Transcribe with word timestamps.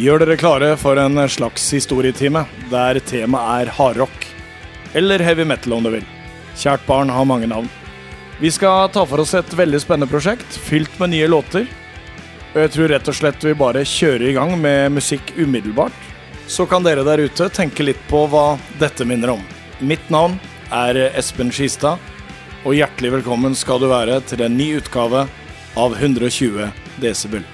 Gjør 0.00 0.22
dere 0.22 0.36
klare 0.40 0.68
for 0.80 0.96
en 0.96 1.20
slags 1.28 1.66
historietime 1.74 2.46
der 2.70 2.96
temaet 3.04 3.66
er 3.66 3.72
hardrock. 3.76 4.22
Eller 4.96 5.20
heavy 5.20 5.44
metal, 5.44 5.74
om 5.76 5.84
du 5.84 5.90
vil. 5.92 6.06
Kjært 6.56 6.86
barn 6.86 7.12
har 7.12 7.26
mange 7.28 7.50
navn. 7.50 7.68
Vi 8.40 8.48
skal 8.48 8.88
ta 8.94 9.04
for 9.04 9.20
oss 9.20 9.34
et 9.36 9.52
veldig 9.52 9.82
spennende 9.82 10.08
prosjekt 10.08 10.56
fylt 10.70 10.96
med 11.02 11.12
nye 11.12 11.28
låter. 11.28 11.68
Og 12.54 12.58
jeg 12.62 12.72
tror 12.78 12.90
rett 12.94 13.12
og 13.12 13.18
slett 13.18 13.44
vi 13.44 13.52
bare 13.60 13.84
kjører 13.84 14.24
i 14.30 14.32
gang 14.38 14.56
med 14.62 14.96
musikk 14.96 15.34
umiddelbart. 15.36 16.00
Så 16.48 16.64
kan 16.70 16.86
dere 16.86 17.04
der 17.04 17.20
ute 17.20 17.52
tenke 17.52 17.84
litt 17.84 18.00
på 18.08 18.24
hva 18.32 18.56
dette 18.80 19.04
minner 19.04 19.36
om. 19.36 19.46
Mitt 19.84 20.08
navn 20.08 20.40
er 20.72 21.10
Espen 21.10 21.52
Skistad, 21.52 22.00
og 22.64 22.72
hjertelig 22.72 23.18
velkommen 23.20 23.52
skal 23.52 23.84
du 23.84 23.90
være 23.92 24.22
til 24.32 24.48
en 24.48 24.56
ny 24.56 24.72
utgave 24.80 25.28
av 25.76 26.00
120 26.00 26.70
desibel. 27.04 27.44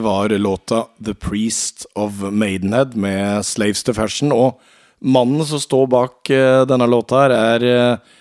Det 0.00 0.04
var 0.04 0.28
låta 0.28 0.86
The 1.04 1.14
Priest 1.14 1.86
of 1.94 2.12
Maidenhead 2.22 2.94
med 2.94 3.46
Slaves 3.46 3.82
to 3.84 3.92
Fashion. 3.92 4.32
Og 4.32 4.56
mannen 5.04 5.44
som 5.44 5.60
står 5.60 5.90
bak 5.92 6.30
eh, 6.32 6.62
denne 6.64 6.86
låta, 6.88 7.18
her 7.20 7.34
er 7.36 7.64
eh, 7.68 8.14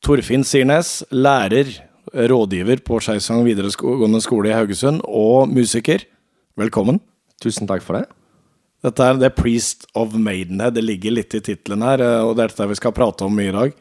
Torfinn 0.00 0.46
Sirnes, 0.48 1.02
lærer, 1.12 1.68
rådgiver 2.08 2.80
på 2.80 3.02
Skeisvang 3.04 3.42
videregående 3.44 4.22
skole 4.24 4.48
i 4.48 4.54
Haugesund, 4.56 5.02
og 5.04 5.52
musiker. 5.52 6.06
Velkommen. 6.56 7.02
Tusen 7.44 7.68
takk 7.68 7.84
for 7.84 7.98
det. 7.98 8.06
Dette 8.88 9.04
er 9.04 9.20
The 9.20 9.30
Priest 9.36 9.84
of 9.92 10.16
Maidenhead. 10.16 10.78
Det 10.78 10.86
ligger 10.86 11.18
litt 11.18 11.36
i 11.36 11.42
tittelen 11.44 11.84
her, 11.84 12.00
eh, 12.00 12.22
og 12.24 12.38
det 12.38 12.46
er 12.46 12.54
dette 12.54 12.70
vi 12.70 12.78
skal 12.80 12.94
prate 12.96 13.28
om 13.28 13.36
mye 13.36 13.52
i 13.52 13.58
dag. 13.58 13.76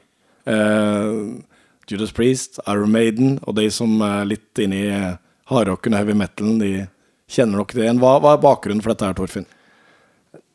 Judas 1.87 2.11
Priest, 2.11 2.59
Iron 2.67 2.91
Maiden, 2.91 3.39
og 3.47 3.55
de 3.61 3.69
som 3.71 3.95
er 4.03 4.27
litt 4.33 4.59
inne 4.59 4.81
i 4.83 4.99
hardrocken 5.47 5.95
og 5.95 6.03
heavy 6.03 6.17
metalen, 6.19 6.59
de 6.59 6.73
kjenner 7.31 7.61
dere 7.63 7.79
det 7.79 7.85
igjen. 7.87 8.01
Hva, 8.01 8.17
hva 8.23 8.35
er 8.35 8.43
bakgrunnen 8.43 8.83
for 8.83 8.93
dette 8.93 9.07
her, 9.07 9.17
Torfinn? 9.17 9.47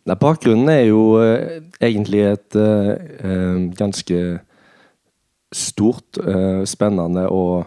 Nei, 0.08 0.16
bakgrunnen 0.16 0.70
er 0.72 0.84
jo 0.88 1.02
eh, 1.22 1.60
egentlig 1.82 2.22
et 2.30 2.56
eh, 2.58 2.92
eh, 3.20 3.58
ganske 3.78 4.20
stort, 5.54 6.20
eh, 6.22 6.62
spennende 6.68 7.26
og 7.30 7.66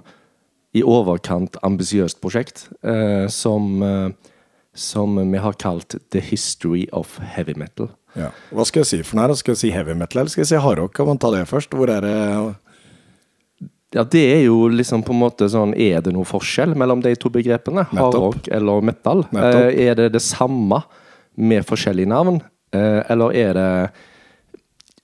i 0.73 0.81
overkant 0.81 1.59
ambisiøst 1.61 2.17
prosjekt 2.23 2.65
eh, 2.81 3.27
som, 3.29 3.75
eh, 3.85 4.31
som 4.73 5.19
vi 5.19 5.43
har 5.43 5.59
kalt 5.61 5.99
The 6.15 6.23
History 6.23 6.87
of 6.91 7.19
Heavy 7.35 7.53
Metal. 7.59 7.91
Ja. 8.17 8.31
Hva 8.53 8.65
skal 8.65 8.83
jeg 8.83 8.89
si 8.89 9.01
for 9.05 9.17
noe 9.19 9.27
her? 9.27 9.37
Skal 9.37 9.55
jeg 9.55 9.61
si 9.63 9.71
heavy 9.73 9.95
metal, 9.97 10.21
eller 10.21 10.29
skal 10.29 10.43
jeg 10.43 10.51
si 10.51 10.59
hardrock? 10.61 10.93
Kan 10.93 11.07
man 11.09 11.17
ta 11.21 11.31
det 11.33 11.47
først? 11.49 11.73
Hvor 11.73 11.89
er 11.89 12.03
det 12.05 12.17
Ja, 13.93 14.03
det 14.03 14.23
er 14.33 14.41
jo 14.47 14.67
liksom 14.73 15.03
på 15.05 15.13
en 15.13 15.21
måte 15.21 15.45
sånn 15.51 15.75
Er 15.77 16.01
det 16.01 16.13
noen 16.15 16.25
forskjell 16.25 16.73
mellom 16.79 17.03
de 17.03 17.13
to 17.19 17.29
begrepene? 17.33 17.85
Hardrock 17.91 18.47
eller 18.49 18.81
metal? 18.85 19.21
Eh, 19.37 19.69
er 19.85 19.99
det 19.99 20.09
det 20.15 20.23
samme 20.25 20.81
med 21.37 21.65
forskjellige 21.67 22.09
navn? 22.09 22.41
Eh, 22.73 23.01
eller 23.13 23.35
er 23.37 23.53
det 23.59 23.69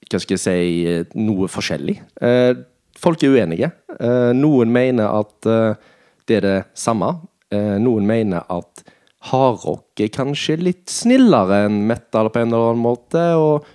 Hva 0.09 0.21
skal 0.23 0.37
jeg 0.37 0.41
si 0.41 1.19
noe 1.21 1.49
forskjellig? 1.51 1.99
Eh, 2.25 2.53
folk 2.97 3.21
er 3.23 3.35
uenige. 3.37 3.71
Eh, 3.99 4.31
noen 4.33 4.71
mener 4.73 5.11
at 5.19 5.45
eh, 5.45 5.91
det 6.25 6.39
er 6.39 6.47
det 6.47 6.57
samme. 6.77 7.11
Eh, 7.53 7.75
noen 7.81 8.07
mener 8.09 8.41
at 8.49 8.83
hardrock 9.29 10.01
er 10.01 10.09
kanskje 10.15 10.57
litt 10.61 10.89
snillere 10.89 11.65
enn 11.67 11.83
metal 11.85 12.31
på 12.33 12.41
en 12.41 12.49
eller 12.49 12.71
annen 12.71 12.87
måte. 12.87 13.21
og 13.37 13.67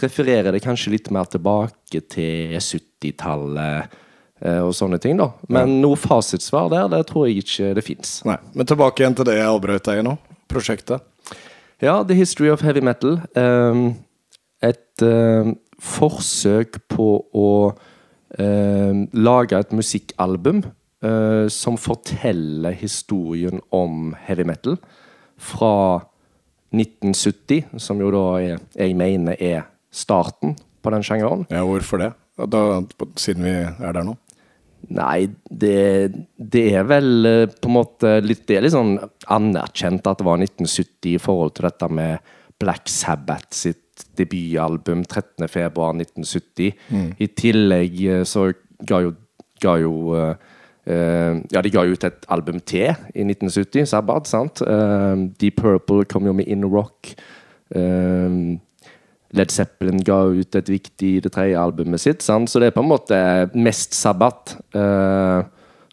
refererer 0.00 0.52
det 0.52 0.62
kanskje 0.64 0.94
litt 0.94 1.10
mer 1.12 1.28
tilbake 1.28 2.00
til 2.10 2.56
70-tallet 2.56 3.82
eh, 3.82 3.98
og 4.42 4.72
sånne 4.74 4.98
ting, 4.98 5.14
da. 5.20 5.28
Men 5.54 5.76
noe 5.82 5.94
fasitsvar 6.00 6.70
der, 6.72 6.88
det 6.90 7.04
tror 7.06 7.28
jeg 7.28 7.44
ikke 7.44 7.72
det 7.78 7.84
fins. 7.86 8.16
Men 8.26 8.66
tilbake 8.66 9.04
igjen 9.04 9.14
til 9.14 9.28
det 9.28 9.36
jeg 9.38 9.46
avbrøt 9.46 9.86
deg 9.86 10.00
i 10.00 10.06
nå. 10.06 10.16
Prosjektet. 10.50 11.04
Ja, 11.82 12.04
The 12.06 12.14
History 12.14 12.50
of 12.50 12.62
Heavy 12.62 12.82
Metal. 12.82 13.20
ehm, 13.34 13.94
et 14.62 15.02
ehm, 15.02 15.56
forsøk 15.82 16.78
på 16.92 17.08
å 17.34 17.48
ehm, 18.38 19.08
lage 19.12 19.58
et 19.58 19.74
musikkalbum 19.74 20.62
eh, 21.02 21.48
som 21.50 21.78
forteller 21.80 22.76
historien 22.78 23.60
om 23.74 24.14
heavy 24.26 24.46
metal 24.46 24.78
fra 25.42 26.02
1970, 26.70 27.66
som 27.82 28.00
jo 28.00 28.12
da 28.14 28.26
er, 28.40 28.62
jeg 28.78 28.94
mener 28.96 29.36
er 29.42 29.66
starten 29.90 30.54
på 30.82 30.94
den 30.94 31.02
sjangeren. 31.02 31.46
Ja, 31.50 31.64
hvorfor 31.66 31.98
det? 32.00 32.12
Da, 32.48 32.80
siden 33.20 33.44
vi 33.44 33.58
er 33.58 33.92
der 33.92 34.06
nå. 34.06 34.14
Nei, 34.90 35.28
det, 35.46 36.12
det 36.36 36.64
er 36.74 36.86
vel 36.88 37.28
eh, 37.28 37.44
på 37.46 37.70
en 37.70 37.76
måte 37.76 38.16
litt 38.24 38.42
Det 38.48 38.58
er 38.58 38.64
litt 38.64 38.74
sånn 38.74 38.96
anerkjent 39.30 40.08
at 40.10 40.18
det 40.18 40.26
var 40.26 40.40
1970 40.42 41.12
i 41.14 41.20
forhold 41.22 41.54
til 41.56 41.68
dette 41.68 41.88
med 41.92 42.32
Black 42.62 42.90
Sabbath 42.90 43.54
sitt 43.54 44.06
debutalbum 44.18 45.04
13.2.1970. 45.06 46.72
I 47.18 47.28
tillegg 47.38 48.00
eh, 48.08 48.24
så 48.28 48.48
ga 48.88 49.02
jo, 49.04 49.14
ga 49.62 49.76
jo 49.82 49.94
eh, 50.18 50.34
Ja, 51.54 51.62
de 51.62 51.70
ga 51.70 51.86
jo 51.86 51.94
ut 51.94 52.08
et 52.08 52.26
album 52.34 52.58
til 52.66 52.90
i 52.90 53.22
1970, 53.22 53.86
Sabbath, 53.92 54.26
sant? 54.30 54.64
Uh, 54.66 55.30
Deep 55.38 55.60
Purple 55.62 56.08
kom 56.10 56.26
jo 56.26 56.34
med 56.34 56.50
In 56.50 56.66
Rock. 56.66 57.14
Eh, 57.70 58.58
Led 59.32 59.52
Zeppelin 59.52 60.02
ga 60.04 60.18
ut 60.28 60.58
et 60.58 60.68
viktig 60.68 61.12
det 61.24 61.32
tredje 61.32 61.60
albumet 61.60 62.02
sitt, 62.02 62.24
sant? 62.24 62.50
så 62.50 62.60
det 62.60 62.70
er 62.70 62.76
på 62.76 62.82
en 62.84 62.90
måte 62.90 63.18
mest 63.56 63.96
sabbat. 63.96 64.56
Uh, 64.76 65.40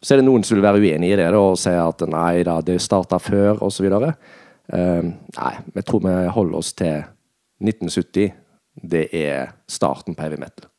så 0.00 0.14
er 0.14 0.20
det 0.20 0.26
noen 0.26 0.44
som 0.44 0.58
vil 0.58 0.66
være 0.66 0.82
uenig 0.82 1.12
i 1.12 1.16
det 1.16 1.30
da, 1.32 1.40
og 1.40 1.56
si 1.60 1.72
at 1.72 2.04
nei 2.08 2.42
da, 2.44 2.58
det 2.64 2.76
starta 2.84 3.20
før, 3.20 3.62
osv. 3.64 3.88
Uh, 3.88 5.08
nei, 5.08 5.54
jeg 5.76 5.88
tror 5.88 6.04
vi 6.04 6.16
holder 6.36 6.60
oss 6.60 6.74
til 6.76 7.00
1970. 7.64 8.36
Det 8.80 9.06
er 9.16 9.54
starten 9.68 10.16
på 10.16 10.24
heavy 10.24 10.40
metal. 10.40 10.70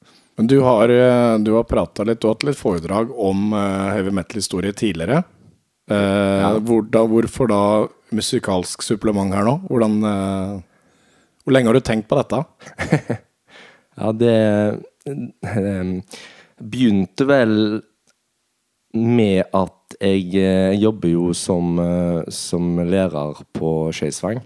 Men 0.42 0.48
du 0.48 0.60
har, 0.66 0.90
eh, 0.90 1.38
du 1.38 1.54
har 1.54 1.64
prata 1.64 2.04
litt, 2.04 2.22
du 2.22 2.28
har 2.28 2.34
hatt 2.34 2.44
litt 2.48 2.58
foredrag 2.58 3.12
om 3.14 3.52
eh, 3.54 3.92
heavy 3.94 4.14
metal-historie 4.16 4.74
tidligere. 4.74 5.24
Eh, 5.92 6.46
hvor 6.66 6.86
da, 6.90 7.04
hvorfor 7.06 7.52
da 7.52 7.64
musikalsk 8.16 8.82
supplement 8.82 9.36
her 9.36 9.46
nå? 9.46 9.58
Hvordan, 9.68 9.98
eh, 10.08 10.56
hvor 11.44 11.56
lenge 11.56 11.72
har 11.72 11.78
du 11.78 11.86
tenkt 11.86 12.10
på 12.12 12.20
dette? 12.20 12.44
Ja, 14.00 14.14
det 14.16 14.36
det 15.04 16.02
begynte 16.62 17.26
vel 17.28 17.82
med 18.94 19.50
at 19.52 19.96
jeg 20.00 20.30
jeg 20.34 20.80
jobber 20.80 21.10
jo 21.10 21.34
som, 21.34 21.80
eh, 21.80 22.24
som 22.30 22.78
lærer 22.80 23.44
på 23.54 23.92
Skeisvang. 23.92 24.42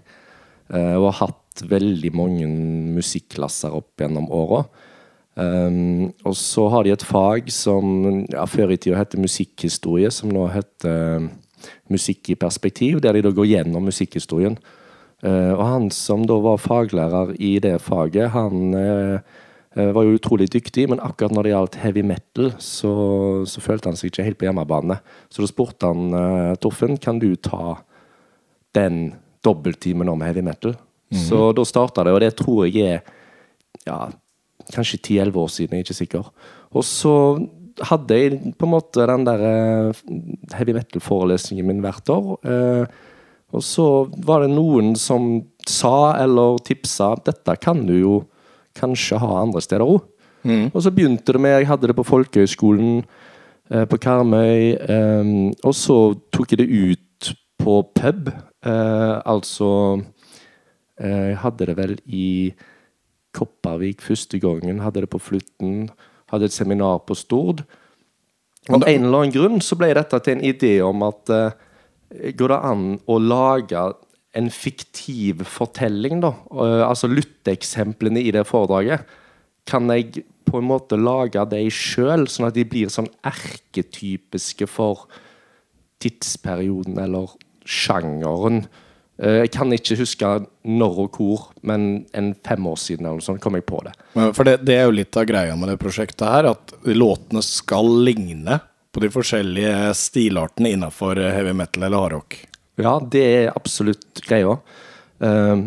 eh, 0.72 0.96
og 0.96 1.12
har 1.12 1.28
hatt 1.28 1.62
veldig 1.62 2.12
mange 2.12 2.46
musikklasser 2.96 3.72
opp 3.72 4.00
gjennom 4.00 4.26
åra. 4.30 4.64
Um, 5.36 6.14
og 6.24 6.32
så 6.32 6.64
har 6.72 6.84
de 6.84 6.94
et 6.94 7.02
fag 7.04 7.50
som 7.52 8.24
ja, 8.32 8.46
før 8.48 8.72
i 8.72 8.78
tida 8.80 8.96
het 8.96 9.18
musikkhistorie, 9.20 10.08
som 10.10 10.32
nå 10.32 10.46
heter 10.48 11.20
eh, 11.20 11.26
Musikk 11.90 12.30
i 12.30 12.36
perspektiv, 12.38 13.00
der 13.00 13.12
de 13.16 13.22
da 13.22 13.30
går 13.34 13.46
gjennom 13.46 13.84
musikkhistorien. 13.84 14.56
Eh, 15.26 15.52
og 15.56 15.64
han 15.64 15.90
som 15.94 16.24
da 16.28 16.36
var 16.42 16.60
faglærer 16.62 17.34
i 17.42 17.56
det 17.62 17.76
faget, 17.82 18.30
han 18.34 18.76
eh, 18.78 19.18
eh, 19.74 19.90
var 19.96 20.06
jo 20.06 20.16
utrolig 20.18 20.48
dyktig, 20.52 20.86
men 20.92 21.02
akkurat 21.02 21.34
når 21.34 21.46
det 21.46 21.54
gjaldt 21.54 21.78
heavy 21.82 22.04
metal, 22.06 22.52
så, 22.62 22.92
så 23.48 23.62
følte 23.64 23.90
han 23.90 23.98
seg 23.98 24.12
ikke 24.12 24.26
helt 24.28 24.40
på 24.40 24.48
hjemmebane. 24.48 25.00
Så 25.32 25.42
da 25.42 25.50
spurte 25.50 25.90
han 25.90 26.56
Torfen 26.62 26.98
kan 27.02 27.20
du 27.22 27.32
ta 27.36 27.78
den 28.76 29.16
dobbelttimen 29.46 30.10
om 30.12 30.22
heavy 30.26 30.44
metal? 30.46 30.76
Så 31.14 31.52
da 31.54 31.62
starta 31.62 32.02
det, 32.02 32.12
og 32.16 32.22
det 32.22 32.32
tror 32.34 32.64
jeg 32.66 32.82
er 32.82 33.04
ja, 33.86 34.08
kanskje 34.74 34.98
10-11 34.98 35.36
år 35.38 35.52
siden, 35.54 35.76
jeg 35.76 35.84
er 35.84 35.86
ikke 35.86 36.00
sikker. 36.00 36.30
Og 36.74 36.82
så 36.84 37.12
hadde 37.86 38.18
jeg 38.18 38.40
på 38.58 38.66
en 38.66 38.72
måte 38.72 39.06
den 39.06 39.26
der 39.28 39.44
heavy 40.56 40.74
metal-forelesningen 40.74 41.68
min 41.68 41.84
hvert 41.84 42.10
år. 42.10 42.34
Og 43.54 43.62
så 43.62 43.86
var 44.26 44.42
det 44.42 44.50
noen 44.54 44.94
som 44.98 45.44
sa 45.66 46.16
eller 46.22 46.58
tipsa 46.66 47.12
dette 47.26 47.54
kan 47.62 47.84
du 47.86 47.94
jo 48.00 48.16
kanskje 48.76 49.18
ha 49.22 49.40
andre 49.42 49.62
steder 49.64 49.84
òg. 49.86 50.02
Og 50.46 50.82
så 50.82 50.92
begynte 50.94 51.32
det 51.34 51.40
med 51.42 51.56
Jeg 51.60 51.66
hadde 51.66 51.88
det 51.90 51.96
på 51.98 52.04
folkehøyskolen 52.06 53.00
eh, 53.70 53.84
på 53.90 53.98
Karmøy. 53.98 54.76
eh, 54.78 55.30
og 55.64 55.74
så 55.74 56.14
tok 56.30 56.52
jeg 56.52 56.58
det 56.60 56.68
ut 56.70 57.32
på 57.58 57.80
pub. 57.98 58.28
Eh, 58.62 59.14
altså 59.26 59.70
eh, 61.00 61.30
Jeg 61.32 61.36
hadde 61.42 61.66
det 61.66 61.76
vel 61.76 61.96
i 62.06 62.54
Kopervik 63.34 64.00
første 64.02 64.38
gangen. 64.38 64.80
Hadde 64.80 65.02
det 65.02 65.10
på 65.10 65.18
Flutten. 65.18 65.88
Hadde 66.30 66.44
et 66.46 66.54
seminar 66.54 67.02
på 67.06 67.14
Stord. 67.14 67.64
Av 68.70 68.82
en 68.86 69.04
eller 69.04 69.18
annen 69.18 69.34
grunn 69.34 69.60
så 69.62 69.76
ble 69.78 69.92
dette 69.94 70.18
til 70.24 70.36
en 70.36 70.46
idé 70.46 70.76
om 70.82 71.02
at 71.06 71.30
eh, 71.30 71.50
Går 72.10 72.52
det 72.52 72.58
an 72.68 72.84
å 73.10 73.18
lage 73.18 73.82
en 74.36 74.50
fiktiv 74.52 75.42
fortelling, 75.48 76.20
da? 76.24 76.34
Eh, 76.52 76.82
altså 76.86 77.10
lytteeksemplene 77.10 78.22
i 78.22 78.32
det 78.34 78.44
foredraget. 78.48 79.06
Kan 79.66 79.90
jeg 79.90 80.26
på 80.46 80.60
en 80.60 80.68
måte 80.68 80.98
lage 81.00 81.42
dem 81.50 81.70
sjøl, 81.72 82.26
sånn 82.30 82.50
at 82.50 82.56
de 82.56 82.66
blir 82.68 82.92
sånn 82.92 83.08
erketypiske 83.26 84.68
for 84.70 85.06
tidsperioden 86.04 87.00
eller 87.02 87.32
sjangeren? 87.66 88.66
Eh, 89.16 89.42
jeg 89.46 89.54
kan 89.56 89.72
ikke 89.72 89.98
huske 90.02 90.32
når 90.68 91.02
og 91.06 91.18
hvor, 91.18 91.48
men 91.66 92.04
en 92.16 92.34
fem 92.46 92.68
år 92.68 92.78
siden 92.80 93.08
eller 93.08 93.24
sånt 93.24 93.42
kom 93.42 93.56
jeg 93.56 93.66
på 93.66 93.80
det. 93.88 93.96
For 94.36 94.44
det, 94.46 94.60
det 94.68 94.78
er 94.78 94.86
jo 94.86 94.98
litt 95.00 95.16
av 95.16 95.26
greia 95.28 95.56
med 95.58 95.72
det 95.72 95.80
prosjektet 95.80 96.28
her, 96.28 96.52
at 96.52 96.76
låtene 96.92 97.42
skal 97.44 97.88
ligne 98.04 98.60
på 98.96 99.02
de 99.04 99.12
forskjellige 99.12 99.92
stilartene 99.98 100.72
innafor 100.72 101.20
heavy 101.20 101.52
metal 101.52 101.84
eller 101.84 102.00
hardrock. 102.00 102.38
Ja, 102.80 102.96
det 103.00 103.24
er 103.24 103.50
absolutt 103.52 104.22
greia. 104.24 104.56
Eh, 105.20 105.66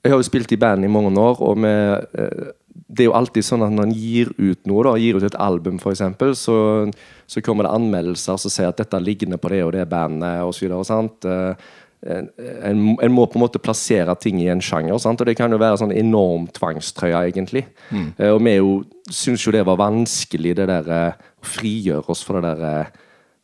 jeg 0.00 0.14
har 0.14 0.22
jo 0.22 0.24
spilt 0.24 0.52
i 0.56 0.58
band 0.60 0.86
i 0.86 0.92
mange 0.92 1.12
år, 1.20 1.42
og 1.44 1.60
vi, 1.60 1.74
eh, 2.22 2.50
det 2.88 3.04
er 3.04 3.10
jo 3.10 3.16
alltid 3.18 3.44
sånn 3.44 3.64
at 3.66 3.74
når 3.76 3.90
en 3.90 3.96
gir 3.96 4.32
ut 4.38 4.70
noe, 4.70 4.86
da, 4.88 4.96
gir 4.96 5.20
ut 5.20 5.26
et 5.28 5.36
album 5.36 5.76
f.eks., 5.76 6.02
så, 6.40 6.56
så 7.28 7.44
kommer 7.44 7.68
det 7.68 7.76
anmeldelser 7.76 8.40
som 8.40 8.52
sier 8.52 8.72
at 8.72 8.80
dette 8.80 9.00
ligner 9.04 9.40
på 9.40 9.52
det 9.52 9.60
og 9.66 9.74
det 9.76 9.84
bandet 9.90 10.40
osv. 10.48 10.72
En, 12.00 12.30
en, 12.64 12.78
en 12.96 13.12
må 13.12 13.26
på 13.28 13.36
en 13.36 13.44
måte 13.44 13.60
plassere 13.60 14.14
ting 14.16 14.40
i 14.40 14.48
en 14.48 14.64
sjanger, 14.64 14.96
sant? 14.96 15.20
og 15.20 15.28
det 15.28 15.36
kan 15.36 15.52
jo 15.52 15.60
være 15.60 15.82
sånn 15.82 15.92
enorm 15.92 16.48
tvangstrøye, 16.56 17.26
egentlig. 17.28 17.66
Mm. 17.92 18.14
og 18.30 18.40
vi 18.46 18.56
jo 18.56 18.78
syns 19.10 19.44
jo 19.44 19.52
det 19.54 19.66
var 19.66 19.78
vanskelig, 19.80 20.54
det 20.56 20.66
der 20.70 20.88
eh, 20.94 21.26
frigjøre 21.46 22.12
oss 22.12 22.24
fra 22.26 22.40
det 22.40 22.52
der 22.58 22.66
eh, 22.68 22.98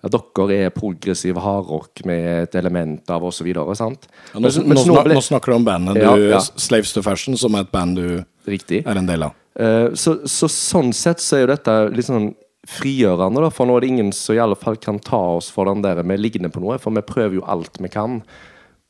ja, 0.04 0.10
dere 0.12 0.58
er 0.66 0.74
progressiv 0.74 1.38
hardrock 1.42 2.04
med 2.06 2.26
et 2.44 2.54
element 2.60 3.10
av 3.10 3.24
osv. 3.26 3.48
Ja, 3.48 3.64
nå, 3.64 4.50
nå, 4.50 4.96
nå 5.10 5.22
snakker 5.24 5.52
du 5.52 5.56
om 5.56 5.66
bandet 5.66 5.98
Ja, 6.02 6.14
du, 6.14 6.28
ja. 6.30 6.40
Slaves 6.40 6.92
to 6.94 7.02
Fashion, 7.02 7.36
som 7.40 7.56
er 7.56 7.64
et 7.66 7.72
band 7.72 7.98
du 7.98 8.08
Riktig. 8.46 8.84
er 8.86 9.00
en 9.00 9.08
del 9.08 9.26
av. 9.26 9.36
Uh, 9.56 9.94
så, 9.96 10.20
så 10.28 10.50
sånn 10.52 10.92
sett 10.94 11.22
så 11.24 11.38
er 11.38 11.46
jo 11.46 11.52
dette 11.54 11.76
litt 11.96 12.08
sånn 12.10 12.34
frigjørende, 12.66 13.40
da, 13.44 13.50
for 13.54 13.68
nå 13.68 13.76
er 13.76 13.84
det 13.84 13.90
ingen 13.94 14.12
som 14.14 14.34
i 14.36 14.42
alle 14.42 14.58
fall 14.58 14.76
kan 14.82 14.98
ta 15.02 15.20
oss 15.36 15.48
for 15.54 15.70
den 15.70 15.84
der 15.84 16.02
vi 16.02 16.18
liggende 16.18 16.50
på 16.50 16.62
noe, 16.62 16.80
for 16.82 16.94
vi 16.94 17.04
prøver 17.06 17.38
jo 17.38 17.46
alt 17.46 17.78
vi 17.78 17.90
kan 17.92 18.20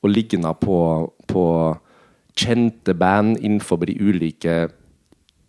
å 0.00 0.10
ligne 0.10 0.52
på, 0.60 0.78
på 1.28 1.44
kjente 2.36 2.94
band 2.96 3.38
innenfor 3.40 3.84
de 3.84 3.96
ulike 4.00 4.56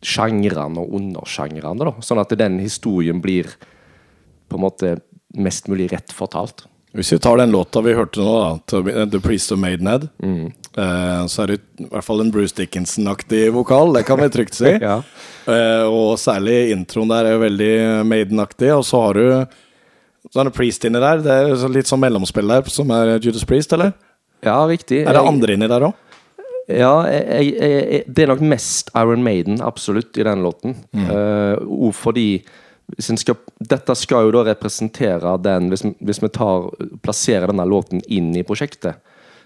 sjangrene 0.05 0.77
og 0.83 0.93
undersjangrene, 0.99 1.93
sånn 2.05 2.21
at 2.21 2.33
den 2.37 2.59
historien 2.61 3.21
blir 3.23 3.49
på 4.47 4.57
en 4.59 4.63
måte 4.63 4.95
mest 5.35 5.67
mulig 5.67 5.89
rett 5.91 6.13
fortalt. 6.15 6.65
Hvis 6.97 7.11
vi 7.13 7.17
tar 7.21 7.37
den 7.37 7.51
låta 7.51 7.81
vi 7.83 7.93
hørte 7.93 8.21
nå, 8.23 8.61
da, 8.71 9.05
The 9.11 9.19
Priest 9.21 9.51
of 9.51 9.59
Maidenhead, 9.59 10.07
Mm. 10.23 10.53
eh, 10.77 11.25
så 11.27 11.43
er 11.43 11.47
det 11.47 11.59
i 11.79 11.85
hvert 11.91 12.03
fall 12.05 12.21
en 12.21 12.31
Bruce 12.31 12.55
Dickinson-aktig 12.55 13.51
vokal, 13.53 13.93
det 13.93 14.05
kan 14.05 14.17
vi 14.19 14.29
trygt 14.29 14.53
si. 14.55 14.71
Ja. 14.81 15.01
eh, 15.45 15.83
og 15.85 16.17
særlig 16.17 16.71
introen 16.71 17.09
der 17.11 17.25
er 17.33 17.37
veldig 17.43 18.05
Maiden-aktig, 18.07 18.71
og 18.77 18.83
så 18.85 19.01
har 19.05 19.13
du 19.13 19.47
så 20.31 20.41
er 20.41 20.43
det 20.49 20.53
Priest 20.57 20.83
inni 20.85 20.99
der. 20.99 21.21
Det 21.23 21.31
er 21.31 21.69
litt 21.71 21.87
sånn 21.87 22.01
mellomspill 22.03 22.47
der, 22.47 22.63
som 22.71 22.89
er 22.91 23.17
Judas 23.19 23.45
Priest, 23.47 23.71
eller? 23.73 23.93
Ja, 24.43 24.57
riktig. 24.67 25.05
Er 25.07 25.13
det 25.15 25.21
andre 25.27 25.53
inni 25.55 25.67
der 25.71 25.85
òg? 25.87 25.93
Ja, 26.67 26.93
jeg, 27.07 27.25
jeg, 27.55 27.73
jeg, 27.93 28.03
det 28.11 28.23
er 28.25 28.31
nok 28.33 28.41
mest 28.43 28.89
Iron 28.99 29.23
Maiden, 29.23 29.61
absolutt, 29.63 30.17
i 30.19 30.25
den 30.27 30.41
låten. 30.43 30.73
Mm. 30.91 31.05
Uh, 31.11 31.91
fordi 31.95 32.41
skal, 32.99 33.35
Dette 33.59 33.95
skal 33.99 34.27
jo 34.27 34.31
da 34.37 34.45
representere 34.47 35.33
den 35.43 35.69
Hvis, 35.71 35.81
vi- 35.83 35.95
hvis 36.07 36.21
vi 36.23 36.29
tar, 36.31 36.69
plasserer 37.03 37.47
denne 37.51 37.65
låten 37.67 38.01
inn 38.07 38.33
i 38.35 38.43
prosjektet, 38.47 38.99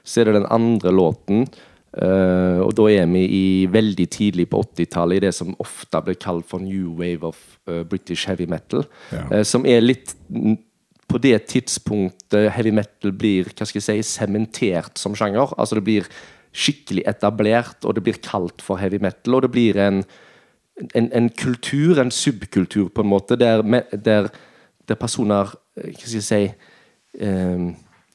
så 0.06 0.22
er 0.22 0.26
det 0.32 0.40
den 0.42 0.50
andre 0.50 0.92
låten. 0.94 1.46
Uh, 1.92 2.62
og 2.64 2.74
da 2.78 2.86
er 2.90 3.06
vi 3.12 3.26
i 3.28 3.46
veldig 3.70 4.06
tidlig 4.14 4.46
på 4.50 4.62
80-tallet 4.64 5.18
i 5.20 5.26
det 5.28 5.34
som 5.36 5.54
ofte 5.60 6.02
blir 6.06 6.16
kalt 6.22 6.46
for 6.48 6.64
new 6.64 6.94
wave 6.98 7.26
of 7.28 7.38
uh, 7.68 7.82
British 7.84 8.26
heavy 8.30 8.46
metal. 8.50 8.86
Ja. 9.12 9.44
som 9.44 9.66
er 9.68 9.82
litt 9.84 10.14
på 11.12 11.20
det 11.20 11.42
tidspunktet 11.52 12.50
heavy 12.56 12.72
metal 12.72 13.12
blir 13.12 13.50
hva 13.52 13.66
skal 13.68 13.82
jeg 13.82 14.06
si, 14.06 14.14
sementert 14.22 14.98
som 15.02 15.14
sjanger. 15.18 15.52
Altså 15.60 15.76
det 15.78 15.84
blir 15.84 16.08
skikkelig 16.52 17.06
etablert, 17.08 17.86
og 17.86 17.96
det 17.96 18.04
blir 18.06 18.20
kalt 18.24 18.62
for 18.64 18.82
heavy 18.82 19.00
metal. 19.02 19.38
Og 19.38 19.46
det 19.46 19.52
blir 19.54 19.80
en, 19.80 20.02
en, 20.96 21.08
en 21.14 21.30
kultur, 21.30 22.00
en 22.02 22.12
subkultur, 22.12 22.90
på 22.90 23.06
en 23.06 23.12
måte, 23.12 23.38
der, 23.40 23.64
der, 23.92 24.30
der 24.88 25.00
personer 25.00 25.54
eh, 25.78 25.92
hva 25.92 26.06
skal 26.06 26.20
jeg 26.20 26.28
si, 26.28 26.44
um, 27.24 27.72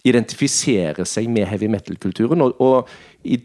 identifiserer 0.06 1.08
seg 1.08 1.30
med 1.32 1.48
heavy 1.50 1.68
metal-kulturen. 1.72 2.44
Og, 2.44 2.60
og 2.60 3.24
i, 3.24 3.40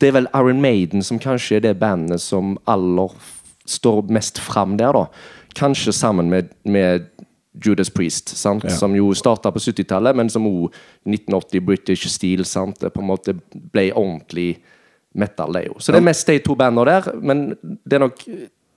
det 0.00 0.10
er 0.10 0.18
vel 0.20 0.30
Iron 0.36 0.62
Maiden 0.62 1.04
som 1.04 1.20
kanskje 1.20 1.58
er 1.58 1.66
det 1.66 1.78
bandet 1.80 2.22
som 2.22 2.56
aller 2.70 3.16
står 3.66 4.06
mest 4.14 4.38
fram 4.38 4.76
der, 4.78 4.94
da. 4.94 5.06
Kanskje 5.56 5.92
sammen 5.96 6.30
med, 6.30 6.52
med 6.64 7.08
Judas 7.64 7.90
Priest? 7.90 8.34
Ja. 8.44 8.70
som 8.70 8.94
jo 8.96 9.12
starta 9.14 9.50
på 9.52 9.58
70-tallet, 9.62 10.16
men 10.16 10.28
som 10.30 10.46
òg 10.46 10.74
1980 11.06 11.60
British 11.66 12.08
Steel 12.12 12.44
sant? 12.44 12.80
Det 12.80 12.92
på 12.94 13.00
en 13.00 13.08
måte 13.10 13.34
ble 13.72 13.90
ordentlig 13.92 14.58
metal, 15.16 15.52
det 15.56 15.66
jo. 15.68 15.78
Så 15.80 15.92
det 15.92 16.02
er 16.02 16.08
mest 16.10 16.26
de 16.28 16.38
to 16.44 16.54
bandene 16.58 16.84
der, 16.90 17.10
men 17.22 17.48
det 17.84 17.96
er 17.96 18.04
nok 18.06 18.22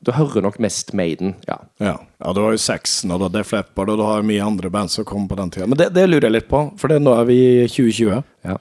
Du 0.05 0.13
hører 0.15 0.41
nok 0.41 0.59
mest 0.63 0.93
Maiden, 0.95 1.33
ja. 1.47 1.57
Ja. 1.83 1.97
ja, 2.23 2.33
du 2.33 2.39
har 2.39 2.53
jo 2.55 2.57
Saxon 2.63 3.11
og 3.11 3.25
Def 3.33 3.51
Leppard, 3.51 3.89
og 3.91 3.97
du 3.99 4.03
har 4.07 4.23
mye 4.23 4.39
andre 4.45 4.69
band 4.71 4.87
som 4.93 5.03
kom 5.03 5.25
på 5.27 5.35
den 5.35 5.51
tida. 5.51 5.67
Men 5.67 5.77
det, 5.77 5.89
det 5.91 6.05
lurer 6.07 6.29
jeg 6.29 6.37
litt 6.37 6.47
på, 6.47 6.61
for 6.79 6.87
det, 6.87 7.01
nå 7.03 7.11
er 7.19 7.27
vi 7.27 7.35
i 7.65 7.67
2020. 7.67 8.23
ja. 8.47 8.55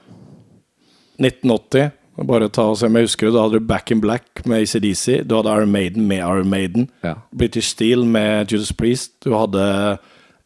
1980. 1.19 1.91
Bare 2.27 2.49
ta 2.51 2.65
og 2.67 2.75
se 2.79 2.87
om 2.89 2.95
jeg 2.99 3.07
husker 3.07 3.29
det. 3.29 3.33
Da 3.35 3.43
hadde 3.45 3.59
du 3.61 3.67
Back 3.67 3.91
in 3.91 4.01
Black 4.03 4.41
med 4.45 4.65
ACDC. 4.65 5.21
Du 5.27 5.37
hadde 5.37 5.53
Iron 5.55 5.71
Maiden 5.71 6.07
med 6.07 6.19
Iron 6.19 6.49
Maiden. 6.51 6.89
Ja. 7.03 7.13
British 7.31 7.71
Steel 7.71 8.03
med 8.05 8.51
Judas 8.51 8.73
Priest. 8.75 9.13
Du 9.23 9.31
hadde 9.37 9.97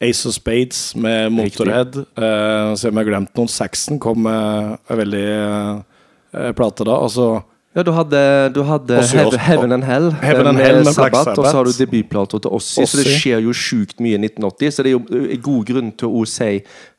Ace 0.03 0.27
of 0.27 0.35
Spades 0.35 0.95
med 0.95 1.31
Motorhead. 1.31 1.95
Uh, 2.17 2.75
se 2.75 2.89
om 2.89 2.97
jeg 2.97 3.05
har 3.05 3.09
glemt 3.09 3.33
noen. 3.37 3.49
Saxon 3.51 3.99
kom 4.01 4.23
med 4.25 4.77
en 4.91 4.99
veldig 4.99 5.25
uh, 5.33 6.51
plate 6.57 6.87
da. 6.87 6.99
Altså 6.99 7.27
Ja, 7.73 7.81
du 7.81 7.89
hadde, 7.95 8.19
du 8.53 8.61
hadde 8.67 8.99
Heaven. 9.01 9.39
Heaven 9.39 9.71
and 9.73 9.85
Hell 9.87 10.11
Heaven 10.21 10.45
eh, 10.45 10.49
and 10.51 10.59
Hell 10.61 10.83
med 10.83 10.93
Black 10.93 11.15
Sabbath, 11.15 11.39
og 11.39 11.47
så 11.47 11.55
har 11.57 11.65
du 11.65 11.71
Sabbath. 11.71 11.91
debutplata 11.91 12.39
til 12.43 12.53
Ozzy, 12.53 12.83
så 12.85 12.99
det 12.99 13.15
skjer 13.17 13.41
jo 13.41 13.55
sjukt 13.57 14.03
mye 14.03 14.19
i 14.19 14.21
1980. 14.21 14.75
Så 14.75 14.85
det 14.85 14.91
er 14.91 14.97
jo 14.97 15.23
eh, 15.23 15.39
god 15.41 15.65
grunn 15.71 15.89
til 15.97 16.19
å 16.21 16.25
si 16.29 16.51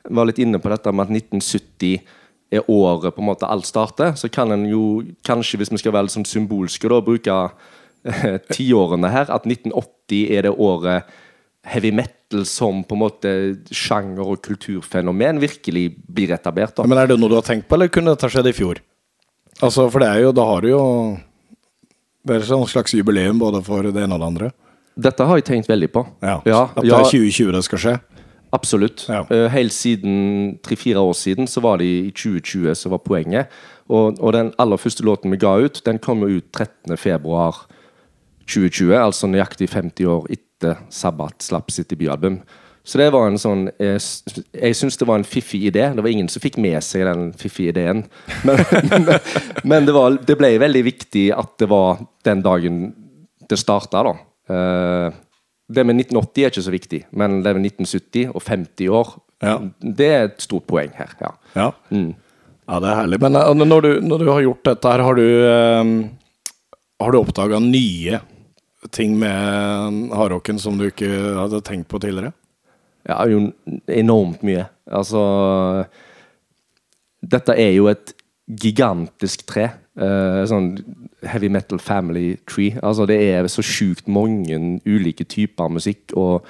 Var 0.05 0.27
litt 0.29 0.41
inne 0.43 0.59
på 0.61 0.73
dette 0.73 0.91
med 0.91 1.07
at 1.07 1.13
1970 1.15 1.95
er 2.55 2.67
året 2.69 3.15
på 3.15 3.23
en 3.23 3.29
måte 3.29 3.47
alt 3.49 3.67
starter. 3.67 4.17
Så 4.19 4.29
kan 4.29 4.51
en 4.51 4.67
jo 4.69 5.03
kanskje, 5.25 5.61
hvis 5.61 5.71
vi 5.73 5.81
skal 5.81 5.95
være 5.95 6.11
som 6.11 6.25
sånn 6.25 6.41
symbolske, 6.41 6.91
da, 6.91 6.99
bruke 7.01 7.39
eh, 8.03 8.35
tiårene 8.51 9.13
her. 9.15 9.31
At 9.31 9.47
1980 9.47 10.35
er 10.35 10.49
det 10.49 10.53
året 10.59 11.15
heavy 11.65 11.95
metal 11.95 12.14
som 12.47 12.81
på 12.83 12.95
en 12.95 13.01
måte 13.01 13.31
sjanger 13.73 14.25
og 14.25 14.41
kulturfenomen 14.45 15.39
virkelig 15.43 15.85
blir 16.07 16.33
etablert. 16.35 16.75
da. 16.75 16.83
Men 16.87 16.97
er 16.97 17.07
det 17.11 17.19
noe 17.19 17.29
du 17.29 17.37
har 17.37 17.45
tenkt 17.45 17.67
på, 17.69 17.77
eller 17.77 17.91
kunne 17.93 18.15
dette 18.15 18.29
skjedd 18.31 18.49
i 18.49 18.55
fjor? 18.55 18.81
Altså, 19.61 19.87
for 19.91 20.03
det 20.03 20.09
er 20.09 20.25
jo 20.25 20.31
Da 20.35 20.43
har 20.43 20.65
du 20.65 20.67
jo 20.67 21.17
Det 22.27 22.33
er 22.33 22.41
et 22.41 22.49
sånn 22.49 22.65
slags 22.67 22.91
jubileum 22.91 23.39
både 23.39 23.61
for 23.63 23.85
det 23.87 24.01
ene 24.03 24.17
og 24.17 24.19
det 24.19 24.27
andre. 24.27 24.49
Dette 24.95 25.27
har 25.27 25.37
jeg 25.37 25.45
tenkt 25.45 25.69
veldig 25.69 25.91
på. 25.93 26.01
Ja. 26.23 26.41
ja, 26.47 26.61
At 26.73 26.83
det 26.83 26.91
er 26.91 27.07
2020 27.11 27.51
det 27.53 27.63
skal 27.67 27.81
skje. 27.83 27.93
Absolutt. 28.55 29.05
Ja. 29.11 29.21
Eh, 29.29 29.47
helt 29.51 29.73
siden 29.75 30.57
tre-fire 30.63 31.03
år 31.03 31.13
siden 31.13 31.47
så 31.47 31.61
var 31.61 31.77
det 31.81 31.85
i 31.85 32.11
2020 32.15 32.75
som 32.79 32.95
var 32.95 33.03
poenget. 33.05 33.51
Og, 33.91 34.17
og 34.17 34.33
den 34.33 34.53
aller 34.57 34.79
første 34.81 35.05
låten 35.05 35.33
vi 35.33 35.37
ga 35.37 35.57
ut, 35.61 35.81
den 35.85 35.99
kom 35.99 36.23
jo 36.25 36.39
ut 36.39 36.47
13. 36.55 36.97
februar 36.97 37.65
2020. 38.47 38.95
Altså 38.97 39.29
nøyaktig 39.29 39.69
50 39.69 40.09
år 40.09 40.25
etter 40.55 40.77
Sabbat 40.89 41.41
slapp 41.43 41.71
sitt 41.71 41.89
debutalbum. 41.91 42.39
Så 42.85 42.99
det 43.01 43.07
var 43.09 43.25
en 43.27 43.39
sånn 43.41 43.63
Jeg, 43.81 43.97
jeg 44.53 44.75
syns 44.77 44.97
det 45.01 45.07
var 45.09 45.17
en 45.17 45.25
fiffig 45.25 45.63
idé. 45.71 45.87
Det 45.95 46.03
var 46.05 46.11
ingen 46.11 46.29
som 46.29 46.41
fikk 46.43 46.59
med 46.61 46.77
seg 46.85 47.05
den 47.07 47.31
fiffige 47.33 47.73
ideen. 47.73 48.03
Men, 48.45 48.61
men, 48.91 49.07
men 49.71 49.87
det, 49.87 49.95
var, 49.95 50.19
det 50.21 50.37
ble 50.37 50.51
veldig 50.61 50.83
viktig 50.85 51.31
at 51.33 51.55
det 51.61 51.69
var 51.71 52.03
den 52.27 52.43
dagen 52.45 52.83
det 53.49 53.57
starta, 53.61 54.03
da. 54.05 54.13
Eh, 54.53 55.15
det 55.65 55.81
med 55.85 55.97
1980 55.97 56.45
er 56.45 56.51
ikke 56.53 56.63
så 56.65 56.73
viktig, 56.73 56.99
men 57.17 57.39
det 57.45 57.55
med 57.57 57.65
1970 57.71 58.29
og 58.37 58.41
50 58.45 58.91
år, 58.93 59.15
Ja. 59.41 59.55
det 59.81 60.07
er 60.07 60.27
et 60.29 60.41
stort 60.45 60.65
poeng 60.69 60.93
her. 60.97 61.09
ja. 61.21 61.31
Ja. 61.55 61.71
ja, 61.91 62.79
det 62.81 62.89
er 62.89 62.99
herlig. 63.01 63.19
Men 63.21 63.35
eh, 63.41 63.65
når 63.65 63.81
du, 63.81 63.89
når 64.05 64.23
du 64.23 64.29
har 64.31 64.45
gjort 64.45 64.63
dette 64.69 64.93
her, 64.93 65.03
har 65.05 65.17
du 65.17 65.25
um, 65.81 65.95
Har 67.01 67.11
du 67.11 67.17
oppdaga 67.19 67.59
nye 67.59 68.21
ting 68.93 69.15
med 69.19 70.11
hardrocken 70.13 70.59
som 70.61 70.77
du 70.77 70.87
ikke 70.89 71.09
hadde 71.39 71.61
tenkt 71.65 71.87
på 71.91 71.99
tidligere? 72.03 72.33
Ja, 73.05 73.19
jo 73.29 73.51
enormt 73.91 74.41
mye. 74.45 74.65
Altså 74.89 75.21
Dette 77.25 77.55
er 77.57 77.73
jo 77.75 77.87
et 77.91 78.13
gigantisk 78.61 79.45
tre. 79.49 79.69
Uh, 79.95 80.43
sånn 80.49 80.73
heavy 81.25 81.47
metal 81.49 81.79
family 81.81 82.35
tree. 82.49 82.75
Altså 82.83 83.07
Det 83.09 83.17
er 83.31 83.47
så 83.49 83.63
sjukt 83.65 84.09
mange 84.11 84.57
ulike 84.85 85.25
typer 85.31 85.71
musikk 85.71 86.13
og, 86.19 86.45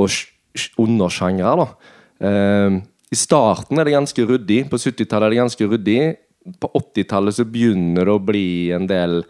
og 0.00 0.08
sj- 0.10 0.30
sj- 0.56 0.72
undersjangre. 0.80 1.52
da. 1.60 1.68
Uh, 2.24 2.80
I 3.12 3.18
starten 3.18 3.78
er 3.78 3.86
det 3.86 3.94
ganske 3.98 4.26
ryddig. 4.32 4.64
På 4.72 4.80
70-tallet 4.80 5.28
er 5.28 5.34
det 5.36 5.42
ganske 5.42 5.70
ryddig. 5.74 6.00
På 6.62 6.70
80-tallet 6.80 7.36
så 7.36 7.44
begynner 7.46 8.08
det 8.08 8.16
å 8.16 8.22
bli 8.24 8.46
en 8.74 8.88
del 8.90 9.20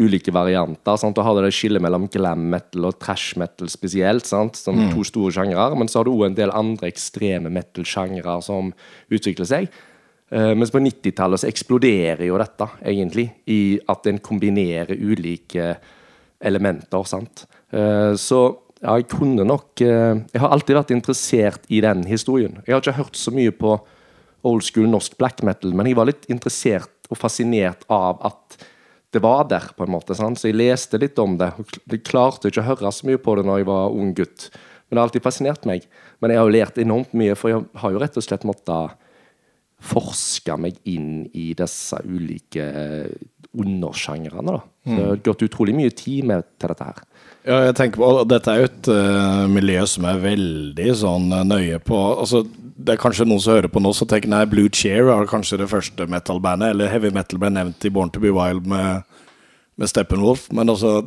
ulike 0.00 0.32
varianter. 0.34 0.96
Sant? 1.00 1.16
Du 1.16 1.24
har 1.24 1.38
det 1.42 1.52
skillet 1.54 1.82
mellom 1.82 2.08
glam 2.12 2.48
metal 2.52 2.88
og 2.88 2.98
trash 3.02 3.38
metal 3.40 3.70
spesielt. 3.72 4.26
Sant? 4.28 4.58
Som 4.58 4.80
to 4.94 5.04
store 5.06 5.34
sjangre. 5.36 5.68
Men 5.78 5.90
så 5.90 6.00
har 6.00 6.08
du 6.08 6.14
òg 6.14 6.30
en 6.30 6.38
del 6.38 6.54
andre 6.56 6.90
ekstreme 6.90 7.52
metal-sjangre 7.52 8.40
som 8.46 8.72
utvikler 9.12 9.48
seg. 9.48 9.70
Uh, 10.30 10.52
mens 10.54 10.70
på 10.70 10.78
90-tallet 10.78 11.42
så 11.42 11.48
eksploderer 11.50 12.22
jo 12.28 12.36
dette, 12.38 12.66
egentlig, 12.86 13.26
i 13.50 13.80
at 13.90 14.06
en 14.06 14.20
kombinerer 14.22 14.94
ulike 14.94 15.72
elementer. 16.38 17.06
sant? 17.10 17.46
Uh, 17.74 18.14
så 18.14 18.44
ja, 18.80 18.94
jeg 18.96 19.10
kunne 19.12 19.44
nok 19.44 19.82
uh, 19.84 20.16
Jeg 20.32 20.40
har 20.40 20.54
alltid 20.54 20.78
vært 20.78 20.92
interessert 20.94 21.66
i 21.68 21.82
den 21.84 22.06
historien. 22.08 22.60
Jeg 22.64 22.76
har 22.76 22.84
ikke 22.84 23.00
hørt 23.02 23.18
så 23.18 23.34
mye 23.34 23.52
på 23.52 23.74
old 24.46 24.64
school 24.64 24.88
norsk 24.88 25.18
black 25.20 25.42
metal, 25.44 25.74
men 25.76 25.90
jeg 25.90 25.98
var 25.98 26.08
litt 26.08 26.30
interessert 26.32 27.10
og 27.10 27.18
fascinert 27.18 27.82
av 27.92 28.22
at 28.30 28.62
det 29.10 29.22
var 29.24 29.44
der, 29.50 29.70
på 29.74 29.84
en 29.84 29.90
måte. 29.90 30.14
Sant? 30.14 30.38
Så 30.38 30.50
jeg 30.50 30.58
leste 30.60 30.98
litt 31.02 31.18
om 31.18 31.36
det. 31.40 31.50
Jeg 31.90 32.04
klarte 32.06 32.50
ikke 32.50 32.62
å 32.62 32.68
høre 32.68 32.92
så 32.94 33.08
mye 33.08 33.18
på 33.18 33.34
det 33.38 33.46
når 33.48 33.62
jeg 33.62 33.70
var 33.70 33.96
ung 33.96 34.12
gutt. 34.14 34.50
Men 34.54 34.94
det 34.96 35.00
har 35.00 35.08
alltid 35.08 35.24
fascinert 35.24 35.66
meg. 35.66 35.86
Men 36.22 36.32
jeg 36.32 36.40
har 36.40 36.48
jo 36.48 36.54
lært 36.54 36.78
enormt 36.82 37.16
mye, 37.18 37.34
for 37.38 37.52
jeg 37.52 37.64
har 37.82 37.94
jo 37.94 38.02
rett 38.02 38.18
og 38.20 38.26
slett 38.26 38.46
måttet 38.46 38.96
forske 39.80 40.56
meg 40.60 40.76
inn 40.90 41.24
i 41.32 41.50
disse 41.56 41.98
ulike 42.04 42.64
eh, 42.64 43.12
undersjangrene. 43.56 44.58
da. 44.58 44.62
Så 44.84 44.96
det 44.96 45.06
har 45.08 45.22
gått 45.30 45.46
utrolig 45.46 45.74
mye 45.76 45.94
tid 45.96 46.26
med 46.28 46.46
til 46.60 46.72
dette 46.72 46.90
her. 46.90 47.00
Ja, 47.46 47.62
jeg 47.64 47.76
tenker 47.78 48.02
på, 48.02 48.08
og 48.20 48.26
Dette 48.28 48.52
er 48.52 48.60
jo 48.60 48.68
et 48.68 48.88
uh, 48.92 49.46
miljø 49.48 49.84
som 49.88 50.04
er 50.10 50.20
veldig 50.20 50.88
sånn 51.00 51.30
eh, 51.32 51.46
nøye 51.48 51.78
på 51.80 51.96
altså, 51.96 52.42
Det 52.76 52.94
er 52.94 53.00
kanskje 53.00 53.24
noen 53.24 53.40
som 53.40 53.56
hører 53.56 53.72
på 53.72 53.80
nå 53.80 53.94
som 53.96 54.10
tenker 54.10 54.28
nei, 54.28 54.42
Blue 54.50 54.68
Cheer 54.68 55.06
var 55.08 55.28
kanskje 55.30 55.62
det 55.62 55.70
første 55.70 56.04
metal-bandet, 56.10 56.74
eller 56.74 56.92
heavy 56.92 57.12
metal 57.16 57.40
ble 57.40 57.52
nevnt 57.54 57.88
i 57.88 57.92
Born 57.92 58.12
to 58.12 58.20
be 58.20 58.32
Wild 58.36 58.68
med, 58.68 59.08
med 59.80 59.92
Steppenwolf. 59.92 60.50
Men 60.52 60.72
altså, 60.72 60.98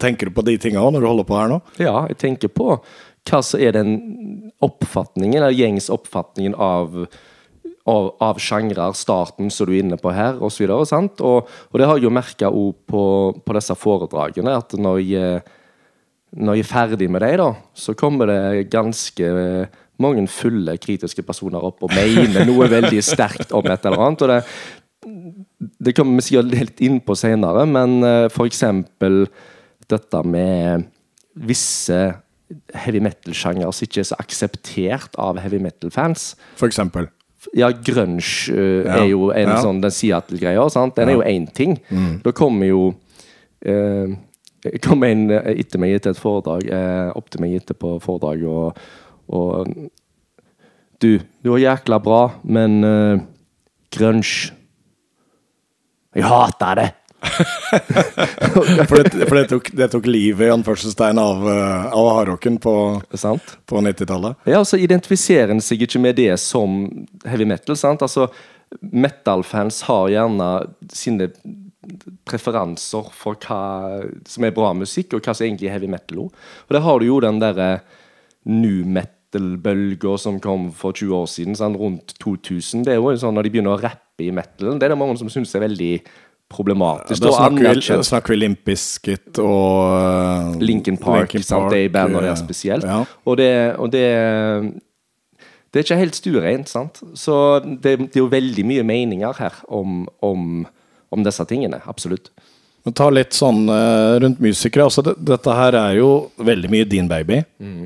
tenker 0.00 0.30
du 0.30 0.36
på 0.36 0.46
de 0.48 0.56
tinga 0.60 0.80
òg 0.80 0.94
når 0.96 1.04
du 1.04 1.10
holder 1.10 1.28
på 1.28 1.38
her 1.40 1.52
nå? 1.52 1.60
Ja, 1.76 1.98
jeg 2.08 2.20
tenker 2.24 2.52
på 2.52 2.78
hva 3.26 3.40
som 3.42 3.60
er 3.60 3.76
den 3.76 3.96
oppfatningen, 4.64 5.40
eller 5.40 5.56
gjengs 5.56 5.90
oppfatningen 5.92 6.56
av 6.56 7.06
av, 7.86 8.08
av 8.18 8.38
sjangre, 8.42 8.88
starten 8.98 9.50
som 9.52 9.68
du 9.68 9.76
er 9.76 9.84
inne 9.84 9.98
på 10.00 10.10
her, 10.14 10.40
osv. 10.40 10.66
Og, 10.66 10.86
så 10.88 10.98
videre, 10.98 11.10
og, 11.22 11.52
og 11.70 11.78
det 11.78 11.86
har 11.86 12.00
jeg 12.00 12.06
jo 12.08 12.14
merka 12.14 12.50
på, 12.50 13.02
på 13.46 13.56
disse 13.56 13.76
foredragene, 13.78 14.56
at 14.58 14.74
når 14.74 15.02
jeg, 15.04 15.44
når 16.34 16.56
jeg 16.58 16.64
er 16.66 16.70
ferdig 16.72 17.10
med 17.10 17.22
dem, 17.22 17.36
da, 17.38 17.50
så 17.74 17.94
kommer 17.94 18.26
det 18.26 18.70
ganske 18.72 19.28
mange 20.02 20.26
fulle, 20.28 20.74
kritiske 20.78 21.22
personer 21.24 21.62
opp 21.64 21.82
og 21.86 21.94
mener 21.94 22.44
noe 22.48 22.66
veldig 22.76 23.02
sterkt 23.04 23.52
om 23.56 23.64
et 23.70 23.86
eller 23.86 24.02
annet. 24.08 24.22
og 24.22 24.28
det 24.34 24.40
det 25.80 25.92
kommer 25.94 26.18
vi 26.18 26.24
sikkert 26.26 26.50
litt 26.50 26.80
inn 26.82 26.96
på 27.04 27.14
senere, 27.14 27.62
men 27.70 28.00
f.eks. 28.02 28.34
for 28.34 28.48
eksempel 28.50 29.26
dette 29.88 30.22
med 30.26 30.88
visse 31.46 31.98
heavy 32.74 33.00
metal-sjanger 33.04 33.70
som 33.74 33.86
ikke 33.86 34.02
er 34.02 34.08
så 34.10 34.18
akseptert 34.18 35.14
av 35.22 35.38
heavy 35.42 35.60
metal-fans. 35.62 36.32
For 36.58 36.66
eksempel. 36.66 37.06
Ja, 37.54 37.70
grunge 37.70 38.18
uh, 38.50 38.82
Ja. 38.82 38.96
er 38.98 39.06
jo 39.12 39.30
en 39.30 39.48
Ja. 39.52 39.60
sånn 39.62 39.80
den 39.80 39.94
Seattle-greia. 39.94 40.66
Den 40.96 41.08
er 41.08 41.14
jo 41.14 41.22
én 41.22 41.46
ting. 41.54 41.78
Da 42.24 42.32
kommer 42.32 42.66
jo 42.66 42.82
uh, 43.66 44.16
kommer 44.84 45.12
en 45.12 45.30
eh, 45.30 45.52
etter 45.62 45.82
meg 45.82 45.96
etter 45.96 46.14
et 46.14 46.20
foredrag, 46.20 46.66
eh, 46.72 47.08
opp 47.16 47.30
til 47.32 47.42
meg 47.44 47.56
etterpå 47.60 47.96
foredraget 48.04 48.50
og, 48.50 48.82
og 49.28 49.72
Du, 51.02 51.18
du 51.44 51.50
var 51.52 51.60
jækla 51.60 51.98
bra, 52.00 52.20
men 52.42 52.84
eh, 52.84 53.24
grunge 53.92 54.52
Jeg 56.16 56.24
hater 56.24 56.80
det! 56.80 56.92
For 58.56 59.02
det, 59.02 59.28
for 59.28 59.34
det, 59.34 59.46
tok, 59.50 59.70
det 59.76 59.88
tok 59.90 60.06
livet 60.08 60.46
i 60.46 60.52
anførselstegn 60.52 61.18
av, 61.18 61.42
eh, 61.50 61.86
av 61.98 62.08
hardrocken 62.14 62.58
på, 62.62 62.74
på 63.66 63.80
90-tallet. 63.82 64.38
Ja, 64.46 64.60
og 64.60 64.68
så 64.68 64.78
identifiserer 64.80 65.52
en 65.52 65.62
seg 65.64 65.82
ikke 65.84 66.00
med 66.02 66.16
det 66.20 66.36
som 66.40 66.84
heavy 67.26 67.48
metal. 67.48 67.76
sant? 67.76 68.04
Altså, 68.06 68.28
Metal-fans 68.80 69.82
har 69.86 70.08
gjerne 70.10 70.48
sine 70.92 71.30
preferanser 72.28 73.10
for 73.16 73.38
hva 73.46 73.60
som 74.28 74.46
er 74.46 74.54
bra 74.56 74.72
musikk, 74.76 75.14
og 75.14 75.24
hva 75.24 75.34
som 75.36 75.46
egentlig 75.46 75.70
er 75.70 75.78
heavy 75.78 75.90
metal. 75.92 76.26
Og 76.28 76.76
der 76.76 76.84
har 76.86 77.00
du 77.00 77.08
jo 77.08 77.20
den 77.24 77.40
derre 77.42 77.70
new 78.46 78.84
metal-bølga 78.86 80.16
som 80.22 80.40
kom 80.42 80.70
for 80.74 80.96
20 80.96 81.16
år 81.16 81.26
siden, 81.30 81.58
sånn 81.58 81.78
rundt 81.78 82.16
2000. 82.22 82.86
Det 82.86 82.94
er 82.94 83.00
jo 83.00 83.16
sånn 83.18 83.34
Når 83.36 83.48
de 83.48 83.54
begynner 83.56 83.74
å 83.74 83.82
rappe 83.82 84.24
i 84.24 84.32
metalen, 84.32 84.78
det 84.78 84.88
er 84.88 84.94
det 84.94 85.00
mange 85.00 85.18
som 85.20 85.30
syns 85.32 85.54
er 85.54 85.66
veldig 85.66 85.92
problematisk. 86.48 87.22
Da 87.22 87.32
snakker 87.34 88.32
vi, 88.32 88.36
vi 88.36 88.40
Limp 88.40 88.64
Bizkit 88.66 89.40
og 89.42 89.94
eh, 89.96 90.58
Linkin 90.62 90.98
Park, 91.00 91.34
Linkin 91.34 91.46
sant? 91.46 91.70
det 91.72 91.80
er 91.80 91.88
i 91.88 91.92
bandene 91.92 92.28
der 92.28 92.38
spesielt. 92.38 92.86
Ja. 92.86 93.02
Og, 93.24 93.36
det, 93.40 93.52
og 93.82 93.90
det 93.92 94.06
Det 95.72 95.80
er 95.80 95.84
ikke 95.84 95.98
helt 96.00 96.16
stuereint, 96.16 96.70
sant? 96.70 97.02
Så 97.18 97.60
det, 97.60 97.98
det 97.98 98.16
er 98.16 98.22
jo 98.22 98.30
veldig 98.32 98.64
mye 98.64 98.84
meninger 98.86 99.34
her 99.42 99.58
om, 99.68 100.06
om, 100.24 100.64
om 101.14 101.24
disse 101.26 101.44
tingene. 101.48 101.80
Absolutt. 101.86 102.32
Men 102.86 102.94
ta 102.94 103.08
litt 103.10 103.34
sånn 103.34 103.64
eh, 103.72 104.16
rundt 104.22 104.38
musikere. 104.42 104.84
Altså, 104.86 105.02
det, 105.02 105.16
dette 105.26 105.54
her 105.58 105.74
er 105.74 105.96
jo 105.98 106.10
veldig 106.38 106.68
mye 106.70 106.86
din 106.86 107.08
baby. 107.10 107.40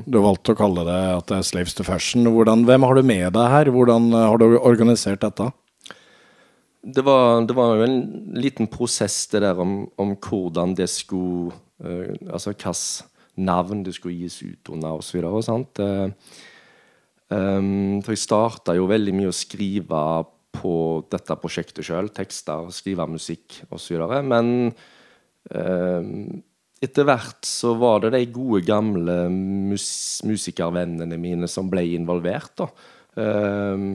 Du 0.05 0.19
valgte 0.21 0.53
å 0.53 0.59
kalle 0.59 0.85
det 0.85 0.99
at 1.15 1.31
det 1.31 1.39
er 1.39 1.47
Slaves 1.47 1.73
to 1.73 1.85
Fashion. 1.87 2.29
Hvordan, 2.29 2.67
hvem 2.67 2.85
har 2.85 2.99
du 2.99 3.07
med 3.09 3.25
deg 3.33 3.49
her? 3.55 3.71
Hvordan 3.73 4.11
eh, 4.13 4.27
har 4.29 4.37
du 4.37 4.59
organisert 4.59 5.23
dette? 5.25 5.49
Det 6.81 7.01
var, 7.05 7.41
det 7.45 7.55
var 7.57 7.75
jo 7.77 7.85
en 7.85 7.97
liten 8.41 8.69
prosess 8.69 9.23
det 9.29 9.41
der 9.43 9.57
om, 9.61 9.83
om 10.01 10.15
hvordan 10.17 10.71
det 10.73 10.87
skulle 10.89 11.53
uh, 11.85 12.09
Altså 12.25 12.55
hvilket 12.55 13.37
navn 13.37 13.83
det 13.85 13.93
skulle 13.93 14.17
gis 14.17 14.39
ut 14.41 14.71
under 14.73 14.97
osv. 14.97 15.21
sant? 15.45 15.77
Uh, 15.77 16.09
um, 17.29 18.01
for 18.01 18.15
jeg 18.15 18.23
starta 18.23 18.73
jo 18.77 18.89
veldig 18.89 19.13
mye 19.17 19.29
å 19.29 19.35
skrive 19.35 20.01
på 20.55 20.75
dette 21.11 21.37
prosjektet 21.39 21.85
sjøl. 21.87 22.11
Tekster, 22.13 22.69
skrive 22.75 23.07
musikk 23.09 23.61
osv. 23.71 24.01
Men 24.27 24.71
eh, 25.51 26.09
etter 26.81 27.07
hvert 27.07 27.45
så 27.47 27.75
var 27.79 28.03
det 28.03 28.13
de 28.15 28.23
gode, 28.33 28.63
gamle 28.67 29.17
mus 29.31 30.21
musikervennene 30.27 31.19
mine 31.21 31.49
som 31.51 31.69
ble 31.71 31.85
involvert. 31.95 32.53
da. 32.59 32.71
Eh, 33.21 33.91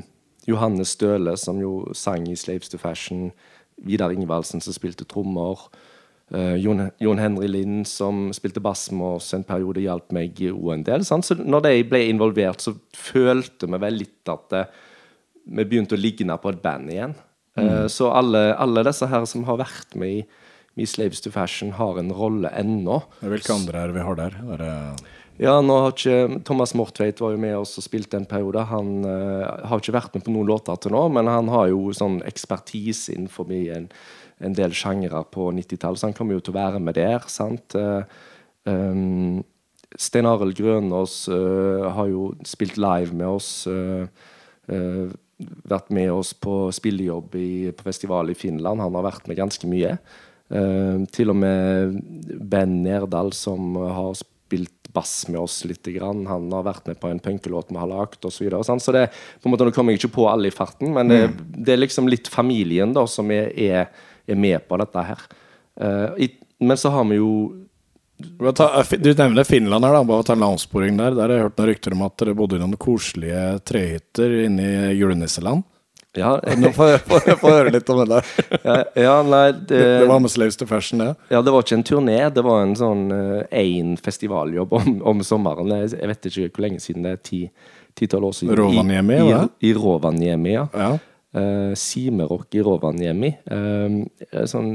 Johannes 0.46 0.94
Støle, 0.94 1.34
som 1.36 1.58
jo 1.60 1.92
sang 1.94 2.28
i 2.30 2.36
'Slaves 2.36 2.70
to 2.70 2.78
Fashion'. 2.78 3.32
Vidar 3.82 4.10
Ingvaldsen, 4.10 4.60
som 4.60 4.72
spilte 4.72 5.04
trommer. 5.04 5.58
Eh, 6.32 6.56
Jon, 6.56 6.90
Jon 6.98 7.18
Henry 7.18 7.46
Lind, 7.46 7.86
som 7.86 8.32
spilte 8.32 8.60
bass 8.60 8.90
med 8.90 9.18
oss 9.18 9.34
en 9.34 9.44
periode, 9.44 9.82
hjalp 9.84 10.10
meg 10.12 10.40
òg 10.50 10.72
en 10.74 10.82
del. 10.86 11.04
Sant? 11.04 11.24
Så 11.24 11.36
når 11.38 11.66
de 11.68 11.84
ble 11.84 12.08
involvert, 12.08 12.64
så 12.64 12.74
følte 12.94 13.68
vi 13.70 13.78
vel 13.78 14.00
litt 14.00 14.32
at 14.32 14.56
eh, 14.56 14.64
vi 15.46 15.64
begynte 15.64 15.96
å 15.96 16.00
ligne 16.00 16.36
på 16.42 16.50
et 16.52 16.62
band 16.62 16.90
igjen. 16.90 17.14
Eh, 17.56 17.86
så 17.92 18.10
alle, 18.12 18.50
alle 18.60 18.84
disse 18.86 19.08
her 19.10 19.24
som 19.28 19.46
har 19.48 19.60
vært 19.62 19.96
med 19.98 20.20
i, 20.20 20.24
i 20.76 20.86
'Slaves 20.86 21.22
to 21.24 21.32
Fashion', 21.32 21.76
har 21.78 21.98
en 21.98 22.12
rolle 22.12 22.50
ennå. 22.52 23.00
Hvilke 23.20 23.54
andre 23.54 23.80
er 23.80 23.86
det 23.88 23.96
vi 23.96 24.08
har 24.08 24.18
der? 24.18 24.36
Er 24.52 24.58
det 24.64 24.74
Ja, 25.38 25.60
nå 25.60 25.74
har 25.82 25.92
ikke 25.92 26.44
Thomas 26.44 26.72
Mortveit 26.74 27.20
var 27.20 27.34
jo 27.34 27.38
med 27.40 27.56
oss 27.56 27.76
og 27.76 27.84
spilte 27.84 28.16
en 28.16 28.24
periode. 28.24 28.62
Han 28.70 29.04
uh, 29.04 29.66
har 29.68 29.80
ikke 29.80 29.92
vært 29.92 30.14
med 30.14 30.24
på 30.24 30.32
noen 30.32 30.48
låter 30.48 30.76
til 30.80 30.92
nå, 30.92 31.02
men 31.12 31.28
han 31.28 31.48
har 31.52 31.68
jo 31.68 31.92
sånn 31.92 32.22
ekspertise 32.24 33.12
innenfor 33.12 33.52
en, 33.52 33.90
en 34.40 34.56
del 34.56 34.72
sjangere 34.72 35.20
på 35.28 35.50
90-tallet, 35.52 36.00
så 36.00 36.08
han 36.08 36.16
kommer 36.16 36.38
jo 36.38 36.40
til 36.40 36.56
å 36.56 36.60
være 36.60 36.80
med 36.80 36.96
der. 36.96 37.20
sant? 37.28 37.76
Uh, 37.76 38.08
um, 38.64 39.44
Stein 39.92 40.24
Arild 40.24 40.56
Grønås 40.56 41.28
uh, 41.28 41.84
har 41.92 42.08
jo 42.08 42.32
spilt 42.44 42.80
live 42.80 43.12
med 43.12 43.28
oss. 43.28 43.66
Uh, 43.68 44.08
vært 45.38 45.90
med 45.92 46.12
oss 46.12 46.32
på 46.32 46.66
spillejobb 46.72 47.34
i, 47.38 47.50
på 47.76 47.86
festival 47.86 48.32
i 48.32 48.38
Finland. 48.38 48.80
Han 48.80 48.96
har 48.96 49.04
vært 49.10 49.28
med 49.28 49.38
ganske 49.40 49.68
mye. 49.70 49.96
Uh, 50.46 51.02
til 51.10 51.32
og 51.32 51.38
med 51.40 51.96
Ben 52.50 52.80
Nerdal, 52.84 53.32
som 53.36 53.74
har 53.80 54.14
spilt 54.18 54.90
bass 54.96 55.26
med 55.28 55.40
oss 55.42 55.58
litt. 55.68 55.84
Grann. 55.96 56.24
Han 56.30 56.48
har 56.54 56.64
vært 56.66 56.88
med 56.88 57.00
på 57.02 57.10
en 57.10 57.20
punkelåt 57.22 57.72
vi 57.72 57.80
har 57.80 57.90
lagd 57.90 58.22
osv. 58.22 58.38
Så, 58.38 58.46
videre, 58.46 58.62
sant? 58.66 58.84
så 58.84 58.94
det, 58.96 59.08
på 59.42 59.48
en 59.48 59.54
måte, 59.54 59.66
nå 59.66 59.74
kommer 59.76 59.94
jeg 59.94 60.04
ikke 60.04 60.16
på 60.16 60.28
alle 60.30 60.50
i 60.50 60.54
farten, 60.54 60.94
men 60.96 61.12
det, 61.12 61.20
det 61.52 61.76
er 61.76 61.82
liksom 61.82 62.08
litt 62.10 62.30
familien 62.32 62.94
da 62.96 63.04
som 63.10 63.30
er, 63.34 63.52
er, 63.52 63.92
er 64.26 64.40
med 64.40 64.64
på 64.68 64.80
dette 64.80 65.06
her. 65.10 65.28
Uh, 65.76 66.16
i, 66.22 66.30
men 66.64 66.80
så 66.80 66.94
har 66.94 67.04
vi 67.10 67.20
jo 67.20 67.32
Du 68.18 69.14
nevner 69.14 69.44
Finland 69.44 69.84
her, 69.84 69.92
da. 69.92 70.02
Bare 70.08 70.22
ta 70.24 70.32
en 70.32 70.42
avsporing 70.46 70.96
der. 70.96 71.14
Der 71.16 71.28
har 71.28 71.34
jeg 71.36 71.46
hørt 71.48 71.58
noen 71.60 71.68
rykter 71.70 71.92
om 71.96 72.04
at 72.06 72.16
dere 72.22 72.34
bodde 72.38 72.56
i 72.56 72.62
noen 72.62 72.76
koselige 72.80 73.42
trehytter 73.68 74.36
inne 74.46 74.68
i 74.90 74.94
julenisseland. 74.96 75.64
Ja, 76.16 76.30
Nå 76.56 76.70
får 76.72 76.88
jeg 76.94 77.00
får 77.04 77.26
jeg 77.28 77.36
får 77.42 77.52
høre 77.52 77.72
litt 77.74 77.90
om 77.92 77.98
det 78.00 78.06
der. 78.14 78.28
ja, 78.64 78.76
ja 79.04 79.16
nei 79.26 79.42
det, 79.52 79.80
Det 80.00 80.06
var 80.08 80.22
med 80.24 80.32
Slaves 80.32 80.56
to 80.56 80.64
Fashion, 80.70 81.02
det. 81.04 81.10
Ja, 81.28 81.42
det 81.44 81.52
var 81.52 81.66
ikke 81.66 81.76
en 81.76 81.84
turné, 81.84 82.16
det 82.32 82.44
var 82.46 82.62
en 82.64 82.72
sånn 82.78 83.02
én 83.52 83.90
festivaljobb 84.00 84.72
om, 84.78 84.94
om 85.12 85.20
sommeren. 85.20 85.68
Jeg, 85.84 86.08
vet 86.08 86.30
ikke 86.30 86.48
hvor 86.56 86.64
lenge 86.64 86.80
siden 86.80 87.04
det 87.04 87.18
er. 87.18 87.20
ti- 87.20 87.50
Ti-tolv 87.96 88.26
år 88.30 88.34
siden. 88.36 88.56
Rovaniemi, 88.60 89.14
I, 89.24 89.28
i, 89.36 89.68
I 89.70 89.74
Rovaniemi, 89.76 90.50
ja. 90.56 90.64
Ja. 90.76 90.88
Uh, 91.36 91.72
Simerock 91.76 92.52
i 92.56 92.60
Rovaniemi. 92.64 93.30
Eh, 93.44 93.94
sånn, 94.32 94.48
sånn, 94.52 94.70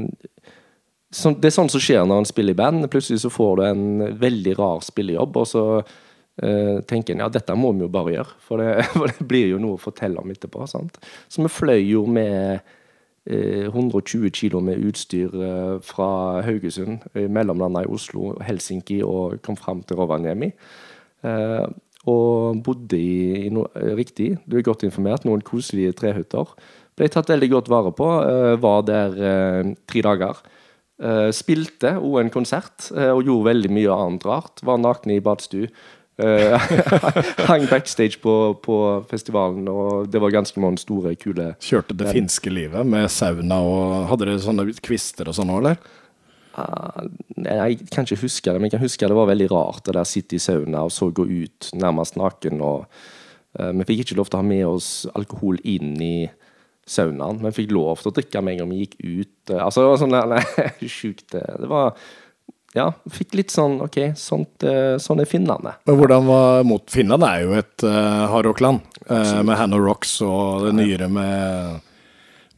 det 1.12 1.50
er 1.50 1.54
sånn 1.54 1.70
som 1.72 1.82
skjer 1.82 2.06
når 2.08 2.22
en 2.22 2.28
spiller 2.28 2.56
i 2.56 2.58
band. 2.58 2.88
Plutselig 2.92 3.22
så 3.24 3.30
får 3.32 3.58
du 3.58 3.64
en 3.66 3.84
veldig 4.20 4.56
rar 4.58 4.84
spillejobb, 4.84 5.38
og 5.42 5.48
så 5.50 5.64
uh, 5.82 6.78
tenker 6.88 7.14
en 7.14 7.26
ja, 7.26 7.30
dette 7.32 7.56
må 7.58 7.74
vi 7.76 7.84
jo 7.84 7.90
bare 7.92 8.14
gjøre. 8.16 8.38
For 8.46 8.62
det, 8.62 8.86
for 8.96 9.12
det 9.12 9.26
blir 9.28 9.50
jo 9.52 9.60
noe 9.62 9.76
å 9.76 9.82
fortelle 9.82 10.22
om 10.22 10.32
etterpå. 10.32 10.64
Sant? 10.70 10.96
Så 11.28 11.44
vi 11.44 11.52
fløy 11.52 11.82
jo 11.84 12.06
med 12.08 12.62
uh, 13.28 13.68
120 13.68 14.32
kilo 14.38 14.64
med 14.64 14.80
utstyr 14.88 15.36
uh, 15.36 15.76
fra 15.84 16.42
Haugesund, 16.46 17.04
I 17.12 17.28
mellomlanda 17.28 17.84
i 17.84 17.92
Oslo, 17.92 18.34
Helsinki 18.42 19.02
og 19.04 19.38
kom 19.44 19.60
fram 19.60 19.84
til 19.84 20.00
Rovaniemi. 20.00 20.52
Eh, 21.22 21.66
og 22.10 22.62
bodde 22.66 22.98
i, 22.98 23.46
i 23.46 23.50
no, 23.54 23.68
eh, 23.78 23.92
riktig, 23.98 24.32
du 24.50 24.56
er 24.58 24.64
godt 24.66 24.82
informert, 24.86 25.26
noen 25.26 25.44
koselige 25.46 25.94
trehytter. 26.00 26.50
Ble 26.98 27.08
tatt 27.08 27.30
veldig 27.30 27.48
godt 27.52 27.70
vare 27.70 27.92
på. 27.94 28.08
eh, 28.26 28.56
var 28.62 28.82
der 28.88 29.14
eh, 29.30 29.72
tre 29.86 30.02
dager. 30.02 30.42
Eh, 31.02 31.32
spilte 31.34 31.96
òg 31.98 32.20
en 32.20 32.30
konsert 32.30 32.92
eh, 32.94 33.10
og 33.10 33.24
gjorde 33.26 33.48
veldig 33.48 33.72
mye 33.74 33.94
annet 33.96 34.26
rart. 34.28 34.62
Var 34.62 34.78
nakne 34.78 35.16
i 35.16 35.24
badstue. 35.24 35.70
Eh, 36.22 36.66
hang 37.50 37.64
backstage 37.70 38.20
på, 38.22 38.34
på 38.62 38.76
festivalen, 39.10 39.66
og 39.72 40.10
det 40.12 40.20
var 40.22 40.34
ganske 40.34 40.60
mange 40.62 40.78
store, 40.82 41.14
kule 41.16 41.54
Kjørte 41.64 41.96
det 41.96 42.12
finske 42.12 42.52
livet 42.52 42.84
med 42.86 43.08
sauna 43.10 43.62
og 43.64 43.94
Hadde 44.10 44.28
dere 44.28 44.42
sånne 44.44 44.66
kvister 44.84 45.30
og 45.32 45.38
sånn 45.38 45.50
òg, 45.54 45.62
eller? 45.62 45.80
Uh, 46.52 47.08
Jeg 47.48 47.88
kan 47.88 48.04
ikke 48.04 48.26
huske 48.26 48.52
det, 48.52 48.60
men 48.60 48.68
jeg 48.68 48.76
kan 48.76 48.84
huske 48.84 49.08
det 49.08 49.16
var 49.16 49.30
veldig 49.32 49.48
rart 49.54 49.88
det 49.88 49.96
der 49.96 50.06
sitte 50.06 50.36
i 50.36 50.42
sauna 50.44 50.84
og 50.84 50.92
så 50.92 51.08
gå 51.08 51.24
ut 51.24 51.72
nærmest 51.80 52.20
naken. 52.20 52.60
og 52.60 52.84
uh, 53.58 53.72
Vi 53.72 53.88
fikk 53.88 54.04
ikke 54.04 54.20
lov 54.20 54.28
til 54.28 54.38
å 54.38 54.44
ha 54.44 54.50
med 54.52 54.66
oss 54.68 54.92
alkohol 55.16 55.58
inn 55.64 55.96
i 55.96 56.14
saunaen, 56.88 57.38
men 57.42 57.54
fikk 57.54 57.70
lov 57.74 58.02
til 58.02 58.10
å 58.10 58.16
drikke 58.16 58.42
med 58.42 58.56
en 58.56 58.62
gang 58.62 58.72
vi 58.72 58.82
gikk 58.82 58.98
ut. 59.00 59.50
Eh, 59.50 59.62
altså, 59.62 59.84
det 59.84 59.92
var 59.92 60.02
sånn 60.02 60.16
nei, 60.32 60.90
sjukt. 60.98 61.28
Det 61.34 61.44
Det 61.62 61.70
var 61.70 61.94
Ja, 62.72 62.86
fikk 63.12 63.34
litt 63.36 63.52
sånn 63.52 63.82
OK, 63.84 63.98
sånt, 64.16 64.64
eh, 64.64 64.96
sånn 65.02 65.20
er 65.20 65.28
finnene. 65.28 65.74
Men 65.84 65.98
hvordan 65.98 66.24
var 66.24 66.62
mot 66.64 66.86
Finland 66.90 67.26
er 67.28 67.42
jo 67.44 67.56
et 67.58 67.84
uh, 67.84 68.24
hardrockland, 68.32 68.80
uh, 69.10 69.42
med 69.44 69.58
Hanno 69.60 69.76
Rocks 69.82 70.14
og 70.24 70.64
det 70.64 70.72
nyere 70.78 71.10
med, 71.12 71.82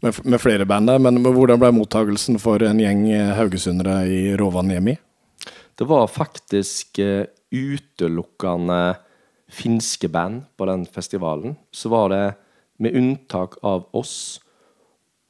med, 0.04 0.20
med 0.22 0.40
flere 0.40 0.68
band 0.70 0.92
der. 0.92 1.02
Men 1.02 1.18
hvordan 1.24 1.58
ble 1.60 1.72
mottagelsen 1.74 2.38
for 2.42 2.62
en 2.62 2.82
gjeng 2.82 3.08
eh, 3.10 3.32
haugesundere 3.38 4.04
i 4.06 4.20
Rovaniemi? 4.38 4.96
Det 5.74 5.88
var 5.90 6.06
faktisk 6.06 6.98
eh, 7.02 7.26
utelukkende 7.50 8.96
finske 9.50 10.08
band 10.08 10.44
på 10.56 10.66
den 10.70 10.86
festivalen. 10.86 11.56
Så 11.74 11.90
var 11.92 12.08
det, 12.12 12.24
med 12.82 12.96
unntak 12.98 13.58
av 13.62 13.86
oss 13.94 14.40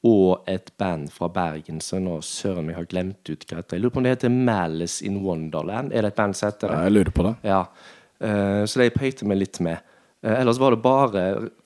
og 0.04 0.44
et 0.50 0.68
band 0.76 1.08
fra 1.12 1.30
Bergen 1.32 1.80
som 1.80 2.04
nå 2.04 2.18
søren 2.24 2.66
meg 2.68 2.76
har 2.76 2.88
glemt 2.88 3.24
ut 3.24 3.44
hva 3.48 3.62
heter. 3.62 3.78
Jeg 3.78 3.84
lurer 3.84 3.94
på 3.94 4.00
om 4.02 4.06
det 4.06 4.16
heter 4.18 4.32
Malice 4.32 5.04
in 5.04 5.22
Wonderland. 5.24 5.94
Er 5.96 6.04
det 6.04 6.12
et 6.12 6.18
band 6.18 6.36
som 6.36 6.50
heter 6.50 6.68
det? 6.68 6.80
Jeg 6.84 6.96
lurer 6.98 7.14
på 7.14 7.24
det. 7.24 7.36
Ja, 7.48 7.62
Uh, 8.22 8.62
så 8.64 8.80
det 8.80 8.94
pekte 8.96 9.26
meg 9.28 9.40
litt 9.42 9.60
med. 9.64 9.82
Uh, 10.24 10.36
ellers 10.38 10.60
var 10.62 10.74
det 10.74 10.82
bare 10.84 11.24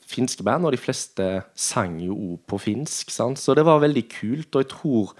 finske 0.09 0.45
band, 0.47 0.67
og 0.67 0.73
de 0.75 0.81
fleste 0.81 1.27
sang 1.59 1.99
jo 2.03 2.17
òg 2.17 2.39
på 2.49 2.61
finsk. 2.63 3.13
Sant? 3.15 3.41
Så 3.41 3.57
det 3.59 3.67
var 3.69 3.83
veldig 3.85 4.07
kult, 4.11 4.49
og 4.55 4.65
jeg 4.65 4.71
tror, 4.73 5.13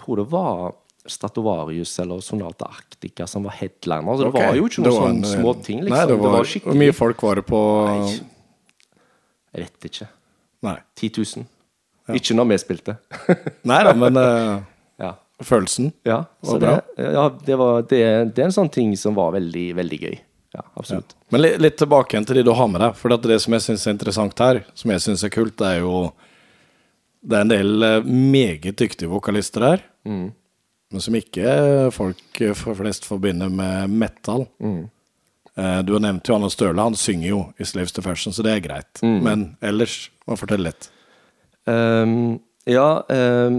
tror 0.00 0.22
det 0.22 0.26
var 0.32 0.64
Statovarius 1.06 1.92
eller 2.02 2.22
Sonata 2.24 2.66
Arctica 2.66 3.28
som 3.30 3.46
var 3.46 3.54
headliner. 3.60 4.16
Så 4.16 4.26
det 4.26 4.32
okay. 4.32 4.48
var 4.48 4.58
jo 4.58 4.66
ikke 4.66 4.82
noen 4.82 4.96
sånne 4.96 5.04
var 5.06 5.30
sånn 5.30 5.44
småting, 5.44 5.84
liksom. 5.86 5.94
Nei, 5.94 6.06
det 6.10 6.16
var, 6.18 6.34
Hvor 6.34 6.50
skikkelig 6.50 6.80
mye 6.82 6.96
folk 6.96 7.22
var 7.28 7.40
det 7.40 7.46
på 7.46 7.60
Nei. 7.86 8.16
Vet 9.56 9.88
ikke. 9.88 10.08
Nei, 10.66 10.76
10 10.98 11.12
000. 11.18 11.46
Ikke 12.16 12.36
når 12.38 12.50
vi 12.52 12.58
spilte. 12.62 12.96
Nei 13.70 13.80
da, 13.86 13.94
men 13.98 14.18
uh, 14.20 14.60
ja. 15.02 15.14
følelsen 15.42 15.90
Ja, 16.06 16.20
så 16.42 16.56
Var 16.56 16.62
det, 16.62 16.70
bra. 16.70 17.10
ja 17.18 17.24
det, 17.48 17.58
var, 17.60 17.82
det, 17.90 18.00
det 18.36 18.44
er 18.44 18.50
en 18.50 18.54
sånn 18.54 18.70
ting 18.72 18.94
som 19.00 19.16
var 19.18 19.34
veldig, 19.34 19.66
veldig 19.80 20.00
gøy. 20.04 20.16
Ja, 20.54 20.62
absolutt. 20.78 21.16
Men 21.34 21.42
litt, 21.42 21.58
litt 21.60 21.76
tilbake 21.80 22.20
til 22.24 22.38
de 22.38 22.46
du 22.46 22.54
har 22.56 22.68
med 22.70 22.80
deg. 22.80 22.96
For 22.96 23.12
det 23.12 23.40
som 23.42 23.56
jeg 23.56 23.64
syns 23.66 23.84
er 23.84 23.96
interessant 23.96 24.40
her, 24.40 24.62
som 24.78 24.92
jeg 24.94 25.02
syns 25.04 25.24
er 25.26 25.34
kult, 25.34 25.56
det 25.60 25.74
er 25.74 25.82
jo 25.84 26.06
Det 27.26 27.34
er 27.36 27.42
en 27.42 27.50
del 27.50 27.82
eh, 27.82 28.04
meget 28.06 28.78
dyktige 28.78 29.10
vokalister 29.10 29.64
her. 29.66 29.80
Men 30.06 31.02
som 31.02 31.16
ikke 31.18 31.90
folk 31.94 32.40
eh, 32.40 32.54
for 32.54 32.78
flest 32.78 33.08
forbinder 33.08 33.50
med 33.50 33.90
metal. 33.90 34.46
Eh, 34.62 34.84
Du 35.56 35.92
har 35.94 36.00
nevnt 36.04 36.28
Johannes 36.28 36.52
Støle. 36.52 36.82
Han 36.84 36.94
synger 37.00 37.28
jo 37.30 37.38
i 37.56 37.64
Slaves 37.64 37.92
to 37.96 38.02
Fashion, 38.04 38.32
så 38.36 38.42
det 38.44 38.52
er 38.52 38.60
greit. 38.66 39.00
Men 39.02 39.46
ellers, 39.64 40.10
må 40.28 40.36
fortelle 40.36 40.68
litt. 40.68 40.90
Um, 41.66 42.36
ja 42.68 43.02
um, 43.08 43.56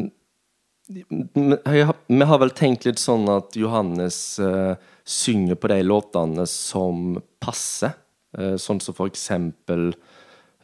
jeg 0.87 1.85
har- 1.89 1.97
Vi 2.07 2.23
har 2.29 2.39
vel 2.39 2.51
tenkt 2.55 2.85
litt 2.85 2.99
sånn 3.01 3.25
at 3.33 3.55
Johannes 3.59 4.37
uh, 4.39 4.75
synger 5.03 5.55
på 5.59 5.67
de 5.73 5.81
låtene 5.83 6.45
som 6.47 7.17
passer. 7.43 7.95
Uh, 8.37 8.55
sånn 8.61 8.79
som 8.83 8.93
for 8.95 9.07
eksempel 9.09 9.89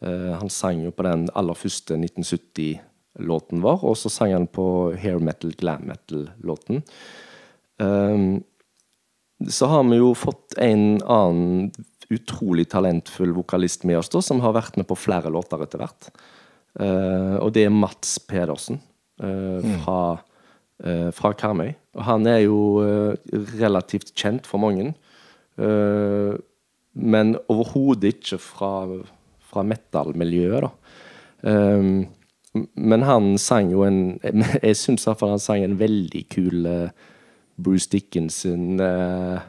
uh, 0.05 0.37
Han 0.39 0.49
sang 0.53 0.83
jo 0.85 0.91
på 0.95 1.03
den 1.07 1.25
aller 1.35 1.57
første 1.57 1.97
1970-låten 1.97 3.61
vår, 3.63 3.83
og 3.83 3.97
så 3.99 4.11
sang 4.11 4.31
han 4.35 4.47
på 4.47 4.65
hair 5.01 5.19
metal, 5.19 5.51
glam 5.59 5.83
metal-låten. 5.89 6.83
Ehm, 7.81 8.43
så 9.49 9.69
har 9.71 9.83
vi 9.89 9.99
jo 9.99 10.13
fått 10.17 10.57
en 10.61 11.01
annen 11.01 11.71
utrolig 12.13 12.67
talentfull 12.71 13.33
vokalist 13.33 13.85
med 13.87 13.97
oss, 14.01 14.11
da, 14.13 14.21
som 14.21 14.41
har 14.43 14.55
vært 14.55 14.77
med 14.79 14.87
på 14.89 14.97
flere 14.99 15.31
låter 15.33 15.63
etter 15.63 15.81
hvert. 15.81 16.09
Uh, 16.79 17.37
og 17.41 17.53
det 17.53 17.67
er 17.67 17.73
Mats 17.73 18.15
Pedersen 18.25 18.79
uh, 19.21 19.61
fra, 19.83 19.99
uh, 20.85 21.09
fra 21.15 21.33
Karmøy. 21.37 21.73
Og 21.93 22.05
han 22.07 22.27
er 22.29 22.43
jo 22.45 22.59
relativt 23.59 24.15
kjent 24.17 24.47
for 24.49 24.57
mange, 24.57 24.95
men 26.97 27.35
overhodet 27.53 28.15
ikke 28.15 28.39
fra, 28.41 28.71
fra 29.45 29.61
metal-miljøet, 29.69 30.65
da. 30.65 31.51
Men 32.53 33.05
han 33.05 33.37
sang 33.41 33.71
jo 33.73 33.83
en 33.87 34.19
Jeg 34.65 34.77
syns 34.79 35.07
iallfall 35.07 35.35
han 35.35 35.43
sang 35.43 35.63
en 35.65 35.79
veldig 35.79 36.23
kul 36.33 36.67
eh, 36.69 37.09
Bruce 37.57 37.89
Dickinson 37.91 38.79
uh, 38.81 39.39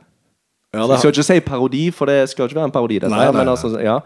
Ja, 0.75 0.87
Jeg 0.91 0.99
skal 1.01 1.13
ikke 1.15 1.27
si 1.27 1.41
parodi, 1.47 1.85
for 1.95 2.11
det 2.11 2.29
skal 2.33 2.49
ikke 2.49 2.59
være 2.59 2.69
en 2.71 2.75
parodi. 2.75 2.99
Dette, 2.99 3.13
Nei, 3.15 3.25
nei, 3.29 3.35
men 3.37 3.49
altså, 3.53 3.71
ja. 3.81 4.01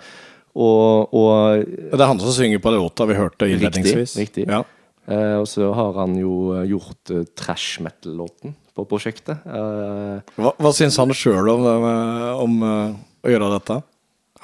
Og, 0.59 1.15
og 1.15 1.65
det 1.93 2.01
er 2.01 2.09
han 2.11 2.21
som 2.21 2.33
synger 2.35 2.61
på 2.61 2.73
låta 2.75 3.07
vi 3.09 3.17
hørte 3.17 3.49
innledningsvis. 3.49 4.17
riktig. 4.21 4.45
Ja. 4.49 4.63
Uh, 5.09 5.41
og 5.41 5.47
så 5.49 5.71
har 5.73 5.95
han 6.03 6.19
jo 6.21 6.33
eh, 6.59 6.67
gjort 6.69 7.13
uh, 7.17 7.23
trash 7.39 7.79
metal-låten 7.81 8.53
på 8.77 8.85
prosjektet. 8.91 9.41
Uh, 9.49 10.19
Hva, 10.37 10.53
hva 10.61 10.73
syns 10.77 10.99
han 11.01 11.15
sjøl 11.17 11.49
om, 11.55 11.65
eh, 11.65 12.43
om 12.45 12.59
eh, 12.69 12.99
å 13.25 13.33
gjøre 13.33 13.49
dette? 13.55 13.79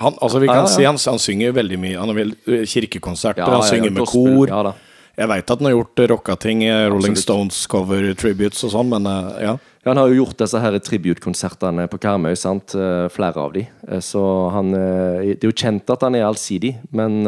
Han, 0.01 0.17
altså 0.25 0.41
vi 0.43 0.49
kan 0.49 0.63
Ja, 0.63 0.65
ja. 0.65 0.73
si 0.73 0.87
han, 0.89 0.97
han 0.99 1.21
synger 1.23 1.53
veldig 1.55 1.77
mye. 1.85 1.99
Han 2.01 2.11
har 2.15 2.23
eh, 2.25 2.65
kirkekonserter, 2.67 3.45
ja, 3.45 3.51
han 3.53 3.69
synger 3.69 3.93
med 3.93 4.07
gospel, 4.07 4.49
kor. 4.49 4.73
Jeg 5.15 5.31
veit 5.31 5.47
at 5.47 5.61
han 5.61 5.69
har 5.69 5.77
gjort 5.77 6.01
eh, 6.03 6.09
rocka 6.11 6.35
ting, 6.43 6.65
eh, 6.67 6.89
Rolling 6.91 7.15
Stones 7.19 7.61
cover 7.71 8.09
tributes 8.19 8.65
og 8.67 8.73
sånn, 8.75 8.91
men 8.91 9.07
eh, 9.07 9.31
ja. 9.47 9.55
Ja, 9.85 9.93
Han 9.93 10.01
har 10.01 10.11
jo 10.11 10.23
gjort 10.23 10.41
disse 10.41 10.59
her 10.59 10.75
tribute-konsertene 10.81 11.85
på 11.93 11.99
Karmøy, 12.01 12.33
sant? 12.41 12.73
flere 13.13 13.43
av 13.43 13.51
de. 13.53 13.67
Så 14.01 14.23
han 14.55 14.71
Det 14.73 15.45
er 15.45 15.45
jo 15.45 15.53
kjent 15.53 15.91
at 15.93 16.01
han 16.07 16.17
er 16.17 16.25
allsidig, 16.25 16.71
men, 16.89 17.21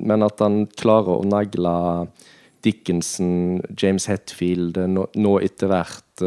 men 0.00 0.24
at 0.24 0.40
han 0.40 0.62
klarer 0.72 1.20
å 1.20 1.26
nagle 1.28 1.74
Dickinson, 2.64 3.60
James 3.76 4.08
Hetfield, 4.08 4.80
nå, 4.88 5.04
nå 5.20 5.34
etter 5.44 5.68
hvert 5.68 6.24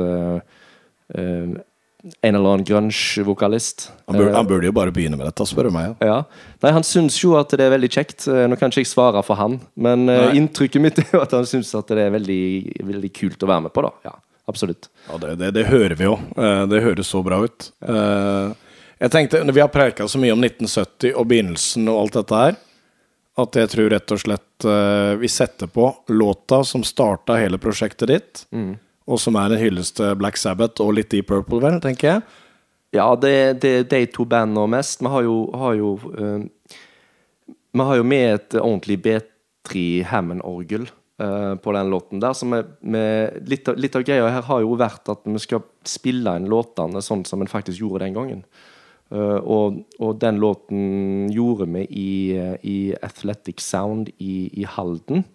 en 2.22 2.36
eller 2.36 2.52
annen 2.54 2.65
grunge-vokalist. 2.68 3.88
Han, 4.08 4.20
Eh, 4.22 4.34
han 4.36 4.46
burde 4.48 4.68
jo 4.70 4.74
bare 4.76 4.91
begynne 4.94 5.18
med 5.18 5.26
dette, 5.26 5.46
spør 5.50 5.70
du 5.70 5.72
meg. 5.74 5.96
Ja. 6.02 6.08
ja. 6.08 6.18
Nei, 6.62 6.72
Han 6.76 6.84
syns 6.86 7.18
jo 7.24 7.34
at 7.39 7.50
det 7.50 7.65
er 7.65 7.72
veldig 7.74 7.89
kjekt. 7.89 8.28
Eh, 8.30 8.46
Nå 8.52 8.58
kan 8.60 8.70
ikke 8.70 8.84
jeg 8.84 8.91
svare 8.91 9.24
for 9.26 9.36
han, 9.39 9.60
men 9.76 10.08
eh, 10.10 10.28
Nei. 10.28 10.36
inntrykket 10.41 10.82
mitt 10.84 11.00
er 11.02 11.08
jo 11.13 11.22
at 11.24 11.34
han 11.34 11.48
syns 11.50 11.74
at 11.78 11.88
det 11.89 12.06
er 12.06 12.13
veldig, 12.13 12.41
veldig 12.86 13.12
kult 13.18 13.41
å 13.41 13.50
være 13.50 13.65
med 13.68 13.74
på. 13.74 13.82
da 13.88 13.91
Ja, 14.12 14.13
absolutt. 14.52 14.89
Ja, 15.10 15.18
det, 15.24 15.34
det, 15.41 15.52
det 15.58 15.65
hører 15.72 15.96
vi 15.98 16.06
jo. 16.06 16.20
Det 16.70 16.84
høres 16.86 17.10
så 17.10 17.24
bra 17.26 17.41
ut. 17.46 17.72
Jeg 19.02 19.12
tenkte, 19.12 19.41
Vi 19.52 19.60
har 19.62 19.68
preika 19.74 20.08
så 20.08 20.22
mye 20.22 20.32
om 20.38 20.44
1970 20.46 21.13
og 21.18 21.26
begynnelsen 21.28 21.89
og 21.91 22.04
alt 22.06 22.20
dette 22.22 22.44
her, 22.46 22.56
at 23.44 23.58
jeg 23.60 23.68
tror 23.74 23.89
rett 23.91 24.13
og 24.15 24.22
slett 24.22 24.65
vi 25.20 25.28
setter 25.28 25.68
på 25.68 25.89
låta 26.15 26.62
som 26.63 26.84
starta 26.88 27.36
hele 27.36 27.58
prosjektet 27.60 28.08
ditt, 28.08 28.46
og 29.06 29.22
som 29.22 29.38
er 29.38 29.54
en 29.54 29.62
hyllest 29.62 29.98
til 30.00 30.18
Black 30.18 30.39
Sabbath 30.41 30.82
og 30.82 30.96
litt 30.98 31.12
Deep 31.13 31.30
Purple, 31.30 31.62
vel, 31.62 31.78
tenker 31.84 32.10
jeg. 32.10 32.26
Ja, 32.96 33.08
det 33.20 33.32
er 33.62 33.88
de 33.89 34.04
to 34.13 34.26
bandene 34.30 34.65
mest. 34.72 35.02
Vi 35.04 35.12
har 35.12 35.26
jo, 35.26 35.39
har 35.54 35.74
jo 35.78 35.96
uh, 36.15 36.46
Vi 37.76 37.88
har 37.89 37.98
jo 38.00 38.06
med 38.08 38.28
et 38.34 38.56
ordentlig 38.62 39.02
B3 39.04 40.06
Hammond-orgel 40.10 40.88
uh, 41.22 41.56
på 41.60 41.74
den 41.76 41.91
låten 41.91 42.24
der. 42.24 42.34
Så 42.34 42.48
vi, 42.50 42.62
med 42.82 43.50
litt, 43.52 43.68
av, 43.68 43.78
litt 43.78 43.98
av 43.98 44.06
greia 44.08 44.32
her 44.32 44.48
har 44.48 44.63
jo 44.63 44.78
vært 44.80 45.12
at 45.12 45.28
vi 45.28 45.41
skal 45.44 45.65
spille 45.86 46.38
inn 46.39 46.48
låtene 46.50 47.04
sånn 47.04 47.26
som 47.28 47.44
en 47.44 47.52
faktisk 47.52 47.84
gjorde 47.84 48.06
den 48.06 48.15
gangen. 48.15 48.46
Uh, 49.13 49.38
og, 49.44 49.84
og 50.00 50.15
den 50.24 50.39
låten 50.41 51.28
gjorde 51.34 51.68
vi 51.76 51.86
i, 51.91 52.13
i 52.63 52.80
Athletic 53.06 53.62
Sound 53.62 54.10
i, 54.18 54.48
i 54.56 54.65
Halden, 54.65 55.28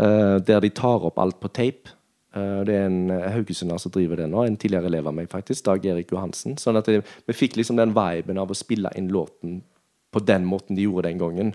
der 0.00 0.62
de 0.62 0.68
tar 0.72 1.02
opp 1.04 1.18
alt 1.20 1.40
på 1.42 1.48
tape. 1.52 1.90
Eh, 2.30 2.60
det 2.66 2.76
er 2.76 2.86
en 2.86 3.10
eh, 3.10 3.28
haugesunder 3.34 3.80
som 3.82 3.92
driver 3.94 4.22
det 4.22 4.28
nå, 4.30 4.44
en 4.46 4.58
tidligere 4.60 4.90
elev 4.90 5.08
av 5.10 5.16
meg, 5.16 5.30
faktisk, 5.32 5.64
Dag 5.66 5.86
Erik 5.90 6.12
Johansen. 6.14 6.56
Sånn 6.60 6.78
at 6.78 6.86
det, 6.86 7.02
vi 7.26 7.36
fikk 7.36 7.58
liksom 7.58 7.80
den 7.80 7.94
viben 7.96 8.38
av 8.38 8.52
å 8.52 8.58
spille 8.58 8.92
inn 8.98 9.10
låten 9.10 9.60
på 10.10 10.22
den 10.26 10.46
måten 10.46 10.78
de 10.78 10.86
gjorde 10.86 11.10
den 11.10 11.22
gangen. 11.22 11.54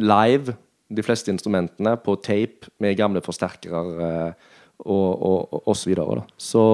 Live, 0.00 0.56
de 0.92 1.04
fleste 1.04 1.32
instrumentene, 1.32 1.96
på 2.00 2.18
tape 2.24 2.70
med 2.82 2.98
gamle 2.98 3.22
forsterkere 3.24 3.82
eh, 4.08 4.52
og, 4.84 5.08
og, 5.14 5.40
og, 5.40 5.62
og 5.64 5.78
så 5.78 5.90
videre. 5.90 6.20
Da. 6.20 6.26
Så 6.36 6.66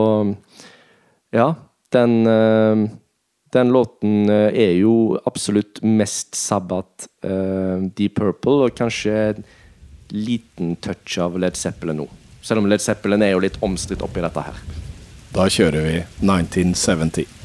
ja, 1.33 1.53
den 1.95 2.19
den 3.53 3.69
låten 3.69 4.31
er 4.33 4.79
jo 4.79 5.19
absolutt 5.29 5.83
mest 5.85 6.33
Sabbat, 6.41 7.05
uh, 7.29 7.85
Deep 7.93 8.17
Purple, 8.17 8.65
og 8.65 8.73
kanskje 8.79 9.35
liten 10.09 10.73
touch 10.81 11.19
av 11.21 11.37
Led 11.37 11.61
Zeppelin 11.61 12.01
nå. 12.01 12.09
Selv 12.43 12.63
om 12.63 12.67
Led 12.67 12.83
Zeppelin 12.83 13.23
er 13.23 13.37
jo 13.37 13.43
litt 13.45 13.61
omstridt 13.63 14.03
oppi 14.03 14.23
dette 14.25 14.43
her. 14.43 14.59
Da 15.33 15.47
kjører 15.49 15.87
vi 15.87 15.95
1970. 16.21 17.42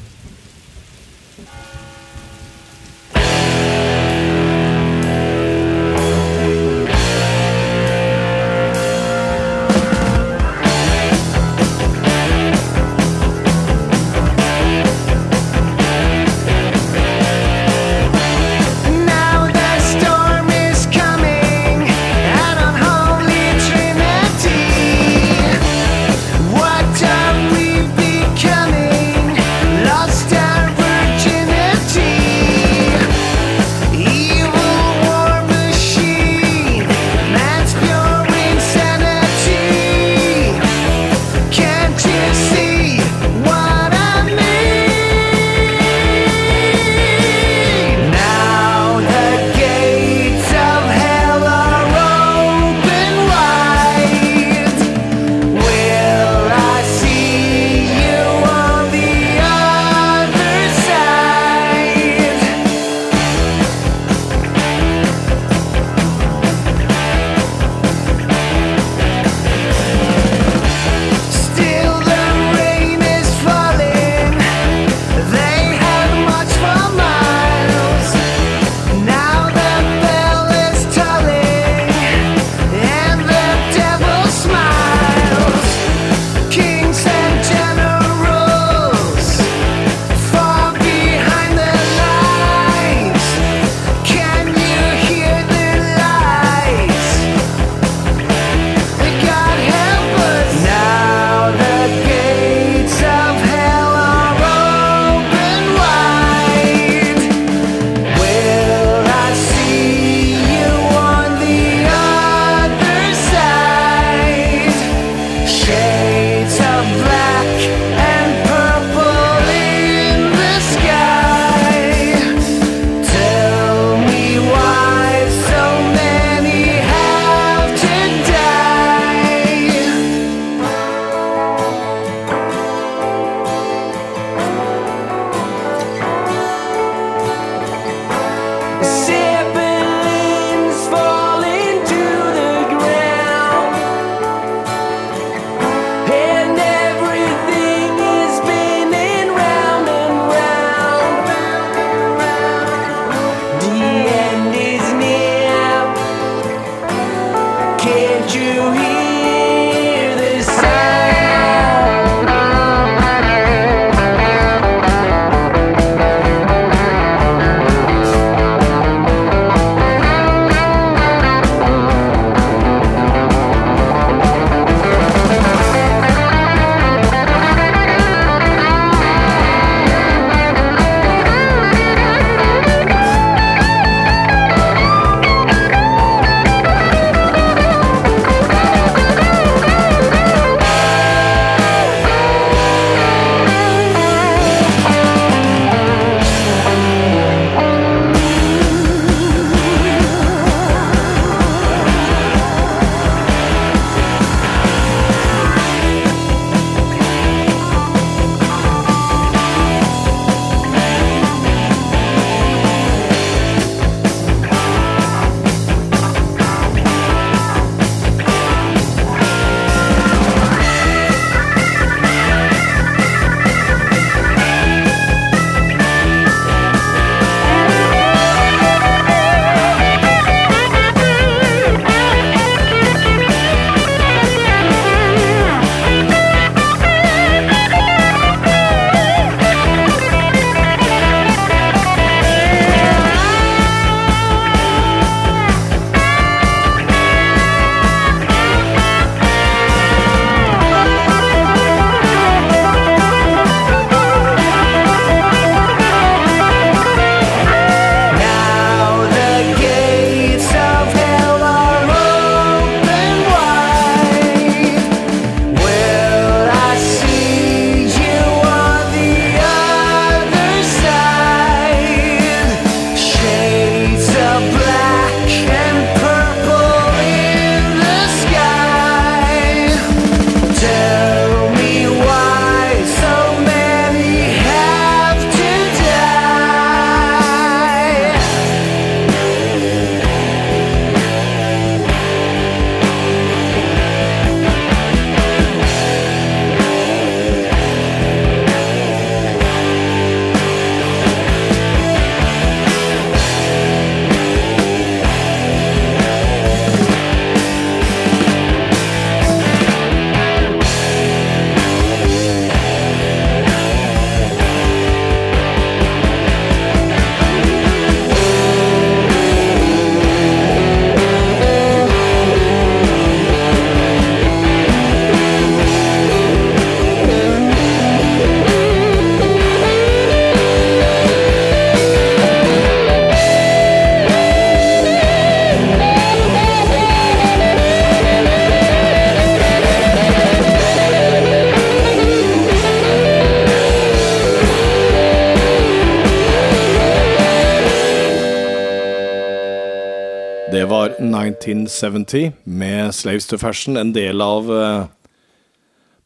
1970 351.54 352.32
med 352.44 352.94
Slaves 352.94 353.26
to 353.26 353.38
Fashion, 353.38 353.76
en 353.76 353.92
del 353.92 354.20
av 354.20 354.50
eh, 354.52 354.86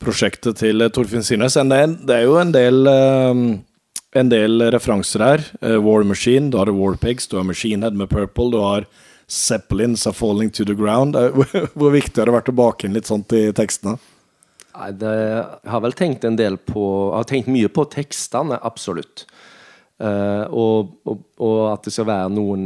prosjektet 0.03 0.61
til 0.63 0.85
eh, 0.85 0.91
Torfinn 0.95 1.25
Sirnes. 1.27 1.57
Det 1.59 2.17
er 2.17 2.25
jo 2.27 2.39
en 2.41 2.53
del, 2.55 2.87
eh, 2.87 3.43
en 4.23 4.33
del 4.33 4.69
referanser 4.75 5.25
her. 5.27 5.47
War 5.83 6.07
Machine, 6.07 6.51
du 6.51 6.59
har 6.61 6.71
Warpigs, 6.73 7.29
du 7.29 7.39
har 7.41 7.49
Machine 7.49 7.83
Head 7.83 7.99
med 7.99 8.11
Purple, 8.11 8.51
du 8.55 8.61
har 8.63 8.89
Zeppelins 9.27 10.07
are 10.07 10.15
Falling 10.15 10.51
to 10.51 10.65
the 10.65 10.75
Ground. 10.75 11.17
Hvor 11.79 11.95
viktig 11.95 12.21
har 12.21 12.31
det 12.31 12.39
vært 12.39 12.53
å 12.53 12.59
bake 12.63 12.87
inn 12.87 12.97
litt 12.99 13.11
sånt 13.11 13.33
i 13.37 13.49
tekstene? 13.57 13.99
Jeg 14.73 15.45
har 15.69 15.83
vel 15.85 15.93
tenkt 15.93 16.23
en 16.25 16.37
del 16.39 16.55
på 16.57 16.81
Jeg 17.11 17.19
har 17.19 17.29
tenkt 17.29 17.51
mye 17.53 17.69
på 17.69 17.85
tekstene, 17.93 18.57
absolutt. 18.65 19.27
Eh, 20.03 20.45
og, 20.51 20.97
og, 21.07 21.25
og 21.39 21.59
at 21.71 21.87
det 21.87 21.95
skal 21.95 22.09
være 22.11 22.33
noen 22.35 22.65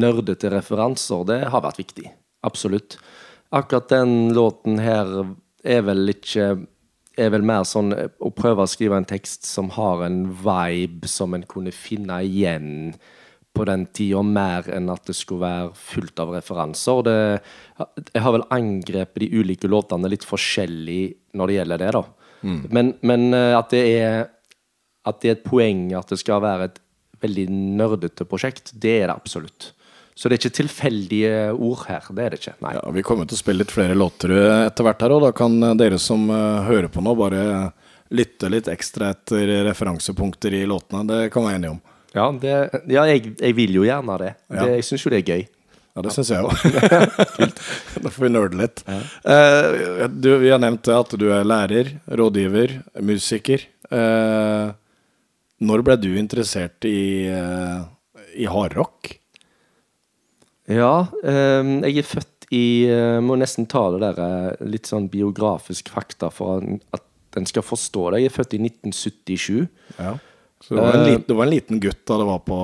nerdete 0.00 0.50
referanser, 0.54 1.26
det 1.28 1.40
har 1.52 1.64
vært 1.64 1.80
viktig. 1.82 2.08
Absolutt. 2.46 2.96
Akkurat 3.52 3.90
den 3.92 4.32
låten 4.36 4.80
her 4.80 5.10
er 5.66 5.82
vel 5.84 6.14
ikke 6.14 6.54
er 7.20 7.32
vel 7.34 7.44
mer 7.44 7.66
sånn 7.68 7.90
å 7.92 8.30
prøve 8.32 8.64
å 8.64 8.70
skrive 8.70 8.96
en 8.96 9.08
tekst 9.08 9.44
som 9.44 9.68
har 9.74 10.06
en 10.06 10.22
vibe 10.40 11.10
som 11.10 11.34
en 11.36 11.44
kunne 11.44 11.74
finne 11.74 12.20
igjen 12.24 12.94
på 13.52 13.66
den 13.66 13.84
tida, 13.92 14.22
mer 14.22 14.68
enn 14.72 14.88
at 14.92 15.10
det 15.10 15.16
skulle 15.18 15.42
være 15.42 15.72
fullt 15.74 16.22
av 16.22 16.32
referanser. 16.36 17.02
Det, 17.04 17.16
jeg 18.14 18.22
har 18.24 18.36
vel 18.36 18.46
angrepet 18.54 19.24
de 19.24 19.30
ulike 19.42 19.68
låtene 19.68 20.08
litt 20.08 20.24
forskjellig 20.24 21.02
når 21.36 21.50
det 21.50 21.56
gjelder 21.58 21.82
det, 21.82 21.90
da. 21.98 22.04
Men, 22.72 22.94
men 23.04 23.34
eh, 23.36 23.52
at 23.58 23.74
det 23.74 23.80
er 23.98 24.30
at 25.10 25.20
det 25.22 25.30
er 25.30 25.36
et 25.38 25.44
poeng 25.46 25.90
at 25.98 26.10
det 26.12 26.20
skal 26.22 26.42
være 26.44 26.70
et 26.70 26.80
veldig 27.20 27.46
nerdete 27.52 28.24
prosjekt, 28.28 28.72
det 28.72 28.96
er 29.02 29.10
det 29.10 29.16
absolutt. 29.18 29.70
Så 30.16 30.28
det 30.28 30.36
er 30.36 30.40
ikke 30.42 30.56
tilfeldige 30.58 31.34
ord 31.54 31.84
her. 31.88 32.08
Det 32.12 32.24
er 32.24 32.32
det 32.34 32.40
ikke. 32.42 32.56
Nei. 32.64 32.74
Ja, 32.76 32.82
Vi 32.92 33.04
kommer 33.06 33.28
til 33.28 33.38
å 33.38 33.40
spille 33.40 33.62
litt 33.62 33.72
flere 33.72 33.96
låter 33.96 34.34
eh, 34.36 34.64
etter 34.66 34.84
hvert 34.84 35.04
her, 35.04 35.14
og 35.16 35.22
da 35.24 35.30
kan 35.36 35.54
eh, 35.64 35.76
dere 35.80 36.00
som 36.02 36.26
eh, 36.28 36.66
hører 36.66 36.90
på 36.92 37.04
nå, 37.04 37.14
bare 37.16 37.44
lytte 38.12 38.50
litt 38.52 38.68
ekstra 38.68 39.12
etter 39.14 39.48
referansepunkter 39.68 40.58
i 40.58 40.66
låtene. 40.68 41.06
Det 41.08 41.30
kan 41.32 41.46
vi 41.46 41.52
være 41.52 41.60
enige 41.60 41.76
om. 41.76 41.80
Ja, 42.12 42.26
det, 42.42 42.58
ja 42.90 43.06
jeg, 43.08 43.32
jeg 43.38 43.56
vil 43.56 43.78
jo 43.78 43.86
gjerne 43.86 44.18
det. 44.20 44.34
Ja. 44.50 44.66
det 44.66 44.76
jeg 44.80 44.88
syns 44.90 45.06
jo 45.06 45.14
det 45.14 45.22
er 45.22 45.32
gøy. 45.32 45.46
Ja, 45.90 46.04
det 46.04 46.12
syns 46.14 46.30
jeg 46.30 46.46
òg. 46.46 46.54
da 48.04 48.12
får 48.12 48.26
vi 48.26 48.30
nerde 48.30 48.60
litt. 48.60 48.82
Eh, 48.86 50.04
du, 50.10 50.30
vi 50.42 50.52
har 50.52 50.60
nevnt 50.62 50.90
at 50.94 51.16
du 51.18 51.26
er 51.34 51.46
lærer, 51.46 51.94
rådgiver, 52.20 52.76
musiker. 53.08 53.64
Eh, 53.90 54.70
når 55.60 55.84
ble 55.86 55.96
du 56.00 56.10
interessert 56.16 56.86
i, 56.88 57.28
uh, 57.28 57.84
i 58.34 58.48
hardrock? 58.48 59.14
Ja, 60.70 61.10
ehm, 61.26 61.80
jeg 61.86 62.02
er 62.02 62.06
født 62.06 62.50
i 62.54 62.64
eh, 62.90 63.18
Må 63.22 63.36
nesten 63.38 63.68
ta 63.70 63.84
det 63.94 64.00
der 64.02 64.18
eh, 64.24 64.66
litt 64.66 64.90
sånn 64.90 65.06
biografisk 65.10 65.90
fakta 65.94 66.32
for 66.34 66.64
at 66.94 67.38
en 67.38 67.46
skal 67.46 67.62
forstå 67.62 68.08
det. 68.10 68.24
Jeg 68.24 68.30
er 68.30 68.34
født 68.34 68.56
i 68.56 68.60
1977. 68.66 69.68
Ja. 70.00 70.16
Så 70.60 70.74
du 70.74 70.80
var, 70.80 70.96
en 70.96 71.04
Eh, 71.04 71.08
liten, 71.12 71.24
du 71.28 71.34
var 71.38 71.46
en 71.46 71.54
liten 71.54 71.80
gutt 71.80 72.02
da 72.10 72.18
det 72.20 72.26
var 72.26 72.40
på, 72.44 72.58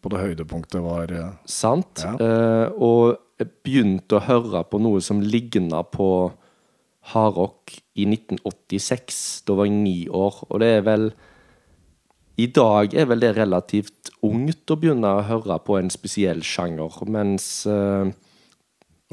på 0.00 0.12
det 0.14 0.22
høydepunktet 0.24 0.80
var 0.82 1.12
eh, 1.12 1.34
Sant? 1.44 2.02
Ja. 2.02 2.14
Uh, 2.16 2.66
og 2.82 3.02
jeg 3.38 3.52
begynte 3.68 4.16
å 4.16 4.24
høre 4.24 4.64
på 4.66 4.80
noe 4.82 5.04
som 5.04 5.20
ligna 5.22 5.84
på 5.86 6.08
hardrock 7.12 7.76
i 8.00 8.08
1986. 8.08 9.20
Da 9.46 9.58
var 9.60 9.68
jeg 9.68 9.76
ni 9.76 9.98
år. 10.08 10.40
Og 10.48 10.64
det 10.64 10.72
er 10.80 10.88
vel 10.88 11.10
I 12.38 12.46
dag 12.54 12.94
er 12.94 13.08
vel 13.10 13.20
det 13.24 13.32
relativt 13.36 14.12
ungt 14.22 14.70
å 14.70 14.76
begynne 14.78 15.10
å 15.18 15.24
høre 15.26 15.58
på 15.66 15.78
en 15.78 15.90
spesiell 15.90 16.40
sjanger, 16.46 17.00
mens 17.10 17.66
uh, 17.66 18.06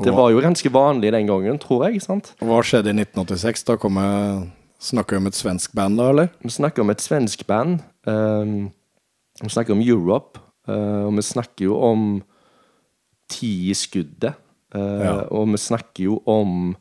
det 0.04 0.12
var 0.12 0.30
jo 0.34 0.42
ganske 0.44 0.70
vanlig 0.76 1.14
den 1.16 1.30
gangen, 1.30 1.58
tror 1.62 1.86
jeg. 1.88 2.02
sant? 2.04 2.34
Hva 2.44 2.60
skjedde 2.66 2.92
i 2.92 2.98
1986? 3.00 3.64
Da 3.70 3.78
kom 3.80 4.02
jeg 4.02 4.46
Snakker 4.86 5.16
vi 5.16 5.22
om 5.24 5.30
et 5.30 5.38
svensk 5.38 5.72
band 5.74 5.98
da, 5.98 6.10
eller? 6.12 6.28
Vi 6.44 6.52
snakker 6.52 6.84
om 6.84 6.92
et 6.92 7.02
svensk 7.02 7.46
band. 7.48 7.80
Um, 8.06 8.68
vi 9.40 9.50
snakker 9.50 9.74
om 9.74 9.82
Europe. 9.82 10.42
Uh, 10.68 11.08
og 11.08 11.16
vi 11.16 11.24
snakker 11.26 11.70
jo 11.70 11.78
om 11.80 12.04
Ti 13.32 13.72
i 13.72 13.74
skuddet. 13.74 14.36
Uh, 14.76 15.00
Ja. 15.02 15.14
Og 15.32 15.48
vi 15.56 15.62
snakker 15.64 16.04
jo 16.04 16.20
om 16.30 16.76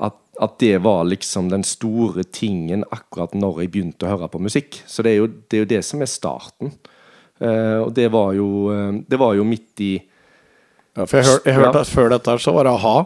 at, 0.00 0.16
at 0.40 0.54
det 0.62 0.78
var 0.80 1.04
liksom 1.04 1.50
den 1.52 1.64
store 1.66 2.24
tingen 2.24 2.84
akkurat 2.90 3.34
når 3.36 3.62
jeg 3.62 3.72
begynte 3.74 4.06
å 4.08 4.14
høre 4.14 4.28
på 4.32 4.40
musikk. 4.40 4.80
Så 4.88 5.04
det 5.04 5.12
er 5.12 5.18
jo 5.20 5.28
det, 5.28 5.52
er 5.58 5.64
jo 5.64 5.70
det 5.74 5.82
som 5.84 6.00
er 6.00 6.08
starten. 6.10 6.72
Uh, 7.40 7.84
og 7.84 7.92
det 7.96 8.10
var 8.12 8.34
jo 8.36 8.68
eh, 8.68 8.96
Det 9.08 9.16
var 9.16 9.32
jo 9.32 9.46
midt 9.48 9.80
i 9.80 9.94
Ja, 9.96 11.06
for 11.06 11.16
jeg, 11.16 11.24
hør, 11.24 11.38
jeg 11.46 11.54
Ja. 11.54 11.60
hørte 11.62 11.80
at 11.80 11.88
før 11.88 12.10
dette 12.12 12.34
så 12.44 12.52
var 12.52 12.68
det 12.68 12.74
a-ha. 12.76 12.96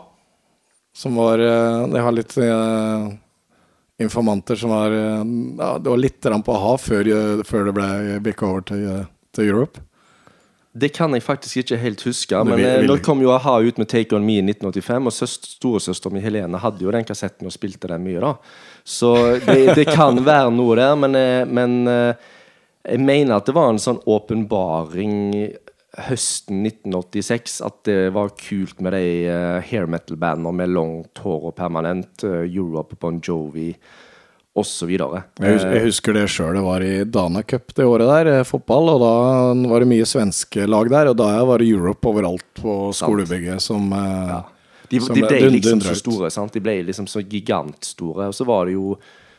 Som 0.94 1.14
var 1.18 1.38
Jeg 1.38 2.02
har 2.02 2.16
litt 2.16 2.34
uh, 2.42 3.12
informanter 3.98 4.56
som 4.56 4.70
var 4.70 4.90
eh, 4.90 5.24
ja, 5.58 5.78
Det 5.78 5.90
var 5.90 5.96
litt 5.96 6.20
på 6.20 6.54
a-ha 6.54 6.76
før, 6.78 7.06
eh, 7.06 7.42
før 7.46 7.68
det 7.68 7.74
ble 7.76 8.20
bikka 8.24 8.46
over 8.48 8.66
til, 8.70 8.86
eh, 8.90 9.04
til 9.34 9.50
Europe. 9.50 9.80
Det 10.76 10.88
kan 10.96 11.12
jeg 11.14 11.22
faktisk 11.22 11.60
ikke 11.62 11.76
helt 11.78 12.00
huske. 12.02 12.38
Men 12.44 12.56
vil- 12.58 12.66
eh, 12.66 12.78
vil- 12.82 12.88
nå 12.90 12.96
kom 13.02 13.20
jo 13.22 13.30
a-ha 13.30 13.60
ut 13.62 13.76
med 13.78 13.86
Take 13.88 14.12
On 14.16 14.24
Me 14.26 14.38
i 14.40 14.42
1985, 14.42 15.06
og 15.06 15.12
søst, 15.14 15.46
storesøsteren 15.60 16.12
min 16.16 16.22
Helene 16.24 16.58
hadde 16.58 16.82
jo 16.82 16.90
den 16.90 17.04
kassetten 17.06 17.46
og 17.46 17.52
spilte 17.54 17.86
den 17.92 18.02
mye, 18.02 18.20
da. 18.20 18.32
Så 18.84 19.12
det, 19.46 19.74
det 19.76 19.86
kan 19.86 20.18
være 20.24 20.50
noe 20.50 20.74
der, 20.76 20.96
men, 20.96 21.14
eh, 21.14 21.44
men 21.46 21.86
eh, 21.86 22.14
jeg 22.90 23.00
mener 23.00 23.36
at 23.36 23.46
det 23.46 23.54
var 23.54 23.70
en 23.70 23.78
sånn 23.78 24.02
åpenbaring 24.04 25.54
høsten 26.08 26.64
1986 26.66 27.60
at 27.64 27.84
det 27.86 28.12
var 28.12 28.32
kult 28.34 28.80
med 28.82 28.92
de 28.96 29.60
hair 29.62 29.86
metal-bandene 29.86 30.52
med 30.58 30.68
langt 30.74 31.20
hår 31.22 31.46
og 31.52 31.54
permanent, 31.54 32.24
Europe, 32.24 32.96
Bon 33.00 33.20
Jovi 33.22 33.68
osv. 34.54 34.90
Jeg, 34.94 35.58
jeg 35.58 35.82
husker 35.88 36.16
det 36.16 36.28
sjøl. 36.30 36.54
Det 36.58 36.64
var 36.64 36.84
i 36.86 36.94
Dana 37.04 37.42
Cup 37.42 37.74
det 37.74 37.86
året 37.88 38.10
der, 38.10 38.32
eh, 38.38 38.46
fotball. 38.46 38.92
Og 38.94 39.02
da 39.02 39.14
var 39.70 39.84
det 39.84 39.90
mye 39.90 40.06
svenske 40.08 40.68
lag 40.70 40.90
der. 40.92 41.10
Og 41.12 41.18
da 41.18 41.30
var 41.48 41.62
det 41.62 41.70
Europe 41.72 42.10
overalt 42.12 42.46
på 42.60 42.78
skolebygget 42.94 43.62
som 43.62 43.90
ja. 43.94 44.44
De, 44.88 45.00
som 45.00 45.16
de 45.16 45.24
ble 45.24 45.40
dund- 45.40 45.56
liksom 45.56 45.80
så 45.80 45.94
store. 45.98 46.30
sant? 46.30 46.52
De 46.52 46.62
ble 46.62 46.76
liksom 46.86 47.06
så 47.10 47.22
gigantstore. 47.24 48.28
Og 48.30 48.34
så 48.36 48.46
var 48.46 48.68
det 48.68 48.76
jo 48.76 48.94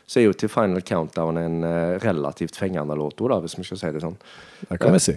så 0.06 0.20
er 0.20 0.28
jo 0.28 0.36
til 0.38 0.50
Final 0.50 0.82
Countdown 0.86 1.38
en 1.40 1.64
eh, 1.66 1.96
relativt 1.98 2.54
fengende 2.56 2.94
låt 2.94 3.18
da, 3.18 3.40
hvis 3.42 3.56
vi 3.58 3.64
skal 3.66 3.80
si 3.80 3.88
det 3.96 4.02
sånn. 4.04 4.14
Det 4.68 4.78
kan 4.78 4.94
vi 4.94 5.00
si. 5.02 5.16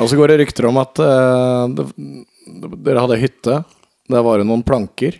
Og 0.00 0.06
så 0.10 0.18
går 0.20 0.30
det 0.30 0.36
rykter 0.44 0.68
om 0.68 0.78
at 0.78 1.00
uh, 1.02 1.66
det, 1.74 1.88
dere 2.86 3.02
hadde 3.02 3.18
hytte. 3.18 3.56
Der 4.14 4.22
var 4.22 4.38
det 4.38 4.46
noen 4.46 4.62
planker. 4.62 5.18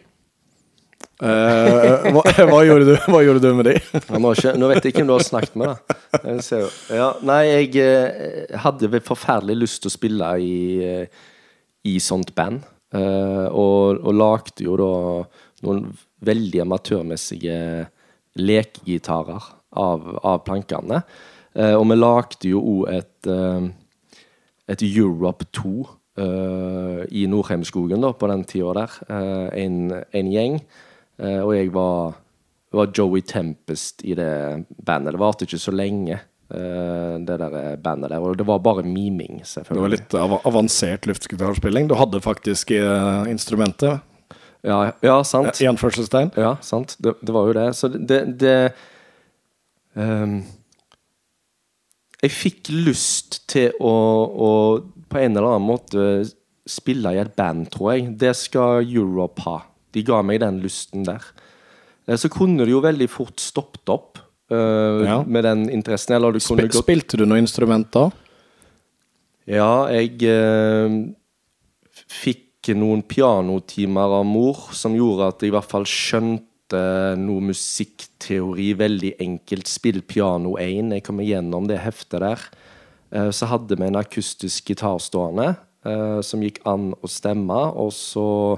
Eh, 1.23 2.07
hva, 2.11 2.23
hva, 2.51 2.61
gjorde 2.67 2.89
du, 2.89 2.95
hva 3.13 3.21
gjorde 3.23 3.43
du 3.45 3.51
med 3.55 3.69
de? 3.69 3.75
Nå, 4.19 4.33
nå 4.59 4.71
vet 4.71 4.81
jeg 4.83 4.95
ikke 4.95 5.03
hvem 5.03 5.11
du 5.13 5.15
har 5.15 5.27
snakket 5.27 5.59
med. 5.61 5.95
Jeg. 6.25 6.71
Ja, 6.95 7.09
nei, 7.27 7.41
jeg 7.51 7.71
eh, 7.83 8.57
hadde 8.65 9.03
forferdelig 9.05 9.59
lyst 9.63 9.83
til 9.85 9.93
å 9.93 9.95
spille 9.95 10.31
i, 10.43 10.57
eh, 10.85 11.25
i 11.91 11.99
sånt 12.03 12.35
band. 12.37 12.65
Og, 12.95 13.97
og 14.07 14.13
lagde 14.15 14.63
jo 14.63 14.77
da 14.79 14.93
noen 15.67 15.89
veldig 16.23 16.61
amatørmessige 16.63 17.57
lekegitarer 18.39 19.49
av, 19.83 20.05
av 20.23 20.45
plankene. 20.47 21.01
Og 21.75 21.83
vi 21.91 21.97
lagde 21.99 22.53
jo 22.53 22.63
òg 22.77 22.93
et, 22.95 23.33
et 24.71 24.87
Europe 24.87 25.49
2 25.59 25.75
eh, 26.21 27.03
i 27.11 27.27
Nordheimskogen 27.31 28.03
da, 28.05 28.13
på 28.17 28.31
den 28.31 28.45
tida 28.49 28.75
der. 28.79 28.99
Eh, 29.09 29.65
en, 29.65 29.79
en 29.93 30.33
gjeng. 30.33 30.59
Eh, 31.19 31.41
og 31.41 31.53
jeg 31.55 31.73
var, 31.75 32.15
var 32.75 32.95
Joey 32.95 33.23
Tempest 33.27 34.05
i 34.07 34.17
det 34.19 34.31
bandet. 34.87 35.15
Det 35.15 35.23
varte 35.23 35.47
ikke 35.47 35.61
så 35.63 35.75
lenge, 35.75 36.19
eh, 36.51 37.13
det 37.27 37.37
der 37.43 37.77
bandet 37.83 38.11
der. 38.11 38.25
Og 38.25 38.39
det 38.39 38.47
var 38.47 38.63
bare 38.65 38.83
miming, 38.83 39.43
Det 39.45 39.69
var 39.71 39.93
litt 39.93 40.15
av 40.15 40.41
avansert 40.45 41.07
luftgitarspilling. 41.07 41.89
Du 41.89 41.95
hadde 41.95 42.21
faktisk 42.21 42.71
eh, 42.71 43.31
instrumentet, 43.31 44.01
Ja, 44.65 44.93
ja 45.05 45.23
sant. 45.23 45.61
i 45.61 45.69
anførselstegn. 45.69 46.33
Ja, 46.41 46.57
sant. 46.63 46.97
Det, 46.99 47.15
det 47.21 47.33
var 47.33 47.47
jo 47.47 47.53
det. 47.53 47.69
Så 47.77 47.89
det, 47.93 48.39
det 48.41 48.73
um, 49.93 50.41
Jeg 52.23 52.33
fikk 52.33 52.71
lyst 52.73 53.43
til 53.47 53.77
å, 53.77 53.93
å 54.25 54.51
på 55.13 55.21
en 55.21 55.37
eller 55.37 55.51
annen 55.53 55.69
måte 55.69 56.25
spille 56.65 57.13
i 57.13 57.21
et 57.21 57.35
band, 57.37 57.69
tror 57.71 57.93
jeg. 57.93 58.15
Det 58.19 58.33
skal 58.41 58.89
Europe 58.89 59.45
ha. 59.45 59.59
De 59.95 60.03
ga 60.07 60.21
meg 60.27 60.43
den 60.43 60.61
lysten 60.65 61.07
der. 61.07 61.23
Eh, 62.07 62.17
Så 62.17 62.31
kunne 62.33 62.65
det 62.65 62.75
jo 62.75 62.83
veldig 62.85 63.09
fort 63.11 63.41
stoppet 63.41 63.89
opp 63.89 64.19
uh, 64.53 65.03
Ja. 65.05 65.23
med 65.27 65.45
den 65.45 65.69
interessen. 65.71 66.15
Eller 66.17 66.33
du 66.33 66.41
Sp 66.41 66.61
gått 66.61 66.83
spilte 66.85 67.17
du 67.17 67.25
noe 67.27 67.39
instrument 67.39 67.91
da? 67.93 68.11
Ja, 69.47 69.89
jeg 69.93 70.21
uh, 70.25 71.13
fikk 72.09 72.73
noen 72.75 73.03
pianotimer 73.05 74.21
av 74.21 74.25
mor 74.25 74.71
som 74.73 74.95
gjorde 74.97 75.29
at 75.29 75.43
jeg 75.43 75.53
i 75.53 75.55
hvert 75.55 75.69
fall 75.69 75.85
skjønte 75.85 76.81
noe 77.21 77.45
musikkteori 77.45 78.71
veldig 78.79 79.15
enkelt. 79.21 79.69
Spill 79.69 80.01
piano 80.01 80.57
1. 80.57 80.95
Jeg 80.97 81.05
kom 81.05 81.21
igjennom 81.21 81.69
det 81.69 81.83
heftet 81.85 82.25
der. 82.25 82.41
Uh, 83.13 83.29
så 83.31 83.51
hadde 83.53 83.77
vi 83.77 83.85
en 83.85 84.01
akustisk 84.01 84.73
gitar 84.73 84.99
stående. 85.01 85.57
som 86.25 86.41
gikk 86.41 86.63
an 86.65 86.95
å 87.05 87.09
stemme, 87.13 87.59
og 87.77 87.91
så 87.93 88.57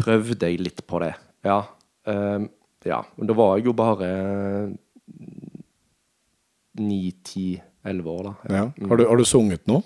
prøvde 0.00 0.50
jeg 0.50 0.60
litt 0.62 0.82
på 0.88 1.00
det. 1.04 1.12
Ja. 1.46 1.60
Um, 2.08 2.48
ja. 2.86 3.00
Men 3.16 3.30
da 3.30 3.36
var 3.38 3.56
jeg 3.58 3.68
jo 3.68 3.74
bare 3.76 4.08
ni, 6.80 7.00
ti, 7.26 7.52
elleve 7.84 8.12
år, 8.12 8.28
da. 8.28 8.34
Ja. 8.56 8.64
Har, 8.88 9.00
du, 9.00 9.06
har 9.08 9.20
du 9.20 9.24
sunget 9.28 9.66
noe? 9.70 9.84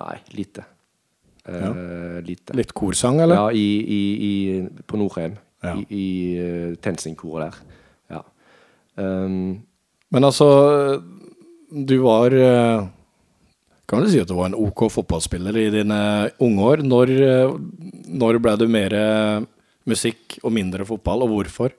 Nei, 0.00 0.16
lite. 0.36 0.66
Uh, 1.42 2.20
Lite. 2.22 2.54
Litt 2.54 2.70
korsang, 2.70 3.18
eller? 3.24 3.34
Ja, 3.34 3.48
i, 3.50 3.82
i, 3.82 4.02
i, 4.22 4.84
på 4.86 4.98
Nordheim. 5.00 5.34
Ja. 5.62 5.74
I, 5.74 5.86
i 5.90 6.06
uh, 6.38 6.76
Tensingkoret 6.82 7.48
der. 7.48 7.80
Ja. 8.14 8.22
Um, 9.02 9.62
Men 10.12 10.28
altså, 10.28 10.46
du 11.72 11.94
var 12.04 12.34
eh, 12.36 12.82
Kan 13.88 14.04
du 14.04 14.10
si 14.10 14.20
at 14.22 14.30
du 14.30 14.36
var 14.38 14.50
en 14.50 14.58
OK 14.58 14.86
fotballspiller 14.92 15.56
i 15.58 15.68
dine 15.74 16.00
unge 16.42 16.68
år. 16.70 16.84
Når, 16.86 17.14
eh, 17.26 17.54
når 18.08 18.40
ble 18.42 18.56
du 18.60 18.66
mer 18.70 18.94
eh, 18.96 19.46
musikk 19.88 20.38
og 20.42 20.54
mindre 20.54 20.86
fotball, 20.88 21.26
og 21.26 21.34
hvorfor? 21.34 21.74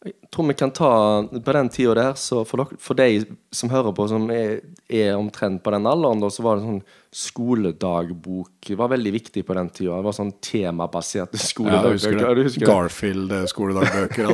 jeg 0.00 0.14
tror 0.32 0.46
vi 0.48 0.54
kan 0.56 0.70
ta 0.72 0.90
På 1.28 1.52
den 1.52 1.68
tida 1.68 1.94
der, 1.94 2.14
så 2.16 2.40
for, 2.48 2.62
dere, 2.62 2.78
for 2.80 2.96
de 2.96 3.24
som 3.52 3.68
hører 3.72 3.92
på, 3.92 4.06
som 4.08 4.30
er, 4.32 4.62
er 4.88 5.12
omtrent 5.18 5.62
på 5.64 5.74
den 5.74 5.88
alderen, 5.88 6.22
da, 6.22 6.30
så 6.32 6.44
var 6.46 6.56
det 6.56 6.64
sånn 6.64 6.80
skoledagbok 7.20 8.70
Det 8.70 8.78
var 8.80 8.92
veldig 8.94 9.12
viktig 9.12 9.44
på 9.44 9.56
den 9.58 9.68
tida. 9.74 9.98
Det 9.98 10.06
var 10.06 10.16
sånn 10.16 10.32
temabaserte 10.40 11.40
skoledagbøker. 11.42 12.62
Ja? 12.62 12.68
Garfield-skoledagbøker. 12.70 14.26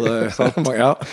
ja. 0.77 0.93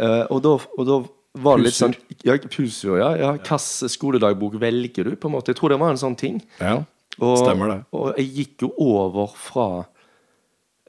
Eh, 0.00 0.24
og, 0.32 0.40
da, 0.42 0.52
og 0.80 0.86
da 0.88 0.96
var 1.38 1.60
litt 1.62 1.76
sånn 1.76 1.94
ja, 2.26 2.34
Pusio, 2.50 2.96
ja. 2.98 3.12
ja 3.18 3.30
Hvilken 3.36 3.92
skoledagbok 3.92 4.56
velger 4.60 5.06
du? 5.06 5.16
på 5.16 5.30
en 5.30 5.36
måte 5.36 5.52
Jeg 5.52 5.60
tror 5.60 5.74
det 5.74 5.80
var 5.82 5.94
en 5.94 6.00
sånn 6.00 6.18
ting. 6.18 6.40
ja. 6.58 6.80
Og, 7.20 7.36
Stemmer 7.42 7.68
det. 7.68 7.80
Og 7.92 8.14
jeg 8.16 8.28
gikk 8.32 8.62
jo 8.64 8.68
over 8.80 9.32
fra 9.36 9.66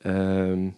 eh, 0.08 0.70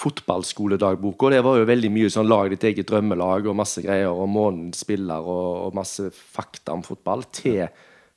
fotballskoledagbok, 0.00 1.22
og 1.22 1.34
det 1.34 1.42
var 1.46 1.60
jo 1.60 1.68
veldig 1.68 1.90
mye 1.94 2.10
sånn 2.10 2.26
lag 2.26 2.50
ditt 2.50 2.64
eget 2.66 2.88
drømmelag 2.90 3.46
og 3.46 3.58
masse 3.60 3.84
greier, 3.84 4.10
og 4.10 4.26
månedens 4.32 4.82
spiller 4.82 5.22
og, 5.22 5.68
og 5.68 5.78
masse 5.78 6.08
fakta 6.10 6.74
om 6.74 6.82
fotball, 6.86 7.22
til 7.30 7.68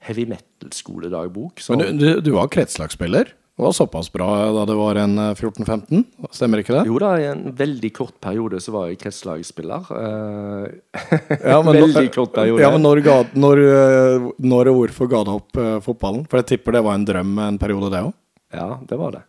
heavy 0.08 0.26
metal-skoledagbok. 0.32 1.62
Men 1.76 1.84
du, 1.84 1.92
du, 2.00 2.10
du 2.26 2.32
var 2.40 2.50
kretslagsspiller. 2.56 3.36
Det 3.54 3.62
var 3.62 3.74
såpass 3.78 4.08
bra 4.10 4.28
da 4.56 4.64
det 4.66 4.74
var 4.74 4.98
en 4.98 5.12
eh, 5.22 5.36
14-15, 5.38 6.00
stemmer 6.34 6.64
ikke 6.64 6.74
det? 6.74 6.88
jo 6.90 6.96
da, 7.02 7.12
i 7.22 7.28
en 7.30 7.44
veldig 7.54 7.92
kort 7.94 8.16
periode 8.24 8.58
så 8.64 8.74
var 8.74 8.88
jeg 8.90 8.98
kretslagsspiller. 9.04 9.92
Eh, 10.00 11.44
Ja, 11.52 11.60
veldig 11.68 12.08
kort 12.16 12.34
periode. 12.34 12.64
Ja, 12.64 12.72
men 12.74 12.82
når, 12.82 13.04
ga, 13.06 13.20
når, 13.38 13.62
eh, 13.68 14.28
når 14.42 14.72
og 14.74 14.80
hvorfor 14.80 15.12
ga 15.12 15.22
du 15.28 15.32
opp 15.36 15.62
eh, 15.62 15.78
fotballen? 15.86 16.26
For 16.32 16.42
jeg 16.42 16.56
tipper 16.56 16.80
det 16.80 16.84
var 16.88 16.98
en 16.98 17.06
drøm 17.06 17.38
en 17.46 17.62
periode, 17.62 17.94
det 17.94 18.02
òg. 18.08 18.14
Ja, 18.58 18.68
det 18.90 18.98
var 18.98 19.20
det. 19.20 19.24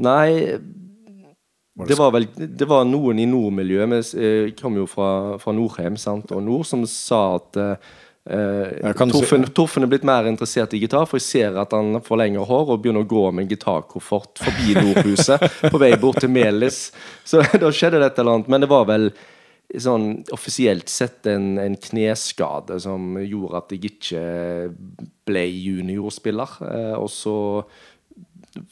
Nei 0.00 0.28
det 1.88 1.94
var 1.94 2.10
vel 2.10 2.24
Det 2.34 2.66
var 2.66 2.82
noen 2.88 3.20
i 3.22 3.26
nordmiljøet 3.30 4.14
Vi 4.18 4.26
eh, 4.26 4.50
kom 4.58 4.74
jo 4.80 4.86
fra, 4.90 5.36
fra 5.38 5.52
Nordheim 5.54 5.94
sant? 6.00 6.32
og 6.34 6.42
nord 6.42 6.66
som 6.66 6.82
sa 6.90 7.36
at 7.36 7.58
si- 8.28 9.52
Torfinn, 9.56 9.86
er 9.86 9.90
blitt 9.90 10.04
mer 10.04 10.26
interessert 10.28 10.74
i 10.76 10.80
gitar, 10.82 11.06
for 11.08 11.16
jeg 11.20 11.26
ser 11.28 11.56
at 11.62 11.72
han 11.72 12.00
får 12.04 12.20
lengre 12.22 12.44
hår 12.48 12.74
og 12.74 12.82
begynner 12.84 13.06
å 13.06 13.08
gå 13.08 13.24
med 13.32 13.46
en 13.46 13.50
gitarkoffert 13.54 14.42
forbi 14.44 14.76
Nordhuset 14.76 15.40
på 15.72 15.80
vei 15.80 15.94
bort 16.00 16.20
til 16.24 16.32
Melis. 16.34 16.88
Så 17.24 17.40
da 17.62 17.72
skjedde 17.72 18.02
det 18.02 18.12
et 18.12 18.22
eller 18.22 18.38
annet. 18.38 18.52
Men 18.52 18.64
det 18.66 18.70
var 18.70 18.86
vel 18.90 19.10
sånn 19.76 20.22
offisielt 20.32 20.88
sett 20.88 21.26
en, 21.28 21.58
en 21.60 21.74
kneskade 21.76 22.78
som 22.80 23.18
gjorde 23.20 23.58
at 23.60 23.74
jeg 23.74 23.90
ikke 23.90 24.22
ble 25.28 25.44
juniorspiller. 25.52 26.54
Eh, 26.64 26.94
og 26.96 27.10
så 27.12 27.34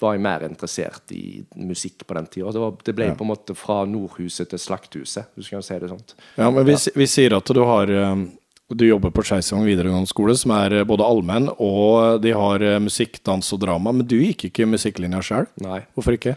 var 0.01 0.17
jeg 0.17 0.23
mer 0.25 0.45
interessert 0.49 1.13
i 1.15 1.45
musikk 1.63 2.07
på 2.09 2.17
den 2.17 2.27
tida. 2.33 2.51
Det, 2.53 2.63
var, 2.63 2.73
det 2.85 2.95
ble 2.97 3.11
på 3.15 3.27
en 3.27 3.31
måte 3.31 3.55
fra 3.57 3.83
Nordhuset 3.87 4.49
til 4.51 4.61
Slakthuset, 4.63 5.29
hvis 5.37 5.51
du 5.51 5.55
kan 5.57 5.65
si 5.67 5.77
det 5.83 5.93
sånt. 5.93 6.17
Ja, 6.41 6.49
men 6.51 6.65
vi, 6.67 6.75
vi 6.97 7.09
sier 7.11 7.37
at 7.39 7.53
du 7.55 7.61
har 7.69 7.93
eh, 7.93 8.25
Du 8.67 8.83
jobber 8.83 9.13
på 9.15 9.23
Skeisvang 9.23 9.63
videregående 9.63 10.11
skole, 10.11 10.35
som 10.35 10.51
er 10.57 10.81
eh, 10.81 10.87
både 10.87 11.07
allmenn, 11.07 11.47
og 11.63 12.19
de 12.25 12.33
har 12.35 12.63
eh, 12.67 12.81
musikk, 12.83 13.21
dans 13.27 13.53
og 13.55 13.61
drama. 13.63 13.93
Men 13.95 14.09
du 14.11 14.17
gikk 14.19 14.49
ikke 14.49 14.67
musikklinja 14.67 15.21
sjøl. 15.23 15.47
Hvorfor 15.95 16.17
ikke? 16.17 16.35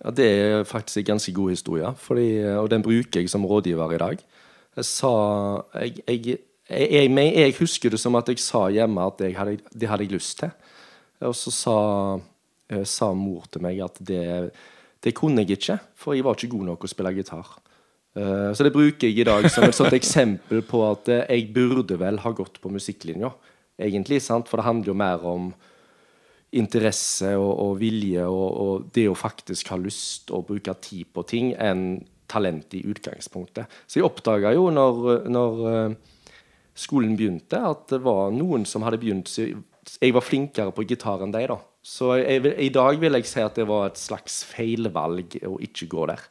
Ja, 0.00 0.12
det 0.16 0.28
er 0.28 0.64
faktisk 0.68 1.02
en 1.02 1.10
ganske 1.12 1.34
god 1.36 1.52
historie, 1.52 1.90
fordi, 2.00 2.28
og 2.56 2.70
den 2.72 2.84
bruker 2.84 3.20
jeg 3.20 3.28
som 3.32 3.44
rådgiver 3.48 3.92
i 3.92 4.00
dag. 4.00 4.24
Jeg 4.76 4.88
sa 4.88 5.12
jeg, 5.80 6.00
jeg, 6.08 6.38
jeg, 6.68 7.12
jeg, 7.12 7.54
husker 7.60 7.92
det 7.92 8.00
som 8.00 8.16
at 8.16 8.28
jeg 8.32 8.40
sa 8.44 8.66
hjemme 8.72 9.04
at 9.08 9.20
hadde, 9.36 9.58
det 9.72 9.88
hadde 9.88 10.08
jeg 10.08 10.16
lyst 10.16 10.40
til. 10.40 10.56
Og 11.28 11.36
så 11.36 11.52
sa, 11.52 11.76
eh, 12.72 12.84
sa 12.88 13.12
mor 13.12 13.44
til 13.52 13.64
meg 13.64 13.84
at 13.84 14.00
det, 14.00 14.50
det 15.04 15.14
kunne 15.16 15.44
jeg 15.44 15.60
ikke, 15.60 15.78
for 15.96 16.16
jeg 16.16 16.24
var 16.24 16.40
ikke 16.40 16.54
god 16.56 16.70
nok 16.72 16.88
å 16.88 16.92
spille 16.92 17.14
gitar. 17.20 17.52
Eh, 18.16 18.52
Så 18.56 18.64
det 18.64 18.72
bruker 18.72 19.08
jeg 19.08 19.20
i 19.20 19.28
dag 19.28 19.48
som 19.52 19.66
et 19.66 19.76
sånt 19.76 19.92
eksempel 19.96 20.62
på 20.64 20.82
at 20.88 21.08
eh, 21.12 21.24
jeg 21.36 21.50
burde 21.54 21.98
vel 22.00 22.20
ha 22.24 22.32
gått 22.32 22.60
på 22.62 22.72
musikklinja, 22.72 23.30
egentlig. 23.78 24.22
sant? 24.24 24.48
For 24.48 24.60
det 24.60 24.68
handler 24.68 24.92
jo 24.92 24.96
mer 24.96 25.24
om 25.28 25.50
interesse 26.56 27.34
og, 27.36 27.52
og 27.60 27.72
vilje 27.80 28.24
og, 28.24 28.46
og 28.62 28.84
det 28.96 29.08
å 29.10 29.16
faktisk 29.18 29.68
ha 29.74 29.76
lyst 29.80 30.30
å 30.32 30.40
bruke 30.46 30.72
tid 30.80 31.10
på 31.12 31.24
ting 31.28 31.50
enn 31.58 32.04
talent 32.30 32.72
i 32.74 32.82
utgangspunktet. 32.88 33.68
Så 33.86 34.00
jeg 34.00 34.06
oppdaga 34.06 34.54
jo 34.56 34.70
når, 34.72 35.28
når 35.28 35.64
eh, 35.70 35.96
skolen 36.76 37.16
begynte, 37.18 37.60
at 37.60 37.86
det 37.92 38.00
var 38.06 38.32
noen 38.34 38.64
som 38.66 38.86
hadde 38.86 39.00
begynt 39.02 39.30
Jeg 39.36 40.14
var 40.16 40.24
flinkere 40.24 40.72
på 40.74 40.86
gitar 40.88 41.22
enn 41.22 41.34
deg, 41.34 41.50
da. 41.52 41.60
Så 41.86 42.16
jeg, 42.18 42.42
i 42.58 42.72
dag 42.74 42.96
vil 42.98 43.14
jeg 43.14 43.28
si 43.30 43.44
at 43.44 43.54
det 43.54 43.68
var 43.68 43.90
et 43.90 44.00
slags 44.00 44.40
feilvalg 44.48 45.36
å 45.46 45.60
ikke 45.62 45.86
gå 45.92 46.08
der. 46.10 46.24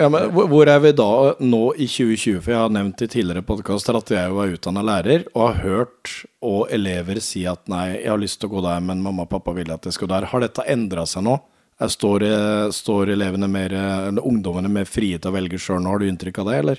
Ja, 0.00 0.08
men 0.08 0.30
hvor- 0.32 0.68
er 0.68 0.78
vi 0.80 0.92
da 0.96 1.34
nå 1.44 1.74
i 1.76 1.84
2020? 1.86 2.40
For 2.40 2.50
jeg 2.54 2.60
har 2.60 2.70
nevnt 2.72 3.02
i 3.04 3.06
tidligere 3.06 3.42
podkaster 3.44 3.98
at 3.98 4.08
jeg 4.08 4.32
var 4.32 4.48
utdanna 4.48 4.80
lærer, 4.82 5.26
og 5.34 5.52
har 5.54 5.62
hørt 5.62 6.24
og 6.42 6.70
elever 6.72 7.20
si 7.20 7.44
at 7.46 7.68
nei, 7.68 7.98
jeg 8.00 8.08
har 8.08 8.18
lyst 8.18 8.40
til 8.40 8.48
å 8.48 8.54
gå 8.54 8.62
der, 8.64 8.80
men 8.80 9.02
mamma 9.02 9.22
og 9.26 9.28
pappa 9.30 9.52
vil 9.52 9.70
at 9.70 9.82
jeg 9.84 9.92
skal 9.92 10.08
der. 10.08 10.24
Har 10.32 10.40
dette 10.40 10.64
endra 10.66 11.04
seg 11.06 11.22
nå? 11.26 11.38
Står, 11.80 12.22
eh, 12.22 12.68
står 12.72 13.08
elevene 13.12 13.48
mer, 13.48 13.72
eller 13.72 14.22
ungdommene 14.22 14.70
mer 14.70 14.84
frie 14.88 15.18
til 15.18 15.30
å 15.30 15.34
velge 15.34 15.58
sjøl 15.60 15.82
nå? 15.82 15.88
Har 15.90 15.98
du 15.98 16.08
inntrykk 16.08 16.38
av 16.38 16.46
det, 16.46 16.58
eller? 16.58 16.78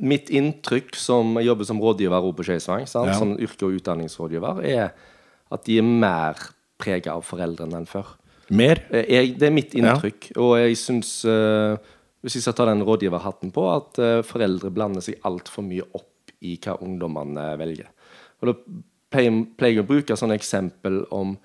Mitt 0.00 0.28
inntrykk 0.30 0.94
som 0.96 1.34
jeg 1.36 1.46
jobber 1.46 1.64
som 1.66 1.78
rådgiver 1.80 2.34
på 2.34 2.44
Skeisvang, 2.44 2.86
Ja. 3.06 3.12
som 3.18 3.36
yrke- 3.36 3.64
og 3.68 3.80
utdanningsrådgiver, 3.80 4.64
er 4.64 4.92
at 5.52 5.64
de 5.64 5.78
er 5.78 5.82
mer 5.82 6.34
prega 6.78 7.08
av 7.12 7.22
foreldrene 7.24 7.74
enn 7.76 7.86
før. 7.86 8.04
Mer? 8.50 8.76
Eh, 8.90 9.04
Jeg, 9.08 9.38
det 9.38 9.46
er 9.46 9.50
mitt 9.52 9.72
inntrykk, 9.74 10.36
og 10.36 10.56
jeg 10.58 10.76
syns 10.76 11.24
eh, 11.24 11.76
Hvis 12.24 12.38
jeg 12.38 12.46
skal 12.46 12.56
ta 12.56 12.64
den 12.70 12.84
rådgiverhatten 12.86 13.52
på, 13.52 13.66
at 13.68 14.00
eh, 14.00 14.22
foreldre 14.24 14.72
blander 14.72 15.04
seg 15.04 15.20
altfor 15.28 15.66
mye 15.66 15.84
opp 15.92 16.32
i 16.44 16.56
hva 16.56 16.78
ungdommene 16.84 17.50
velger. 17.60 17.90
Og 18.40 18.48
Da 18.48 18.54
pleier 19.12 19.74
jeg 19.76 19.82
å 19.84 19.88
bruke 19.88 20.16
sånne 20.18 20.38
eksempel 20.38 21.04
om 21.14 21.36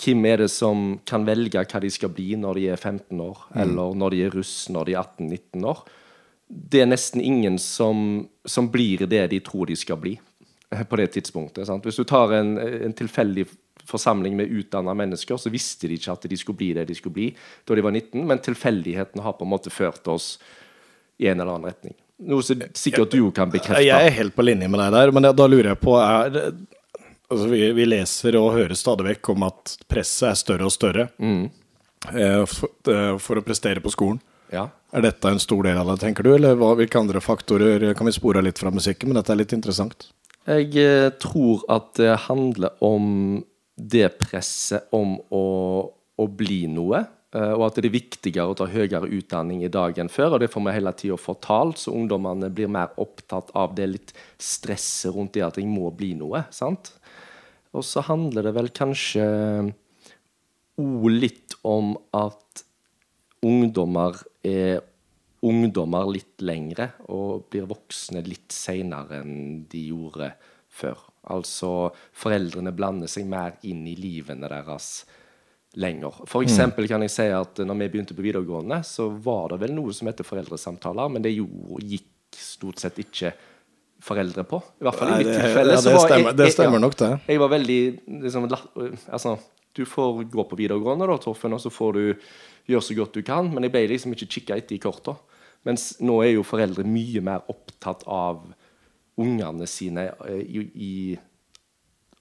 hvem 0.00 0.24
er 0.24 0.40
det 0.40 0.48
som 0.50 0.96
kan 1.04 1.26
velge 1.28 1.60
hva 1.60 1.80
de 1.82 1.90
skal 1.92 2.10
bli 2.16 2.32
når 2.40 2.58
de 2.58 2.64
er 2.72 2.80
15 2.80 3.20
år, 3.20 3.42
eller 3.60 3.98
når 4.00 4.14
de 4.14 4.22
er 4.24 4.34
russ 4.34 4.54
når 4.72 4.88
de 4.88 4.96
er 4.96 5.04
18-19 5.04 5.68
år. 5.68 5.84
Det 6.46 6.80
er 6.80 6.88
nesten 6.88 7.20
ingen 7.20 7.58
som, 7.60 8.24
som 8.46 8.70
blir 8.72 9.04
det 9.10 9.26
de 9.34 9.42
tror 9.44 9.68
de 9.68 9.76
skal 9.76 10.00
bli 10.00 10.14
eh, 10.16 10.84
på 10.88 11.00
det 11.00 11.10
tidspunktet. 11.18 11.68
Sant? 11.68 11.84
Hvis 11.84 12.00
du 12.00 12.06
tar 12.08 12.32
en, 12.38 12.56
en 12.56 12.96
tilfeldig 12.96 13.48
forsamling 13.86 14.36
med 14.36 14.50
utdanna 14.50 14.94
mennesker, 14.94 15.38
så 15.40 15.52
visste 15.52 15.88
de 15.88 15.98
ikke 15.98 16.14
at 16.14 16.26
de 16.30 16.38
skulle 16.38 16.60
bli 16.60 16.72
det 16.76 16.86
de 16.88 16.96
skulle 16.98 17.16
bli 17.16 17.28
da 17.64 17.76
de 17.76 17.84
var 17.84 17.94
19, 17.94 18.24
men 18.26 18.42
tilfeldigheten 18.42 19.22
har 19.24 19.36
på 19.38 19.46
en 19.46 19.52
måte 19.52 19.72
ført 19.72 20.08
oss 20.12 20.36
i 21.18 21.28
en 21.30 21.40
eller 21.40 21.54
annen 21.54 21.70
retning. 21.70 21.96
Noe 22.26 22.44
som 22.44 22.62
sikkert 22.76 23.12
du 23.12 23.20
kan 23.36 23.50
bekrefte. 23.52 23.82
Jeg 23.84 24.08
er 24.08 24.14
helt 24.16 24.34
på 24.36 24.44
linje 24.44 24.68
med 24.72 24.80
deg 24.80 24.94
der, 24.94 25.12
men 25.12 25.28
da, 25.28 25.48
lurer 25.48 25.74
jeg 25.74 25.80
på 25.82 25.98
er, 26.00 26.38
altså 27.28 27.50
vi, 27.50 27.60
vi 27.76 27.88
leser 27.88 28.38
og 28.40 28.54
hører 28.56 28.78
stadig 28.78 29.10
vekk 29.10 29.34
om 29.34 29.44
at 29.50 29.76
presset 29.88 30.30
er 30.30 30.40
større 30.40 30.68
og 30.68 30.72
større 30.72 31.10
mm. 31.20 31.44
for, 32.48 32.72
eh, 32.92 33.12
for 33.20 33.40
å 33.40 33.44
prestere 33.44 33.84
på 33.84 33.92
skolen. 33.92 34.22
Ja. 34.52 34.68
Er 34.96 35.04
dette 35.04 35.28
en 35.28 35.42
stor 35.42 35.66
del 35.66 35.76
av 35.76 35.90
det, 35.90 35.98
tenker 36.04 36.24
du, 36.24 36.32
eller 36.36 36.56
hva, 36.56 36.72
hvilke 36.78 37.00
andre 37.00 37.20
faktorer 37.20 37.90
kan 37.98 38.08
vi 38.08 38.14
spore 38.16 38.44
litt 38.44 38.60
fra 38.62 38.72
musikken? 38.72 39.10
Men 39.10 39.20
dette 39.20 39.34
er 39.34 39.42
litt 39.42 39.56
interessant. 39.56 40.08
Jeg 40.46 40.70
eh, 40.78 41.10
tror 41.20 41.66
at 41.72 41.92
det 41.98 42.14
handler 42.28 42.76
om 42.84 43.42
det 43.76 44.08
presset 44.18 44.88
om 44.96 45.18
å, 45.30 45.44
å 46.16 46.26
bli 46.26 46.64
noe. 46.72 47.02
eh, 47.36 47.52
Og 47.52 47.66
at 47.68 47.78
det 47.78 47.90
er 47.90 47.96
viktigere 47.98 48.52
å 48.52 48.56
ta 48.56 48.66
høyere 48.70 49.10
utdanning 49.12 49.62
i 49.64 49.72
dag 49.72 49.98
enn 50.00 50.12
før. 50.12 50.36
Og 50.36 50.40
det 50.40 50.50
får 50.52 50.64
vi 50.66 50.76
hele 50.78 50.94
tida 50.96 51.18
fortalt, 51.20 51.82
så 51.82 51.92
ungdommene 51.92 52.50
blir 52.50 52.72
mer 52.72 52.96
opptatt 52.96 53.52
av 53.54 53.76
det 53.76 53.88
litt 53.90 54.14
stresset 54.40 55.12
rundt 55.14 55.36
det 55.36 55.44
at 55.44 55.60
jeg 55.60 55.68
må 55.68 55.90
bli 55.92 56.14
noe. 56.18 56.46
sant? 56.50 56.94
Og 57.76 57.84
så 57.84 58.00
handler 58.06 58.48
det 58.48 58.54
vel 58.56 58.72
kanskje 58.72 59.24
òg 60.80 61.08
litt 61.12 61.56
om 61.64 61.94
at 62.16 62.64
ungdommer 63.44 64.16
er 64.44 64.80
ungdommer 65.46 66.08
litt 66.10 66.42
lengre 66.42 66.90
og 67.12 67.46
blir 67.52 67.68
voksne 67.68 68.22
litt 68.24 68.54
seinere 68.54 69.20
enn 69.20 69.66
de 69.70 69.82
gjorde 69.90 70.32
før. 70.72 70.98
Altså 71.32 71.90
foreldrene 72.14 72.72
blander 72.76 73.08
seg 73.10 73.26
mer 73.26 73.56
inn 73.66 73.86
i 73.90 73.96
livene 73.98 74.48
deres 74.48 75.04
lenger. 75.76 76.22
For 76.30 76.42
eksempel 76.46 76.86
kan 76.88 77.02
jeg 77.04 77.10
si 77.12 77.26
at 77.34 77.58
når 77.66 77.76
vi 77.82 77.88
begynte 77.92 78.14
på 78.16 78.24
videregående, 78.24 78.78
så 78.86 79.10
var 79.10 79.50
det 79.52 79.58
vel 79.66 79.74
noe 79.76 79.92
som 79.92 80.08
heter 80.08 80.24
foreldresamtaler, 80.24 81.10
men 81.12 81.22
det 81.26 81.34
gjorde, 81.36 81.82
gikk 81.84 82.06
stort 82.36 82.80
sett 82.80 82.96
ikke 83.02 83.32
foreldre 84.06 84.44
på. 84.48 84.60
I 84.80 84.86
hvert 84.86 84.94
fall 85.00 85.12
i 85.12 85.18
mitt 85.24 85.34
tilfelle. 85.34 85.74
ja, 85.76 85.80
det 85.82 86.00
stemmer- 86.00 86.30
jeg- 86.30 86.36
det 86.36 86.52
stemmer 86.52 86.80
nok 86.80 86.96
det. 86.96 87.10
Jeg 87.28 87.38
var 87.40 87.48
veldig 87.48 88.00
liksom, 88.22 88.48
Altså, 89.12 89.38
du 89.74 89.84
får 89.84 90.24
gå 90.30 90.48
på 90.48 90.56
videregående, 90.56 91.06
da, 91.06 91.16
Torfinn, 91.18 91.52
og 91.52 91.60
så 91.60 91.70
får 91.70 91.92
du 91.92 92.14
gjøre 92.68 92.82
så 92.82 92.96
godt 92.96 93.12
du 93.12 93.22
kan, 93.22 93.52
men 93.52 93.62
jeg 93.62 93.72
ble 93.72 93.88
liksom 93.88 94.12
ikke 94.14 94.28
kikka 94.28 94.56
etter 94.56 94.74
i 94.76 94.78
korta. 94.78 95.16
Mens 95.64 95.98
nå 96.00 96.22
er 96.24 96.34
jo 96.34 96.42
foreldre 96.42 96.84
mye 96.84 97.20
mer 97.22 97.42
opptatt 97.48 98.04
av 98.06 98.40
ungene 99.20 99.66
sine 99.70 100.10
eh, 100.28 100.42
i, 100.42 100.62
i 100.74 100.92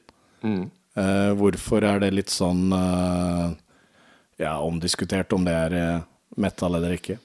Eh, 0.99 1.31
hvorfor 1.37 1.85
er 1.85 2.01
det 2.01 2.15
litt 2.15 2.33
sånn 2.33 2.73
eh, 2.73 3.49
ja, 4.41 4.55
omdiskutert 4.65 5.35
om 5.37 5.45
det 5.45 5.57
er 5.67 5.77
eh, 5.77 6.07
metal 6.41 6.79
eller 6.79 6.95
ikke? 6.97 7.19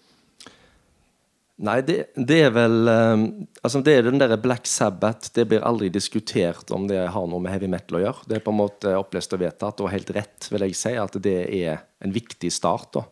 Nei, 1.64 1.78
det, 1.86 1.98
det 2.18 2.40
er 2.48 2.52
vel 2.52 2.90
eh, 2.90 3.24
Altså, 3.64 3.80
det 3.86 3.94
er 3.96 4.08
den 4.10 4.20
derre 4.20 4.40
Black 4.42 4.68
Sabbath. 4.68 5.32
Det 5.32 5.46
blir 5.48 5.64
aldri 5.64 5.88
diskutert 5.94 6.74
om 6.76 6.90
det 6.90 7.06
har 7.14 7.30
noe 7.30 7.40
med 7.40 7.54
heavy 7.54 7.70
metal 7.72 8.02
å 8.02 8.04
gjøre. 8.04 8.28
Det 8.28 8.40
er 8.40 8.44
på 8.44 8.52
en 8.52 8.60
måte 8.60 8.98
opplest 9.00 9.38
og 9.38 9.46
vedtatt, 9.46 9.80
og 9.80 9.94
helt 9.94 10.12
rett, 10.18 10.50
vil 10.52 10.68
jeg 10.68 10.76
si, 10.76 10.94
at 11.00 11.16
det 11.24 11.40
er 11.62 11.86
en 12.04 12.18
viktig 12.20 12.52
start. 12.52 13.00
da. 13.00 13.06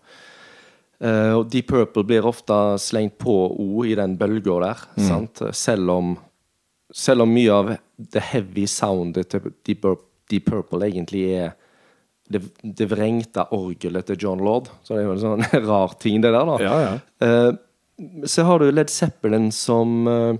Eh, 1.01 1.33
og 1.33 1.47
Deep 1.49 1.71
Purple 1.71 2.03
blir 2.05 2.27
ofte 2.29 2.55
slengt 2.81 3.17
på 3.21 3.33
O 3.33 3.85
i 3.87 3.95
den 3.97 4.13
bølga 4.19 4.59
der, 4.61 4.83
sant? 5.01 5.41
Selv 5.57 5.89
om, 5.95 6.13
selv 6.93 7.25
om 7.25 7.33
mye 7.33 7.55
av 7.55 7.73
det 7.97 8.21
heavy 8.31 8.67
soundet 8.69 9.31
til 9.33 9.49
Deep, 9.65 9.87
Deep 10.29 10.45
Purple 10.51 10.91
egentlig 10.91 11.25
er 11.39 11.55
det, 12.31 12.43
det 12.61 12.87
vrengte 12.87 13.47
orgelet 13.55 14.07
til 14.07 14.19
John 14.27 14.43
Lord. 14.45 14.69
Så 14.85 14.95
det 14.95 15.01
er 15.01 15.09
jo 15.09 15.15
en 15.17 15.23
sånn 15.25 15.45
rar 15.69 15.97
ting, 15.99 16.21
det 16.23 16.31
der, 16.31 16.47
da. 16.47 16.59
Ja, 16.63 16.77
ja. 16.85 16.93
Eh, 17.25 18.21
så 18.29 18.45
har 18.47 18.61
du 18.61 18.69
Led 18.71 18.89
Zeppelin 18.89 19.51
som 19.53 20.07
eh, 20.09 20.37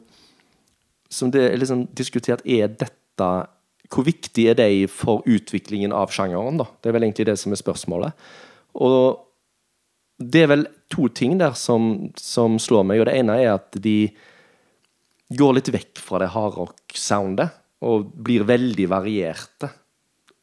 Som 1.14 1.30
det 1.30 1.44
er 1.46 1.60
liksom 1.60 1.84
diskutert 1.94 2.42
Er 2.50 2.72
dette 2.74 3.28
Hvor 3.92 4.08
viktig 4.08 4.48
er 4.50 4.56
de 4.58 4.88
for 4.90 5.22
utviklingen 5.30 5.94
av 5.94 6.10
sjangeren, 6.16 6.58
da? 6.58 6.66
Det 6.82 6.90
er 6.90 6.96
vel 6.96 7.06
egentlig 7.06 7.28
det 7.28 7.36
som 7.38 7.54
er 7.54 7.60
spørsmålet. 7.60 8.26
Og 8.82 9.20
det 10.22 10.44
er 10.44 10.52
vel 10.52 10.68
to 10.92 11.08
ting 11.16 11.38
der 11.40 11.56
som, 11.58 12.12
som 12.20 12.60
slår 12.62 12.86
meg, 12.88 13.02
og 13.02 13.10
det 13.10 13.18
ene 13.20 13.38
er 13.42 13.56
at 13.56 13.78
de 13.82 13.98
går 15.32 15.58
litt 15.58 15.72
vekk 15.72 16.02
fra 16.04 16.20
det 16.22 16.32
hardrock-soundet 16.34 17.58
og 17.88 18.12
blir 18.14 18.46
veldig 18.46 18.88
varierte 18.92 19.72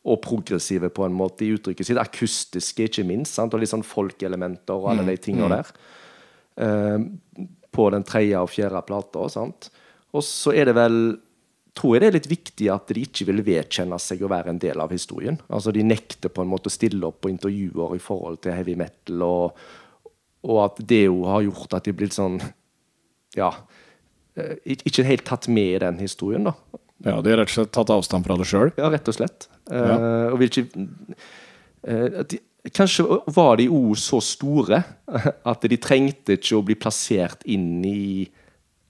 og 0.09 0.20
progressive 0.24 0.91
på 0.95 1.05
en 1.05 1.16
måte 1.16 1.45
i 1.45 1.53
uttrykket 1.55 1.91
sitt. 1.91 2.01
Akustiske, 2.01 2.89
ikke 2.89 3.05
minst. 3.07 3.37
Sant? 3.37 3.53
Og 3.53 3.61
litt 3.62 3.70
sånn 3.70 3.87
folkelementer 3.87 4.79
og 4.79 4.93
alle 4.93 5.05
de 5.11 5.16
tingene 5.20 5.59
der. 5.59 5.72
Uh, 6.59 7.47
på 7.74 7.91
den 7.93 8.07
tredje 8.09 8.41
og 8.41 8.51
fjerde 8.51 8.81
plata. 8.89 9.26
Og 9.29 10.24
så 10.24 10.55
er 10.57 10.70
det 10.70 10.74
vel 10.79 10.97
tror 11.79 11.95
jeg 11.97 12.03
det 12.03 12.09
er 12.11 12.16
litt 12.18 12.31
viktig 12.31 12.68
at 12.74 12.91
de 12.91 13.05
ikke 13.07 13.26
vil 13.31 13.43
vedkjenne 13.47 13.99
seg 14.03 14.22
å 14.26 14.31
være 14.33 14.51
en 14.53 14.59
del 14.62 14.81
av 14.83 14.91
historien. 14.95 15.39
Altså 15.49 15.70
De 15.74 15.85
nekter 15.87 16.33
på 16.35 16.43
en 16.43 16.51
måte 16.51 16.70
å 16.70 16.74
stille 16.74 17.07
opp 17.07 17.20
på 17.24 17.31
intervjuer 17.33 17.95
i 17.97 18.03
forhold 18.03 18.41
til 18.45 18.57
heavy 18.57 18.74
metal, 18.81 19.22
og, 19.26 19.62
og 20.49 20.61
at 20.64 20.83
det 20.91 21.05
jo 21.07 21.22
har 21.31 21.47
gjort 21.47 21.79
at 21.79 21.87
de 21.89 21.95
blir 22.01 22.11
sånn 22.14 22.41
Ja. 23.39 23.53
eh, 24.37 24.57
Ikke 24.66 25.05
helt 25.07 25.24
tatt 25.29 25.47
med 25.49 25.76
i 25.76 25.81
den 25.87 25.99
historien, 26.03 26.45
da. 26.51 26.55
Ja, 27.07 27.20
De 27.22 27.31
har 27.31 27.39
rett 27.39 27.53
og 27.53 27.55
slett 27.55 27.72
tatt 27.76 27.91
avstand 27.95 28.26
fra 28.26 28.35
det 28.41 28.47
sjøl? 28.51 28.72
Ja, 28.76 28.89
rett 28.91 29.07
og 29.07 29.14
slett. 29.14 29.47
Eh, 29.70 30.33
og 30.33 30.39
vil 30.41 30.51
ikke 30.51 30.66
eh, 31.87 32.22
de, 32.26 32.41
Kanskje 32.74 33.05
var 33.33 33.55
de 33.61 33.68
òg 33.72 33.95
så 33.97 34.18
store 34.20 34.81
at 35.47 35.62
de 35.70 35.76
trengte 35.81 36.35
ikke 36.37 36.57
å 36.59 36.64
bli 36.66 36.74
plassert 36.76 37.45
inn 37.49 37.79
i 37.87 38.26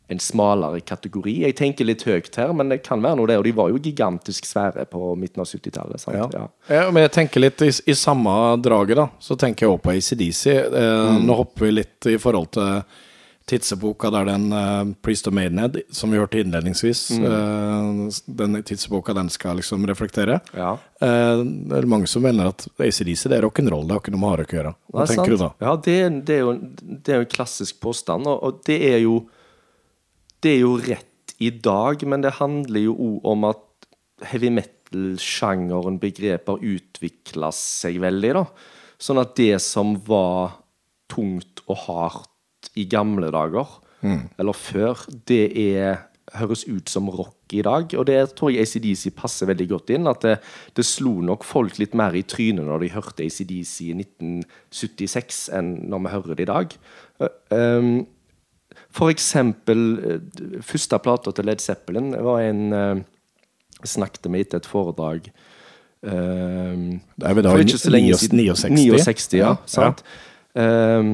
en 0.08 0.20
smalere 0.22 0.80
kategori. 0.80 1.34
Jeg 1.44 1.56
tenker 1.58 1.84
litt 1.88 2.04
høyt 2.08 2.36
her, 2.40 2.54
men 2.56 2.72
det 2.72 2.80
kan 2.86 3.02
være 3.04 3.18
noe 3.20 3.28
det. 3.28 3.36
Og 3.40 3.44
de 3.44 3.54
var 3.56 3.72
jo 3.72 3.80
gigantisk 3.82 4.48
svære 4.48 4.86
på 4.88 5.12
midten 5.20 5.44
av 5.44 5.50
70-tallet. 5.50 6.06
Ja. 6.14 6.28
Ja. 6.32 6.46
Ja, 6.68 6.86
men 6.92 7.04
jeg 7.04 7.12
tenker 7.18 7.44
litt 7.44 7.60
i, 7.64 7.68
i 7.68 7.96
samme 7.98 8.32
draget, 8.64 8.96
da. 9.00 9.10
Så 9.20 9.36
tenker 9.36 9.66
jeg 9.66 9.74
også 9.74 9.84
på 9.84 9.94
ACDC. 9.98 10.46
Eh, 10.64 11.18
Nå 11.24 11.36
hopper 11.42 11.68
vi 11.68 11.76
litt 11.82 12.08
i 12.08 12.16
forhold 12.20 12.54
til 12.56 12.80
tidseboka 13.48 14.10
der 14.12 14.26
den 14.28 14.50
uh, 14.52 14.84
Priest 15.04 15.28
of 15.28 15.32
Maidenhead, 15.32 15.78
som 15.90 16.12
vi 16.12 16.18
hørte 16.20 16.40
innledningsvis, 16.42 17.10
eh, 17.16 17.86
den 18.26 18.58
tidseboka 18.62 19.14
den 19.16 19.30
skal 19.32 19.56
liksom 19.56 19.86
reflektere. 19.88 20.40
Ja. 20.52 20.74
Uh, 21.00 21.40
det 21.40 21.78
er 21.80 21.88
mange 21.88 22.10
som 22.10 22.26
mener 22.26 22.50
at 22.52 22.66
ACDC 22.76 23.24
det 23.30 23.38
er 23.38 23.46
rock'n'roll, 23.46 23.86
det 23.88 23.96
har 23.96 24.02
ikke 24.02 24.12
noe 24.12 24.24
med 24.24 24.34
hardrock 24.34 24.52
å 24.52 24.58
gjøre. 24.58 24.74
Hva 24.92 25.04
er 25.06 25.12
tenker 25.12 25.24
sant. 25.24 25.32
du 25.32 25.44
da? 25.46 25.50
Ja, 25.64 25.74
det, 25.88 25.96
det, 26.28 26.36
er 26.36 26.44
jo, 26.44 26.54
det 26.84 27.14
er 27.14 27.22
jo 27.22 27.28
en 27.28 27.34
klassisk 27.38 27.80
påstand, 27.84 28.28
og, 28.28 28.44
og 28.44 28.62
det 28.68 28.78
er 28.92 29.00
jo 29.06 29.22
Det 30.42 30.54
er 30.54 30.62
jo 30.62 30.76
rett 30.78 31.34
i 31.42 31.50
dag, 31.50 32.02
men 32.06 32.24
det 32.24 32.36
handler 32.38 32.84
jo 32.84 32.94
òg 32.94 33.28
om 33.32 33.46
at 33.50 33.64
heavy 34.28 34.50
metal-sjangeren, 34.54 36.00
begreper, 36.02 36.62
utvikla 36.62 37.52
seg 37.54 38.00
veldig, 38.02 38.32
da. 38.40 38.44
Sånn 38.98 39.20
at 39.22 39.36
det 39.38 39.60
som 39.62 39.94
var 40.06 40.58
tungt 41.10 41.62
og 41.68 41.84
hardt 41.86 42.72
i 42.78 42.88
gamle 42.90 43.30
dager, 43.34 43.78
eller 44.38 44.54
før, 44.54 45.00
det 45.26 45.44
er 45.58 46.08
høres 46.36 46.64
ut 46.68 46.90
som 46.90 47.08
rock 47.12 47.54
i 47.56 47.62
dag. 47.64 47.92
Og 47.98 48.06
det 48.08 48.18
tror 48.36 48.52
jeg 48.52 48.66
ACDC 48.66 49.14
passer 49.16 49.48
veldig 49.48 49.68
godt 49.70 49.92
inn. 49.94 50.08
At 50.10 50.24
det, 50.26 50.36
det 50.76 50.84
slo 50.86 51.18
nok 51.24 51.46
folk 51.46 51.78
litt 51.80 51.96
mer 51.98 52.16
i 52.16 52.24
trynet 52.28 52.66
når 52.68 52.84
de 52.84 52.92
hørte 52.94 53.24
ACDC 53.24 53.74
i 53.88 53.96
1976 53.96 55.48
enn 55.56 55.74
når 55.88 56.04
vi 56.04 56.14
hører 56.16 56.38
det 56.38 56.46
i 56.46 56.50
dag. 56.52 56.78
Um, 57.54 57.92
eksempel 59.12 59.84
eh, 59.98 60.60
første 60.64 60.98
plata 61.04 61.34
til 61.34 61.48
Led 61.48 61.62
Zeppelin 61.64 62.12
var 62.24 62.42
en 62.46 63.04
jeg 63.78 63.92
Snakket 63.92 64.26
med 64.26 64.42
etter 64.42 64.58
et 64.58 64.66
foredrag 64.66 65.28
um, 66.02 66.96
Det 67.14 67.28
er 67.28 67.36
vel 67.36 67.44
da 67.46 67.52
for 67.52 67.62
ikke 67.62 67.78
så 67.78 67.92
lenge 67.92 68.16
siden. 68.18 68.40
69? 68.42 68.72
69, 68.74 69.36
ja. 69.38 69.52
sant? 69.70 70.02
Um, 70.58 71.12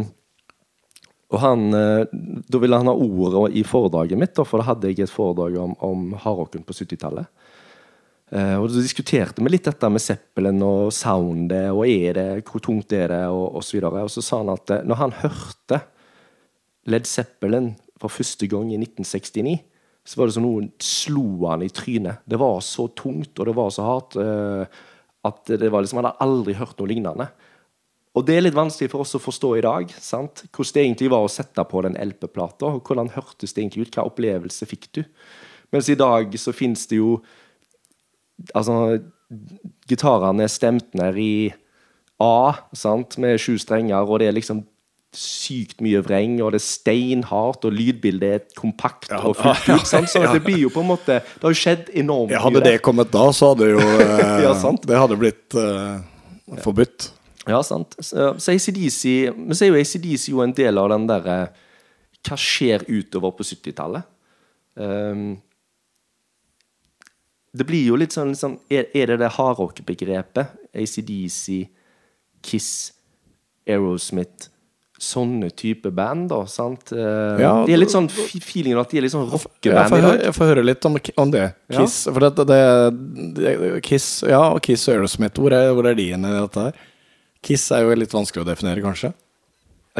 og 1.34 1.40
han, 1.42 1.74
eh, 1.74 2.06
Da 2.48 2.60
ville 2.62 2.78
han 2.78 2.90
ha 2.90 2.94
ordet 2.94 3.56
i 3.58 3.64
foredraget 3.66 4.18
mitt, 4.18 4.38
for 4.46 4.60
da 4.60 4.68
hadde 4.70 4.90
jeg 4.90 5.04
et 5.04 5.12
foredrag 5.12 5.58
om, 5.58 5.74
om 5.82 6.12
hardrocken 6.14 6.62
på 6.66 6.76
70-tallet. 6.76 7.26
Eh, 8.30 8.54
og 8.60 8.68
Da 8.70 8.80
diskuterte 8.80 9.42
vi 9.42 9.52
litt 9.52 9.66
dette 9.66 9.90
med 9.90 10.02
Zeppelin 10.02 10.62
og 10.62 10.92
soundet, 10.94 11.72
og 11.72 11.88
er 11.88 12.14
det, 12.18 12.28
hvor 12.48 12.62
tungt 12.62 12.92
er 12.92 13.10
det, 13.12 13.24
og 13.28 13.58
osv. 13.60 13.80
Og, 13.82 13.98
og 14.04 14.12
så 14.12 14.22
sa 14.24 14.40
han 14.42 14.54
at 14.54 14.70
eh, 14.70 14.86
når 14.86 15.00
han 15.02 15.18
hørte 15.24 15.80
Led 16.90 17.06
Zeppelin 17.08 17.72
for 18.00 18.12
første 18.12 18.48
gang 18.50 18.72
i 18.72 18.80
1969, 18.80 19.56
så 20.04 20.20
var 20.20 20.28
det 20.28 20.36
som 20.36 20.44
noen 20.44 20.68
slo 20.82 21.46
han 21.48 21.64
i 21.64 21.70
trynet. 21.72 22.24
Det 22.28 22.38
var 22.40 22.58
så 22.64 22.90
tungt, 22.92 23.38
og 23.38 23.48
det 23.48 23.54
var 23.56 23.70
så 23.72 23.86
hardt, 23.86 24.18
eh, 24.20 24.82
at 25.24 25.54
det 25.56 25.70
var 25.72 25.84
liksom, 25.84 26.02
han 26.02 26.10
hadde 26.10 26.26
aldri 26.26 26.56
hørt 26.58 26.76
noe 26.78 26.90
lignende. 26.90 27.30
Og 28.14 28.26
det 28.26 28.36
er 28.36 28.44
litt 28.44 28.56
vanskelig 28.56 28.92
for 28.92 29.02
oss 29.02 29.16
å 29.16 29.22
forstå 29.22 29.56
i 29.58 29.64
dag. 29.64 29.90
sant? 29.98 30.44
Hvordan 30.52 30.74
det 30.74 30.82
egentlig 30.84 31.10
var 31.10 31.24
å 31.24 31.32
sette 31.32 31.64
på 31.66 31.82
den 31.82 31.96
LP-plata. 31.96 32.66
og 32.66 32.84
Hvordan 32.86 33.10
hørtes 33.10 33.52
det 33.52 33.62
egentlig 33.62 33.88
ut? 33.88 33.96
Hva 33.96 34.06
opplevelse 34.06 34.68
fikk 34.70 34.92
du? 34.92 35.02
Mens 35.72 35.88
i 35.88 35.98
dag 35.98 36.30
så 36.38 36.52
fins 36.52 36.86
det 36.86 37.00
jo 37.00 37.22
Altså, 38.52 38.98
gitarene 39.86 40.42
er 40.42 40.50
stemt 40.50 40.92
ned 40.98 41.16
i 41.16 41.54
A, 42.20 42.66
sant? 42.74 43.16
med 43.16 43.38
sju 43.38 43.54
strenger, 43.58 44.02
og 44.02 44.18
det 44.18 44.26
er 44.26 44.34
liksom 44.34 44.64
sykt 45.18 45.80
mye 45.84 46.00
vreng, 46.04 46.36
og 46.42 46.52
det 46.54 46.58
er 46.60 46.64
steinhardt, 46.66 47.64
og 47.68 47.74
lydbildet 47.74 48.30
er 48.36 48.44
kompakt 48.58 49.10
Ja, 49.12 49.20
og 49.26 49.36
fullt 49.38 49.68
ut. 49.70 49.86
sant? 49.88 50.10
Så 50.10 50.22
ja. 50.24 50.32
det 50.34 50.42
blir 50.46 50.58
jo 50.64 50.70
på 50.74 50.82
en 50.82 50.90
måte 50.90 51.20
Det 51.22 51.42
har 51.42 51.54
jo 51.54 51.60
skjedd 51.60 51.90
enormt 51.94 52.34
Ja, 52.34 52.40
hadde 52.44 52.62
det 52.64 52.78
kommet 52.84 53.12
da, 53.14 53.28
så 53.36 53.52
hadde 53.52 53.68
jo 53.74 53.82
eh, 54.04 54.42
Ja, 54.46 54.54
sant. 54.58 54.86
Det 54.88 54.98
hadde 54.98 55.18
blitt 55.20 55.54
eh, 55.60 56.02
forbudt. 56.64 57.10
Ja, 57.46 57.60
sant. 57.66 57.94
Så, 58.00 58.32
så 58.40 58.54
ACDC 58.54 59.02
Men 59.36 59.54
så 59.56 59.66
er 59.66 59.72
jo 59.74 59.80
ACDC 59.80 60.28
jo 60.32 60.42
en 60.44 60.54
del 60.56 60.80
av 60.80 60.90
den 60.94 61.06
derre 61.10 61.38
Hva 62.24 62.38
skjer 62.40 62.86
utover 62.88 63.34
på 63.36 63.44
70-tallet? 63.46 64.06
Um, 64.74 65.36
det 67.54 67.62
blir 67.68 67.84
jo 67.86 67.98
litt 68.00 68.10
sånn 68.16 68.32
sånn 68.34 68.56
Er, 68.72 68.88
er 68.96 69.12
det 69.12 69.20
det 69.22 69.28
hardrock-begrepet? 69.36 70.56
ACDC, 70.74 71.60
Kiss, 72.42 72.72
Aerosmith 73.70 74.48
Sånne 75.00 75.48
type 75.58 75.90
band, 75.90 76.28
da. 76.30 76.44
sant? 76.46 76.92
Eh, 76.92 77.40
Ja, 77.42 77.64
de 77.66 77.72
er 77.74 77.80
litt 77.82 77.90
sånn 77.90 78.06
feelingen 78.08 78.78
at 78.78 78.90
de 78.90 78.98
er 78.98 79.02
litt 79.02 79.12
sånn 79.12 79.26
rockeband 79.28 79.90
får, 79.90 79.98
i 79.98 80.02
dag. 80.06 80.20
jeg 80.22 80.34
får 80.36 80.46
høre 80.52 80.64
litt 80.64 80.86
om, 80.86 80.96
om 81.18 81.30
det. 81.34 81.54
Ja. 81.68 81.80
Kiss. 81.80 82.04
For 82.04 82.20
det, 82.20 82.30
det, 82.46 82.60
det, 83.34 83.82
Kiss 83.82 84.22
Ja, 84.22 84.52
og 84.54 84.62
Kiss 84.62 84.86
og 84.88 84.94
Aerosmith, 84.94 85.40
hvor 85.42 85.52
er, 85.52 85.72
hvor 85.74 85.88
er 85.90 85.94
de 85.98 86.06
inne 86.14 86.30
i 86.30 86.40
dette 86.40 86.68
her? 86.68 86.78
Kiss 87.44 87.66
er 87.74 87.82
jo 87.82 87.94
litt 87.98 88.14
vanskelig 88.14 88.44
å 88.46 88.48
definere, 88.48 88.80
kanskje. 88.86 89.12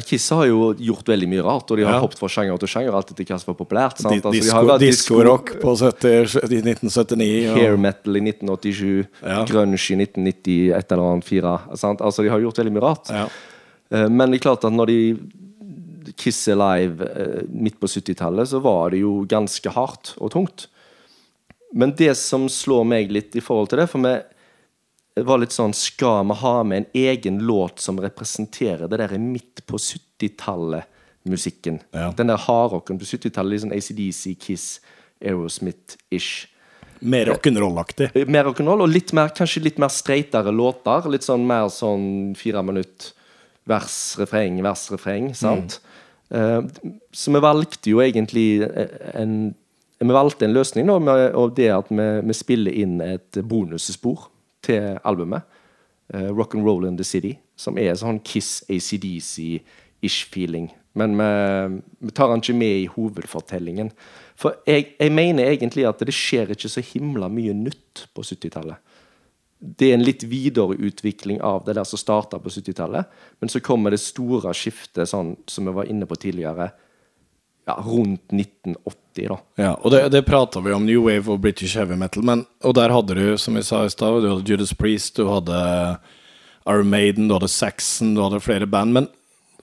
Kiss 0.07 0.24
har 0.34 0.47
jo 0.49 0.72
gjort 0.74 1.07
veldig 1.07 1.26
mye 1.30 1.42
rart, 1.47 1.68
og 1.70 1.76
de 1.78 1.84
har 1.86 1.95
Ja. 1.95 2.01
hoppet 2.03 2.18
fra 2.18 2.26
sjanger 2.28 2.59
til 2.59 2.66
sjanger. 2.68 2.95
Alt 2.99 3.11
etter 3.12 3.24
hva 3.28 3.38
som 3.38 3.53
var 3.55 3.59
populært. 3.64 3.99
Sant? 4.03 4.14
Altså, 4.24 4.32
de 4.32 4.40
Disko, 4.40 4.55
har 4.57 4.62
jo 4.64 4.70
hatt 4.72 4.80
Diskorock 4.80 5.53
på 5.61 5.74
70, 5.78 6.49
1979. 6.51 7.51
og- 7.51 7.59
Hair 7.59 7.76
metal 7.76 8.16
i 8.16 8.20
1987, 8.20 9.07
Ja. 9.22 9.45
grunge 9.45 9.74
i 9.90 9.95
1990, 9.95 10.72
et 10.74 10.90
eller 10.90 11.03
annet 11.12 11.24
fire. 11.24 11.61
Sant? 11.76 12.01
Altså, 12.01 12.22
de 12.24 12.28
har 12.30 12.40
gjort 12.40 12.57
veldig 12.59 12.72
mye 12.72 12.82
rart. 12.82 13.11
Ja. 13.11 13.28
Eh, 13.91 14.09
Men 14.09 14.30
det 14.30 14.37
er 14.41 14.47
klart 14.49 14.64
at 14.64 14.72
når 14.72 14.87
de 14.93 15.01
Kiss 16.20 16.49
Alive 16.49 17.05
eh, 17.05 17.43
midt 17.49 17.80
på 17.80 17.87
70-tallet, 17.87 18.49
så 18.49 18.59
var 18.64 18.91
det 18.93 18.99
jo 19.03 19.24
ganske 19.28 19.70
hardt 19.74 20.14
og 20.18 20.32
tungt. 20.35 20.68
Men 21.74 21.95
det 21.99 22.14
som 22.20 22.49
slår 22.49 22.85
meg 22.87 23.12
litt 23.12 23.37
i 23.37 23.41
forhold 23.43 23.68
til 23.72 23.78
det, 23.82 23.89
for 23.91 23.99
vi 24.05 24.14
var 25.24 25.39
litt 25.39 25.53
sånn 25.55 25.72
Skal 25.74 26.24
vi 26.26 26.35
ha 26.41 26.62
med 26.66 26.78
en 26.82 26.91
egen 27.07 27.39
låt 27.47 27.78
som 27.82 28.01
representerer 28.03 28.89
det 28.91 28.99
der 29.03 29.18
midt 29.18 29.62
på 29.66 29.78
70-tallet-musikken? 29.78 31.80
Ja. 31.95 32.12
Den 32.16 32.28
der 32.30 32.41
hardrocken 32.47 32.99
på 32.99 33.05
70-tallet, 33.09 33.53
litt 33.53 33.64
sånn 33.64 33.76
ACDC, 33.76 34.22
Kiss, 34.41 34.80
Aerosmith-ish. 35.22 36.47
Mer 37.05 37.26
rock'n'roll-aktig. 37.32 38.07
Mer 38.30 38.45
rock'n'roll, 38.49 38.82
og 38.87 38.93
litt 38.93 39.12
mer, 39.16 39.28
kanskje 39.37 39.64
litt 39.66 39.78
mer 39.82 39.91
streitere 39.93 40.51
låter. 40.55 41.09
Litt 41.11 41.26
sånn 41.26 41.47
mer 41.47 41.68
sånn 41.74 42.05
fire 42.39 42.62
minutt 42.64 43.12
vers, 43.69 43.99
refreng, 44.21 44.61
vers, 44.65 44.87
refreng. 44.93 45.33
Sant? 45.37 45.81
Eh, 46.31 46.61
så 47.12 47.35
vi 47.35 47.43
valgte 47.45 47.93
jo 47.93 48.03
egentlig 48.05 48.65
en 49.15 49.55
Vi 50.05 50.12
valgte 50.12 50.45
en 50.45 50.53
løsning 50.53 50.89
da, 50.91 50.99
med 50.99 51.37
og 51.39 51.53
det 51.57 51.69
at 51.71 51.87
vi, 51.89 52.05
vi 52.27 52.35
spiller 52.35 52.75
inn 52.77 52.99
et 53.01 53.39
bonusspor 53.47 54.27
til 54.67 54.99
albumet. 55.07 55.47
Uh, 56.12 56.29
Rock 56.35 56.55
and 56.55 56.67
Roll 56.67 56.85
in 56.85 56.99
the 56.99 57.05
City, 57.05 57.39
som 57.57 57.79
er 57.81 57.95
sånn 57.97 58.19
Kiss 58.27 58.65
ACDC-ish 58.69 60.27
feeling. 60.29 60.67
Men 60.99 61.15
vi, 61.17 61.29
vi 62.05 62.12
tar 62.12 62.29
den 62.29 62.43
ikke 62.43 62.57
med 62.59 62.83
i 62.83 62.91
hovedfortellingen. 62.91 63.95
For 64.37 64.59
jeg, 64.69 64.91
jeg 64.99 65.15
mener 65.15 65.49
egentlig 65.49 65.87
at 65.89 66.03
det 66.05 66.12
skjer 66.12 66.53
ikke 66.53 66.69
så 66.75 66.85
himla 66.85 67.31
mye 67.33 67.55
nytt 67.57 68.05
på 68.12 68.27
70-tallet. 68.27 68.83
Det 69.59 69.91
er 69.91 69.99
en 69.99 70.05
litt 70.05 70.25
videreutvikling 70.29 71.41
av 71.45 71.63
det 71.67 71.77
der 71.79 71.87
som 71.89 72.01
starta 72.01 72.41
på 72.43 72.53
70-tallet. 72.53 73.13
Men 73.41 73.53
så 73.53 73.63
kommer 73.65 73.95
det 73.95 74.03
store 74.03 74.53
skiftet, 74.57 75.09
sånn 75.09 75.35
som 75.49 75.71
vi 75.71 75.77
var 75.77 75.89
inne 75.89 76.09
på 76.09 76.19
tidligere, 76.21 76.71
ja, 77.65 77.79
rundt 77.81 78.33
1980, 78.33 79.29
da. 79.31 79.39
Ja, 79.57 79.71
og 79.81 79.95
det, 79.95 80.03
det 80.13 80.25
prata 80.29 80.61
vi 80.61 80.75
om, 80.77 80.85
New 80.85 81.07
Wave 81.07 81.33
og 81.33 81.41
British 81.41 81.79
Heavy 81.79 81.97
Metal. 81.97 82.25
Men, 82.27 82.45
og 82.65 82.77
der 82.77 82.93
hadde 82.93 83.17
du, 83.17 83.25
som 83.41 83.57
vi 83.57 83.65
sa 83.65 83.85
i 83.87 83.93
stad, 83.93 84.21
du 84.21 84.29
hadde 84.35 84.51
Judas 84.51 84.75
Priest, 84.77 85.17
du 85.17 85.31
hadde 85.31 85.59
Iron 86.69 86.91
Maiden, 86.93 87.29
du 87.29 87.39
hadde 87.39 87.49
Saxon, 87.49 88.15
du 88.17 88.21
hadde 88.25 88.43
flere 88.45 88.69
band. 88.69 88.93
Men 88.99 89.09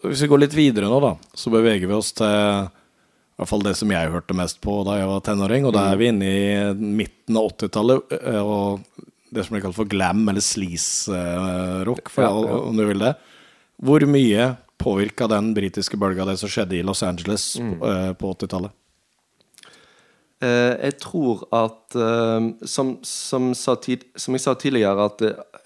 hvis 0.02 0.24
vi 0.26 0.32
går 0.32 0.46
litt 0.48 0.58
videre 0.58 0.90
nå, 0.90 0.98
da, 1.04 1.16
så 1.38 1.54
beveger 1.54 1.90
vi 1.90 1.98
oss 1.98 2.14
til 2.18 2.72
i 3.32 3.42
hvert 3.42 3.50
fall 3.50 3.64
det 3.66 3.74
som 3.74 3.90
jeg 3.90 4.10
hørte 4.14 4.36
mest 4.38 4.60
på 4.62 4.74
da 4.86 5.00
jeg 5.00 5.08
var 5.10 5.22
tenåring. 5.26 5.64
Og 5.66 5.74
da 5.74 5.88
er 5.90 5.98
vi 5.98 6.10
inne 6.12 6.28
i 6.30 6.50
midten 6.78 7.38
av 7.40 7.48
80-tallet, 7.54 8.18
eh, 8.20 8.42
og 8.42 9.08
det 9.32 9.46
som 9.48 9.56
blir 9.56 9.64
kalt 9.64 9.78
for 9.78 9.88
glam 9.90 10.26
eller 10.30 10.44
sleaze-rock, 10.44 12.12
Ja, 12.18 12.30
ja. 12.30 12.60
om 12.68 12.78
du 12.78 12.86
vil 12.86 13.00
det. 13.00 13.14
Hvor 13.82 14.04
mye 14.06 14.52
påvirka 14.82 15.28
den 15.30 15.54
britiske 15.54 15.98
bølga 15.98 16.26
det 16.26 16.38
som 16.42 16.50
skjedde 16.50 16.78
i 16.80 16.84
Los 16.84 17.04
Angeles 17.06 17.56
Mm. 17.60 17.80
på, 17.80 17.88
eh, 17.92 18.14
på 18.14 18.34
80-tallet? 18.34 18.72
Eh, 20.42 20.74
jeg 20.90 20.98
tror 21.04 21.44
at 21.54 21.96
eh, 21.96 22.48
som, 22.66 22.96
som, 23.06 23.52
sa 23.54 23.76
tid, 23.78 24.04
som 24.18 24.34
jeg 24.34 24.42
sa 24.42 24.56
tidligere, 24.58 25.06
at 25.06 25.22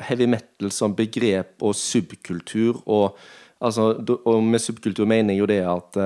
heavy 0.09 0.27
metal 0.27 0.71
som 0.75 0.95
begrep 0.97 1.63
og 1.63 1.75
subkultur 1.79 2.81
og, 2.85 3.15
altså, 3.63 3.93
og 4.25 4.43
med 4.43 4.59
subkultur 4.59 5.07
mener 5.07 5.33
jeg 5.33 5.39
jo 5.45 5.47
det 5.47 5.61
at 5.63 6.01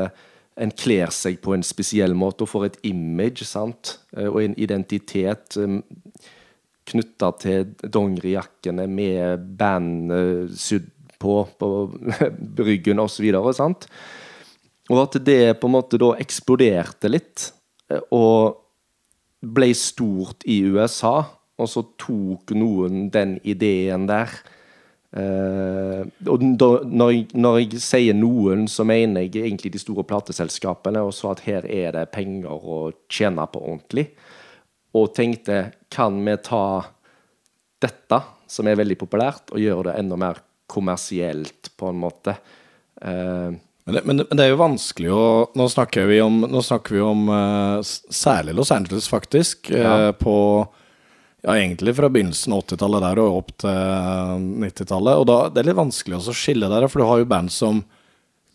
en 0.60 0.72
kler 0.76 1.10
seg 1.16 1.40
på 1.42 1.56
en 1.56 1.64
spesiell 1.66 2.14
måte 2.14 2.44
og 2.46 2.52
får 2.52 2.66
et 2.68 2.78
image 2.92 3.48
sant? 3.48 3.96
Og 4.14 4.44
en 4.44 4.54
identitet 4.60 5.58
knytta 6.90 7.32
til 7.42 7.74
dongerijakkene 7.84 8.88
med 8.90 9.46
band 9.60 10.16
eh, 10.16 10.56
sydd 10.58 10.90
på 11.20 11.42
på 11.60 11.70
ryggen 12.68 13.02
osv. 13.04 13.28
sant? 13.54 13.90
Og 14.90 15.04
at 15.04 15.20
det 15.26 15.60
på 15.60 15.70
en 15.70 15.76
måte 15.76 16.00
da 16.02 16.14
eksploderte 16.22 17.12
litt, 17.12 17.50
eh, 17.92 18.02
og 18.16 18.66
ble 19.40 19.70
stort 19.78 20.44
i 20.50 20.62
USA, 20.68 21.22
og 21.60 21.68
så 21.70 21.84
tok 22.00 22.56
noen 22.56 23.10
den 23.14 23.38
ideen 23.48 24.08
der. 24.10 24.32
Uh, 25.10 26.06
og 26.30 26.44
når, 26.46 27.10
jeg, 27.10 27.24
når 27.34 27.56
jeg 27.64 27.80
sier 27.82 28.14
noen, 28.14 28.68
så 28.70 28.86
mener 28.86 29.26
jeg 29.26 29.42
egentlig 29.42 29.72
de 29.74 29.82
store 29.82 30.06
plateselskapene, 30.06 31.02
og 31.02 31.16
så 31.18 31.32
at 31.34 31.42
her 31.48 31.66
er 31.66 31.96
det 31.96 32.12
penger 32.14 32.52
å 32.54 32.82
tjene 33.10 33.48
på 33.50 33.64
ordentlig. 33.64 34.06
Og 34.98 35.12
tenkte, 35.14 35.70
kan 35.94 36.18
vi 36.26 36.36
ta 36.46 36.64
dette, 37.82 38.22
som 38.50 38.68
er 38.68 38.80
veldig 38.80 38.98
populært, 39.00 39.52
og 39.54 39.62
gjøre 39.62 39.92
det 39.92 40.00
enda 40.02 40.18
mer 40.20 40.42
kommersielt, 40.70 41.72
på 41.78 41.92
en 41.92 42.00
måte? 42.02 42.36
Uh, 43.02 43.54
Men 43.86 43.96
det, 43.96 44.02
men, 44.06 44.18
det, 44.18 44.26
men 44.30 44.38
det 44.38 44.46
er 44.46 44.52
jo 44.52 44.60
vanskelig 44.60 45.12
å 45.16 45.28
Nå 45.58 45.66
snakker 45.72 46.10
vi 46.10 46.20
om, 46.22 46.42
snakker 46.62 46.98
vi 46.98 47.00
om 47.02 47.30
uh, 47.32 47.80
særlig 47.82 48.58
Los 48.58 48.74
Angeles, 48.76 49.08
faktisk. 49.10 49.72
Ja. 49.74 50.10
Uh, 50.10 50.12
på 50.18 50.36
ja, 51.42 51.56
egentlig 51.56 51.96
fra 51.96 52.10
begynnelsen 52.12 52.54
av 52.54 52.66
80-tallet 52.66 53.06
der 53.06 53.22
og 53.24 53.38
opp 53.38 53.54
til 53.64 54.50
90-tallet. 54.66 55.22
Og 55.22 55.30
da 55.30 55.38
det 55.54 55.62
er 55.62 55.70
litt 55.70 55.80
vanskelig 55.80 56.20
å 56.20 56.36
skille 56.36 56.68
der, 56.72 56.90
for 56.92 57.02
du 57.02 57.08
har 57.08 57.22
jo 57.22 57.30
band 57.30 57.54
som 57.54 57.86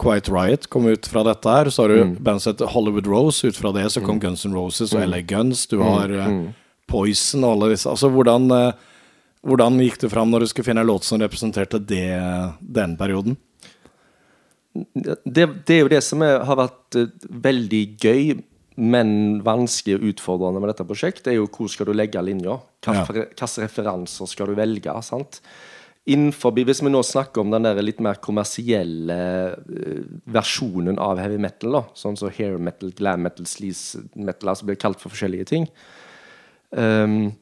Quite 0.04 0.28
Riot 0.30 0.66
kom 0.70 0.86
ut 0.92 1.06
fra 1.08 1.22
dette 1.24 1.48
her. 1.48 1.70
Så 1.72 1.82
har 1.86 1.88
du 1.94 2.02
Mm. 2.04 2.14
band 2.22 2.42
som 2.44 2.52
heter 2.52 2.68
Hollywood 2.74 3.06
Rose. 3.08 3.44
Ut 3.48 3.56
fra 3.56 3.72
det 3.72 3.86
så 3.94 4.02
kom 4.04 4.20
Guns 4.20 4.44
N' 4.44 4.52
Roses 4.54 4.92
og 4.94 5.00
LA 5.08 5.22
Guns. 5.24 5.64
Du 5.70 5.78
har 5.82 6.12
eh, 6.12 6.28
Mm. 6.28 6.52
Poison 6.86 7.44
og 7.44 7.54
alle 7.56 7.72
disse. 7.72 7.88
Altså, 7.88 8.10
hvordan, 8.12 8.50
eh, 8.52 8.72
hvordan 9.46 9.78
gikk 9.80 9.98
det 10.04 10.10
fram 10.12 10.30
når 10.30 10.40
du 10.44 10.46
skulle 10.52 10.66
finne 10.68 10.80
en 10.84 10.86
låt 10.92 11.04
som 11.04 11.18
representerte 11.18 11.80
det, 11.80 12.60
den 12.60 12.96
perioden? 13.00 13.36
det, 15.24 15.44
det 15.66 15.74
er 15.76 15.82
jo 15.84 15.88
det 15.92 16.02
som 16.02 16.22
er, 16.26 16.40
har 16.44 16.56
vært 16.58 16.98
eh, 16.98 17.06
veldig 17.46 17.82
gøy, 18.02 18.42
men 18.76 19.40
vanskelig 19.46 20.00
og 20.00 20.06
utfordrende 20.10 20.60
med 20.60 20.72
dette 20.72 20.86
prosjektet, 20.88 21.28
er 21.30 21.36
jo 21.38 21.46
hvor 21.46 21.68
skal 21.70 21.86
du 21.86 21.92
legge 21.94 22.18
linja? 22.26 22.56
Ja. 22.88 23.04
Hvilke 23.06 23.28
referanser 23.62 24.26
skal 24.26 24.50
du 24.50 24.56
velge? 24.58 24.90
sant? 25.06 25.40
Innenfor, 26.04 26.52
hvis 26.52 26.82
vi 26.84 26.90
nå 26.92 27.00
snakker 27.00 27.40
om 27.40 27.52
den 27.54 27.64
der 27.64 27.78
litt 27.80 28.00
mer 28.04 28.18
kommersielle 28.20 29.14
eh, 29.56 30.02
versjonen 30.28 30.98
av 31.00 31.16
heavy 31.22 31.38
metal, 31.40 31.78
da, 31.78 31.80
sånn 31.96 32.18
som 32.20 32.32
hair 32.34 32.58
metal, 32.60 32.90
glam 32.96 33.24
metal, 33.24 33.46
sleaze 33.48 34.02
metal, 34.12 34.52
altså 34.52 34.68
blir 34.68 34.76
kalt 34.80 35.00
for 35.00 35.14
forskjellige 35.14 35.48
ting, 35.48 35.64
um, 36.76 37.32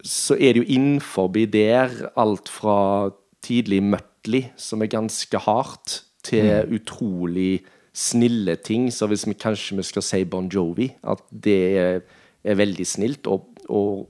så 0.00 0.38
er 0.38 0.54
det 0.54 0.62
jo 0.62 0.70
innenfor 0.72 1.28
der 1.52 1.92
alt 2.16 2.48
fra 2.48 3.12
tidlig 3.44 3.82
Mutley, 3.84 4.48
som 4.56 4.80
er 4.80 4.90
ganske 4.90 5.44
hardt, 5.44 6.00
til 6.22 6.70
utrolig 6.70 7.64
snille 7.92 8.56
ting. 8.56 8.88
Så 8.94 9.08
hvis 9.10 9.26
vi 9.26 9.34
kanskje 9.34 9.76
vi 9.76 9.84
skal 9.86 10.04
si 10.06 10.24
Bon 10.24 10.48
Jovi, 10.48 10.92
at 11.02 11.22
det 11.30 11.60
er, 11.76 12.00
er 12.44 12.58
veldig 12.58 12.86
snilt, 12.86 13.26
og, 13.26 13.48
og 13.68 14.08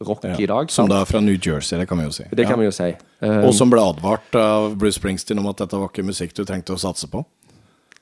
radio-rock 0.00 0.40
i 0.40 0.46
dag. 0.46 0.70
Som 0.70 0.88
da 0.88 1.00
er 1.00 1.04
fra 1.08 1.20
New 1.20 1.36
Jersey, 1.36 1.78
det 1.78 1.86
kan 1.88 1.98
vi 1.98 2.04
jo 2.04 2.12
si. 2.12 2.24
Det 2.30 2.46
kan 2.46 2.58
vi 2.58 2.66
jo 2.68 2.72
si. 2.74 2.90
Um, 3.20 3.44
Og 3.48 3.54
som 3.54 3.70
ble 3.70 3.80
advart 3.80 4.34
av 4.36 4.76
Bruce 4.76 4.98
Springsteen 5.00 5.38
om 5.38 5.46
at 5.48 5.56
dette 5.62 5.76
var 5.76 5.88
ikke 5.88 6.04
musikk 6.06 6.34
du 6.36 6.44
trengte 6.44 6.74
å 6.76 6.80
satse 6.80 7.08
på. 7.08 7.24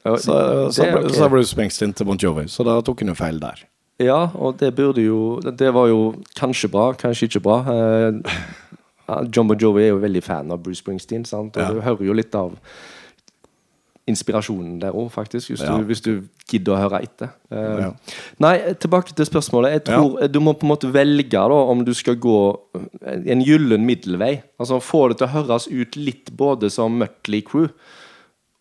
Uh, 0.04 0.16
Så 0.18 0.34
sa 0.74 0.88
okay. 0.88 1.28
Bruce 1.28 1.50
Springsteen 1.54 1.94
til 1.94 2.06
Bon 2.06 2.18
Jovi, 2.20 2.48
så 2.48 2.64
da 2.66 2.80
tok 2.84 3.00
han 3.04 3.08
jo 3.14 3.14
feil 3.14 3.38
der. 3.40 3.64
Ja, 4.02 4.30
og 4.34 4.56
det 4.58 4.72
burde 4.74 4.98
jo 5.04 5.38
Det 5.38 5.68
var 5.70 5.86
jo 5.86 6.16
kanskje 6.34 6.66
bra, 6.68 6.92
kanskje 6.98 7.28
ikke 7.28 7.44
bra. 7.44 7.60
Uh, 7.62 8.40
John 9.30 9.46
Bon 9.46 9.58
Jovi 9.58 9.84
er 9.84 9.92
jo 9.92 10.00
veldig 10.02 10.22
fan 10.24 10.50
av 10.50 10.62
Bruce 10.64 10.82
Springsteen, 10.82 11.24
sant? 11.24 11.56
og 11.56 11.62
Ja. 11.62 11.70
du 11.72 11.80
hører 11.80 12.04
jo 12.04 12.12
litt 12.12 12.34
av 12.34 12.56
inspirasjonen 14.06 14.78
der 14.82 14.92
òg, 14.92 15.10
faktisk, 15.14 15.48
hvis, 15.50 15.62
Ja. 15.64 15.78
du, 15.78 15.84
hvis 15.88 16.02
du 16.04 16.28
gidder 16.50 16.74
å 16.74 16.80
høre 16.82 17.02
etter. 17.02 17.30
Uh, 17.50 17.80
Ja. 17.80 17.90
Nei, 18.38 18.74
tilbake 18.74 19.14
til 19.16 19.24
spørsmålet. 19.26 19.72
Jeg 19.72 19.84
tror 19.84 20.20
ja. 20.20 20.26
Du 20.28 20.40
må 20.40 20.52
på 20.52 20.66
en 20.66 20.72
måte 20.74 20.90
velge 20.92 21.30
da 21.30 21.40
om 21.48 21.84
du 21.84 21.94
skal 21.94 22.16
gå 22.16 22.58
en 23.02 23.40
gyllen 23.42 23.86
middelvei. 23.86 24.42
Altså 24.60 24.80
Få 24.82 25.08
det 25.08 25.18
til 25.18 25.26
å 25.28 25.34
høres 25.38 25.68
ut 25.68 25.96
litt 25.96 26.30
både 26.36 26.70
som 26.70 26.98
Mutley 27.00 27.40
Crew, 27.42 27.68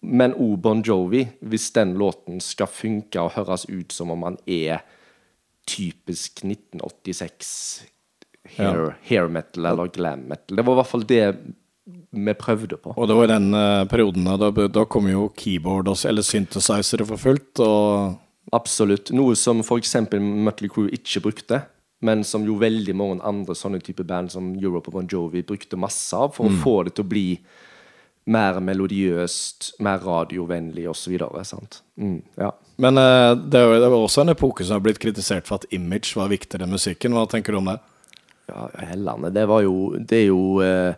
men 0.01 0.33
òg 0.33 0.57
Bon 0.61 0.81
Jovi, 0.83 1.27
hvis 1.41 1.71
den 1.73 1.93
låten 1.99 2.39
skal 2.41 2.67
funke 2.67 3.19
og 3.19 3.31
høres 3.35 3.65
ut 3.69 3.91
som 3.91 4.11
om 4.11 4.23
han 4.23 4.37
er 4.47 4.81
typisk 5.67 6.43
1986 6.43 7.83
hair, 8.57 8.95
hair 9.07 9.27
metal 9.31 9.65
eller 9.65 9.87
glam 9.87 10.25
metal. 10.27 10.57
Det 10.57 10.65
var 10.65 10.73
i 10.75 10.79
hvert 10.81 10.91
fall 10.91 11.05
det 11.07 11.21
vi 12.13 12.33
prøvde 12.37 12.77
på. 12.77 12.93
Og 12.95 13.09
det 13.09 13.17
var 13.17 13.27
i 13.27 13.33
den 13.33 13.53
eh, 13.57 13.85
perioden 13.89 14.27
da, 14.37 14.49
da 14.69 14.85
kom 14.85 15.09
jo 15.09 15.29
keyboard 15.37 15.89
også, 15.91 16.09
eller 16.11 16.25
synthesizere 16.25 17.07
for 17.09 17.21
fullt. 17.21 17.61
Og 17.65 18.53
Absolutt. 18.53 19.13
Noe 19.15 19.37
som 19.39 19.63
f.eks. 19.63 19.95
Mutley 20.19 20.69
Crew 20.69 20.89
ikke 20.93 21.23
brukte, 21.23 21.61
men 22.03 22.25
som 22.27 22.43
jo 22.45 22.59
veldig 22.61 22.95
mange 22.99 23.21
andre 23.25 23.55
sånne 23.57 23.79
type 23.81 24.05
band 24.05 24.33
som 24.33 24.51
Europe 24.59 24.91
og 24.91 24.99
Bon 24.99 25.07
Jovi 25.09 25.45
brukte 25.47 25.79
masse 25.79 26.17
av 26.17 26.35
for 26.35 26.49
å 26.49 26.57
få 26.63 26.81
det 26.87 26.97
til 26.97 27.07
å 27.07 27.13
bli 27.13 27.27
mer 28.33 28.59
melodiøst, 28.63 29.73
mer 29.83 30.03
radiovennlig 30.03 30.85
osv. 30.91 31.15
Mm, 31.99 32.19
ja. 32.39 32.51
Men 32.83 32.99
eh, 32.99 33.31
det, 33.47 33.63
er 33.63 33.81
det 33.81 33.89
også 33.89 34.23
en 34.23 34.35
epoke 34.35 34.63
som 34.63 34.77
har 34.77 34.85
blitt 34.85 35.01
kritisert 35.01 35.49
for 35.49 35.59
at 35.59 35.67
image 35.75 36.13
var 36.19 36.31
viktigere 36.31 36.67
enn 36.67 36.75
musikken. 36.75 37.15
Hva 37.15 37.25
tenker 37.31 37.55
du 37.55 37.59
om 37.59 37.73
det? 37.73 37.79
ja, 38.47 38.69
Hellene, 38.89 39.31
det 39.33 39.45
var 39.47 39.63
jo 39.63 39.95
Det 39.99 40.23
er 40.23 40.27
jo 40.27 40.61
eh, 40.63 40.95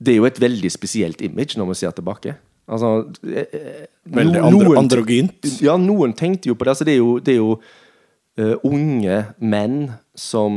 Det 0.00 0.14
er 0.14 0.16
jo 0.20 0.24
et 0.28 0.40
veldig 0.40 0.70
spesielt 0.72 1.20
image 1.26 1.58
når 1.60 1.68
vi 1.72 1.74
ser 1.82 1.92
tilbake. 1.96 2.36
Altså 2.70 2.90
eh, 3.26 3.46
eh, 3.52 3.86
Veldig 4.06 4.40
andre, 4.40 4.64
noen- 4.64 4.78
androgynt. 4.78 5.48
Ja, 5.60 5.74
noen 5.76 6.14
tenkte 6.16 6.48
jo 6.48 6.54
på 6.54 6.64
det. 6.64 6.74
Altså, 6.76 6.84
det 6.88 6.94
er 6.94 7.00
jo, 7.02 7.18
det 7.18 7.34
er 7.34 7.40
jo 7.40 7.52
uh, 8.40 8.56
unge 8.64 9.18
menn 9.42 9.78
som 10.16 10.56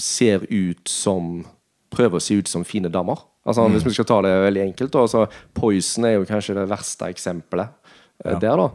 ser 0.00 0.46
ut 0.50 0.88
som 0.88 1.44
Prøver 1.92 2.16
å 2.16 2.24
se 2.24 2.38
ut 2.40 2.48
som 2.48 2.62
fine 2.64 2.88
damer. 2.88 3.18
Altså, 3.44 3.66
Hvis 3.68 3.82
vi 3.84 3.90
skal 3.92 4.06
ta 4.08 4.16
det 4.24 4.30
veldig 4.46 4.62
enkelt. 4.62 4.92
Da, 4.94 5.02
altså, 5.04 5.26
Poison 5.52 6.06
er 6.08 6.14
jo 6.14 6.22
kanskje 6.24 6.54
det 6.56 6.62
verste 6.70 7.04
eksempelet 7.12 7.68
eh, 8.24 8.38
der, 8.40 8.56
da. 8.62 8.68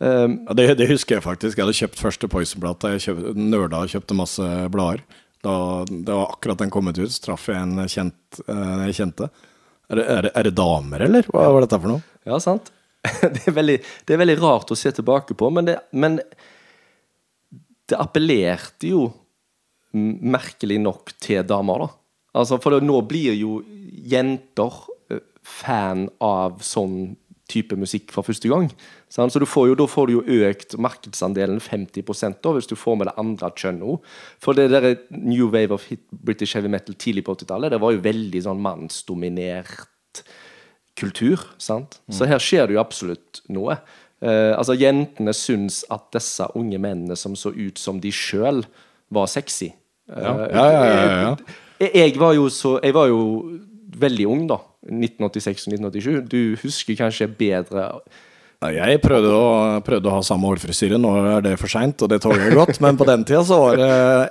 Um, 0.00 0.38
Ja, 0.46 0.54
det, 0.56 0.64
det 0.78 0.86
husker 0.88 1.18
jeg 1.18 1.24
faktisk. 1.26 1.58
Jeg 1.58 1.66
hadde 1.66 1.76
kjøpt 1.76 2.00
første 2.00 2.30
Poison-plata. 2.32 2.94
Jeg 2.94 3.04
kjøpt, 3.10 3.36
nerda 3.36 3.82
og 3.84 3.92
kjøpte 3.92 4.16
masse 4.16 4.48
blader. 4.72 5.02
Da 5.44 5.84
det 5.88 6.12
var 6.12 6.32
akkurat 6.32 6.62
den 6.62 6.72
kommet 6.72 6.98
ut, 6.98 7.12
så 7.12 7.28
traff 7.28 7.48
jeg 7.50 7.60
en 7.60 7.84
kjent, 7.90 8.40
eh, 8.46 8.86
jeg 8.88 8.98
kjente. 9.00 9.28
Er 9.86 10.00
det, 10.00 10.06
er, 10.06 10.22
det, 10.26 10.32
er 10.34 10.48
det 10.48 10.54
damer, 10.58 11.04
eller? 11.06 11.28
Hva 11.30 11.50
var 11.54 11.66
dette 11.66 11.78
for 11.82 11.94
noe? 11.94 12.16
Ja, 12.26 12.40
sant? 12.42 12.72
Det 13.22 13.44
er 13.46 13.54
veldig, 13.54 13.76
det 14.02 14.14
er 14.14 14.18
veldig 14.18 14.34
rart 14.40 14.72
å 14.74 14.76
se 14.78 14.90
tilbake 14.90 15.36
på, 15.38 15.46
men 15.54 15.68
det, 15.68 15.76
men 15.94 16.16
det 17.86 17.98
appellerte 18.02 18.90
jo 18.90 19.04
merkelig 19.94 20.80
nok 20.82 21.12
til 21.22 21.44
damer, 21.46 21.84
da. 21.84 21.88
Altså, 22.36 22.58
for 22.60 22.82
nå 22.82 22.96
blir 23.08 23.36
jo 23.38 23.60
jenter 24.10 24.80
eh, 25.12 25.22
fan 25.46 26.08
av 26.18 26.58
sånn 26.66 27.14
type 27.50 27.76
musikk 27.78 28.12
for 28.14 28.26
første 28.26 28.50
gang. 28.50 28.68
Så 29.12 29.26
du 29.38 29.46
får 29.46 29.68
jo, 29.70 29.76
da 29.78 29.86
får 29.90 30.08
du 30.08 30.16
jo 30.16 30.46
økt 30.48 30.76
markedsandelen 30.82 31.60
50 31.62 32.02
da, 32.42 32.52
hvis 32.56 32.70
du 32.70 32.74
får 32.78 32.98
med 32.98 33.10
det 33.10 33.16
andre 33.22 33.50
kjønnet 33.54 33.86
òg. 33.86 34.08
For 34.42 34.58
det 34.58 34.70
der 34.72 34.88
new 35.10 35.50
wave 35.52 35.74
of 35.74 35.86
hit, 35.90 36.02
British 36.10 36.56
heavy 36.58 36.70
metal 36.72 36.94
tidlig 36.94 37.24
på 37.26 37.36
80-tallet, 37.36 37.70
det 37.74 37.80
var 37.82 37.94
jo 37.94 38.02
veldig 38.04 38.42
sånn 38.48 38.62
mannsdominert 38.62 40.24
kultur. 40.96 41.44
sant? 41.58 42.00
Så 42.10 42.26
her 42.26 42.42
skjer 42.42 42.66
det 42.66 42.76
jo 42.76 42.82
absolutt 42.82 43.42
noe. 43.52 43.78
Uh, 44.24 44.56
altså 44.56 44.72
Jentene 44.78 45.34
syns 45.36 45.82
at 45.92 46.08
disse 46.16 46.46
unge 46.56 46.78
mennene 46.80 47.18
som 47.20 47.34
så 47.36 47.52
ut 47.52 47.78
som 47.78 48.00
de 48.00 48.10
sjøl, 48.14 48.64
var 49.12 49.28
sexy. 49.30 49.70
Uh, 50.10 50.18
Ja, 50.18 50.32
ja, 50.50 50.66
ja, 50.72 50.84
ja, 50.86 51.16
ja. 51.20 51.62
Jeg, 51.76 51.90
jeg 51.94 52.12
var 52.22 52.32
jo 52.32 52.46
så 52.48 52.76
Jeg 52.80 52.94
var 52.94 53.08
jo 53.10 53.18
veldig 53.98 54.26
ung, 54.30 54.46
da. 54.50 54.60
1986 54.86 55.66
og 55.66 55.76
1987. 55.76 56.24
Du 56.30 56.40
husker 56.62 56.98
kanskje 56.98 57.26
bedre 57.36 57.90
Jeg 58.72 59.00
prøvde 59.04 59.30
å, 59.36 59.48
prøvde 59.84 60.08
å 60.08 60.14
ha 60.16 60.22
samme 60.24 60.48
hårfrisyre. 60.48 60.96
Nå 60.98 61.10
er 61.36 61.42
det 61.44 61.56
for 61.60 61.68
seint, 61.70 62.00
og 62.02 62.08
det 62.10 62.20
tåler 62.24 62.46
jeg 62.48 62.56
godt. 62.56 62.78
Men 62.82 62.96
på 62.98 63.04
den 63.08 63.24
tida 63.28 63.42
så 63.46 63.58
var 63.60 63.76
det 63.80 63.88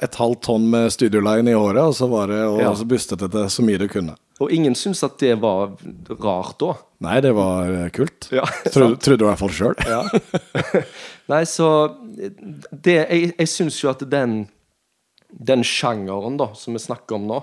et 0.08 0.18
halvt 0.20 0.42
tonn 0.48 0.66
med 0.72 0.90
studioline 0.96 1.52
i 1.54 1.58
håret, 1.58 1.84
og 1.92 1.94
så 1.96 2.08
var 2.12 2.32
det 2.34 2.40
og 2.48 2.58
Ja. 2.64 2.72
så 2.76 2.88
bustet 2.90 3.22
det 3.22 3.30
til 3.36 3.46
så 3.54 3.66
mye 3.68 3.78
du 3.84 3.86
kunne. 3.92 4.16
Og 4.42 4.52
ingen 4.52 4.74
syntes 4.76 5.04
at 5.06 5.20
det 5.22 5.36
var 5.40 5.76
rart 6.20 6.58
da. 6.60 6.74
Nei, 7.06 7.20
det 7.24 7.32
var 7.38 7.70
eh, 7.72 7.90
kult. 7.96 8.28
Ja, 8.36 8.44
Trodde, 8.74 8.98
trodde 9.00 9.24
i 9.24 9.30
hvert 9.30 9.40
fall 9.40 9.54
sjøl. 9.56 9.76
Ja. 9.88 10.02
Nei, 11.32 11.44
så 11.48 11.70
det, 12.18 12.98
Jeg, 13.10 13.32
jeg 13.38 13.48
syns 13.50 13.78
jo 13.82 13.90
at 13.94 14.04
den 14.10 14.48
Den 15.30 15.64
sjangeren 15.66 16.36
da 16.38 16.50
som 16.56 16.76
vi 16.76 16.82
snakker 16.84 17.18
om 17.18 17.26
nå, 17.30 17.40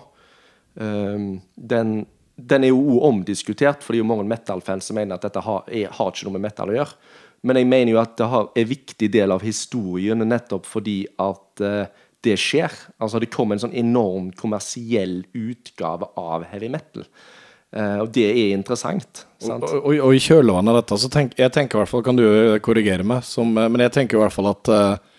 den, 0.75 1.91
den 2.37 2.65
er 2.65 2.71
jo 2.73 3.01
omdiskutert, 3.05 3.83
for 3.85 3.93
det 3.93 4.01
er 4.01 4.05
jo 4.05 4.09
mange 4.09 4.29
metal-fans 4.29 4.89
som 4.89 4.97
mener 4.97 5.19
at 5.19 5.27
dette 5.27 5.43
har, 5.45 5.67
er, 5.69 5.91
har 5.93 6.13
ikke 6.13 6.29
noe 6.29 6.39
med 6.39 6.47
metal 6.47 6.73
å 6.73 6.79
gjøre. 6.79 7.11
Men 7.43 7.59
jeg 7.59 7.69
mener 7.69 7.93
jo 7.93 8.01
at 8.03 8.15
det 8.21 8.29
har, 8.31 8.49
er 8.55 8.65
en 8.65 8.71
viktig 8.71 9.11
del 9.13 9.35
av 9.35 9.45
historien 9.45 10.27
nettopp 10.29 10.69
fordi 10.71 10.97
at 11.21 11.63
uh, 11.65 11.85
det 12.23 12.37
skjer. 12.39 12.75
Altså 13.03 13.19
Det 13.23 13.33
kom 13.35 13.53
en 13.53 13.63
sånn 13.63 13.75
enorm 13.75 14.31
kommersiell 14.39 15.25
utgave 15.35 16.13
av 16.21 16.47
heavy 16.53 16.71
metal. 16.73 17.07
Uh, 17.73 18.05
og 18.05 18.13
det 18.15 18.29
er 18.31 18.53
interessant. 18.55 19.25
sant? 19.43 19.65
Og, 19.65 19.81
og, 19.81 19.97
og 20.07 20.15
i 20.15 20.23
kjølvannet 20.23 20.71
av 20.71 20.83
dette, 20.83 21.01
så 21.03 21.11
tenk, 21.11 21.35
jeg 21.41 21.55
tenker 21.55 21.79
i 21.79 21.83
hvert 21.83 21.91
fall, 21.91 22.05
kan 22.07 22.19
du 22.19 22.27
korrigere 22.63 23.07
meg, 23.07 23.25
som, 23.27 23.51
eh, 23.57 23.71
men 23.73 23.83
jeg 23.87 23.95
tenker 23.97 24.19
i 24.19 24.23
hvert 24.23 24.35
fall 24.35 24.53
at 24.53 24.71
uh, 24.71 25.13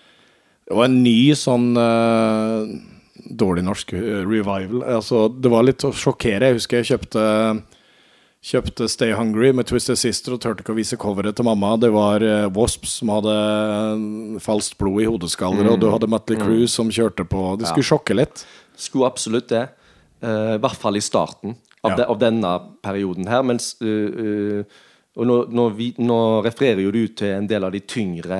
det 0.63 0.77
var 0.77 0.87
en 0.87 1.01
ny 1.03 1.33
sånn 1.35 1.73
eh, 1.75 2.59
dårlig 3.29 3.63
norsk 3.67 3.93
eh, 3.93 4.23
revival. 4.25 4.83
Altså, 4.97 5.27
det 5.29 5.51
var 5.51 5.65
litt 5.67 5.85
å 5.87 5.93
sjokkere. 5.95 6.51
Jeg 6.51 6.61
husker 6.61 6.81
jeg 6.81 6.91
kjøpte 6.93 7.23
Kjøpte 8.43 8.89
Stay 8.91 9.13
Hungry 9.15 9.53
med 9.55 9.69
Twisted 9.69 9.95
Sister 9.95 10.33
og 10.35 10.41
turte 10.43 10.65
ikke 10.65 10.73
å 10.73 10.75
vise 10.75 10.97
coveret 10.99 11.37
til 11.37 11.45
mamma. 11.47 11.77
Det 11.79 11.93
var 11.95 12.23
eh, 12.27 12.49
Wasps 12.51 12.97
som 12.99 13.13
hadde 13.13 13.35
eh, 13.35 14.41
falskt 14.43 14.75
blod 14.81 14.99
i 14.99 15.07
hodeskaller, 15.07 15.69
og 15.71 15.79
du 15.79 15.87
hadde 15.93 16.09
Mutley 16.11 16.41
Crew 16.41 16.65
som 16.67 16.91
kjørte 16.91 17.23
på 17.29 17.53
Det 17.61 17.69
skulle 17.69 17.87
sjokke 17.87 18.17
litt. 18.19 18.43
Skulle 18.75 19.07
absolutt 19.07 19.47
det. 19.53 19.69
Uh, 20.23 20.55
I 20.57 20.59
hvert 20.63 20.79
fall 20.79 20.99
i 20.99 21.03
starten 21.03 21.55
av, 21.83 21.93
Ja. 21.93 21.95
de, 22.01 22.03
av 22.07 22.19
denne 22.19 22.51
perioden 22.83 23.27
her. 23.31 23.43
Mens 23.47 23.73
uh, 23.83 23.87
uh, 23.87 24.83
Og 25.19 25.27
nå, 25.29 25.35
nå, 25.51 25.69
vi, 25.77 25.91
nå 26.01 26.19
refererer 26.41 26.81
jo 26.81 26.91
du 26.91 27.03
til 27.15 27.35
en 27.35 27.47
del 27.47 27.63
av 27.63 27.71
de 27.71 27.83
tyngre 27.85 28.39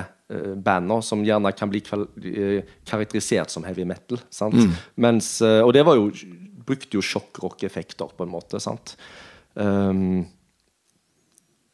bandene 0.55 1.01
som 1.05 1.23
gjerne 1.25 1.51
kan 1.57 1.71
bli 1.71 1.81
øh, 1.84 2.61
karakterisert 2.89 3.53
som 3.53 3.65
heavy 3.67 3.86
metal. 3.88 4.21
Sant? 4.34 4.57
Mens, 4.95 5.36
øh, 5.41 5.61
og 5.65 5.73
det 5.75 5.86
var 5.86 5.99
jo 5.99 6.09
brukte 6.65 6.97
jo 6.97 7.03
sjokkrock-effekter, 7.03 8.13
på 8.17 8.25
en 8.25 8.31
måte. 8.31 8.59
sant? 8.63 8.95
Um, 9.53 10.23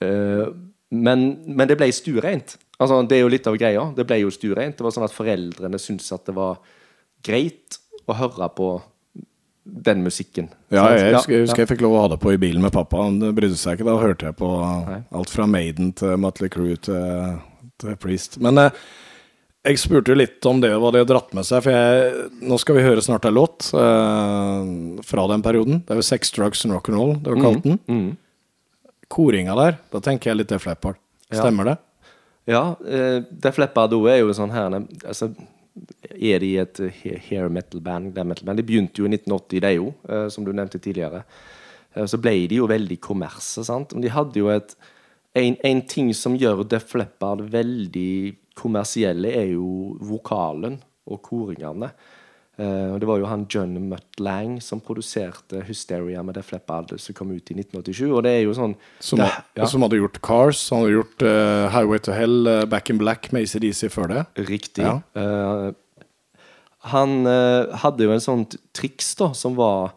uh, 0.04 0.48
men, 0.90 1.26
men 1.46 1.70
det 1.70 1.78
ble 1.80 1.92
stuereint. 1.94 2.58
Altså, 2.80 3.02
det 3.08 3.20
er 3.20 3.26
jo 3.26 3.32
litt 3.32 3.48
av 3.50 3.58
greia. 3.60 3.90
Det 3.96 4.06
ble 4.08 4.22
jo 4.24 4.32
stuereint. 4.34 4.78
Det 4.78 4.86
var 4.86 4.96
sånn 4.96 5.08
at 5.08 5.16
foreldrene 5.16 5.82
syntes 5.82 6.10
at 6.16 6.26
det 6.30 6.36
var 6.38 6.62
greit 7.26 7.78
å 8.10 8.16
høre 8.18 8.48
på 8.56 8.70
den 9.70 10.02
musikken. 10.02 10.48
Ja, 10.74 10.88
jeg 10.96 11.14
husker, 11.14 11.34
jeg 11.36 11.46
husker 11.46 11.62
jeg 11.62 11.70
fikk 11.76 11.84
lov 11.86 11.94
å 11.94 12.02
ha 12.06 12.08
det 12.16 12.18
på 12.24 12.32
i 12.34 12.40
bilen 12.42 12.64
med 12.64 12.74
pappa. 12.74 13.04
Han 13.06 13.20
brydde 13.36 13.60
seg 13.60 13.78
ikke. 13.78 13.86
Da 13.90 14.00
hørte 14.02 14.32
jeg 14.32 14.38
på 14.40 14.50
alt 14.66 15.34
fra 15.34 15.46
Maiden 15.52 15.92
til 16.00 16.16
Mutley 16.18 16.50
Crew 16.50 16.74
til, 16.88 17.38
til 17.82 17.96
Priest. 18.02 18.38
Men 18.44 18.58
eh, 18.62 18.72
jeg 19.68 19.80
spurte 19.82 20.14
jo 20.14 20.18
litt 20.20 20.46
om 20.48 20.62
det, 20.64 20.72
hva 20.80 20.92
de 20.96 21.02
har 21.02 21.10
dratt 21.10 21.34
med 21.36 21.44
seg. 21.48 21.66
For 21.66 21.76
jeg, 21.76 22.30
nå 22.48 22.58
skal 22.62 22.78
vi 22.78 22.86
høre 22.86 23.04
snart 23.04 23.28
en 23.28 23.36
låt 23.36 23.70
eh, 23.76 24.72
fra 25.10 25.28
den 25.34 25.44
perioden. 25.46 25.82
Det 25.84 25.96
er 25.96 26.02
jo 26.02 26.08
Sex, 26.08 26.32
Drugs 26.36 26.64
and 26.66 26.76
Rock'n'Roll 26.78 27.18
det 27.24 27.34
var 27.36 27.44
kalt 27.44 27.66
den. 27.68 27.80
Mm. 27.92 28.10
Koringa 29.10 29.56
der, 29.58 29.78
da 29.92 30.02
tenker 30.06 30.32
jeg 30.32 30.44
litt 30.44 30.52
Leppard. 30.54 31.00
Ja. 31.30 31.42
Stemmer 31.42 31.72
det? 31.72 31.78
Ja, 32.50 32.64
eh, 32.88 33.20
det 33.30 33.56
Leppard 33.62 33.94
også 33.98 34.12
er 34.14 34.22
jo 34.24 34.36
sånn 34.38 34.54
her 34.54 34.74
altså, 34.80 35.32
Er 36.16 36.40
de 36.42 36.52
et 36.64 36.80
hair 37.28 37.50
metal-band? 37.54 38.16
metal? 38.26 38.56
De 38.58 38.66
begynte 38.66 39.02
jo 39.04 39.10
i 39.10 39.12
1980, 39.14 39.62
de 39.66 39.74
jo, 39.76 39.92
eh, 40.10 40.28
som 40.34 40.46
du 40.48 40.54
nevnte 40.54 40.80
tidligere. 40.82 41.24
Eh, 41.96 42.06
Så 42.10 42.18
ble 42.22 42.48
de 42.48 42.62
jo 42.62 42.68
veldig 42.70 43.00
kommerse, 43.02 43.64
sant. 43.66 43.94
Men 43.94 44.02
de 44.06 44.14
hadde 44.14 44.40
jo 44.42 44.50
et 44.54 44.76
en, 45.40 45.58
en 45.66 45.82
ting 45.88 46.14
som 46.16 46.38
gjør 46.38 46.64
Def 46.70 46.94
Leppard 46.98 47.44
veldig 47.52 48.36
kommersielle, 48.60 49.32
er 49.32 49.54
jo 49.54 49.98
vokalen 50.04 50.80
og 51.10 51.22
koringene. 51.26 51.92
Uh, 52.60 52.98
det 53.00 53.08
var 53.08 53.22
jo 53.22 53.28
han 53.30 53.46
John 53.48 53.78
Mutt 53.88 54.20
Lang 54.20 54.58
som 54.60 54.82
produserte 54.84 55.62
'Hysteria' 55.64 56.24
med 56.24 56.36
Def 56.36 56.52
Leppard, 56.52 56.92
som 57.00 57.16
kom 57.16 57.32
ut 57.32 57.52
i 57.52 57.56
1987. 57.56 58.10
Og 58.12 58.24
det 58.26 58.34
er 58.36 58.42
jo 58.44 58.56
sånn 58.58 58.76
Som, 59.00 59.22
det, 59.24 59.30
ja. 59.56 59.66
som 59.66 59.86
hadde 59.86 60.02
gjort 60.02 60.20
Cars, 60.22 60.66
han 60.70 60.84
hadde 60.84 60.98
gjort 60.98 61.24
uh, 61.24 61.70
Highway 61.72 62.04
to 62.04 62.12
Hell, 62.12 62.48
uh, 62.48 62.66
Back 62.66 62.92
in 62.92 63.00
Black 63.00 63.32
med 63.32 63.48
ACDC 63.48 63.88
før 63.94 64.12
det. 64.12 64.26
Riktig. 64.50 64.84
Ja. 64.84 65.00
Han 66.90 67.26
hadde 67.28 68.06
jo 68.06 68.12
en 68.16 68.22
sånn 68.24 68.46
triks 68.72 69.12
da, 69.20 69.34
som 69.36 69.58
var 69.58 69.92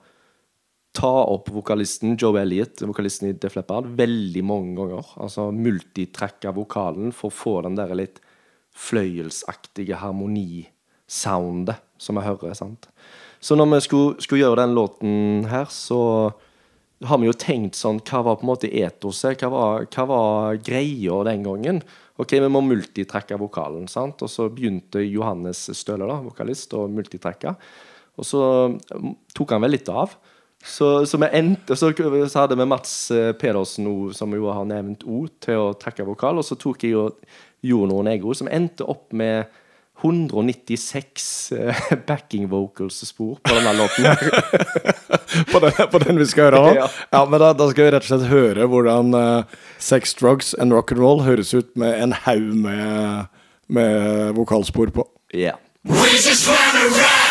ta 0.92 1.12
opp 1.24 1.48
vokalisten 1.52 2.16
Joe 2.20 2.40
Elliot, 2.42 2.82
vokalisten 2.84 3.30
i 3.30 3.36
Def 3.40 3.56
Leppard, 3.56 3.88
veldig 3.96 4.44
mange 4.44 4.76
ganger. 4.76 5.08
Altså 5.24 5.48
multitracka 5.56 6.52
vokalen 6.56 7.14
for 7.16 7.32
å 7.32 7.36
få 7.36 7.54
den 7.66 7.78
der 7.78 7.94
litt 7.96 8.20
fløyelsaktige 8.76 9.98
harmonisoundet 10.00 11.82
som 12.00 12.18
jeg 12.18 12.28
hører. 12.28 12.54
sant? 12.56 12.88
Så 13.40 13.56
når 13.56 13.74
vi 13.74 13.80
skulle, 13.86 14.22
skulle 14.22 14.44
gjøre 14.44 14.62
den 14.62 14.76
låten 14.76 15.46
her, 15.50 15.66
så 15.72 16.32
har 17.08 17.18
vi 17.18 17.26
jo 17.26 17.34
tenkt 17.34 17.74
sånn 17.74 17.98
Hva 18.06 18.20
var 18.22 18.38
på 18.38 18.46
en 18.46 18.52
måte 18.52 18.70
etoset? 18.70 19.40
Hva 19.40 19.48
var, 19.50 19.86
hva 19.90 20.04
var 20.06 20.60
greia 20.62 21.22
den 21.26 21.46
gangen? 21.46 21.80
Ok, 22.20 22.36
vi 22.36 22.50
må 22.52 22.60
multitracke 22.62 23.38
vokalen, 23.40 23.88
sant? 23.90 24.22
Og 24.22 24.30
så 24.30 24.46
begynte 24.52 25.02
Johannes 25.02 25.64
Støle, 25.74 26.06
da, 26.06 26.20
vokalist, 26.22 26.76
å 26.76 26.84
multitracke. 26.92 27.56
Og 28.20 28.28
så 28.28 28.42
tok 29.34 29.56
han 29.56 29.64
vel 29.64 29.74
litt 29.74 29.88
av. 29.90 30.14
Så, 30.64 31.06
så, 31.06 31.18
vi 31.18 31.28
endte, 31.32 31.76
så, 31.76 31.90
så 32.28 32.44
hadde 32.44 32.56
vi 32.58 32.66
Mats 32.70 33.10
eh, 33.10 33.32
Pedersen, 33.34 33.88
som 34.14 34.34
jo 34.36 34.46
har 34.54 34.68
nevnt 34.68 35.02
O, 35.02 35.24
til 35.42 35.58
å 35.58 35.72
trekke 35.78 36.06
vokal. 36.06 36.38
Og 36.38 36.46
så 36.46 36.58
tok 36.58 36.84
jeg 36.86 36.94
og 36.98 37.18
gjorde 37.66 37.90
noen 37.90 38.12
ego, 38.12 38.34
som 38.36 38.50
endte 38.50 38.86
opp 38.86 39.10
med 39.16 39.50
196 40.02 41.52
eh, 41.52 41.82
backing 42.06 42.48
vocals-spor 42.50 43.36
på 43.42 43.54
denne 43.54 43.72
låten. 43.72 44.06
på, 45.52 45.58
den, 45.58 45.72
på 45.90 46.02
den 46.06 46.22
vi 46.22 46.26
skal 46.30 46.50
høre 46.50 46.62
nå? 46.62 46.72
Ja. 46.78 46.88
Ja, 47.10 47.24
men 47.26 47.42
da, 47.42 47.52
da 47.58 47.68
skal 47.70 47.88
vi 47.88 47.94
rett 47.96 48.06
og 48.06 48.12
slett 48.12 48.30
høre 48.30 48.66
hvordan 48.70 49.14
uh, 49.18 49.58
Sex, 49.82 50.14
Drugs 50.18 50.54
and 50.58 50.74
Rock'n'Roll 50.74 51.24
høres 51.26 51.54
ut 51.54 51.74
med 51.78 51.98
en 52.02 52.14
haug 52.24 52.54
med, 52.66 53.30
med 53.66 54.38
vokalspor 54.38 54.94
på. 54.94 55.06
Yeah. 55.34 55.58
Same 55.84 57.21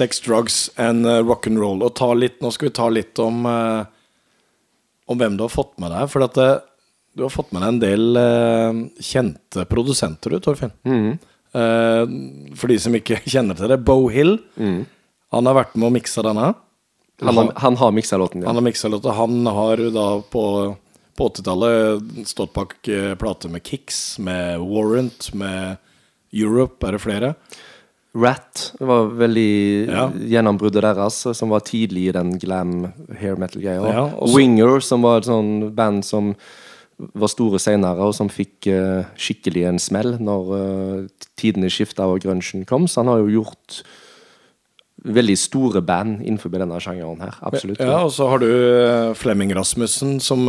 sex, 0.00 0.20
drugs 0.24 0.58
and 0.80 1.04
uh, 1.06 1.20
rock 1.28 1.46
and 1.50 1.60
roll. 1.60 1.82
Og 1.86 1.92
ta 1.98 2.10
litt, 2.16 2.40
nå 2.42 2.50
skal 2.56 2.70
vi 2.70 2.76
ta 2.80 2.88
litt 2.92 3.20
om, 3.22 3.44
uh, 3.46 3.84
om 5.10 5.20
hvem 5.20 5.36
du 5.38 5.44
har 5.46 5.52
fått 5.52 5.76
med 5.82 5.92
deg. 5.92 6.08
For 6.12 6.24
at 6.26 6.38
eh, 6.40 6.56
du 7.18 7.24
har 7.26 7.32
fått 7.34 7.50
med 7.52 7.60
deg 7.64 7.72
en 7.74 7.80
del 7.82 8.18
uh, 8.20 8.80
kjente 9.02 9.64
produsenter, 9.68 10.32
du, 10.36 10.40
Torfinn. 10.44 10.72
Eh, 11.50 12.04
for 12.56 12.70
de 12.70 12.76
som 12.78 12.94
ikke 12.94 13.20
kjenner 13.32 13.58
til 13.58 13.72
det. 13.72 13.80
Bo 13.86 14.04
Hill. 14.14 14.36
Han 15.34 15.46
har 15.50 15.56
vært 15.60 15.76
med 15.78 15.88
og 15.90 15.96
miksa 15.98 16.22
denne. 16.26 16.52
Han, 17.20 17.36
har- 17.36 17.50
han 17.60 17.76
har 17.76 17.90
miksa 17.92 18.16
låten, 18.18 18.40
ja. 18.42 18.48
Han 18.48 18.56
har 18.60 18.64
miksa 18.64 18.88
låten. 18.88 19.12
Han 19.18 19.42
har 19.52 19.82
da 19.92 20.06
på, 20.32 20.44
på 21.18 21.26
80-tallet 21.34 22.22
stått 22.30 22.54
bak 22.56 22.78
plater 23.20 23.52
med 23.52 23.66
Kicks, 23.66 23.98
med 24.24 24.62
Warrant, 24.64 25.28
med 25.36 25.76
Europe. 26.32 26.80
Er 26.88 26.96
det 26.96 27.02
flere? 27.04 27.34
Rat 28.14 28.72
var 28.80 29.06
veldig 29.14 29.86
Ja. 29.86 30.08
gjennombruddet 30.10 30.82
deres, 30.82 31.22
som 31.36 31.48
var 31.48 31.60
tidlig 31.60 32.08
i 32.08 32.12
den 32.12 32.38
glam 32.38 32.92
hair 33.20 33.36
metal-greia. 33.36 33.86
Ja, 33.86 34.10
Winger, 34.34 34.80
som 34.80 35.02
var 35.02 35.18
et 35.18 35.28
sånn 35.30 35.72
band 35.74 36.04
som 36.04 36.34
var 37.14 37.28
store 37.28 37.58
senere, 37.58 38.02
og 38.02 38.14
som 38.14 38.28
fikk 38.28 38.66
uh, 38.66 39.04
skikkelig 39.16 39.68
en 39.68 39.78
smell 39.78 40.18
når 40.20 40.50
uh, 40.52 41.08
tidene 41.36 41.70
skifta 41.70 42.04
og 42.10 42.20
grunchen 42.20 42.66
kom. 42.66 42.88
Så 42.90 43.00
han 43.00 43.08
har 43.08 43.22
jo 43.22 43.40
gjort 43.40 43.82
veldig 45.00 45.36
store 45.38 45.80
band 45.80 46.20
innenfor 46.20 46.50
denne 46.52 46.76
sjangeren 46.82 47.22
her. 47.22 47.38
Absolutt. 47.40 47.78
Ja, 47.80 48.02
og 48.04 48.10
så 48.12 48.26
har 48.28 48.42
du 48.42 48.50
eh, 48.50 49.14
Flemming 49.16 49.54
Rasmussen, 49.56 50.18
som 50.20 50.44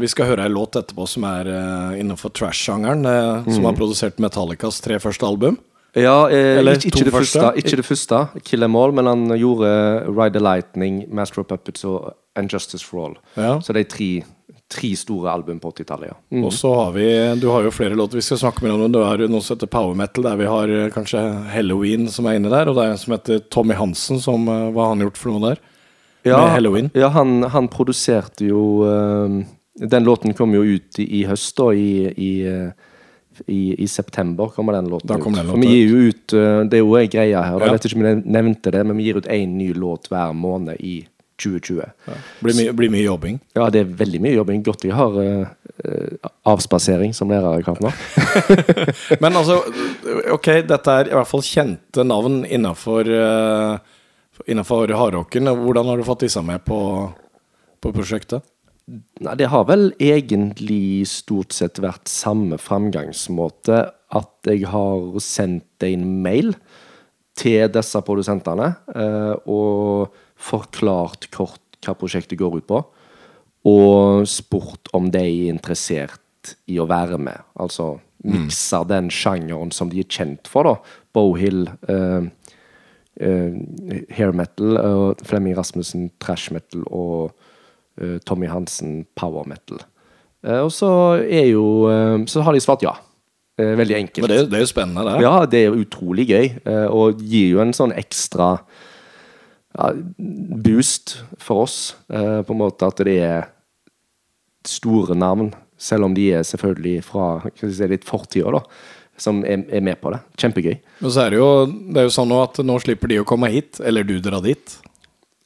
vi 0.00 0.08
skal 0.10 0.32
høre 0.32 0.48
ei 0.48 0.50
låt 0.50 0.74
etterpå 0.74 1.06
som 1.06 1.22
er 1.28 1.46
innenfor 1.94 2.32
trash-sjangeren. 2.34 3.06
Mm. 3.06 3.52
Som 3.54 3.68
har 3.68 3.78
produsert 3.78 4.18
Metallicas 4.18 4.80
tre 4.82 4.98
første 4.98 5.22
album. 5.22 5.60
Ja, 5.94 6.30
eh, 6.30 6.58
Eller 6.58 6.74
ikke, 6.74 6.90
ikke, 6.90 7.04
det 7.06 7.14
første. 7.14 7.52
ikke 7.56 7.76
det 7.78 7.86
første, 7.86 8.20
Kill 8.42 8.66
Em 8.66 8.76
All, 8.76 8.92
men 8.92 9.06
han 9.06 9.26
gjorde 9.38 9.70
Ride 10.10 10.34
the 10.34 10.42
Lightning, 10.42 11.04
Master 11.14 11.44
of 11.44 11.46
Puppets 11.46 11.84
og 11.86 12.14
And 12.34 12.50
Justice 12.50 12.84
for 12.84 13.06
All. 13.06 13.14
Ja. 13.36 13.60
Så 13.62 13.72
det 13.72 13.84
er 13.84 13.90
tre, 13.92 14.08
tre 14.70 14.90
store 14.98 15.30
album 15.30 15.60
på 15.62 15.70
80-tallet, 15.70 16.10
ja. 16.10 16.16
Mm. 16.34 16.44
Og 16.48 16.52
så 16.52 16.72
har 16.74 16.92
vi 16.96 17.06
Du 17.40 17.48
har 17.52 17.62
jo 17.62 17.70
flere 17.70 17.94
låter 17.94 18.18
vi 18.18 18.22
skal 18.26 18.40
snakke 18.42 18.64
med 18.64 18.74
om. 18.74 18.92
Du 18.92 18.98
har 19.04 19.22
jo 19.22 19.28
noe 19.30 19.44
som 19.44 19.54
heter 19.54 19.70
power 19.70 19.94
metal, 19.94 20.26
der 20.26 20.40
vi 20.40 20.48
har 20.50 20.68
eh, 20.68 20.90
kanskje 20.94 21.22
Halloween 21.54 22.08
som 22.10 22.26
er 22.26 22.40
inne 22.40 22.50
der. 22.50 22.68
Og 22.68 22.78
det 22.78 22.86
er 22.86 22.96
en 22.96 22.98
som 22.98 23.14
heter 23.14 23.44
Tommy 23.50 23.78
Hansen, 23.78 24.18
som 24.20 24.48
eh, 24.48 24.70
Hva 24.74 24.88
har 24.88 24.96
han 24.96 25.06
gjort 25.06 25.20
for 25.20 25.34
noe 25.34 25.52
der? 25.52 25.62
Ja, 26.24 26.40
Med 26.40 26.54
Halloween. 26.56 26.90
Ja, 26.96 27.12
han, 27.12 27.42
han 27.52 27.68
produserte 27.68 28.46
jo 28.48 28.82
eh, 28.88 29.44
Den 29.74 30.04
låten 30.08 30.34
kom 30.34 30.54
jo 30.56 30.64
ut 30.64 30.98
i, 30.98 31.06
i 31.20 31.24
høst, 31.28 31.54
da, 31.58 31.70
i, 31.74 32.10
i, 32.10 32.32
i, 33.46 33.74
i 33.84 33.88
september 33.88 34.52
kommer 34.54 34.76
den 34.76 34.90
låten 34.92 35.08
Da 35.08 35.16
den 35.16 35.26
ut. 35.26 35.36
For 35.36 35.48
låten 35.48 35.64
vi 35.64 35.72
gir 35.72 35.90
jo 35.90 36.02
ut 36.10 36.32
eh, 36.32 36.60
Det 36.68 36.78
er 36.78 36.84
jo 36.84 36.94
en 36.98 37.10
greie 37.10 37.42
her. 37.46 37.58
Ja. 37.58 37.64
jeg 37.66 37.76
vet 37.76 37.88
ikke 37.88 37.98
om 37.98 38.06
jeg 38.06 38.22
nevnte 38.36 38.74
det, 38.74 38.84
men 38.86 39.00
vi 39.00 39.08
gir 39.08 39.18
ut 39.20 39.28
én 39.30 39.58
ny 39.58 39.72
låt 39.74 40.08
hver 40.12 40.32
måned 40.36 40.80
i 40.80 41.00
2020. 41.40 41.82
Blir 42.44 42.56
mye, 42.58 42.72
blir 42.78 42.92
mye 42.94 43.02
jobbing. 43.02 43.40
Ja, 43.56 43.66
det 43.72 43.82
er 43.82 43.90
veldig 43.98 44.20
mye 44.22 44.36
jobbing. 44.36 44.62
Godt 44.66 44.86
jeg 44.86 44.94
har 44.94 45.16
uh, 45.18 46.30
avspasering 46.46 47.14
som 47.16 47.32
lærer 47.32 47.58
i 47.58 47.74
nå. 47.82 47.90
Men 49.22 49.40
altså, 49.40 49.58
ok, 50.30 50.48
dette 50.68 50.94
er 50.94 51.10
i 51.10 51.16
hvert 51.16 51.30
fall 51.30 51.42
kjente 51.44 52.06
navn 52.06 52.44
innafor 52.46 53.10
uh, 53.10 54.00
Innenfor 54.50 54.90
hardrocken. 54.90 55.46
Hvordan 55.46 55.86
har 55.86 56.00
du 56.00 56.02
fått 56.02 56.24
disse 56.24 56.40
med 56.42 56.64
på, 56.66 56.76
på 57.78 57.92
prosjektet? 57.94 58.42
Nei, 58.84 59.34
det 59.40 59.48
har 59.48 59.64
vel 59.64 59.92
egentlig 60.02 61.06
stort 61.08 61.54
sett 61.56 61.80
vært 61.80 62.10
samme 62.12 62.58
framgangsmåte. 62.60 63.78
At 64.14 64.50
jeg 64.50 64.68
har 64.70 65.20
sendt 65.24 65.86
en 65.86 66.04
mail 66.24 66.52
til 67.38 67.70
disse 67.72 68.02
produsentene 68.06 68.68
eh, 68.94 69.32
og 69.50 70.12
forklart 70.36 71.30
kort 71.34 71.60
hva 71.84 71.96
prosjektet 71.98 72.38
går 72.40 72.60
ut 72.60 72.68
på. 72.68 72.82
Og 73.72 74.28
spurt 74.28 74.92
om 74.96 75.08
de 75.12 75.22
er 75.24 75.54
interessert 75.54 76.54
i 76.68 76.76
å 76.78 76.88
være 76.88 77.16
med. 77.16 77.40
Altså 77.56 77.94
mikse 78.24 78.82
den 78.88 79.10
sjangeren 79.12 79.72
som 79.72 79.90
de 79.92 80.04
er 80.04 80.08
kjent 80.08 80.48
for, 80.48 80.68
da. 80.68 80.76
Bohill, 81.16 81.66
eh, 81.88 82.28
eh, 83.20 83.56
hair 84.12 84.36
metal, 84.36 84.76
og 84.76 85.24
Flemming 85.24 85.56
Rasmussen 85.56 86.10
trash 86.20 86.52
metal 86.52 86.84
og 86.90 87.32
Tommy 88.26 88.46
Hansen 88.50 89.04
power 89.16 89.44
metal. 89.46 89.78
Eh, 90.44 90.60
og 90.64 90.70
så 90.74 90.88
er 91.22 91.46
jo 91.52 91.64
eh, 91.88 92.24
Så 92.26 92.42
har 92.44 92.52
de 92.56 92.60
svart 92.64 92.82
ja. 92.82 92.94
Eh, 93.56 93.74
veldig 93.78 93.94
enkelt. 94.00 94.24
Men 94.26 94.32
det, 94.32 94.38
det 94.50 94.58
er 94.58 94.64
jo 94.64 94.70
spennende, 94.72 95.04
det. 95.06 95.20
Ja, 95.22 95.34
det 95.46 95.60
er 95.68 95.76
utrolig 95.78 96.24
gøy, 96.26 96.48
eh, 96.66 96.86
og 96.90 97.20
gir 97.22 97.52
jo 97.54 97.60
en 97.62 97.70
sånn 97.76 97.92
ekstra 97.94 98.48
ja, 99.78 99.92
boost 100.64 101.20
for 101.38 101.62
oss. 101.68 101.94
eh, 102.10 102.40
På 102.42 102.52
en 102.56 102.58
måte 102.64 102.88
at 102.90 102.98
det 103.06 103.14
er 103.22 103.46
store 104.66 105.14
navn, 105.18 105.52
selv 105.78 106.06
om 106.08 106.14
de 106.16 106.30
er 106.34 106.42
selvfølgelig 106.46 107.02
fra 107.06 107.28
si, 107.60 107.86
litt 107.90 108.06
fortida, 108.08 108.50
da. 108.56 108.62
Som 109.20 109.44
er, 109.46 109.62
er 109.70 109.82
med 109.86 110.00
på 110.02 110.10
det. 110.10 110.18
Kjempegøy. 110.42 110.74
Men 111.04 111.12
så 111.14 111.26
er 111.28 111.34
det 111.34 111.38
jo, 111.38 111.48
det 111.94 112.00
er 112.02 112.06
jo 112.08 112.14
sånn 112.16 112.32
at 112.34 112.58
nå 112.66 112.78
slipper 112.82 113.12
de 113.12 113.20
å 113.22 113.26
komme 113.28 113.50
hit, 113.52 113.78
eller 113.86 114.02
du 114.08 114.16
drar 114.24 114.42
dit. 114.42 114.72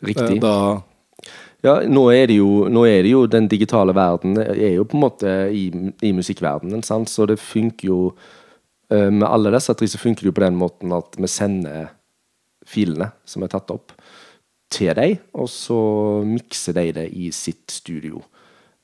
Riktig. 0.01 0.39
Eh, 0.39 0.41
Da, 0.41 0.55
Ja, 1.67 1.81
nå 1.91 2.05
er, 2.15 2.31
jo, 2.31 2.69
nå 2.71 2.85
er 2.87 3.03
det 3.03 3.11
jo 3.11 3.25
den 3.27 3.49
digitale 3.51 3.95
verden 3.97 4.39
er 4.39 4.77
jo 4.77 4.85
på 4.87 4.95
en 4.95 5.03
måte 5.03 5.33
i, 5.51 5.65
i 6.07 6.13
musikkverdenen, 6.15 6.85
sant? 6.87 7.11
så 7.11 7.27
det 7.27 7.41
funker 7.43 7.89
jo 7.89 7.99
eh, 8.95 9.11
Med 9.11 9.27
alle 9.27 9.51
disse 9.57 9.75
tre 9.75 9.89
så 9.91 9.99
funker 9.99 10.23
det 10.23 10.31
jo 10.31 10.37
på 10.37 10.45
den 10.45 10.61
måten 10.61 10.95
at 10.95 11.19
vi 11.19 11.31
sender 11.31 11.89
filene 12.69 13.11
som 13.27 13.43
er 13.43 13.51
tatt 13.51 13.73
opp, 13.75 13.95
til 14.69 14.93
deg, 14.95 15.17
og 15.33 15.49
så 15.49 15.81
mikser 16.29 16.77
de 16.77 16.91
det 16.99 17.07
i 17.17 17.31
sitt 17.33 17.73
studio. 17.73 18.21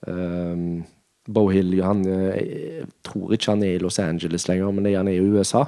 Um, 0.09 0.81
Bohill 1.29 1.77
han, 1.85 2.01
eh, 2.09 2.39
jeg 2.41 2.89
tror 3.05 3.35
ikke 3.37 3.53
han 3.53 3.64
er 3.64 3.77
i 3.77 3.83
Los 3.83 4.01
Angeles 4.01 4.49
lenger, 4.49 4.72
men 4.72 4.89
han 4.89 5.09
er 5.09 5.20
i 5.20 5.25
USA. 5.25 5.66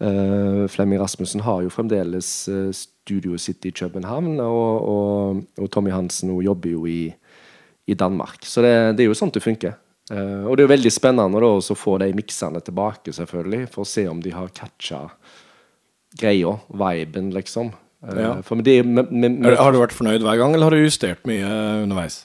Uh, 0.00 0.64
Flemming 0.68 1.00
Rasmussen 1.00 1.44
har 1.44 1.62
jo 1.62 1.72
fremdeles 1.72 2.48
uh, 2.48 2.72
studioet 3.04 3.42
sitt 3.44 3.66
i 3.68 3.72
København, 3.76 4.38
og, 4.40 4.88
og, 4.88 5.44
og 5.60 5.70
Tommy 5.72 5.92
Hansen 5.92 6.32
hun 6.32 6.44
jobber 6.44 6.72
jo 6.72 6.86
i, 6.88 7.12
i 7.86 7.96
Danmark. 8.00 8.44
Så 8.48 8.64
det, 8.64 8.74
det 8.96 9.04
er 9.04 9.12
jo 9.12 9.18
sånn 9.18 9.32
det 9.34 9.44
funker. 9.44 9.76
Uh, 10.12 10.44
og 10.44 10.56
det 10.56 10.64
er 10.64 10.66
jo 10.66 10.74
veldig 10.74 10.92
spennende 10.92 11.40
da 11.40 11.48
å 11.56 11.78
få 11.78 11.96
de 12.02 12.10
miksene 12.16 12.60
tilbake, 12.64 13.12
selvfølgelig, 13.16 13.70
for 13.72 13.84
å 13.84 13.88
se 13.88 14.04
om 14.10 14.20
de 14.24 14.34
har 14.34 14.52
catcha 14.56 15.06
greia, 16.20 16.58
viben, 16.68 17.32
liksom. 17.36 17.72
Uh, 18.04 18.20
Ja. 18.20 18.34
Det, 18.44 18.82
med, 18.84 19.08
med, 19.10 19.40
med, 19.40 19.56
har 19.56 19.72
du 19.72 19.80
vært 19.80 19.96
fornøyd 19.96 20.24
hver 20.24 20.40
gang, 20.40 20.52
eller 20.52 20.68
har 20.68 20.76
du 20.76 20.84
justert 20.84 21.24
mye 21.28 21.48
underveis? 21.84 22.24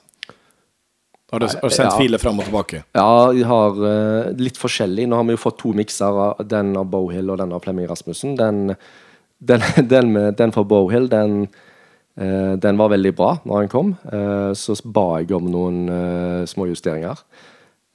Har 1.31 1.43
du, 1.43 1.45
har 1.45 1.69
du 1.69 1.75
sendt 1.75 1.93
ja. 1.93 1.97
filer 1.99 2.19
fram 2.19 2.39
og 2.41 2.47
tilbake? 2.47 2.81
Ja, 2.97 3.29
jeg 3.37 3.45
har 3.47 3.75
uh, 3.77 4.31
litt 4.35 4.57
forskjellig. 4.59 5.05
Nå 5.07 5.19
har 5.19 5.27
vi 5.27 5.35
jo 5.37 5.43
fått 5.43 5.59
to 5.61 5.75
mikser, 5.77 6.23
den 6.49 6.73
av 6.79 6.89
Bohill 6.89 7.29
og 7.29 7.39
den 7.39 7.53
av 7.55 7.63
Flemming 7.63 7.87
Rasmussen. 7.87 8.33
Den, 8.39 8.73
den, 9.39 9.61
den, 9.93 10.11
med, 10.13 10.35
den 10.39 10.51
fra 10.55 10.63
Bowhill, 10.67 11.07
den, 11.11 11.47
eh, 12.19 12.53
den 12.61 12.77
var 12.79 12.91
veldig 12.95 13.13
bra 13.17 13.31
når 13.45 13.63
den 13.65 13.71
kom. 13.71 13.93
Eh, 14.11 14.51
så 14.57 14.75
ba 14.85 15.07
jeg 15.21 15.31
om 15.37 15.47
noen 15.53 15.79
uh, 15.89 16.43
små 16.49 16.67
justeringer. 16.69 17.21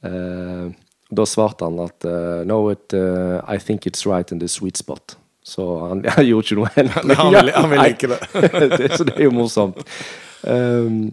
Eh, 0.04 0.70
da 1.14 1.24
svarte 1.28 1.64
han 1.68 1.78
at 1.84 2.04
eh, 2.08 2.40
No, 2.48 2.62
it, 2.72 2.92
eh, 2.96 3.38
I 3.54 3.58
think 3.62 3.86
it's 3.86 4.06
right 4.08 4.32
in 4.32 4.40
the 4.40 4.48
sweet 4.48 4.76
spot. 4.80 5.16
Så 5.44 5.64
han, 5.88 6.02
han 6.16 6.26
gjorde 6.26 6.48
ikke 6.48 6.58
noe 6.62 6.72
endring. 6.80 7.18
Han 7.20 7.34
vil- 7.36 7.52
han 7.54 7.70
vil 7.70 7.84
ikke 7.92 8.10
det. 8.14 8.20
det. 8.78 8.88
Så 8.96 9.04
det 9.08 9.14
er 9.18 9.26
jo 9.28 9.34
morsomt. 9.36 9.80
Um, 10.44 11.12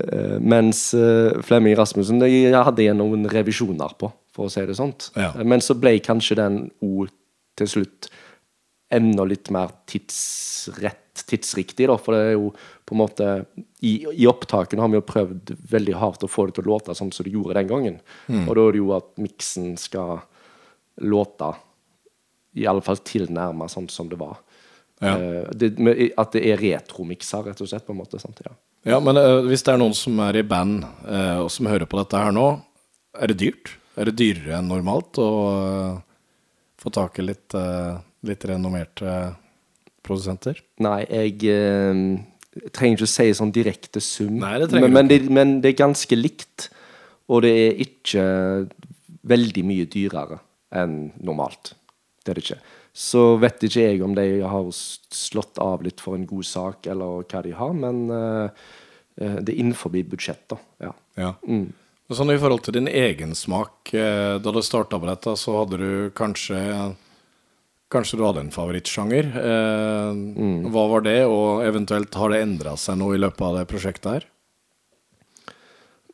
eh, 0.00 0.36
mens 0.40 0.92
eh, 0.96 1.40
Flemming 1.44 1.76
Rasmussen 1.80 2.20
det 2.22 2.30
jeg 2.32 2.52
hadde 2.56 2.84
jeg 2.84 2.96
noen 2.96 3.26
revisjoner 3.32 3.96
på, 4.00 4.12
for 4.36 4.48
å 4.48 4.52
si 4.52 4.64
det 4.68 4.76
sånt. 4.78 5.10
Ja. 5.16 5.32
Eh, 5.34 5.44
Men 5.48 5.64
så 5.64 5.76
ble 5.80 5.96
kanskje 6.04 6.38
den 6.40 6.60
O 6.84 7.06
til 7.58 7.68
slutt 7.68 8.08
enda 8.90 9.24
litt 9.28 9.50
mer 9.54 9.72
tidsrett, 9.90 11.22
tidsriktig, 11.30 11.86
da. 11.90 11.96
For 12.00 12.16
det 12.16 12.20
er 12.30 12.34
jo 12.34 12.50
på 12.88 12.96
en 12.96 13.00
måte 13.02 13.28
I, 13.86 13.92
i 14.10 14.26
opptakene 14.26 14.82
har 14.82 14.90
vi 14.90 14.98
jo 14.98 15.06
prøvd 15.06 15.54
veldig 15.70 15.96
hardt 16.00 16.26
å 16.26 16.30
få 16.30 16.48
det 16.48 16.58
til 16.58 16.66
å 16.66 16.72
låte 16.74 16.96
sånn 16.98 17.12
som 17.14 17.26
det 17.26 17.34
gjorde 17.34 17.56
den 17.60 17.70
gangen. 17.70 17.98
Mm. 18.26 18.44
Og 18.46 18.54
da 18.56 18.66
er 18.66 18.76
det 18.76 18.82
jo 18.82 18.94
at 18.96 19.10
miksen 19.22 19.74
skal 19.80 20.24
låte 21.00 21.52
i 22.58 22.66
alle 22.66 22.82
fall 22.82 22.98
tilnærma 23.06 23.68
sånn 23.70 23.86
som 23.92 24.10
det 24.10 24.18
var. 24.20 24.40
Ja. 25.00 25.14
Eh, 25.14 25.46
det, 25.54 25.70
at 26.18 26.34
det 26.34 26.42
er 26.50 26.60
retromikser, 26.60 27.46
rett 27.46 27.62
og 27.62 27.70
slett. 27.70 27.86
på 27.86 27.94
en 27.94 28.02
måte, 28.02 28.20
sant? 28.22 28.42
Ja. 28.44 28.56
Ja, 28.88 28.96
men 29.04 29.18
uh, 29.20 29.42
hvis 29.44 29.62
det 29.66 29.74
er 29.74 29.80
noen 29.80 29.94
som 29.96 30.16
er 30.24 30.38
i 30.40 30.46
band 30.46 30.86
uh, 31.04 31.44
og 31.44 31.50
som 31.52 31.68
hører 31.68 31.88
på 31.88 31.98
dette 32.00 32.16
her 32.16 32.32
nå, 32.32 32.46
er 33.20 33.28
det 33.28 33.36
dyrt? 33.42 33.74
Er 34.00 34.08
det 34.08 34.16
dyrere 34.16 34.56
enn 34.56 34.70
normalt 34.70 35.18
å 35.20 35.30
få 36.80 36.92
tak 36.94 37.18
i 37.20 37.26
litt, 37.26 37.52
litt 38.26 38.44
renommerte 38.48 39.14
produsenter? 40.06 40.60
Nei, 40.82 41.04
jeg 41.06 41.36
eh, 41.52 42.02
trenger 42.74 42.98
ikke 42.98 43.08
å 43.08 43.14
si 43.14 43.28
sånn 43.36 43.54
direkte 43.54 44.02
sum, 44.04 44.38
Nei, 44.42 44.56
det 44.62 44.72
men, 44.76 44.92
men, 44.92 45.10
det, 45.10 45.22
men 45.30 45.56
det 45.64 45.74
er 45.74 45.82
ganske 45.84 46.18
likt. 46.18 46.70
Og 47.30 47.44
det 47.44 47.52
er 47.54 47.82
ikke 47.84 48.24
veldig 49.30 49.62
mye 49.66 49.86
dyrere 49.90 50.40
enn 50.74 51.12
normalt. 51.22 51.74
Det 52.24 52.32
er 52.32 52.38
det 52.38 52.44
ikke. 52.46 52.60
Så 52.92 53.22
vet 53.40 53.62
ikke 53.66 53.84
jeg 53.84 54.00
om 54.02 54.16
de 54.16 54.24
har 54.42 54.70
slått 54.74 55.60
av 55.62 55.84
litt 55.86 56.02
for 56.02 56.18
en 56.18 56.26
god 56.28 56.46
sak, 56.46 56.88
eller 56.90 57.22
hva 57.22 57.42
de 57.46 57.52
har, 57.54 57.76
men 57.76 58.02
eh, 58.14 58.64
eh, 59.22 59.36
det 59.38 59.54
er 59.54 59.60
innenfor 59.62 59.94
budsjett, 59.94 60.42
da. 60.50 60.58
Ja. 60.82 60.90
Ja. 61.20 61.30
Mm. 61.46 61.68
Sånn 62.10 62.32
I 62.34 62.40
forhold 62.42 62.64
til 62.66 62.74
din 62.74 62.90
egen 62.90 63.36
smak, 63.38 63.92
eh, 63.94 64.34
da 64.42 64.50
du 64.50 64.58
starta 64.66 64.98
på 64.98 65.06
dette, 65.06 65.36
så 65.38 65.60
hadde 65.60 65.78
du 65.78 65.90
kanskje 66.18 66.58
Kanskje 67.90 68.20
du 68.20 68.22
hadde 68.22 68.44
en 68.44 68.52
favorittsjanger. 68.54 69.32
Eh, 69.40 70.18
Hva 70.70 70.84
var 70.92 71.02
det, 71.06 71.24
og 71.26 71.64
eventuelt 71.66 72.14
har 72.14 72.30
det 72.30 72.44
endra 72.44 72.76
seg 72.78 73.00
noe 73.00 73.16
i 73.16 73.22
løpet 73.22 73.42
av 73.42 73.56
det 73.58 73.66
prosjektet 73.70 74.12
her? 74.12 74.28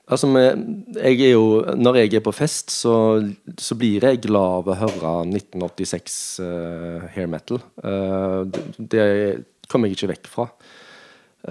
Altså, 0.07 0.31
jeg 0.31 1.18
er 1.18 1.33
jo, 1.33 1.64
når 1.74 1.99
jeg 1.99 2.14
er 2.14 2.22
på 2.22 2.33
fest, 2.33 2.70
så, 2.70 2.95
så 3.59 3.77
blir 3.77 4.07
jeg 4.07 4.22
glad 4.22 4.61
av 4.61 4.70
å 4.70 4.79
høre 4.79 5.14
1986 5.27 6.18
uh, 6.47 7.07
hair 7.11 7.27
metal. 7.29 7.59
Uh, 7.83 8.47
det, 8.79 8.79
det 8.95 9.66
kommer 9.66 9.91
jeg 9.91 9.99
ikke 9.99 10.12
vekk 10.12 10.31
fra. 10.31 10.47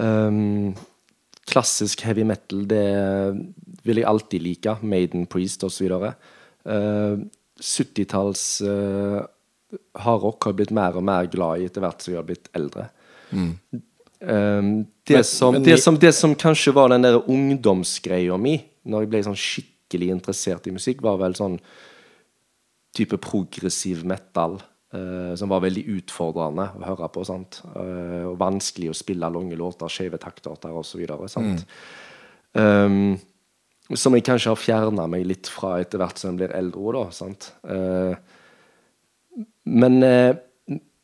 Um, 0.00 0.72
klassisk 1.46 2.02
heavy 2.08 2.24
metal, 2.26 2.64
det 2.66 2.86
vil 3.86 4.00
jeg 4.00 4.08
alltid 4.08 4.42
like. 4.48 4.78
Maiden, 4.80 5.28
Priest 5.30 5.62
osv. 5.68 5.92
Uh, 6.64 7.20
70-talls 7.60 8.48
uh, 8.64 9.20
hardrock 9.98 10.44
har 10.44 10.52
jeg 10.52 10.60
blitt 10.60 10.74
mer 10.76 10.96
og 10.98 11.04
mer 11.06 11.28
glad 11.30 11.60
i 11.62 11.66
etter 11.68 11.84
hvert 11.84 12.02
som 12.02 12.12
jeg 12.14 12.20
har 12.20 12.28
blitt 12.28 12.50
eldre. 12.56 12.88
Um, 13.32 14.86
det, 15.06 15.18
Men- 15.18 15.24
som, 15.28 15.52
men 15.54 15.66
det, 15.66 15.78
som, 15.82 15.98
det 15.98 16.14
som 16.14 16.34
kanskje 16.34 16.72
var 16.76 16.88
den 16.94 17.04
der 17.04 17.18
ungdomsgreia 17.20 18.38
mi, 18.40 18.56
når 18.86 19.04
jeg 19.04 19.10
ble 19.12 19.24
sånn 19.26 19.40
skikkelig 19.42 20.08
interessert 20.14 20.66
i 20.66 20.74
musikk, 20.74 21.02
var 21.04 21.18
vel 21.20 21.36
sånn 21.36 21.58
type 22.96 23.18
progressiv 23.20 24.06
metal. 24.08 24.60
Uh, 24.94 25.34
som 25.36 25.50
var 25.50 25.64
veldig 25.64 25.82
utfordrende 25.98 26.68
å 26.78 26.84
høre 26.86 27.08
på. 27.12 27.24
sant? 27.26 27.58
Uh, 27.74 28.30
og 28.30 28.38
vanskelig 28.40 28.92
å 28.92 28.96
spille 28.96 29.28
lange 29.28 29.58
låter, 29.58 29.90
skeive 29.92 30.16
taktarter 30.22 30.72
osv. 30.72 31.02
sant? 31.28 31.66
Um, 32.54 33.18
som 33.94 34.14
jeg 34.16 34.24
kanskje 34.26 34.50
har 34.50 34.58
fjerna 34.58 35.04
meg 35.10 35.26
litt 35.28 35.50
fra 35.50 35.76
etter 35.82 36.00
hvert 36.00 36.18
som 36.18 36.32
jeg 36.32 36.40
blir 36.40 36.54
eldre. 36.56 36.92
da, 36.96 37.04
sant? 37.14 37.52
Eh, 37.70 38.14
men 39.66 40.00
vi 40.00 40.16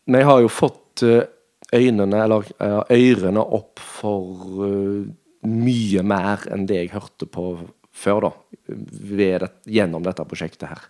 men 0.05 0.23
jeg 0.23 0.29
har 0.29 0.41
jo 0.43 0.51
fått 0.51 1.05
eh, 1.07 1.29
øynene, 1.73 2.25
eller 2.25 2.49
eh, 2.63 2.97
ørene 3.13 3.45
opp 3.59 3.83
for 3.83 4.65
eh, 4.67 5.05
mye 5.49 6.03
mer 6.07 6.47
enn 6.53 6.67
det 6.71 6.81
jeg 6.81 6.95
hørte 6.97 7.29
på 7.31 7.47
før, 7.93 8.27
da. 8.27 8.33
Det, 8.67 9.31
gjennom 9.71 10.05
dette 10.07 10.27
prosjektet 10.27 10.73
her. 10.73 10.83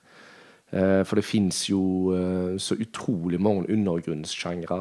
Eh, 0.72 1.02
for 1.08 1.20
det 1.20 1.26
fins 1.28 1.64
jo 1.68 1.82
eh, 2.16 2.56
så 2.62 2.78
utrolig 2.80 3.40
mange 3.42 3.68
undergrunnssjangre. 3.74 4.80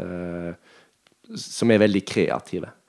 Eh, 0.00 0.74
som 1.36 1.72
er 1.72 1.82
veldig 1.82 2.04
kreative. 2.06 2.72
Ja, 2.72 2.82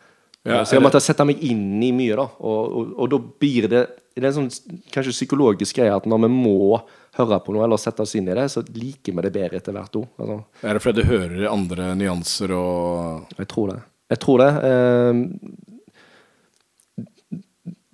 Eh, 0.48 0.64
så 0.64 0.78
jeg 0.78 0.84
måtte 0.86 1.02
sette 1.04 1.26
meg 1.28 1.42
inn 1.44 1.82
i 1.84 1.92
mye, 1.96 2.16
da. 2.16 2.28
Og, 2.40 2.76
og, 2.80 2.92
og 2.96 3.10
da 3.12 3.24
blir 3.44 3.68
det 3.72 3.88
det 4.18 4.26
er 4.26 4.32
en 4.32 4.48
sånn 4.50 4.80
kanskje 4.90 5.14
psykologisk 5.14 5.78
greie 5.78 5.94
at 5.94 6.08
når 6.10 6.24
vi 6.24 6.30
må 6.34 6.80
høre 7.18 7.40
på 7.44 7.54
noe 7.56 7.66
eller 7.66 7.80
sette 7.82 8.04
oss 8.06 8.16
inn 8.18 8.30
i 8.30 8.36
det, 8.38 8.48
så 8.54 8.64
liker 8.66 9.16
vi 9.16 9.26
det 9.26 9.34
bedre 9.36 9.58
etter 9.60 9.74
hvert 9.76 9.98
òg. 10.00 10.08
Altså, 10.22 10.38
Er 10.64 10.72
det 10.78 10.84
fordi 10.84 11.02
du 11.02 11.12
hører 11.12 11.52
andre 11.52 11.84
nyanser 12.00 12.50
og 12.58 13.38
jeg 13.38 13.48
tror 13.54 13.68
det. 13.74 13.80
Jeg 14.14 14.20
tror 14.24 14.38
det. 14.44 14.52
Eh, 14.72 15.14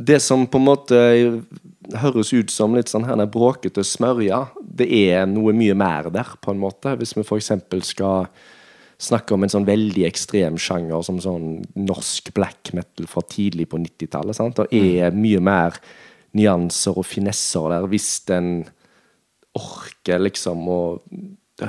det 0.04 0.20
som 0.22 0.48
på 0.48 0.60
en 0.60 0.68
måte 0.68 0.98
høres 2.00 2.34
ut 2.34 2.52
som 2.52 2.76
litt 2.76 2.92
sånn 2.92 3.08
her 3.08 3.26
bråkete 3.32 3.84
smørja, 3.86 4.46
det 4.62 4.88
er 4.88 5.26
noe 5.30 5.54
mye 5.56 5.76
mer 5.78 6.10
der, 6.14 6.36
på 6.42 6.54
en 6.54 6.62
måte. 6.62 6.96
Hvis 7.00 7.16
vi 7.18 7.24
f.eks. 7.26 7.52
skal 7.88 8.28
snakke 9.04 9.36
om 9.36 9.44
en 9.44 9.52
sånn 9.52 9.68
veldig 9.68 10.06
ekstrem 10.08 10.58
sjanger 10.62 11.04
som 11.06 11.20
sånn 11.24 11.64
norsk 11.76 12.32
black 12.36 12.72
metal 12.78 13.10
fra 13.10 13.24
tidlig 13.28 13.68
på 13.72 13.82
90-tallet. 13.82 14.38
sant? 14.38 14.62
Det 14.62 14.84
er 15.04 15.16
mye 15.16 15.42
mer 15.44 15.80
nyanser 16.38 16.98
og 16.98 17.06
finesser 17.06 17.70
der, 17.74 17.90
hvis 17.92 18.16
den 18.30 18.64
orker 19.58 20.22
liksom 20.24 20.68
å 20.70 20.82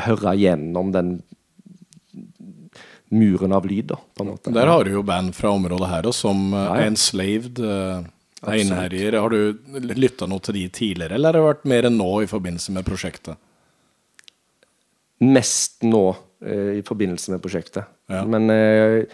høre 0.07 0.35
gjennom 0.41 0.91
den 0.95 1.15
muren 3.15 3.55
av 3.55 3.67
lyd, 3.69 3.93
da, 3.93 3.99
på 4.17 4.25
en 4.25 4.33
måte. 4.33 4.53
Der 4.55 4.71
har 4.71 4.85
du 4.85 4.95
jo 4.97 5.05
band 5.07 5.37
fra 5.37 5.53
området 5.55 5.91
her 5.91 6.09
også, 6.11 6.29
som 6.29 6.45
Ja, 6.57 6.65
ja. 6.81 6.87
Enslaved, 6.89 7.61
uh, 7.63 8.03
Einherjer. 8.51 9.21
Har 9.23 9.31
du 9.31 9.83
lytta 9.95 10.27
noe 10.27 10.43
til 10.43 10.59
de 10.59 10.65
tidligere, 10.69 11.15
eller 11.15 11.31
har 11.31 11.39
det 11.39 11.45
vært 11.45 11.69
mer 11.71 11.89
enn 11.89 12.01
nå 12.01 12.11
i 12.25 12.31
forbindelse 12.31 12.75
med 12.75 12.89
prosjektet? 12.89 13.39
mest 15.25 15.85
nå 15.87 16.17
eh, 16.45 16.81
i 16.81 16.83
forbindelse 16.87 17.35
med 17.35 17.43
prosjektet. 17.43 17.89
Ja. 18.11 18.25
Men 18.29 18.51
eh, 18.51 19.05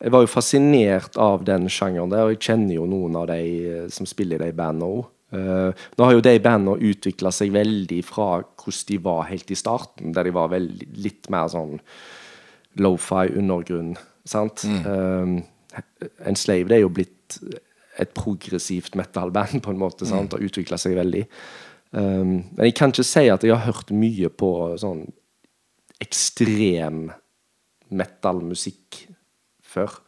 jeg 0.00 0.12
var 0.12 0.24
jo 0.24 0.30
fascinert 0.30 1.18
av 1.20 1.44
den 1.46 1.68
sjangeren 1.72 2.12
der, 2.12 2.26
og 2.26 2.34
jeg 2.34 2.42
kjenner 2.50 2.78
jo 2.78 2.88
noen 2.90 3.18
av 3.20 3.28
de 3.30 3.40
eh, 3.40 3.84
som 3.94 4.08
spiller 4.08 4.42
i 4.42 4.50
de 4.50 4.56
bandene 4.58 4.90
òg. 4.90 5.04
Nå 5.34 6.06
har 6.06 6.14
jo 6.14 6.22
de 6.24 6.34
bandene 6.42 6.90
utvikla 6.92 7.32
seg 7.34 7.52
veldig 7.54 8.00
fra 8.06 8.28
hvordan 8.42 8.88
de 8.90 8.98
var 9.02 9.26
helt 9.30 9.50
i 9.50 9.58
starten, 9.58 10.12
der 10.14 10.28
de 10.28 10.34
var 10.36 10.52
veldig, 10.52 10.88
litt 11.04 11.30
mer 11.34 11.50
sånn 11.52 11.78
lofi, 12.82 13.28
undergrunn. 13.38 13.94
Sant? 14.28 14.64
Slave, 16.38 16.68
det 16.70 16.76
er 16.78 16.84
jo 16.84 16.92
blitt 16.94 17.38
et 18.00 18.14
progressivt 18.16 18.96
metal-band, 18.98 19.60
på 19.62 19.72
en 19.72 19.80
måte, 19.80 20.06
sant? 20.08 20.34
og 20.34 20.44
utvikla 20.44 20.78
seg 20.80 20.96
veldig. 20.98 21.24
Um, 21.94 22.40
men 22.56 22.66
jeg 22.66 22.74
kan 22.74 22.90
ikke 22.90 23.06
si 23.06 23.28
at 23.30 23.44
jeg 23.46 23.54
har 23.54 23.68
hørt 23.68 23.92
mye 23.94 24.30
på 24.34 24.50
sånn 24.82 25.04
ekstrem 26.02 27.06
metal-musikk 27.94 29.04
før. 29.62 30.00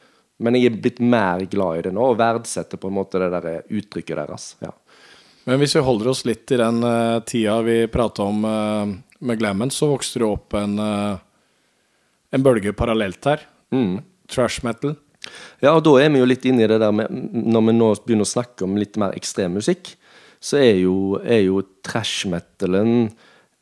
Men 0.43 0.59
jeg 0.59 0.69
er 0.69 0.81
blitt 0.82 0.98
mer 1.01 1.44
glad 1.48 1.78
i 1.78 1.85
det 1.86 1.94
nå, 1.97 2.11
og 2.11 2.19
verdsetter 2.20 2.81
på 2.81 2.90
en 2.90 2.98
måte 2.98 3.20
det 3.23 3.31
der 3.32 3.62
uttrykket 3.78 4.19
deres. 4.19 4.48
Ja. 4.65 4.74
Men 5.47 5.60
hvis 5.62 5.77
vi 5.78 5.85
holder 5.86 6.10
oss 6.10 6.24
litt 6.27 6.51
i 6.51 6.59
den 6.59 6.82
uh, 6.82 7.23
tida 7.27 7.60
vi 7.66 7.78
prata 7.90 8.27
om 8.27 8.43
uh, 8.43 8.90
med 9.27 9.39
Glammen, 9.40 9.70
så 9.70 9.89
vokste 9.93 10.23
det 10.23 10.27
opp 10.28 10.56
en, 10.59 10.74
uh, 10.82 11.18
en 12.35 12.47
bølge 12.47 12.74
parallelt 12.77 13.31
her. 13.31 13.47
Trash 14.31 14.66
metal. 14.66 14.97
Ja, 15.62 15.73
og 15.73 15.85
da 15.86 15.94
er 16.01 16.10
vi 16.14 16.20
jo 16.20 16.27
litt 16.28 16.44
inne 16.47 16.64
i 16.64 16.68
det 16.70 16.78
der 16.78 16.93
med 16.94 17.10
Når 17.10 17.64
vi 17.66 17.73
nå 17.74 17.89
begynner 18.05 18.27
å 18.27 18.31
snakke 18.31 18.66
om 18.66 18.77
litt 18.78 18.98
mer 19.01 19.14
ekstrem 19.18 19.56
musikk, 19.59 19.94
så 20.43 20.60
er 20.60 20.82
jo, 20.85 21.16
er 21.23 21.43
jo 21.47 21.62
trash-metalen 21.86 22.93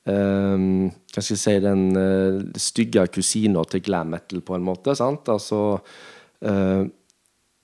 um, 0.04 0.90
Hva 1.14 1.22
skal 1.22 1.36
jeg 1.36 1.40
si 1.40 1.54
Den 1.64 1.84
uh, 1.96 2.42
stygge 2.60 3.06
kusina 3.14 3.64
til 3.70 3.84
glam 3.86 4.12
metal, 4.12 4.42
på 4.44 4.56
en 4.58 4.66
måte. 4.66 4.96
sant? 4.98 5.30
Altså 5.32 5.62
eh, 6.44 6.84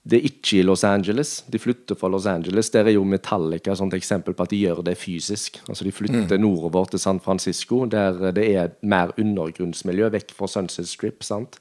Det 0.09 0.17
er 0.17 0.23
ikke 0.31 0.59
i 0.59 0.63
Los 0.65 0.83
Angeles. 0.85 1.43
De 1.53 1.59
flytter 1.61 1.95
fra 1.95 2.09
Los 2.09 2.25
Angeles. 2.27 2.71
Der 2.73 2.85
er 2.89 2.95
jo 2.95 3.05
Metallica 3.05 3.73
et 3.73 3.95
eksempel 3.95 4.33
på 4.35 4.43
at 4.43 4.51
de 4.51 4.57
gjør 4.57 4.81
det 4.83 4.97
fysisk. 4.97 5.61
Altså 5.69 5.85
De 5.85 5.93
flytter 5.93 6.39
nordover 6.39 6.85
til 6.91 6.99
San 6.99 7.21
Francisco, 7.21 7.85
der 7.85 8.31
det 8.33 8.47
er 8.57 8.69
mer 8.83 9.13
undergrunnsmiljø, 9.19 10.09
vekk 10.11 10.33
fra 10.39 10.47
Sunset 10.49 10.89
Strip. 10.89 11.23
sant? 11.23 11.59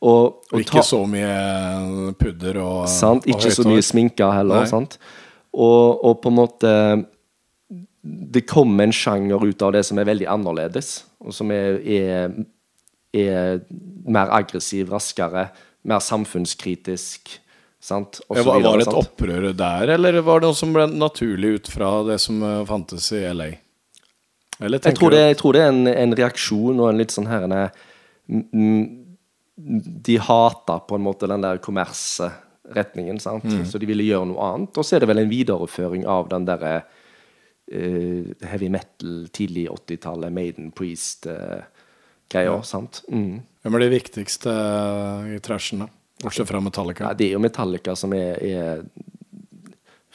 Og, 0.00 0.24
Og 0.24 0.42
og 0.52 0.60
ikke 0.60 0.70
ta- 0.70 0.82
så 0.82 1.06
mye 1.06 2.12
pudder 2.18 2.58
og 2.60 2.88
Sant? 2.88 3.24
og 3.24 3.28
Ikke 3.28 3.50
så 3.54 3.64
mye 3.68 3.82
sminke 3.82 4.32
heller. 4.32 4.60
Nei. 4.60 4.66
Sant? 4.66 4.98
Og, 5.52 6.04
og 6.04 6.20
på 6.22 6.28
en 6.28 6.34
måte 6.36 7.06
Det 8.32 8.46
kommer 8.46 8.84
en 8.84 8.92
sjanger 8.92 9.42
ut 9.42 9.62
av 9.62 9.72
det 9.72 9.84
som 9.84 9.98
er 9.98 10.04
veldig 10.04 10.26
annerledes, 10.30 11.04
og 11.20 11.34
som 11.34 11.50
er, 11.50 11.80
er, 11.82 12.30
er 13.12 13.58
mer 14.06 14.30
aggressiv, 14.30 14.92
raskere, 14.92 15.48
mer 15.84 15.98
samfunnskritisk. 15.98 17.40
Sant? 17.86 18.18
Og 18.26 18.34
så 18.34 18.42
var, 18.42 18.60
var 18.64 18.80
det 18.80 18.88
et 18.88 18.98
opprør 18.98 19.44
der, 19.54 19.92
eller 19.94 20.18
var 20.26 20.42
det 20.42 20.48
noe 20.48 20.58
som 20.58 20.72
ble 20.74 20.88
naturlig 20.90 21.52
ut 21.60 21.68
fra 21.70 21.90
det 22.08 22.18
som 22.18 22.40
eh, 22.42 22.64
fantes 22.66 23.06
i 23.14 23.22
LA? 23.30 23.46
Eller 24.58 24.80
Jeg 24.82 24.96
tror, 24.96 25.12
det, 25.12 25.20
jeg 25.20 25.38
tror 25.38 25.54
det 25.54 25.62
er 25.62 25.70
en, 25.70 25.90
en 25.92 26.14
reaksjon 26.16 26.80
og 26.80 26.88
en 26.88 26.98
litt 26.98 27.12
sånn 27.14 27.28
her 27.28 27.44
en, 27.46 27.54
mm, 28.32 28.46
mm, 28.56 28.86
De 30.08 30.16
hater 30.18 30.80
på 30.88 30.98
en 30.98 31.04
måte 31.04 31.28
den 31.30 31.44
der 31.44 31.60
kommersretningen, 31.62 33.20
sant? 33.22 33.44
Mm. 33.46 33.62
så 33.68 33.78
de 33.78 33.88
ville 33.88 34.06
gjøre 34.08 34.30
noe 34.32 34.48
annet. 34.50 34.72
Og 34.74 34.86
så 34.86 34.96
er 34.96 35.04
det 35.04 35.10
vel 35.12 35.22
en 35.22 35.30
videreføring 35.30 36.08
av 36.10 36.30
den 36.32 36.48
derre 36.48 36.72
uh, 36.82 38.32
heavy 38.48 38.72
metal, 38.72 39.28
tidlig 39.36 39.68
80-tallet, 39.74 40.34
Maiden 40.34 40.72
Priest-greier. 40.74 42.64
sant? 42.66 43.04
Mm. 43.12 43.44
Hvem 43.62 43.78
er 43.78 43.84
de 43.84 43.92
viktigste 43.92 44.52
eh, 44.56 45.36
i 45.36 45.40
trashen, 45.44 45.84
da? 45.84 45.92
Bortsett 46.22 46.48
fra 46.48 46.60
Metallica. 46.64 47.10
Ja, 47.10 47.14
det 47.16 47.28
er 47.28 47.36
jo 47.36 47.42
Metallica 47.44 47.96
som 47.98 48.14
er, 48.16 48.38
er 48.40 48.84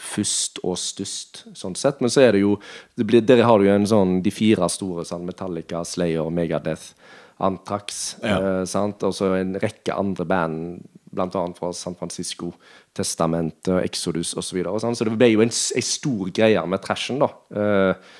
først 0.01 0.61
og 0.65 0.77
størst, 0.81 1.43
sånn 1.57 1.75
sett. 1.77 2.01
Men 2.01 2.11
så 2.13 2.23
er 2.25 2.35
det 2.35 2.43
jo 2.43 2.55
det 2.97 3.05
blir, 3.07 3.23
Dere 3.25 3.45
har 3.47 3.61
jo 3.61 3.73
en 3.73 3.87
sånn 3.89 4.19
de 4.25 4.33
fire 4.33 4.69
store 4.71 5.05
sånn 5.07 5.27
Metallica, 5.27 5.83
Slayer, 5.87 6.31
Megadeth, 6.33 6.95
Antrax. 7.41 8.01
Ja. 8.23 8.63
Eh. 8.63 8.95
Og 9.05 9.13
så 9.17 9.33
en 9.37 9.55
rekke 9.61 9.95
andre 9.97 10.25
band, 10.29 10.81
bl.a. 11.11 11.45
fra 11.57 11.71
San 11.75 11.97
Francisco, 11.99 12.53
Testament, 12.97 13.69
Exodus 13.81 14.33
osv. 14.33 14.47
Så, 14.47 14.57
videre, 14.57 14.81
sånn. 14.81 14.97
så 14.97 15.07
det 15.07 15.15
ble 15.19 15.31
jo 15.33 15.45
en, 15.45 15.51
en 15.51 15.87
stor 15.87 16.33
greie 16.33 16.65
med 16.67 16.83
trashen, 16.83 17.21
da. 17.21 17.31
Eh, 17.53 18.11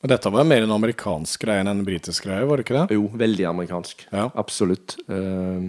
Men 0.00 0.14
dette 0.14 0.32
var 0.32 0.46
mer 0.48 0.64
en 0.64 0.72
amerikansk 0.72 1.42
greie 1.44 1.60
enn 1.60 1.68
en 1.68 1.84
britisk 1.84 2.24
greie, 2.24 2.46
var 2.48 2.56
det 2.56 2.64
ikke 2.64 2.78
det? 2.78 2.96
Jo, 2.96 3.10
veldig 3.20 3.46
amerikansk. 3.50 4.06
Ja. 4.08 4.30
Absolutt. 4.40 4.96
Eh, 5.12 5.68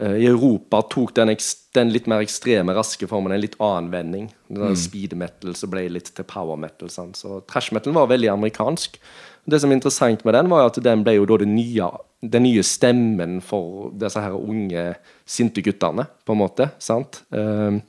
I 0.00 0.26
Europa 0.26 0.80
tok 0.88 1.10
den, 1.16 1.32
den 1.76 1.90
litt 1.92 2.06
mer 2.08 2.22
ekstreme, 2.24 2.72
raske 2.76 3.04
formen 3.10 3.34
en 3.34 3.42
litt 3.42 3.58
annen 3.60 3.90
vending. 3.92 4.30
Den 4.48 4.62
der 4.62 4.78
Speed 4.78 5.12
metal 5.18 5.52
så 5.58 5.68
ble 5.68 5.82
litt 5.92 6.08
til 6.16 6.24
power 6.28 6.56
metal. 6.56 6.88
Sant? 6.92 7.20
Så 7.20 7.42
trash 7.50 7.74
metal 7.76 7.92
var 7.96 8.08
veldig 8.08 8.30
amerikansk. 8.32 8.96
Det 9.44 9.60
som 9.60 9.72
er 9.72 9.78
interessant 9.78 10.24
med 10.24 10.36
den, 10.36 10.48
var 10.52 10.68
at 10.68 10.78
den 10.84 11.04
ble 11.04 11.16
jo 11.18 11.26
da 11.28 11.38
nye, 11.44 11.90
den 12.20 12.46
nye 12.46 12.64
stemmen 12.66 13.38
for 13.44 13.90
disse 14.00 14.22
her 14.22 14.36
unge, 14.36 14.86
sinte 15.28 15.64
guttene, 15.64 16.06
på 16.24 16.36
en 16.36 16.42
måte. 16.42 16.70
sant? 16.80 17.22
Um, 17.30 17.80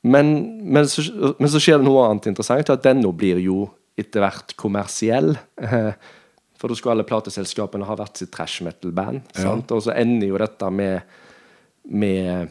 men, 0.00 0.32
men, 0.64 0.88
så, 0.88 1.04
men 1.36 1.52
så 1.52 1.60
skjer 1.60 1.80
det 1.80 1.88
noe 1.88 2.06
annet 2.08 2.30
interessant, 2.30 2.72
at 2.72 2.86
den 2.86 3.02
nå 3.04 3.12
blir 3.16 3.40
jo 3.44 3.66
etter 4.00 4.24
hvert 4.24 4.56
kommersiell. 4.60 5.34
Eh, 6.60 6.62
For 6.62 6.68
da 6.68 6.76
skulle 6.76 6.92
alle 6.98 7.08
plateselskapene 7.08 7.86
ha 7.88 7.96
hvert 7.96 8.16
sitt 8.20 8.30
trash 8.36 8.62
metal-band. 8.62 9.22
sant? 9.32 9.70
Og 9.72 9.82
så 9.82 9.94
ender 9.96 10.28
jo 10.28 10.38
dette 10.38 10.70
med, 10.70 11.00
med 11.88 12.48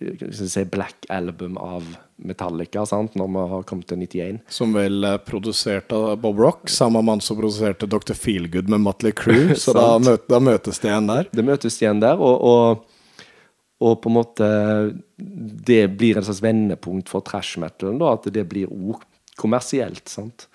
eh, 0.00 0.30
si, 0.32 0.64
Black 0.64 1.06
Album 1.10 1.58
av 1.58 1.84
Metallica, 2.18 2.86
sant? 2.86 3.14
når 3.14 3.28
vi 3.34 3.42
har 3.52 3.62
kommet 3.68 3.86
til 3.86 3.98
91. 4.00 4.40
Som 4.48 4.72
vel 4.74 5.04
er 5.04 5.18
produsert 5.18 5.92
av 5.92 6.16
Bob 6.22 6.38
Rock, 6.40 6.68
samme 6.72 7.02
mann 7.04 7.20
som 7.20 7.36
produserte 7.38 7.86
Dr. 7.86 8.14
Feelgood 8.16 8.68
med 8.72 8.80
Motley 8.80 9.12
Crue. 9.12 9.54
Så 9.60 9.74
da, 9.76 9.98
Sant. 10.00 10.24
da 10.28 10.40
møtes 10.40 10.80
det 10.80 10.88
igjen 10.90 11.06
der. 11.12 11.28
Det 11.30 11.44
møtes 11.44 11.76
igjen 11.82 12.00
der, 12.00 12.18
og, 12.18 12.40
og, 12.42 13.28
og 13.84 14.00
på 14.02 14.08
en 14.10 14.16
måte 14.16 14.48
Det 15.68 15.84
blir 15.98 16.16
en 16.18 16.24
slags 16.26 16.42
vendepunkt 16.42 17.08
for 17.12 17.20
trash 17.22 17.60
metalen, 17.60 18.00
da, 18.00 18.16
at 18.16 18.26
det 18.32 18.48
blir 18.50 18.72
ord 18.72 19.04
kommersielt. 19.38 20.08
sant? 20.08 20.48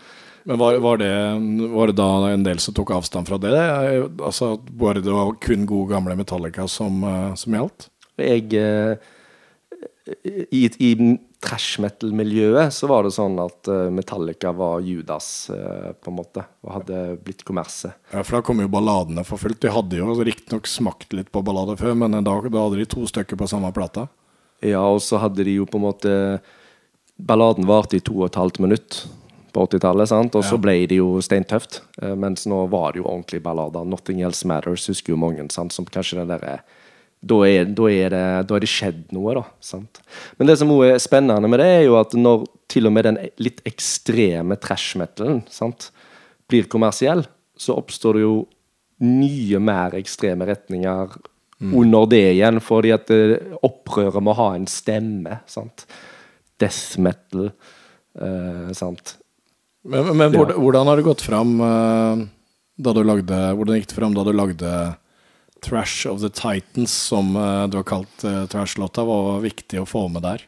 Men 0.43 0.59
var, 0.59 0.77
var, 0.77 0.97
det, 0.97 1.69
var 1.71 1.87
det 1.87 1.97
da 1.97 2.09
en 2.29 2.43
del 2.43 2.59
som 2.59 2.75
tok 2.75 2.91
avstand 2.97 3.29
fra 3.29 3.39
det? 3.39 3.55
Altså 4.19 4.57
Var 4.79 4.99
det 4.99 5.05
da 5.07 5.27
kun 5.39 5.67
gode 5.69 5.93
gamle 5.93 6.17
Metallica 6.19 6.67
som, 6.67 7.03
eh, 7.07 7.35
som 7.39 7.55
gjaldt? 7.55 7.87
Jeg 8.19 8.49
eh, 8.59 8.97
I, 10.51 10.65
i 10.67 10.89
trash 11.43 11.79
metal-miljøet 11.83 12.75
så 12.75 12.87
var 12.91 13.07
det 13.07 13.13
sånn 13.15 13.39
at 13.43 13.71
eh, 13.71 13.87
Metallica 13.95 14.51
var 14.55 14.83
Judas, 14.83 15.29
på 15.49 16.11
en 16.11 16.19
måte, 16.19 16.43
og 16.63 16.75
hadde 16.77 16.99
blitt 17.23 17.43
kommerset. 17.47 17.95
Ja, 18.11 18.23
For 18.23 18.37
da 18.37 18.43
kom 18.43 18.59
jo 18.63 18.71
balladene 18.71 19.23
for 19.27 19.39
fullt. 19.39 19.61
De 19.63 19.71
hadde 19.71 19.99
jo 19.99 20.17
riktignok 20.19 20.67
smakt 20.67 21.15
litt 21.15 21.31
på 21.31 21.43
ballader 21.43 21.79
før, 21.79 21.95
men 22.03 22.19
da, 22.19 22.35
da 22.43 22.67
hadde 22.67 22.83
de 22.83 22.89
to 22.91 23.07
stykker 23.07 23.39
på 23.39 23.47
samme 23.51 23.71
plata. 23.75 24.09
Ja, 24.63 24.83
og 24.83 25.01
så 25.03 25.19
hadde 25.23 25.43
de 25.43 25.57
jo 25.57 25.67
på 25.67 25.79
en 25.79 25.87
måte 25.89 26.13
Balladen 27.23 27.67
varte 27.69 27.99
i 27.99 28.01
to 28.01 28.15
og 28.15 28.31
et 28.31 28.37
halvt 28.39 28.57
minutt 28.63 29.03
på 29.53 29.65
80-tallet, 29.67 30.09
sant? 30.09 30.35
og 30.35 30.45
så 30.47 30.57
ble 30.61 30.75
det 30.89 30.97
jo 30.99 31.17
steintøft. 31.23 31.81
Eh, 32.01 32.15
mens 32.19 32.47
nå 32.49 32.63
var 32.71 32.93
det 32.93 33.03
jo 33.03 33.09
ordentlig 33.09 33.43
ballader. 33.45 33.85
'Nothing 33.85 34.23
Else 34.25 34.47
Matters' 34.49 34.87
husker 34.89 35.13
jo 35.13 35.19
mange, 35.21 35.45
sant? 35.53 35.73
som 35.73 35.85
kanskje 35.85 36.21
den 36.21 36.33
derre 36.33 36.61
da 37.23 37.37
er, 37.47 37.69
da, 37.71 37.85
er 37.87 38.09
det, 38.11 38.23
da 38.49 38.55
er 38.57 38.63
det 38.65 38.67
skjedd 38.67 39.13
noe, 39.15 39.37
da. 39.37 39.43
Sant? 39.63 40.01
Men 40.35 40.49
det 40.49 40.57
som 40.59 40.71
er 40.83 40.97
spennende 40.99 41.47
med 41.47 41.61
det, 41.61 41.69
er 41.77 41.85
jo 41.85 41.95
at 41.95 42.15
når 42.19 42.43
til 42.71 42.89
og 42.89 42.95
med 42.95 43.07
den 43.07 43.19
litt 43.39 43.61
ekstreme 43.69 44.57
trash 44.59 44.97
metalen 44.99 45.39
sant, 45.47 45.91
blir 46.51 46.67
kommersiell, 46.67 47.23
så 47.55 47.77
oppstår 47.79 48.19
det 48.19 48.25
jo 48.25 48.33
nye, 49.03 49.61
mer 49.63 49.95
ekstreme 49.95 50.47
retninger 50.49 51.15
under 51.63 52.09
det 52.11 52.25
igjen, 52.33 52.59
fordi 52.63 52.91
at 52.91 53.11
eh, 53.13 53.55
opprøret 53.63 54.23
må 54.23 54.35
ha 54.35 54.49
en 54.57 54.67
stemme. 54.67 55.39
Sant? 55.47 55.85
Death 56.59 56.99
metal. 57.01 57.53
Uh, 58.13 58.69
sant? 58.77 59.15
Men, 59.83 60.13
men 60.15 60.31
hvordan, 60.31 60.59
hvordan 60.63 60.87
har 60.89 60.99
det 60.99 61.05
gått 61.05 61.23
fram 61.25 61.57
eh, 61.59 62.23
da 62.83 62.93
du 62.95 63.01
lagde 63.03 63.39
Hvordan 63.57 63.75
gikk 63.77 63.89
det 63.91 63.97
fram 63.97 64.13
da 64.15 64.23
du 64.23 64.31
lagde 64.31 64.71
Trash 65.63 66.07
of 66.07 66.19
the 66.19 66.29
Titans, 66.31 66.91
som 66.91 67.35
eh, 67.39 67.65
du 67.71 67.77
har 67.79 67.85
kalt 67.87 68.25
uh, 68.27 68.43
trash-låta? 68.51 69.05
Hva 69.07 69.19
var 69.29 69.45
viktig 69.45 69.79
å 69.79 69.87
få 69.87 70.09
med 70.11 70.25
der? 70.25 70.43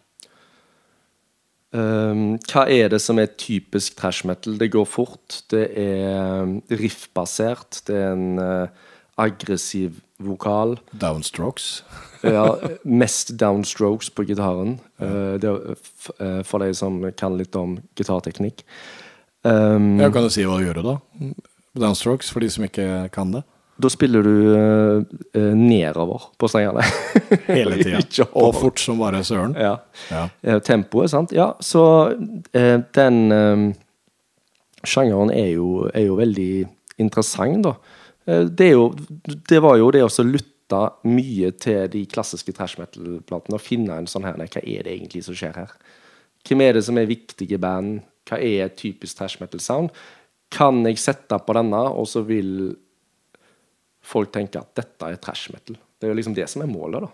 Um, 1.76 2.36
hva 2.48 2.66
er 2.72 2.92
det 2.92 3.02
som 3.04 3.20
er 3.20 3.32
typisk 3.40 3.96
trash 4.00 4.28
metal? 4.28 4.58
Det 4.60 4.70
går 4.74 4.88
fort. 4.88 5.42
Det 5.52 5.70
er 5.72 6.44
riffbasert. 6.44 6.82
riff-basert. 6.82 7.80
Det 7.88 7.96
er 7.96 8.12
en 8.12 8.28
uh, 8.40 8.92
aggressiv 9.20 10.02
vokal. 10.24 10.78
Downstrokes. 10.92 11.80
Ja, 12.26 12.56
mest 12.82 13.36
downstrokes 13.38 14.08
på 14.10 14.24
gitaren. 14.26 14.80
Uh, 14.98 15.36
det 15.38 15.52
uh, 15.52 16.40
for 16.42 16.64
de 16.64 16.72
som 16.74 17.04
kan 17.14 17.36
litt 17.38 17.54
om 17.56 17.76
gitarteknikk. 17.94 18.64
Um, 19.46 20.00
Ja, 20.02 20.10
kan 20.10 20.26
du 20.26 20.32
si 20.34 20.46
hva 20.48 20.58
du 20.58 20.66
gjør 20.66 20.82
da? 20.82 20.96
Downstrokes, 21.78 22.32
for 22.34 22.42
de 22.42 22.50
som 22.50 22.66
ikke 22.66 22.88
kan 23.14 23.34
det. 23.36 23.44
Da 23.76 23.90
spiller 23.92 24.24
du 24.24 24.36
uh, 24.56 25.56
nedover 25.56 26.30
på 26.40 26.48
strengene. 26.48 26.84
Hele 27.58 27.76
tida. 27.82 28.28
Og 28.46 28.56
fort 28.56 28.80
som 28.80 29.02
bare 29.02 29.20
søren. 29.28 29.56
Ja. 29.60 29.76
Ja. 30.12 30.24
Eh, 30.42 30.62
tempoet, 30.64 31.12
sant? 31.12 31.36
Ja, 31.36 31.52
så 31.60 31.84
uh, 32.16 32.78
den 32.96 33.20
eh, 33.36 33.66
sjangeren 34.88 35.34
er 35.36 35.52
jo, 35.58 35.90
er 35.92 36.08
jo 36.08 36.16
veldig 36.22 36.50
interessant, 37.04 37.68
da. 37.68 37.76
Uh, 38.24 38.48
det, 38.48 38.72
jo, 38.72 38.90
det 39.52 39.60
var 39.62 39.76
jo 39.82 39.92
det 39.92 40.06
å 40.08 40.12
lytte 40.24 40.86
mye 41.06 41.52
til 41.62 41.92
de 41.92 42.08
klassiske 42.10 42.56
trash 42.56 42.80
metal-platene 42.80 43.60
og 43.60 43.62
finne 43.62 44.00
en 44.00 44.08
sånn 44.10 44.24
her 44.26 44.40
Hva 44.40 44.64
er 44.64 44.88
det 44.88 44.96
egentlig 44.96 45.26
som 45.28 45.36
skjer 45.38 45.60
her? 45.60 45.76
Hvem 46.48 46.64
er 46.64 46.78
det 46.80 46.88
som 46.88 46.98
er 46.98 47.12
viktige 47.12 47.60
band? 47.62 48.00
Hva 48.26 48.40
er 48.42 48.66
et 48.66 48.78
typisk 48.80 49.20
trash 49.20 49.42
metal-sound? 49.42 49.94
Kan 50.54 50.84
jeg 50.88 51.02
sette 51.02 51.38
på 51.42 51.56
denne, 51.58 51.82
og 51.94 52.08
så 52.10 52.24
vil 52.26 52.74
folk 54.06 54.32
tenke 54.34 54.62
at 54.62 54.74
dette 54.78 55.10
er 55.10 55.22
trash 55.22 55.54
metal? 55.54 55.78
Det 55.98 56.08
er 56.08 56.14
jo 56.14 56.20
liksom 56.20 56.38
det 56.38 56.48
som 56.52 56.64
er 56.66 56.72
målet, 56.72 57.06
da. 57.06 57.12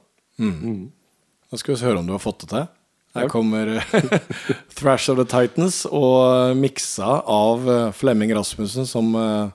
Da 1.51 1.59
skal 1.59 1.75
vi 1.75 1.83
høre 1.85 1.99
om 1.99 2.07
du 2.07 2.15
har 2.15 2.23
fått 2.23 2.45
det 2.45 2.53
til. 2.53 2.69
Her 3.13 3.27
kommer 3.27 3.73
Thrash 4.77 5.11
of 5.11 5.19
the 5.19 5.25
Titans, 5.27 5.83
og 5.85 6.55
miksa 6.55 7.17
av 7.27 7.67
eh, 7.69 7.89
Flemming 7.91 8.31
Rasmussen, 8.35 8.87
som 8.87 9.11
eh, 9.19 9.49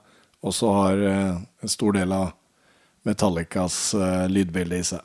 også 0.45 0.73
har 0.77 1.05
eh, 1.09 1.39
en 1.65 1.73
stor 1.73 1.97
del 1.97 2.13
av 2.13 2.35
Metallicas 3.07 3.95
lydbilde 4.29 4.81
i 4.83 4.85
seg. 4.85 5.03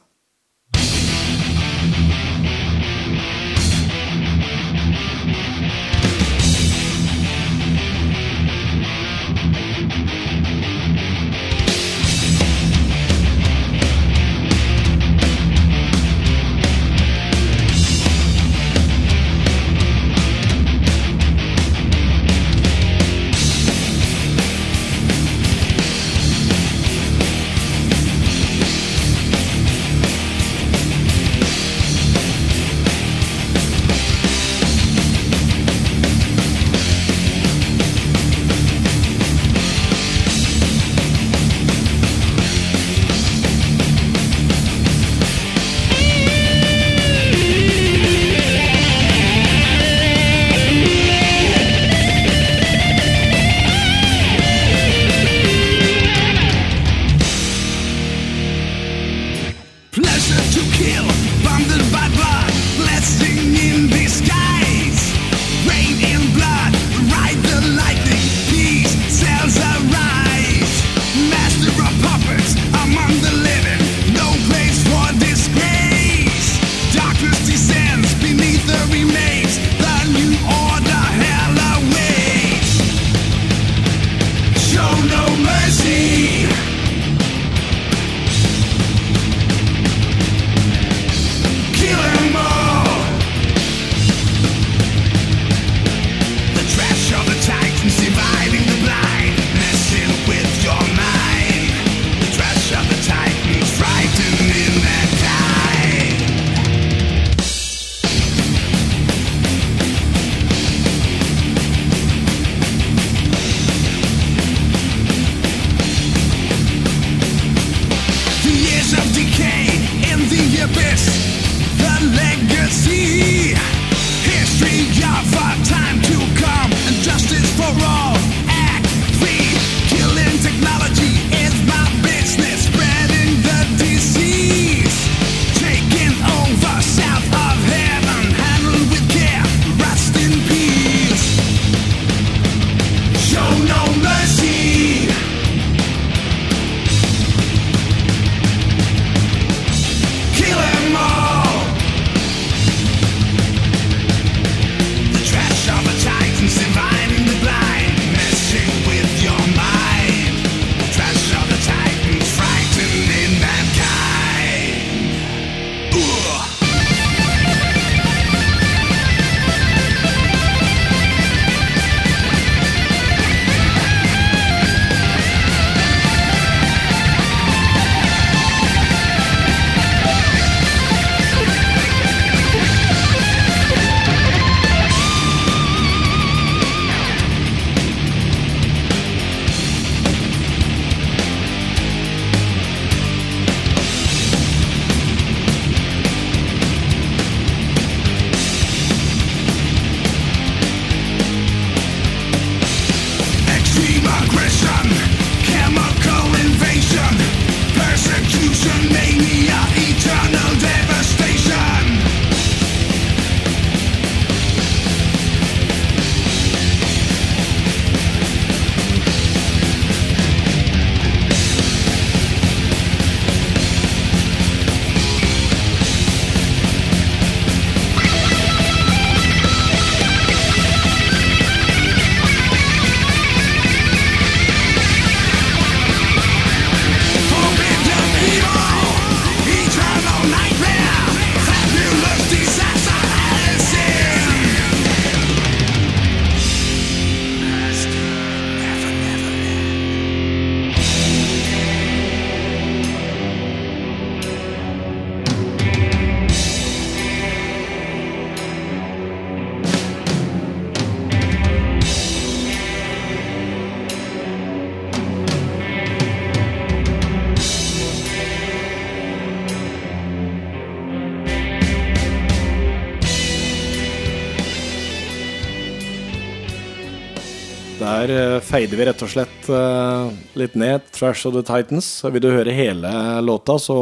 Der 278.02 278.36
eh, 278.36 278.40
feider 278.41 278.80
vi 278.80 278.86
rett 278.88 279.02
og 279.06 279.10
slett 279.11 279.48
eh, 279.53 280.07
litt 280.40 280.56
ned. 280.57 280.88
Trash 280.95 281.28
of 281.30 281.36
the 281.36 281.44
Titans. 281.45 281.88
Vil 282.10 282.23
du 282.23 282.32
høre 282.34 282.53
hele 282.56 282.90
låta, 283.22 283.60
så 283.61 283.76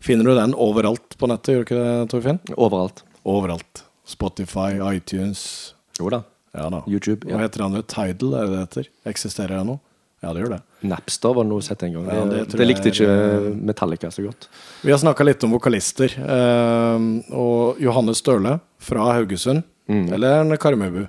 finner 0.00 0.24
du 0.30 0.36
den 0.38 0.54
overalt 0.56 1.16
på 1.20 1.28
nettet, 1.28 1.50
gjør 1.52 1.58
du 1.60 1.64
ikke 1.66 1.80
det, 1.82 1.96
Torfinn? 2.12 2.38
Overalt. 2.56 3.02
Overalt. 3.28 3.82
Spotify, 4.08 4.78
iTunes 4.94 5.42
Jo 5.98 6.08
da. 6.12 6.22
Ja 6.54 6.70
da. 6.72 6.80
YouTube, 6.88 7.28
ja. 7.28 7.36
Hva 7.36 7.44
heter 7.44 7.64
andre? 7.66 7.82
Tidal, 7.88 8.32
er 8.38 8.46
det 8.48 8.54
det 8.54 8.62
heter? 8.62 8.88
Eksisterer 9.12 9.58
det 9.58 9.66
nå? 9.68 9.76
Ja, 10.24 10.32
det 10.32 10.44
gjør 10.44 10.54
det. 10.54 10.60
Napster 10.88 11.34
var 11.36 11.44
noe 11.48 11.64
sett 11.64 11.84
en 11.84 11.98
gang. 11.98 12.06
Ja, 12.08 12.22
det, 12.30 12.40
det 12.54 12.68
likte 12.68 12.88
jeg 12.88 12.96
ikke 12.96 13.50
Metallica 13.72 14.08
så 14.14 14.24
godt. 14.24 14.48
Vi 14.86 14.92
har 14.94 15.02
snakka 15.02 15.26
litt 15.28 15.44
om 15.44 15.52
vokalister. 15.52 16.16
eh, 16.16 17.10
og 17.36 17.82
Johannes 17.84 18.24
Støle 18.24 18.56
fra 18.80 19.10
Haugesund. 19.18 19.66
Mm. 19.90 20.06
Eller 20.16 20.56
Karmøybu. 20.56 21.02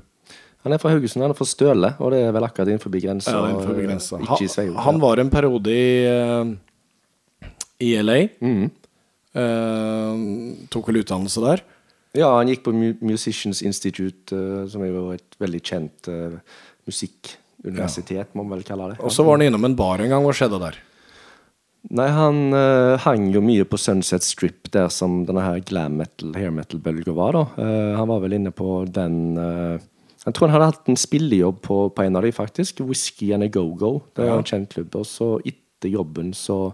Han 0.66 0.74
er 0.74 0.82
fra 0.82 0.96
Haugesund, 0.96 1.22
han 1.22 1.34
er 1.34 1.38
fra 1.38 1.46
Støle, 1.46 1.92
og 2.02 2.10
det 2.14 2.24
er 2.26 2.32
vel 2.34 2.48
akkurat 2.48 2.72
innenfor 2.72 2.94
grensa. 2.94 3.36
Ja, 3.36 3.52
innenfor 3.52 3.78
grensa. 3.78 4.18
Ikke 4.26 4.48
i 4.50 4.66
Han, 4.66 4.80
han 4.88 5.02
var 5.04 5.22
en 5.22 5.30
periode 5.30 5.70
i, 5.70 5.92
eh, 6.10 7.52
i 7.86 7.92
LA. 8.02 8.18
Mm. 8.42 8.72
Eh, 9.44 10.24
tok 10.74 10.90
vel 10.90 11.04
utdannelse 11.04 11.44
der. 11.46 11.62
Ja, 12.18 12.32
han 12.38 12.50
gikk 12.50 12.64
på 12.66 12.74
Musicians 12.74 13.62
Institute, 13.62 14.34
eh, 14.34 14.66
som 14.72 14.82
er 14.82 14.90
jo 14.90 15.06
et 15.14 15.38
veldig 15.42 15.62
kjent 15.62 16.10
uh, 16.10 16.40
musikkuniversitet, 16.88 18.34
må 18.34 18.46
man 18.46 18.58
vel 18.58 18.66
kalle 18.66 18.94
det. 18.94 19.00
Og 19.06 19.14
så 19.14 19.26
var 19.28 19.38
han 19.38 19.46
innom 19.46 19.68
en 19.68 19.78
bar 19.78 20.02
en 20.02 20.10
gang. 20.10 20.26
Hva 20.26 20.34
skjedde 20.34 20.62
der? 20.64 20.82
Nei, 21.94 22.08
han 22.10 22.50
uh, 22.56 22.98
hang 23.04 23.28
jo 23.34 23.44
mye 23.46 23.66
på 23.70 23.78
Sunset 23.78 24.26
Strip, 24.26 24.72
der 24.74 24.90
som 24.90 25.22
denne 25.28 25.44
her 25.46 25.60
glam 25.62 26.00
metal, 26.00 26.32
hair 26.34 26.54
metal-bølga 26.54 27.14
var, 27.14 27.38
da. 27.38 27.44
Eh, 27.62 27.92
han 28.00 28.10
var 28.10 28.24
vel 28.24 28.40
inne 28.40 28.50
på 28.56 28.80
den 28.90 29.20
eh, 29.38 29.84
Jeg 30.26 30.34
tror 30.34 30.50
han 30.50 30.56
hadde 30.58 30.70
hatt 30.72 30.90
en 30.90 30.98
spillejobb 31.00 31.58
på, 31.66 31.80
på 31.94 32.06
en 32.06 32.18
av 32.18 32.26
de, 32.26 32.32
faktisk. 32.34 32.82
Whisky 32.82 33.32
and 33.36 33.46
a 33.46 33.50
Go-Go. 33.52 34.00
Det 34.16 34.26
er 34.26 34.32
Ja. 34.32 34.38
en 34.40 34.48
kjent 34.48 34.72
klubb. 34.74 34.96
Og 34.98 35.06
så 35.06 35.36
etter 35.46 35.92
jobben 35.94 36.34
så 36.34 36.74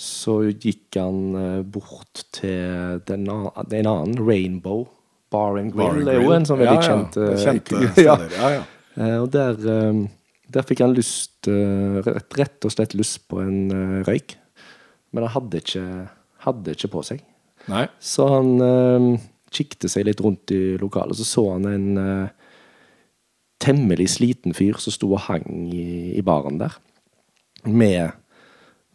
så 0.00 0.38
gikk 0.48 0.96
han 0.96 1.34
eh, 1.36 1.62
bort 1.62 2.22
til 2.32 3.00
den, 3.04 3.26
en 3.28 3.86
annen, 3.90 4.14
Rainbow 4.16 4.86
Bar 5.30 5.58
and 5.60 5.74
Grill. 5.74 6.04
Det 6.06 6.14
er 6.14 6.22
jo 6.24 6.32
en 6.32 6.46
sånn 6.48 6.60
veldig 6.62 6.78
ja. 6.78 6.86
kjent 6.86 7.18
ja. 7.20 7.34
Kjente 7.42 7.80
ja. 7.82 7.90
steder. 7.92 8.30
Ja, 8.38 8.52
ja. 8.54 8.62
Eh, 8.96 9.16
og 9.20 9.28
der, 9.34 9.58
eh, 9.60 10.00
der 10.56 10.66
fikk 10.66 10.80
han 10.86 10.96
lyst 10.96 11.50
eh, 11.52 12.00
rett, 12.38 12.56
og 12.64 12.72
slett 12.72 12.96
lyst 12.96 13.26
på 13.28 13.42
en 13.44 13.60
eh, 13.76 13.98
røyk. 14.08 14.38
Men 15.12 15.26
han 15.26 15.34
hadde 15.36 15.60
ikke, 15.60 15.84
hadde 16.46 16.74
ikke 16.78 16.92
på 16.96 17.04
seg. 17.10 17.20
Nei. 17.68 17.84
Så 18.00 18.24
han 18.30 19.20
kikket 19.52 19.90
seg 19.90 20.06
litt 20.08 20.20
rundt 20.22 20.52
i 20.54 20.78
lokalet, 20.80 21.18
så 21.18 21.26
så 21.26 21.44
han 21.52 21.66
en 21.68 21.88
eh, 22.00 22.39
temmelig 23.60 24.08
sliten 24.16 24.56
fyr 24.56 24.78
som 24.80 24.94
sto 24.94 25.12
og 25.14 25.24
hang 25.28 25.68
i, 25.68 26.16
i 26.16 26.24
baren 26.24 26.60
der. 26.60 26.76
Med, 27.68 28.16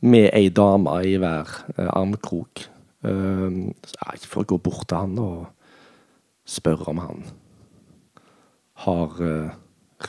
med 0.02 0.30
ei 0.34 0.50
dame 0.50 0.98
i 1.06 1.16
hver 1.22 1.52
eh, 1.78 1.90
armkrok. 1.90 2.66
Uh, 3.06 3.70
jeg 3.86 4.26
får 4.26 4.48
gå 4.50 4.58
bort 4.66 4.88
til 4.90 4.98
han 4.98 5.20
og 5.22 5.44
spørre 6.50 6.88
om 6.90 7.02
han 7.04 7.20
har 8.86 9.20
uh, 9.22 9.52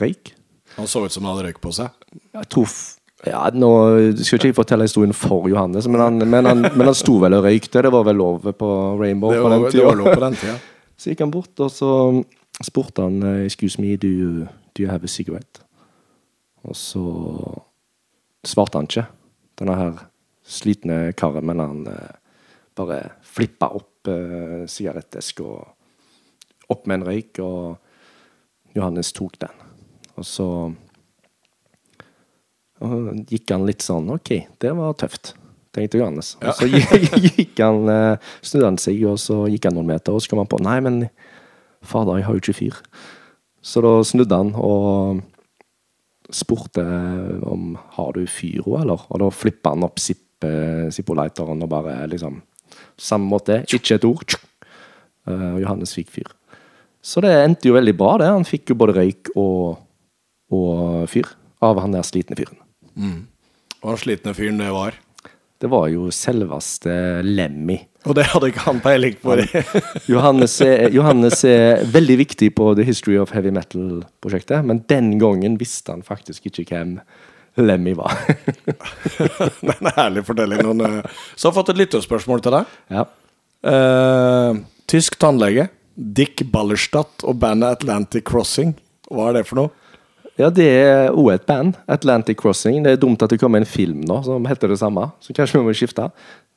røyk. 0.01 0.33
Han 0.79 0.89
så 0.89 1.03
ut 1.05 1.13
som 1.13 1.27
han 1.27 1.35
hadde 1.35 1.51
røyk 1.51 1.59
på 1.61 1.73
seg. 1.77 1.93
Jeg 2.33 2.49
tror 2.49 2.73
ja, 3.25 3.47
Nå 3.53 3.69
skal 4.21 4.37
ikke 4.37 4.51
jeg 4.51 4.57
fortelle 4.57 4.85
historien 4.85 5.13
for 5.15 5.47
Johannes, 5.49 5.87
men 5.89 6.01
han, 6.01 6.21
men 6.21 6.45
han, 6.45 6.65
men 6.69 6.89
han 6.89 6.97
sto 6.97 7.17
vel 7.21 7.37
og 7.37 7.47
røykte. 7.47 7.81
Det 7.85 7.91
var 7.93 8.05
vel 8.05 8.19
lov 8.19 8.49
på 8.57 8.71
Rainbow 8.99 9.33
Det 9.33 9.41
var, 9.41 10.03
på 10.13 10.21
den 10.25 10.37
tida. 10.41 10.57
Så 10.97 11.11
gikk 11.11 11.21
han 11.21 11.33
bort, 11.33 11.53
og 11.61 11.69
så 11.69 11.89
spurte 12.63 13.05
han 13.05 13.21
eh, 13.23 13.45
Excuse 13.45 13.81
me, 13.81 13.95
do 13.97 14.07
you, 14.07 14.47
do 14.73 14.83
you 14.83 14.89
have 14.89 15.03
a 15.03 15.11
cigarette? 15.11 15.63
Og 16.67 16.75
så 16.75 17.03
svarte 18.47 18.79
han 18.79 18.89
ikke, 18.89 19.05
denne 19.59 19.75
her 19.77 20.01
slitne 20.47 21.13
karen, 21.17 21.45
men 21.47 21.61
han 21.61 21.85
eh, 21.91 22.15
bare 22.77 23.01
flippa 23.25 23.69
opp 23.77 24.09
eh, 24.11 24.65
sigaretteska 24.69 25.45
og 25.45 26.73
opp 26.73 26.87
med 26.87 26.99
en 26.99 27.07
røyk, 27.07 27.39
og 27.43 28.75
Johannes 28.75 29.13
tok 29.15 29.39
den. 29.41 29.65
Og 30.17 30.25
så 30.27 30.47
og 32.77 33.23
gikk 33.25 33.49
han 33.49 33.65
litt 33.65 33.81
sånn 33.81 34.09
OK, 34.13 34.33
det 34.61 34.71
var 34.77 34.93
tøft, 35.01 35.33
tenkte 35.73 35.97
Johannes. 36.01 36.35
Og 36.43 36.59
så 36.59 36.67
gikk, 36.69 37.15
gikk 37.39 37.63
han 37.63 37.89
eh, 37.89 38.29
snudde 38.45 38.69
han 38.69 38.81
seg, 38.81 39.01
og 39.09 39.17
så 39.21 39.45
gikk 39.49 39.69
han 39.69 39.77
noen 39.79 39.89
meter, 39.95 40.13
og 40.13 40.21
så 40.21 40.31
kom 40.31 40.43
han 40.43 40.51
på 40.51 40.61
Nei, 40.61 40.77
men 40.85 41.01
fader, 41.87 42.19
jeg 42.19 42.27
har 42.27 42.35
jo 42.37 42.43
ikke 42.43 42.57
fyr. 42.59 42.77
Så 43.63 43.81
da 43.83 43.95
snudde 44.07 44.37
han 44.37 44.53
og 44.55 45.21
spurte 46.33 46.83
om 47.47 47.75
har 47.95 48.13
du 48.15 48.25
fyro, 48.27 48.77
eller? 48.81 49.03
Og 49.09 49.21
da 49.23 49.29
flippa 49.31 49.71
han 49.75 49.85
opp 49.87 49.99
Zipp- 50.03 50.23
Zippo-lighteren 50.93 51.63
og 51.63 51.69
bare 51.71 52.01
liksom 52.11 52.41
Samme 52.99 53.29
måte, 53.29 53.61
ikke 53.73 53.95
et 53.95 54.05
ord. 54.05 54.33
Eh, 55.27 55.53
Og 55.55 55.59
Johannes 55.61 55.93
fikk 55.95 56.09
fyr. 56.11 56.27
Så 57.01 57.21
det 57.23 57.31
endte 57.45 57.69
jo 57.69 57.75
veldig 57.77 57.93
bra, 57.97 58.17
det. 58.19 58.27
Han 58.27 58.43
fikk 58.45 58.69
jo 58.73 58.75
både 58.75 58.95
røyk 58.97 59.29
og, 59.37 59.77
og 60.51 61.05
fyr 61.09 61.29
av 61.63 61.79
han 61.79 61.93
der 61.95 62.03
slitne 62.05 62.35
fyren. 62.37 62.57
Og 63.83 63.89
han 63.93 64.01
slitne 64.01 64.33
fyren 64.35 64.57
det 64.59 64.69
var. 64.73 64.97
Det 65.61 65.69
var 65.71 65.87
jo 65.93 66.09
selveste 66.13 66.97
Lemmy. 67.25 67.77
Og 68.07 68.15
det 68.17 68.27
hadde 68.31 68.49
ikke 68.51 68.65
han 68.65 68.81
peiling 68.83 69.15
på. 69.21 69.35
Johannes 70.11 70.57
er, 70.63 70.87
Johannes 70.95 71.43
er 71.47 71.83
veldig 71.93 72.17
viktig 72.23 72.51
på 72.57 72.71
The 72.77 72.85
History 72.87 73.17
of 73.21 73.33
Heavy 73.35 73.51
Metal-prosjektet, 73.55 74.65
men 74.67 74.83
den 74.89 75.15
gangen 75.21 75.57
visste 75.59 75.95
han 75.95 76.05
faktisk 76.07 76.49
ikke 76.49 76.67
hvem 76.71 76.97
Lemmy 77.57 77.95
var. 77.97 78.13
Det 79.17 79.71
er 79.73 79.79
en 79.79 79.93
herlig 79.95 80.23
fortelling. 80.27 80.61
Noen, 80.61 80.83
eh, 80.85 81.23
Så 81.35 81.47
har 81.47 81.55
jeg 81.55 81.57
fått 81.57 81.71
et 81.73 81.81
lyttespørsmål 81.81 82.43
til 82.45 82.59
deg. 82.59 82.75
ja. 82.93 83.07
Uh, 83.67 84.59
tysk 84.87 85.17
tannlege. 85.19 85.65
Dick 85.97 86.43
Ballerstadt 86.53 87.25
og 87.25 87.39
bandet 87.41 87.79
Atlantic 87.79 88.27
Crossing. 88.29 88.75
Hva 89.09 89.31
er 89.31 89.39
det 89.39 89.47
for 89.49 89.63
noe? 89.63 89.73
ja, 90.37 90.49
det 90.53 90.67
er 90.69 91.15
òg 91.17 91.31
et 91.33 91.47
band. 91.49 91.77
Atlantic 91.89 92.37
Crossing. 92.39 92.83
Det 92.85 92.93
er 92.93 93.01
dumt 93.01 93.23
at 93.25 93.33
det 93.33 93.39
kommer 93.41 93.61
en 93.61 93.69
film 93.69 94.03
nå 94.05 94.19
som 94.25 94.45
heter 94.47 94.71
det 94.71 94.79
samme, 94.81 95.09
så 95.23 95.33
kanskje 95.35 95.59
vi 95.59 95.65
må 95.65 95.73
skifte. 95.77 96.09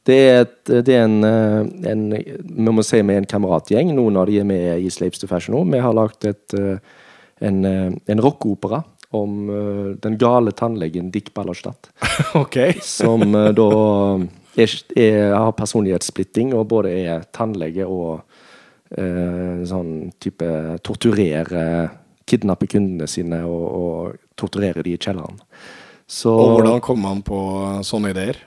Det 0.08 0.16
er, 0.16 0.46
et, 0.46 0.70
det 0.86 0.94
er 0.96 1.04
en, 1.04 1.18
eh, 1.24 1.90
en 1.90 2.06
Vi 2.14 2.72
må 2.72 2.82
si 2.86 3.02
vi 3.02 3.14
er 3.14 3.20
en 3.20 3.28
kameratgjeng. 3.28 3.92
Noen 3.96 4.16
av 4.16 4.30
de 4.30 4.38
er 4.40 4.48
med 4.48 4.80
i 4.80 4.88
Slaves 4.92 5.20
to 5.20 5.28
Fashion 5.28 5.54
nå. 5.56 5.66
Vi 5.68 5.82
har 5.84 5.96
lagd 5.96 6.24
eh, 6.24 6.80
en, 7.40 7.64
eh, 7.68 7.90
en 7.90 8.24
rockeopera 8.24 8.82
om 9.10 9.48
den 9.98 10.14
gale 10.22 10.52
tannlegen 10.54 11.08
Dick 11.10 11.32
Ballerstadt. 11.34 11.88
ok. 12.38 12.78
som 12.86 13.24
da 13.34 13.70
er, 14.54 14.74
er, 14.94 15.32
har 15.34 15.56
personlighetssplitting 15.58 16.54
og 16.54 16.68
både 16.70 16.92
er 16.94 17.24
tannlege 17.34 17.88
og 17.90 18.20
eh, 18.94 19.64
sånn 19.66 20.12
type 20.22 20.50
torturere 20.86 21.64
Kidnappe 22.30 22.68
kundene 22.70 23.08
sine 23.10 23.40
og, 23.42 23.64
og 23.74 24.18
torturere 24.38 24.84
de 24.86 24.94
i 24.94 25.00
kjelleren. 25.02 25.40
Så 26.06 26.30
Og 26.30 26.52
hvordan 26.56 26.82
kom 26.84 27.02
han 27.08 27.24
på 27.26 27.40
sånne 27.86 28.12
ideer? 28.14 28.38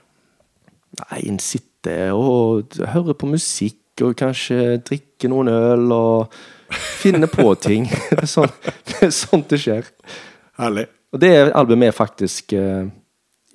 Nei, 1.00 1.22
en 1.32 1.40
sitter 1.42 2.14
og 2.16 2.76
hører 2.94 3.18
på 3.18 3.30
musikk 3.32 4.04
og 4.04 4.16
kanskje 4.18 4.80
drikker 4.86 5.32
noen 5.32 5.52
øl 5.54 5.94
og 5.94 6.36
finner 7.02 7.30
på 7.32 7.54
ting. 7.68 7.88
Det 8.10 8.24
er 8.26 8.30
sånn, 8.30 8.54
det 8.90 9.00
er 9.10 9.16
sånt 9.16 9.50
det 9.54 9.62
skjer. 9.62 9.90
Herlig. 10.62 10.88
Og 11.14 11.22
det 11.22 11.34
albumet 11.54 11.92
er 11.92 11.98
faktisk 11.98 12.56
eh, 12.58 12.88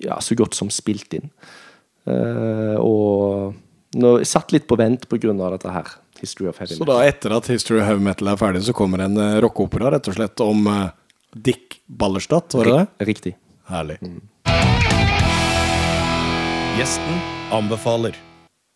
ja, 0.03 0.19
så 0.23 0.35
godt 0.39 0.55
som 0.55 0.69
spilt 0.71 1.17
inn. 1.17 1.27
Eh, 2.07 2.75
og 2.79 3.55
nå, 3.99 4.13
satt 4.27 4.53
litt 4.55 4.67
på 4.69 4.77
vent 4.79 5.09
pga. 5.11 5.33
dette 5.55 5.73
her. 5.75 5.91
History 6.19 6.47
of 6.47 6.59
Heavy 6.59 6.75
Metal. 6.75 6.85
Så 6.85 6.91
da 6.91 7.01
etter 7.07 7.35
at 7.35 7.47
History 7.47 7.79
of 7.79 7.87
Heavy 7.87 8.03
Metal 8.03 8.27
er 8.27 8.39
ferdig, 8.39 8.63
så 8.67 8.75
kommer 8.75 9.05
en 9.05 9.17
uh, 9.17 9.39
rockeopera 9.43 9.93
rett 9.95 10.11
og 10.11 10.19
slett 10.19 10.43
om 10.43 10.67
eh, 10.67 10.87
Dick 11.35 11.79
Ballerstadt, 11.87 12.59
var 12.59 12.67
det 12.67 12.79
det? 12.79 13.11
Riktig. 13.13 13.35
Herlig. 13.69 14.01
Gjesten 16.79 17.17
anbefaler. 17.51 18.15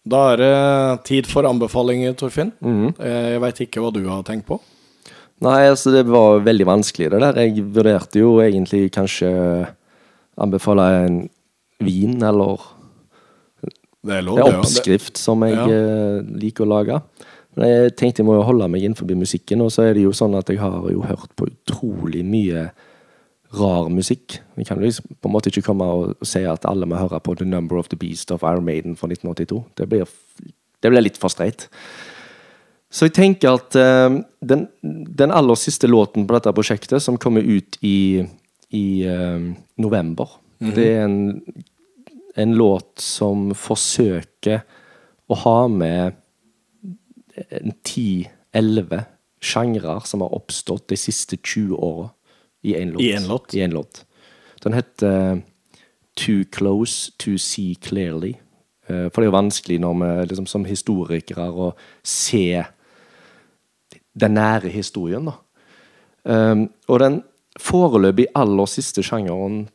Da 0.04 0.20
er 0.34 0.42
det 0.42 1.04
tid 1.08 1.28
for 1.32 1.48
anbefalinger, 1.48 2.16
Torfinn. 2.20 2.50
Eh, 3.00 3.30
Jeg 3.34 3.40
veit 3.44 3.62
ikke 3.64 3.80
hva 3.84 3.92
du 3.96 4.02
har 4.10 4.24
tenkt 4.28 4.46
på. 4.50 4.58
Nei, 5.44 5.62
altså 5.70 5.92
det 5.94 6.04
var 6.08 6.42
veldig 6.44 6.66
vanskelig 6.68 7.10
det 7.14 7.22
der. 7.24 7.40
Jeg 7.46 7.64
vurderte 7.76 8.20
jo 8.20 8.34
egentlig 8.44 8.90
kanskje 8.96 9.30
anbefale 10.40 10.88
en 11.06 11.18
vin 11.84 12.22
eller 12.24 12.60
Det 14.04 14.18
er 14.18 14.22
lov, 14.28 14.40
en. 14.40 14.60
Oppskrift 14.60 15.18
som 15.18 15.42
jeg 15.48 15.56
Ja. 15.56 15.64
eh, 15.66 16.22
liker 16.44 16.66
å 16.66 16.72
lage. 16.76 17.02
Men 17.56 17.68
jeg 17.70 17.96
tenkte 17.96 18.20
jeg 18.20 18.26
må 18.26 18.36
jo 18.36 18.44
holde 18.44 18.68
meg 18.68 18.82
innenfor 18.84 19.06
musikken, 19.16 19.62
og 19.62 19.70
så 19.72 19.84
er 19.90 19.94
det 19.94 20.04
jo 20.04 20.12
sånn 20.12 20.36
at 20.38 20.48
jeg 20.50 20.58
har 20.60 20.90
jo 20.92 21.02
hørt 21.02 21.30
på 21.38 21.48
utrolig 21.48 22.26
mye 22.26 22.72
rar 23.54 23.90
musikk. 23.90 24.40
Vi 24.58 24.66
kan 24.66 24.82
liksom 24.82 25.16
på 25.22 25.30
en 25.30 25.34
måte 25.36 25.52
ikke 25.52 25.66
komme 25.68 25.86
og 25.86 26.26
si 26.26 26.44
at 26.50 26.66
alle 26.70 26.88
må 26.90 26.98
høre 26.98 27.22
på 27.24 27.36
The 27.38 27.46
Number 27.46 27.78
of 27.78 27.90
the 27.92 28.00
Beast 28.00 28.32
of 28.34 28.44
Iron 28.44 28.66
Maiden 28.66 28.98
fra 28.98 29.10
1982. 29.12 29.62
Det 29.78 29.90
blir, 29.90 30.10
det 30.82 30.92
blir 30.92 31.06
litt 31.06 31.20
for 31.22 31.34
streit. 31.34 31.68
Så 32.94 33.08
jeg 33.10 33.16
tenker 33.18 33.58
at 33.58 33.78
uh, 33.78 34.22
den, 34.46 34.68
den 34.82 35.34
aller 35.34 35.58
siste 35.58 35.90
låten 35.90 36.28
på 36.28 36.36
dette 36.36 36.54
prosjektet, 36.54 37.02
som 37.02 37.18
kommer 37.18 37.42
ut 37.42 37.78
i, 37.82 38.24
i 38.70 38.86
uh, 39.06 39.54
november, 39.82 40.40
det 40.64 40.86
er 40.94 41.02
en, 41.04 41.42
en 42.40 42.54
låt 42.56 43.02
som 43.04 43.50
forsøker 43.58 44.62
å 45.28 45.40
ha 45.42 45.58
med 45.68 46.14
en 47.50 47.74
10-11 47.84 49.04
sjangrer 49.44 50.06
som 50.08 50.24
har 50.24 50.36
oppstått 50.38 50.88
de 50.94 51.00
siste 51.00 51.40
20 51.42 51.76
åra 51.76 52.12
i 52.64 52.76
én 52.80 52.94
låt. 52.94 53.02
I 53.02 53.11
en 53.11 53.27
låt? 53.27 53.53
I 53.53 53.61
en 53.61 53.72
låt. 53.76 54.06
Den 54.64 54.73
heter 54.73 55.41
Too 56.15 56.44
Close 56.52 57.11
to 57.18 57.38
See 57.38 57.76
Clearly. 57.76 58.35
Eh, 58.88 59.10
For 59.10 59.22
det 59.22 59.27
er 59.27 59.31
jo 59.31 59.38
vanskelig 59.38 59.80
når 59.84 59.99
vi 59.99 60.10
liksom, 60.31 60.48
som 60.48 60.65
historikere 60.65 61.49
å 61.52 61.73
se 62.03 62.64
den 64.14 64.35
nære 64.38 64.69
historien, 64.69 65.26
da. 65.26 65.40
Um, 66.23 66.69
og 66.88 66.99
den 67.02 67.15
foreløpig 67.60 68.30
aller 68.40 68.69
siste 68.72 69.03
sjangeren 69.03 69.65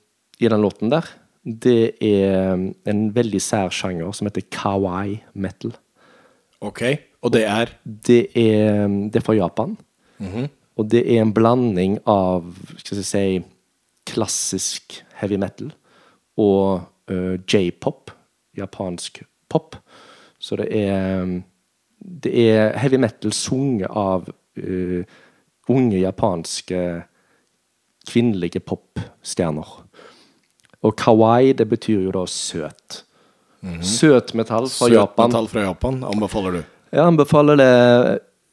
i 0.40 0.48
den 0.48 0.62
låten 0.62 0.89
der, 0.93 1.05
det 1.44 1.98
er 2.05 2.55
en 2.89 3.02
veldig 3.15 3.40
sær 3.43 3.73
sjanger 3.74 4.15
som 4.16 4.28
heter 4.31 4.47
kawaii 4.55 5.19
metal. 5.35 5.74
Ok, 6.65 6.82
og 7.23 7.32
det 7.35 7.44
er 7.44 7.74
Det 7.85 8.31
er, 8.35 8.89
det 8.89 9.16
er 9.20 9.27
fra 9.27 9.36
Japan. 9.36 9.77
Og 10.79 10.87
det 10.93 11.03
er 11.05 11.25
en 11.25 11.35
blanding 11.35 11.99
av 12.07 12.47
skal 12.79 13.01
jeg 13.01 13.09
si, 13.09 13.25
klassisk 14.09 15.01
heavy 15.19 15.37
metal 15.41 15.73
og 16.39 16.87
uh, 17.11 17.35
j-pop, 17.51 18.13
japansk 18.57 19.23
pop. 19.51 19.77
Så 20.39 20.57
det 20.61 20.69
er 20.71 21.43
Det 21.99 22.31
er 22.31 22.79
heavy 22.79 22.97
metal 22.97 23.33
sunget 23.33 23.91
av 23.91 24.29
uh, 24.31 25.03
unge 25.69 25.99
japanske 25.99 27.03
kvinnelige 28.09 28.61
popstjerner. 28.61 29.67
Og 30.83 30.95
kawaii, 30.97 31.53
det 31.53 31.67
betyr 31.69 32.07
jo 32.07 32.13
da 32.15 32.25
søt. 32.27 33.03
Søt 33.83 34.35
metall 34.39 34.69
fra 34.71 34.87
søt 34.87 34.95
Japan. 34.95 35.29
metall 35.29 35.49
fra 35.51 35.65
Japan. 35.67 36.05
Anbefaler 36.07 36.53
du? 36.53 36.63
Jeg 36.95 37.03
anbefaler 37.05 37.59
det 37.59 37.75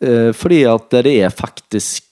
uh, 0.10 0.31
fordi 0.34 0.64
at 0.68 0.97
det 1.06 1.15
er 1.22 1.30
faktisk 1.30 2.05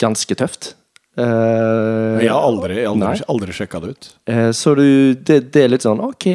ganske 0.00 0.36
tøft. 0.38 0.74
Uh, 1.18 2.20
Jeg 2.22 2.30
har 2.30 2.44
aldri, 2.46 2.84
aldri, 2.86 3.24
aldri 3.28 3.54
sjekka 3.56 3.80
det 3.82 3.90
ut. 3.92 4.10
Uh, 4.30 4.50
så 4.56 4.76
du, 4.78 4.84
det, 5.14 5.40
det 5.52 5.64
er 5.64 5.72
litt 5.72 5.84
sånn 5.84 6.00
Ok, 6.04 6.28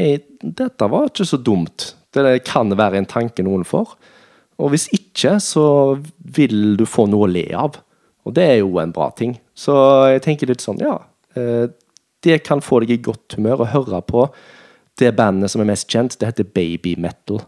dette 0.44 0.90
var 0.92 1.08
ikke 1.10 1.26
så 1.30 1.40
dumt. 1.40 1.94
Det 2.16 2.38
kan 2.48 2.72
være 2.76 3.00
en 3.00 3.10
tanke 3.10 3.44
noen 3.46 3.66
får. 3.68 3.96
Og 4.62 4.72
hvis 4.72 4.88
ikke, 4.96 5.38
så 5.44 5.66
vil 6.36 6.76
du 6.80 6.86
få 6.88 7.08
noe 7.12 7.28
å 7.28 7.32
le 7.32 7.48
av. 7.56 7.80
Og 8.26 8.36
det 8.36 8.46
er 8.54 8.60
jo 8.62 8.78
en 8.82 8.94
bra 8.96 9.10
ting. 9.16 9.36
Så 9.56 9.74
jeg 10.14 10.24
tenker 10.26 10.50
litt 10.50 10.64
sånn, 10.64 10.80
ja. 10.82 10.96
eh, 11.36 11.68
Det 12.24 12.40
kan 12.48 12.64
få 12.64 12.80
deg 12.82 12.96
i 12.96 13.02
godt 13.04 13.36
humør 13.38 13.66
å 13.66 13.72
høre 13.74 14.00
på 14.08 14.30
det 15.00 15.12
bandet 15.18 15.52
som 15.52 15.62
er 15.62 15.70
mest 15.70 15.92
kjent. 15.92 16.16
Det 16.18 16.32
heter 16.32 16.48
Baby 16.56 16.96
Metal. 16.98 17.44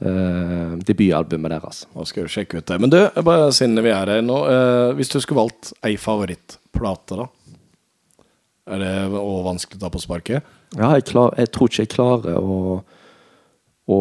Eh, 0.00 0.76
debutalbumet 0.86 1.52
deres. 1.52 1.82
Nå 1.92 2.06
skal 2.08 2.24
vi 2.24 2.32
sjekke 2.32 2.60
ut 2.60 2.66
det. 2.66 2.78
Men 2.80 2.92
du, 2.92 3.00
bare 3.20 3.50
siden 3.52 3.76
vi 3.84 3.92
er 3.92 4.08
her 4.08 4.22
nå 4.24 4.38
uh, 4.48 4.92
Hvis 4.96 5.12
du 5.12 5.18
skulle 5.20 5.42
valgt 5.42 5.74
ei 5.84 5.98
favorittplate, 6.00 7.18
da? 7.20 7.26
Er 8.70 8.80
det 8.80 8.94
også 9.10 9.42
vanskelig 9.44 9.76
å 9.76 9.82
ta 9.82 9.90
på 9.92 10.00
sparket? 10.00 10.56
Ja, 10.78 10.94
jeg, 10.96 11.04
klar, 11.10 11.34
jeg 11.36 11.50
tror 11.52 11.68
ikke 11.68 11.84
jeg 11.84 11.92
klarer 11.92 12.38
å 12.40 12.80
å 13.90 13.98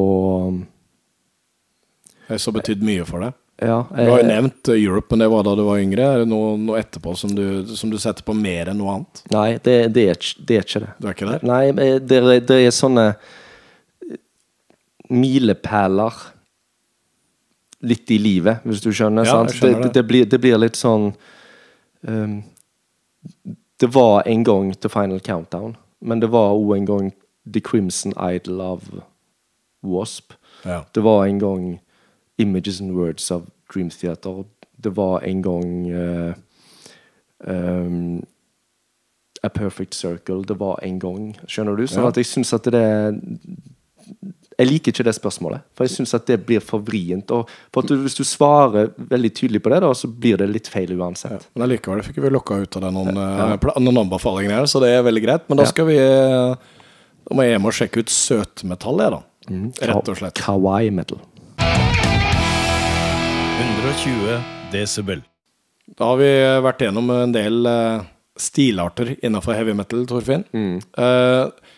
Det 2.29 2.37
har 2.37 2.55
betydd 2.59 2.85
mye 2.85 3.07
for 3.09 3.25
deg? 3.25 3.35
Ja. 3.59 3.81
Du 3.89 3.97
har 3.97 4.21
jo 4.21 4.23
eh, 4.23 4.29
nevnt 4.29 4.69
Europe, 4.71 5.09
men 5.11 5.25
det 5.25 5.29
var 5.33 5.43
da 5.43 5.57
du 5.57 5.65
var 5.67 5.81
yngre. 5.81 6.05
Er 6.05 6.23
det 6.23 6.29
noe, 6.31 6.53
noe 6.61 6.79
etterpå 6.79 7.11
som 7.19 7.33
du, 7.35 7.43
som 7.75 7.91
du 7.91 7.97
setter 7.99 8.23
på 8.23 8.37
mer 8.37 8.71
enn 8.71 8.79
noe 8.79 8.93
annet? 8.99 9.23
Nei, 9.33 9.49
det, 9.65 9.75
det, 9.97 10.05
er, 10.13 10.31
det 10.47 10.61
er 10.61 10.67
ikke 10.67 10.83
det. 10.85 10.95
Du 10.95 11.09
er 11.09 11.17
ikke 11.17 11.31
der? 11.33 11.43
Nei, 11.49 11.63
det, 11.99 12.21
det 12.47 12.61
er 12.69 12.71
sånne 12.75 13.09
milepæler 15.09 16.13
litt 17.81 18.11
i 18.11 18.17
livet, 18.19 18.63
hvis 18.67 18.81
du 18.83 18.91
skjønner. 18.91 19.25
Ja, 19.25 19.43
skjønner 19.47 19.83
det, 19.85 19.89
det. 19.89 19.93
det, 19.93 20.05
blir, 20.07 20.25
det 20.29 20.39
blir 20.43 20.57
litt 20.59 20.75
sånn 20.79 21.13
um, 22.07 22.41
Det 23.79 23.87
var 23.95 24.27
en 24.27 24.43
gang 24.43 24.73
The 24.75 24.91
Final 24.91 25.21
Countdown, 25.23 25.77
men 26.01 26.19
det 26.19 26.31
var 26.33 26.57
òg 26.57 26.75
en 26.75 26.89
gang 26.89 27.11
The 27.49 27.61
Crimson 27.63 28.13
Idol 28.19 28.61
av 28.61 28.89
Wasp. 29.81 30.33
Ja. 30.67 30.83
Det 30.91 31.01
var 31.05 31.25
en 31.25 31.39
gang 31.39 31.69
Images 32.37 32.81
and 32.81 32.91
Words 32.97 33.31
av 33.31 33.47
Dream 33.73 33.89
Theater. 33.89 34.43
Det 34.75 34.91
var 34.95 35.23
en 35.23 35.41
gang 35.41 35.71
uh, 35.91 36.33
um, 37.47 38.25
A 39.43 39.49
Perfect 39.49 39.95
Circle. 39.95 40.43
Det 40.43 40.59
var 40.59 40.79
en 40.83 40.99
gang. 40.99 41.31
Skjønner 41.47 41.79
du? 41.79 41.87
Sånn 41.87 42.03
Ja. 42.03 42.11
at 42.11 42.19
jeg 42.19 42.27
syns 42.27 42.51
at 42.53 42.67
det 42.67 42.83
Jeg 44.59 44.67
liker 44.67 44.91
ikke 44.91 45.03
det 45.07 45.13
spørsmålet, 45.15 45.61
for 45.71 45.87
jeg 45.87 45.93
syns 45.95 46.11
at 46.17 46.25
det 46.27 46.35
blir 46.43 46.59
for 46.59 46.83
vrient. 46.83 47.31
Og 47.31 47.47
for 47.71 47.79
at 47.85 47.87
du, 47.93 47.95
hvis 48.03 48.17
du 48.19 48.25
svarer 48.27 48.89
veldig 48.97 49.31
tydelig 49.37 49.61
på 49.63 49.71
det, 49.71 49.79
da, 49.85 49.93
så 49.95 50.09
blir 50.11 50.35
det 50.41 50.49
litt 50.51 50.67
feil 50.67 50.91
uansett. 50.99 51.45
Men 51.55 51.63
allikevel 51.69 52.03
fikk 52.03 52.19
vi 52.25 52.31
lokka 52.33 52.57
ut 52.65 52.75
av 52.75 52.83
deg 52.83 52.91
noen, 52.97 53.15
ja. 53.15 53.55
noen 53.79 54.01
anbefalinger 54.03 54.57
her, 54.57 54.67
så 54.67 54.81
det 54.83 54.89
er 54.97 55.05
veldig 55.07 55.23
greit. 55.23 55.47
Men 55.47 55.61
da 55.61 55.63
Ja. 55.63 55.71
skal 55.71 55.87
vi 55.87 55.95
eh, 56.03 56.55
Da 57.29 57.35
må 57.37 57.43
jeg 57.45 57.55
hjem 57.55 57.65
og 57.69 57.73
sjekke 57.77 58.03
ut 58.03 58.11
søtmetall, 58.11 58.99
jeg, 59.05 59.15
da. 59.15 59.21
Rett 59.93 60.11
og 60.11 60.17
slett. 60.19 60.35
Kawaii 60.43 60.91
metal. 60.91 61.19
120 63.59 64.39
desibel. 64.73 65.21
Da 65.97 66.11
har 66.11 66.19
vi 66.19 66.29
vært 66.65 66.83
gjennom 66.85 67.09
en 67.15 67.31
del 67.33 67.65
eh, 67.69 68.03
stilarter 68.39 69.15
innenfor 69.25 69.55
heavy 69.57 69.73
metal, 69.77 70.03
Torfinn. 70.09 70.43
Eh, 70.53 71.68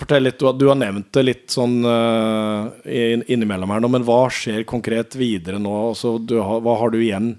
fortell 0.00 0.24
litt, 0.26 0.38
du 0.40 0.46
har, 0.48 0.56
du 0.58 0.66
har 0.70 0.78
nevnt 0.78 1.10
det 1.16 1.22
litt 1.24 1.52
sånn 1.52 1.80
uh, 1.86 2.70
innimellom 2.86 3.74
her 3.74 3.82
nå, 3.82 3.90
men 3.92 4.06
hva 4.06 4.22
skjer 4.32 4.64
konkret 4.68 5.16
videre 5.18 5.60
nå? 5.62 5.74
Altså, 5.90 6.16
har, 6.18 6.62
hva 6.64 6.78
har 6.80 6.94
du 6.94 7.00
igjen, 7.02 7.34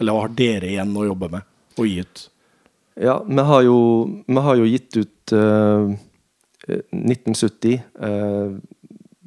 eller 0.00 0.16
hva 0.16 0.26
har 0.26 0.36
dere 0.38 0.70
igjen 0.70 0.94
å 0.96 1.08
jobbe 1.08 1.30
med 1.34 1.50
og 1.74 1.90
gi 1.90 2.00
ut? 2.04 2.24
Ja, 3.02 3.18
vi 3.26 3.46
har 3.50 3.62
jo, 3.66 3.78
vi 4.26 4.42
har 4.46 4.58
jo 4.60 4.68
gitt 4.70 4.98
ut 5.00 5.34
uh, 5.34 5.90
1970, 6.68 7.80
uh, 7.98 8.54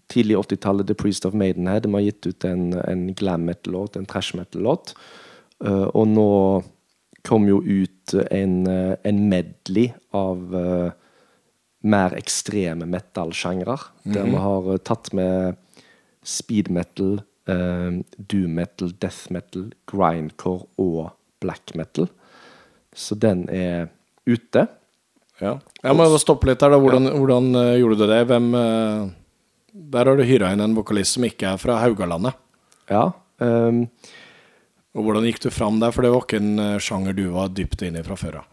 tidlig 0.08 0.38
80-tallet, 0.40 0.88
The 0.88 0.96
Priest 0.96 1.28
of 1.28 1.36
Maidenhead. 1.36 1.86
Vi 1.86 1.98
har 1.98 2.06
gitt 2.06 2.30
ut 2.30 2.48
en, 2.48 2.72
en 2.80 3.08
glam 3.14 3.44
metal-låt, 3.50 4.00
en 4.00 4.08
trash 4.08 4.38
metal-låt. 4.40 4.96
Uh, 5.60 5.92
og 5.92 6.08
nå 6.08 6.32
kom 7.28 7.48
jo 7.50 7.60
ut 7.60 8.14
en, 8.32 8.68
eh, 8.72 8.94
en 9.04 9.18
medley 9.28 9.90
av 10.16 10.54
mer 11.90 12.16
ekstreme 12.18 12.88
metal-sjangrer. 12.90 13.88
Der 14.08 14.28
vi 14.28 14.42
har 14.44 14.72
eh, 14.74 14.82
tatt 14.86 15.12
med 15.18 15.58
speed 16.28 16.72
metal, 16.74 17.20
eh, 17.48 18.00
doom 18.18 18.58
metal, 18.60 18.92
death 19.00 19.32
metal, 19.34 19.70
grindcore 19.90 20.68
og 20.82 21.14
black 21.44 21.76
metal. 21.76 22.10
Så 22.98 23.16
den 23.16 23.46
er 23.54 23.88
ute. 24.28 24.66
Ja. 25.40 25.58
Jeg 25.84 25.98
må 25.98 26.08
stoppe 26.18 26.50
litt 26.50 26.64
her. 26.66 26.74
da. 26.74 26.80
Hvordan, 26.82 27.12
hvordan 27.14 27.50
uh, 27.54 27.76
gjorde 27.78 28.00
du 28.00 28.06
det? 28.10 28.22
Hvem 28.32 28.48
uh, 28.58 29.10
Der 29.94 30.10
har 30.10 30.18
du 30.18 30.26
hyra 30.26 30.50
inn 30.54 30.64
en 30.66 30.78
vokalist 30.78 31.18
som 31.18 31.28
ikke 31.28 31.52
er 31.52 31.62
fra 31.62 31.78
Haugalandet. 31.84 32.34
Ja. 32.90 33.12
ehm, 33.44 33.84
Og 34.98 35.06
Hvordan 35.06 35.28
gikk 35.30 35.42
du 35.44 35.50
fram 35.54 35.78
der? 35.82 35.94
For 35.94 36.06
det 36.06 36.12
var 36.14 36.24
ikke 36.26 36.40
en 36.42 36.62
eh, 36.64 36.78
sjanger 36.82 37.18
du 37.18 37.28
var 37.36 37.52
dypt 37.54 37.84
inne 37.86 38.02
i 38.02 38.06
fra 38.06 38.18
før 38.18 38.40
av. 38.42 38.48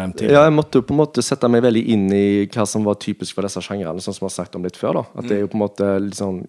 nei. 0.00 0.30
Ja, 0.34 0.46
jeg 0.48 0.56
måtte 0.56 0.80
jo 0.80 0.86
på 0.88 0.96
en 0.96 1.02
måte 1.04 1.22
sette 1.24 1.50
meg 1.52 1.62
veldig 1.66 1.84
inn 1.94 2.08
i 2.14 2.26
hva 2.50 2.66
som 2.68 2.86
var 2.86 2.98
typisk 3.02 3.38
for 3.38 3.46
disse 3.46 3.62
sjangrene, 3.62 4.02
sånn 4.02 4.16
som 4.16 4.26
jeg 4.26 4.32
har 4.32 4.38
sagt 4.40 4.58
om 4.58 4.66
litt 4.66 4.78
før. 4.80 5.00
da. 5.00 5.04
At 5.14 5.28
det 5.30 5.38
er 5.38 5.44
jo 5.44 5.52
på 5.52 5.60
en 5.60 5.66
måte 5.66 5.92
sånn 6.18 6.42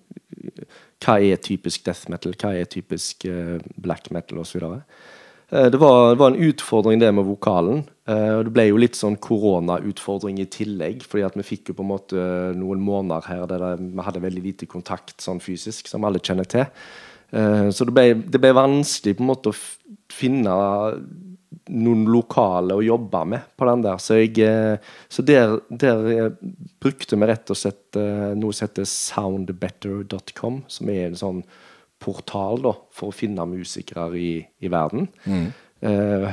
Hva 1.03 1.19
er 1.22 1.38
typisk 1.45 1.85
death 1.85 2.09
metal? 2.09 2.34
Hva 2.34 2.55
er 2.57 2.65
typisk 2.65 3.27
uh, 3.30 3.61
black 3.77 4.09
metal, 4.09 4.41
osv. 4.41 4.64
Uh, 4.65 5.69
det, 5.69 5.77
var, 5.77 6.15
det 6.15 6.19
var 6.23 6.34
en 6.34 6.49
utfordring, 6.49 6.99
det 7.03 7.14
med 7.14 7.30
vokalen. 7.30 7.85
Eh, 8.07 8.34
og 8.38 8.45
det 8.47 8.53
ble 8.55 8.64
jo 8.69 8.80
litt 8.80 8.95
sånn 8.95 9.18
koronautfordring 9.19 10.38
i 10.39 10.47
tillegg, 10.51 11.03
fordi 11.03 11.26
at 11.27 11.35
vi 11.35 11.43
fikk 11.43 11.72
jo 11.72 11.76
på 11.76 11.84
en 11.84 11.89
måte 11.91 12.27
noen 12.55 12.80
måneder 12.84 13.27
her 13.27 13.43
der 13.51 13.65
vi 13.81 14.05
hadde 14.05 14.23
veldig 14.23 14.43
lite 14.45 14.69
kontakt 14.69 15.19
sånn 15.23 15.41
fysisk, 15.43 15.89
som 15.91 16.07
alle 16.07 16.22
kjenner 16.23 16.47
til. 16.47 16.69
Eh, 17.31 17.69
så 17.69 17.85
det 17.85 17.95
ble, 17.95 18.05
det 18.31 18.41
ble 18.41 18.53
vanskelig 18.55 19.17
på 19.17 19.25
en 19.25 19.31
måte 19.31 19.51
å 19.51 19.57
finne 20.13 20.53
noen 21.67 22.05
lokale 22.07 22.77
å 22.77 22.85
jobbe 22.85 23.23
med 23.33 23.53
på 23.59 23.67
den 23.67 23.83
der. 23.83 24.01
Så, 24.01 24.19
jeg, 24.21 24.37
eh, 24.43 24.95
så 25.11 25.25
der, 25.27 25.57
der 25.67 26.09
eh, 26.13 26.49
brukte 26.83 27.19
vi 27.19 27.29
rett 27.29 27.53
og 27.53 27.59
slett 27.59 27.99
noe 28.37 28.55
som 28.55 28.67
heter 28.67 28.87
soundbetter.com, 28.87 30.61
som 30.71 30.91
er 30.93 31.07
en 31.09 31.19
sånn 31.19 31.45
portal 32.03 32.61
da, 32.61 32.75
for 32.93 33.09
å 33.09 33.15
finne 33.15 33.47
musikere 33.49 34.11
i, 34.19 34.33
i 34.61 34.69
verden. 34.69 35.07
Mm. 35.25 35.47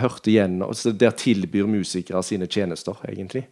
hørte 0.00 0.30
igjen, 0.32 0.58
og 0.64 0.76
Der 1.00 1.12
tilbyr 1.16 1.66
musikere 1.68 2.22
sine 2.24 2.46
tjenester, 2.48 2.96
egentlig. 3.08 3.46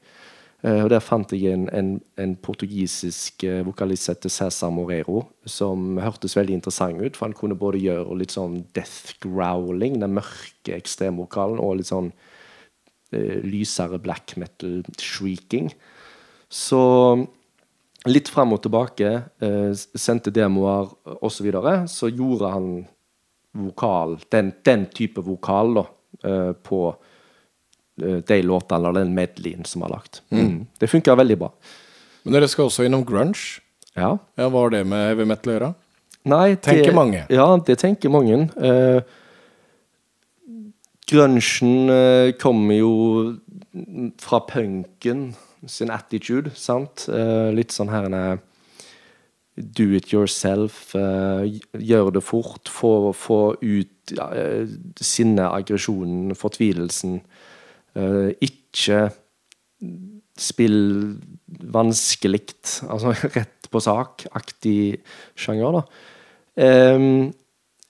Eh, 0.63 0.85
og 0.85 0.91
Der 0.93 1.03
fant 1.03 1.33
jeg 1.35 1.53
en, 1.53 1.67
en, 1.75 1.97
en 2.19 2.37
portugisisk 2.39 3.45
eh, 3.45 3.65
vokalist 3.67 4.07
som 4.07 4.15
heter 4.15 4.31
Cæsar 4.31 4.71
Moreiro, 4.71 5.25
som 5.47 5.99
hørtes 5.99 6.37
veldig 6.39 6.61
interessant 6.61 7.03
ut. 7.03 7.17
For 7.19 7.27
han 7.27 7.37
kunne 7.39 7.59
både 7.59 7.83
gjøre 7.83 8.19
litt 8.21 8.35
sånn 8.35 8.61
death 8.77 9.17
growling, 9.25 9.99
den 10.03 10.15
mørke 10.15 10.77
ekstremvokalen, 10.77 11.59
og 11.59 11.81
litt 11.81 11.91
sånn 11.91 12.13
eh, 13.13 13.43
lysere 13.43 13.99
black 14.03 14.37
metal 14.39 14.83
shrieking. 15.03 15.73
Så 16.53 16.83
litt 18.07 18.31
fram 18.31 18.55
og 18.55 18.63
tilbake, 18.63 19.13
eh, 19.43 19.71
sendte 19.75 20.31
demoer 20.35 20.91
osv., 21.19 21.37
så, 21.37 21.47
videre, 21.47 21.75
så 21.89 22.11
gjorde 22.11 22.51
han 22.55 22.69
vokal, 23.53 24.19
den, 24.33 24.53
den 24.65 24.87
type 24.95 25.23
vokal, 25.27 25.75
da, 25.81 25.85
eh, 26.25 26.53
på 26.55 26.85
de 28.03 28.39
låtene, 28.43 28.79
eller 28.79 28.99
den 29.01 29.15
medleyen 29.17 29.67
som 29.69 29.85
er 29.87 29.93
lagt. 29.95 30.23
Mm. 30.35 30.67
Det 30.81 30.91
funker 30.91 31.19
veldig 31.19 31.39
bra. 31.45 31.53
Men 32.25 32.37
dere 32.37 32.49
skal 32.51 32.69
også 32.69 32.87
innom 32.87 33.05
grunge. 33.07 33.61
Ja. 33.95 34.17
Ja, 34.39 34.49
Hva 34.49 34.65
har 34.65 34.73
det 34.75 34.85
med 34.89 35.09
heavy 35.11 35.27
metal 35.29 35.53
å 35.53 35.57
gjøre? 35.57 35.73
Nei, 36.33 36.55
Tenker 36.63 36.93
det, 36.93 36.97
mange. 36.97 37.25
Ja, 37.35 37.47
det 37.67 37.77
tenker 37.83 38.13
mange. 38.15 38.45
Uh, 38.57 39.03
grunchen 41.11 41.91
uh, 41.91 42.31
kommer 42.41 42.79
jo 42.79 42.93
fra 44.23 44.41
punken 44.47 45.33
sin 45.67 45.91
attitude, 45.91 46.53
sant? 46.59 47.07
Uh, 47.11 47.51
litt 47.55 47.75
sånn 47.75 47.91
her 47.93 48.09
eh, 48.11 48.41
do 49.55 49.93
it 49.95 50.13
yourself, 50.13 50.95
uh, 50.97 51.45
gjør 51.77 52.11
det 52.17 52.23
fort, 52.25 52.71
få, 52.73 53.13
få 53.15 53.41
ut 53.61 54.15
ja, 54.17 54.31
eh, 54.35 54.71
sinnet, 55.01 55.47
aggresjonen, 55.53 56.35
fortvilelsen. 56.39 57.21
Eh, 57.99 58.31
ikke 58.49 59.05
spill 60.39 60.79
vanskelig, 61.73 62.43
altså 62.89 63.13
rett 63.37 63.69
på 63.73 63.81
sak-aktig 63.83 64.77
sjanger, 65.39 65.81
da. 65.81 65.85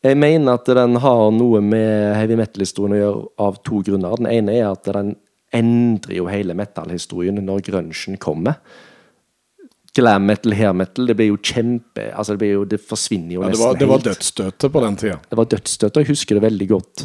Jeg 0.02 0.18
mener 0.18 0.56
at 0.58 0.66
den 0.66 0.98
har 1.02 1.28
noe 1.34 1.60
med 1.62 2.16
heavy 2.18 2.36
metal-historien 2.38 2.96
å 2.96 3.00
gjøre 3.00 3.20
av 3.46 3.58
to 3.66 3.82
grunner. 3.86 4.16
Den 4.18 4.30
ene 4.30 4.56
er 4.58 4.70
at 4.72 4.88
den 4.90 5.12
endrer 5.54 6.16
jo 6.16 6.26
hele 6.30 6.56
metal-historien 6.58 7.38
når 7.44 7.62
grunchen 7.68 8.18
kommer. 8.22 8.58
Glam 9.94 10.24
metal, 10.26 10.54
hair 10.56 10.72
metal, 10.74 11.06
det 11.06 11.14
blir 11.18 11.28
jo 11.28 11.36
kjempe 11.36 12.06
Altså, 12.16 12.32
det, 12.32 12.40
blir 12.40 12.54
jo, 12.54 12.62
det 12.64 12.78
forsvinner 12.80 13.34
jo 13.34 13.42
Ja, 13.42 13.50
det, 13.50 13.52
nesten 13.52 13.66
var, 13.66 13.74
det 13.76 13.88
var 13.90 13.98
helt. 13.98 14.06
dødsstøtet 14.08 14.72
på 14.72 14.82
den 14.86 14.96
tida. 15.02 15.18
Det 15.28 15.38
var 15.38 15.50
dødsstøtet, 15.52 15.98
jeg 16.00 16.08
husker 16.14 16.38
det 16.38 16.44
veldig 16.46 16.68
godt 16.70 17.04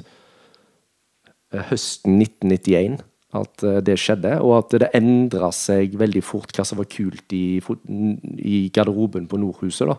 høsten 1.70 2.22
1991 2.22 3.02
at 3.36 3.64
eh, 3.66 3.80
det 3.86 3.98
skjedde, 4.00 4.38
og 4.44 4.58
at 4.62 4.78
det 4.84 4.92
endra 4.98 5.52
seg 5.56 5.98
veldig 6.00 6.24
fort 6.26 6.54
hva 6.56 6.66
som 6.68 6.80
var 6.80 6.90
kult 6.92 7.36
i, 7.36 7.60
i 7.60 8.58
garderoben 8.74 9.28
på 9.30 9.40
Nordhuset. 9.42 9.92
da. 9.92 9.98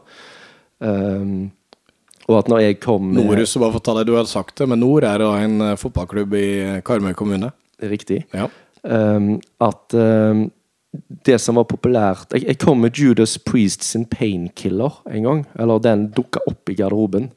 Um, 0.78 1.50
og 2.28 2.36
at 2.42 2.50
når 2.52 2.62
jeg 2.62 2.78
kom 2.84 3.10
Nordhuset, 3.16 3.58
bare 3.60 3.74
for 3.74 3.82
å 3.82 3.86
ta 3.88 3.96
det, 3.98 4.06
du 4.08 4.14
hadde 4.16 4.30
sagt 4.30 4.56
det, 4.60 4.68
men 4.70 4.80
Nord 4.82 5.06
er 5.08 5.20
da 5.22 5.32
en 5.42 5.58
eh, 5.70 5.78
fotballklubb 5.80 6.38
i 6.38 6.48
Karmøy 6.86 7.14
kommune. 7.18 7.52
Riktig. 7.78 8.24
Ja. 8.34 8.48
Um, 8.82 9.36
at 9.62 9.94
um, 9.94 10.48
det 11.26 11.36
som 11.42 11.58
var 11.58 11.66
populært 11.68 12.30
jeg, 12.32 12.44
jeg 12.46 12.58
kom 12.62 12.78
med 12.80 12.96
Judas 12.96 13.34
Priest 13.42 13.82
sin 13.84 14.06
Painkiller 14.08 15.02
en 15.10 15.26
gang. 15.26 15.42
Eller 15.60 15.82
den 15.84 16.08
dukka 16.16 16.42
opp 16.48 16.70
i 16.70 16.76
garderoben. 16.78 17.28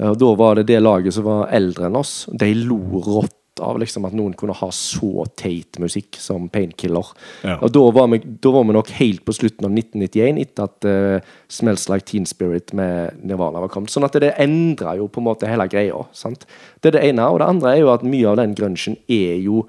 Og 0.00 0.16
da 0.16 0.30
var 0.38 0.56
det 0.56 0.70
det 0.70 0.78
laget 0.80 1.12
som 1.12 1.26
var 1.26 1.50
eldre 1.52 1.90
enn 1.90 1.98
oss. 1.98 2.22
De 2.32 2.48
lo 2.56 3.02
rått 3.04 3.39
av 3.62 3.78
liksom 3.80 4.06
at 4.08 4.14
noen 4.16 4.34
kunne 4.38 4.56
ha 4.56 4.70
så 4.74 5.26
teit 5.38 5.78
musikk 5.82 6.18
som 6.20 6.48
Painkiller. 6.52 7.12
Ja. 7.46 7.58
Og 7.60 7.72
da 7.74 7.84
var, 7.94 8.08
vi, 8.12 8.20
da 8.42 8.54
var 8.54 8.66
vi 8.68 8.76
nok 8.76 8.92
helt 8.98 9.24
på 9.26 9.36
slutten 9.36 9.68
av 9.68 9.76
1991, 9.76 10.40
etter 10.44 10.70
at 10.70 10.88
uh, 10.88 11.34
Smells 11.52 11.88
Like 11.92 12.08
Teen 12.10 12.28
Spirit 12.28 12.74
med 12.76 13.20
Nirvana 13.22 13.62
var 13.62 13.72
kommet. 13.72 13.92
Sånn 13.92 14.08
at 14.08 14.18
det 14.22 14.34
endra 14.40 14.96
jo 14.98 15.10
på 15.12 15.22
en 15.22 15.28
måte 15.30 15.50
hele 15.50 15.68
greia. 15.70 16.00
Sant? 16.16 16.48
Det 16.80 16.92
er 16.92 16.98
det 16.98 17.06
ene. 17.12 17.28
Og 17.28 17.40
det 17.42 17.52
andre 17.52 17.76
er 17.76 17.84
jo 17.84 17.94
at 17.94 18.06
mye 18.06 18.32
av 18.32 18.40
den 18.40 18.56
grunchen 18.58 18.98
er 19.10 19.38
jo 19.44 19.64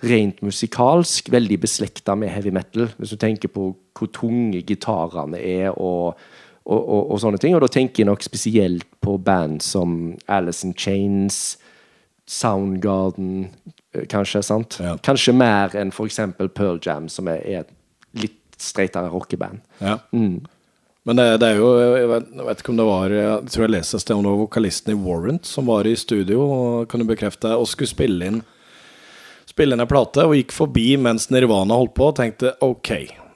rent 0.00 0.40
musikalsk 0.40 1.28
veldig 1.32 1.58
beslekta 1.60 2.14
med 2.16 2.32
heavy 2.32 2.52
metal. 2.54 2.88
Hvis 2.96 3.12
du 3.14 3.20
tenker 3.20 3.52
på 3.52 3.70
hvor 3.96 4.12
tunge 4.16 4.62
gitarene 4.64 5.40
er 5.40 5.74
og, 5.74 6.16
og, 6.64 6.80
og, 6.80 7.10
og 7.12 7.20
sånne 7.20 7.40
ting. 7.40 7.56
Og 7.56 7.64
da 7.64 7.70
tenker 7.72 8.02
jeg 8.02 8.10
nok 8.10 8.24
spesielt 8.24 8.86
på 9.04 9.18
band 9.20 9.60
som 9.64 10.14
Alice 10.30 10.66
in 10.66 10.74
Chains, 10.76 11.58
Soundgarden, 12.30 13.48
eh, 13.94 14.06
kanskje. 14.10 14.42
sant? 14.46 14.78
Ja. 14.80 14.94
Kanskje 15.02 15.34
mer 15.34 15.74
enn 15.74 15.90
f.eks. 15.90 16.20
Pearl 16.54 16.78
Jam, 16.82 17.08
som 17.10 17.28
er, 17.28 17.42
et 17.42 17.70
litt 18.14 18.38
streitere 18.60 19.10
rockeband. 19.10 19.60
Ja. 19.80 19.98
Men 20.12 21.16
det, 21.16 21.26
det 21.40 21.48
er 21.48 21.58
jo 21.58 21.70
jeg 21.80 22.08
vet, 22.10 22.32
jeg 22.36 22.46
vet 22.46 22.62
ikke 22.62 22.72
om 22.74 22.78
det 22.78 22.84
var 22.84 23.12
Jeg 23.14 23.52
tror 23.54 23.64
jeg 23.64 23.72
leste 23.72 23.96
et 23.96 24.02
sted 24.04 24.18
om 24.18 24.26
det 24.26 24.32
var 24.34 24.42
vokalisten 24.42 24.92
i 24.92 24.98
Warrant 25.00 25.48
som 25.48 25.70
var 25.70 25.88
i 25.88 25.94
studio 25.96 26.42
og 26.44 26.90
kan 26.92 27.00
du 27.00 27.06
bekrefte 27.08 27.54
og 27.56 27.64
skulle 27.70 27.88
spille 27.88 28.28
inn 28.28 28.42
Spille 29.48 29.74
inn 29.74 29.82
en 29.82 29.88
plate 29.88 30.26
og 30.28 30.36
gikk 30.36 30.52
forbi 30.54 30.92
mens 31.00 31.30
Nirvana 31.32 31.78
holdt 31.80 31.96
på 31.96 32.10
og 32.12 32.18
tenkte 32.20 32.52
OK, 32.62 32.92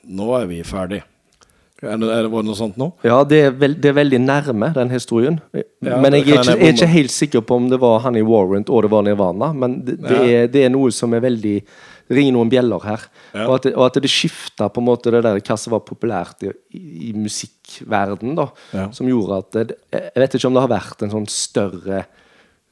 nå 0.07 0.29
er 0.37 0.45
vi 0.47 0.61
ferdig. 0.67 1.01
Er 1.85 1.99
det, 2.01 2.11
er 2.11 2.27
det, 2.27 2.43
noe 2.49 2.57
sånt 2.59 2.79
nå? 2.81 2.91
Ja, 3.07 3.19
det 3.29 3.41
er, 3.47 3.55
veld, 3.61 3.79
det 3.85 3.91
er 3.91 3.97
veldig 3.99 4.21
nærme, 4.25 4.71
den 4.77 4.93
historien. 4.95 5.41
Ja, 5.55 5.99
men 6.01 6.17
jeg 6.17 6.25
er, 6.25 6.39
ikke, 6.41 6.55
jeg 6.55 6.69
er 6.71 6.77
ikke 6.79 6.93
helt 6.95 7.15
sikker 7.15 7.45
på 7.45 7.59
om 7.61 7.67
det 7.73 7.79
var 7.83 8.01
han 8.07 8.17
i 8.17 8.23
Warrant 8.25 8.73
og 8.73 8.87
det 8.87 8.91
var 8.95 9.05
Nirvana. 9.07 9.53
Men 9.53 9.81
det, 9.85 9.99
det, 10.03 10.15
Ja. 10.17 10.39
er, 10.45 10.49
det 10.55 10.65
er 10.65 10.73
noe 10.73 10.93
som 10.95 11.13
er 11.15 11.25
veldig 11.25 11.59
Det 12.05 12.19
ringer 12.19 12.35
noen 12.37 12.51
bjeller 12.53 12.83
her. 12.85 13.05
Ja. 13.33 13.47
Og, 13.47 13.55
at 13.55 13.63
det, 13.65 13.71
og 13.79 13.87
at 13.87 13.95
det 14.05 14.11
skifta 14.13 14.67
på 14.69 14.83
en 14.83 14.89
måte 14.91 15.09
det 15.15 15.23
der 15.25 15.39
hva 15.41 15.57
som 15.57 15.73
var 15.73 15.81
populært 15.89 16.45
i, 16.45 16.51
i 17.09 17.15
musikkverden 17.17 18.35
da. 18.37 18.51
Som 18.93 19.09
gjorde 19.09 19.39
at 19.41 19.73
Jeg 19.73 20.21
vet 20.21 20.37
ikke 20.37 20.51
om 20.51 20.59
det 20.59 20.65
har 20.67 20.75
vært 20.75 21.07
en 21.07 21.15
sånn 21.15 21.31
større 21.33 22.03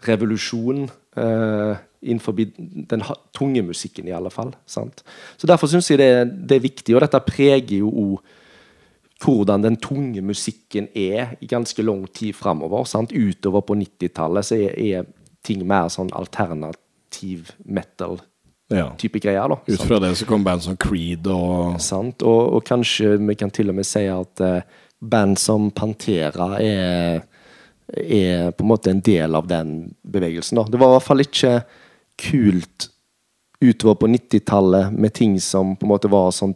revolusjon 0.05 0.85
uh, 1.17 1.75
innenfor 2.03 2.35
den 2.37 3.05
tunge 3.33 3.63
musikken, 3.63 4.09
i 4.11 4.15
alle 4.17 4.31
fall. 4.35 4.53
Sant? 4.67 5.05
Så 5.39 5.47
Derfor 5.49 5.71
syns 5.71 5.91
jeg 5.91 6.01
det, 6.03 6.13
det 6.49 6.59
er 6.59 6.65
viktig, 6.65 6.97
og 6.97 7.05
dette 7.05 7.21
preger 7.27 7.79
jo 7.79 7.93
òg 7.93 8.39
hvordan 9.23 9.63
den 9.63 9.77
tunge 9.77 10.23
musikken 10.25 10.89
er 10.95 11.37
i 11.41 11.47
ganske 11.47 11.83
lang 11.83 12.07
tid 12.15 12.35
framover. 12.35 12.87
Utover 13.13 13.65
på 13.67 13.77
90-tallet 13.79 14.47
så 14.47 14.59
er, 14.59 14.77
er 14.79 15.07
ting 15.47 15.65
mer 15.67 15.91
sånn 15.93 16.13
alternativ 16.15 17.53
metal-type 17.65 19.19
Ja. 19.19 19.21
greier. 19.21 19.49
da. 19.49 19.59
Ut 19.67 19.77
sant? 19.79 19.89
fra 19.89 19.99
det 20.01 20.15
så 20.19 20.27
kom 20.27 20.45
band 20.45 20.63
som 20.63 20.77
Creed 20.77 21.27
og 21.27 21.81
Sant? 21.81 22.23
Og, 22.23 22.55
og 22.57 22.65
kanskje 22.65 23.19
vi 23.19 23.35
kan 23.39 23.51
til 23.51 23.71
og 23.71 23.79
med 23.79 23.87
si 23.87 24.07
at 24.11 24.41
uh, 24.41 24.63
band 25.01 25.39
som 25.39 25.71
Pantera 25.71 26.57
er, 26.61 27.23
er 27.93 28.51
på 28.53 28.65
en 28.65 28.71
måte 28.71 28.91
en 28.91 29.03
del 29.03 29.35
av 29.35 29.47
den 29.51 29.95
bevegelsen. 30.03 30.59
Da. 30.59 30.65
Det 30.71 30.81
var 30.81 30.93
i 30.93 30.97
hvert 30.97 31.09
fall 31.11 31.27
ikke 31.27 31.55
kult 32.23 32.89
utover 33.63 33.95
på 33.95 34.09
90-tallet 34.11 34.95
med 34.95 35.15
ting 35.15 35.37
som 35.41 35.77
på 35.77 35.87
en 35.87 35.93
måte 35.93 36.11
var 36.11 36.33
sånn 36.35 36.55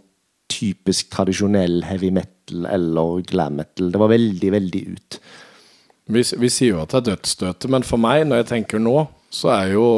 typisk 0.50 1.10
tradisjonell 1.10 1.82
heavy 1.86 2.10
metal 2.14 2.35
eller 2.52 3.22
glam 3.26 3.56
metal. 3.60 3.90
Det 3.92 4.00
var 4.00 4.12
veldig, 4.12 4.50
veldig 4.54 4.82
ut. 4.92 5.18
vi, 6.14 6.22
vi 6.38 6.50
sier 6.52 6.74
jo 6.76 6.82
at 6.84 6.92
det 6.94 7.00
er 7.00 7.08
dødsstøtet, 7.12 7.68
men 7.72 7.82
for 7.86 7.98
meg, 7.98 8.26
når 8.26 8.42
jeg 8.44 8.48
tenker 8.52 8.82
nå, 8.82 9.06
så 9.34 9.52
er 9.56 9.74
jo 9.74 9.88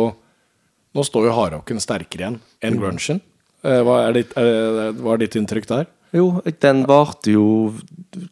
Nå 0.96 1.02
står 1.04 1.26
jo 1.28 1.32
hardrocken 1.36 1.78
sterkere 1.84 2.22
igjen 2.24 2.36
enn 2.64 2.78
grungen. 2.80 3.18
Eh, 3.62 3.80
Hva 3.84 3.98
er, 4.06 4.14
ditt, 4.16 4.30
er, 4.40 4.88
hva 4.96 5.12
er 5.14 5.20
ditt 5.20 5.36
inntrykk 5.36 5.66
der? 5.68 5.84
Jo, 6.16 6.40
den 6.64 6.80
varte 6.88 7.34
jo 7.34 7.44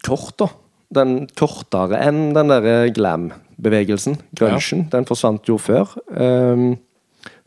kort, 0.07 0.33
da. 0.41 0.49
Den 0.97 1.27
kortere 1.37 2.01
enn 2.01 2.33
den 2.35 2.49
der 2.51 2.89
glam-bevegelsen. 2.97 4.17
Grunchen. 4.41 4.87
Den 4.91 5.07
forsvant 5.07 5.47
jo 5.53 5.59
før. 5.61 5.93
Um, 6.09 6.79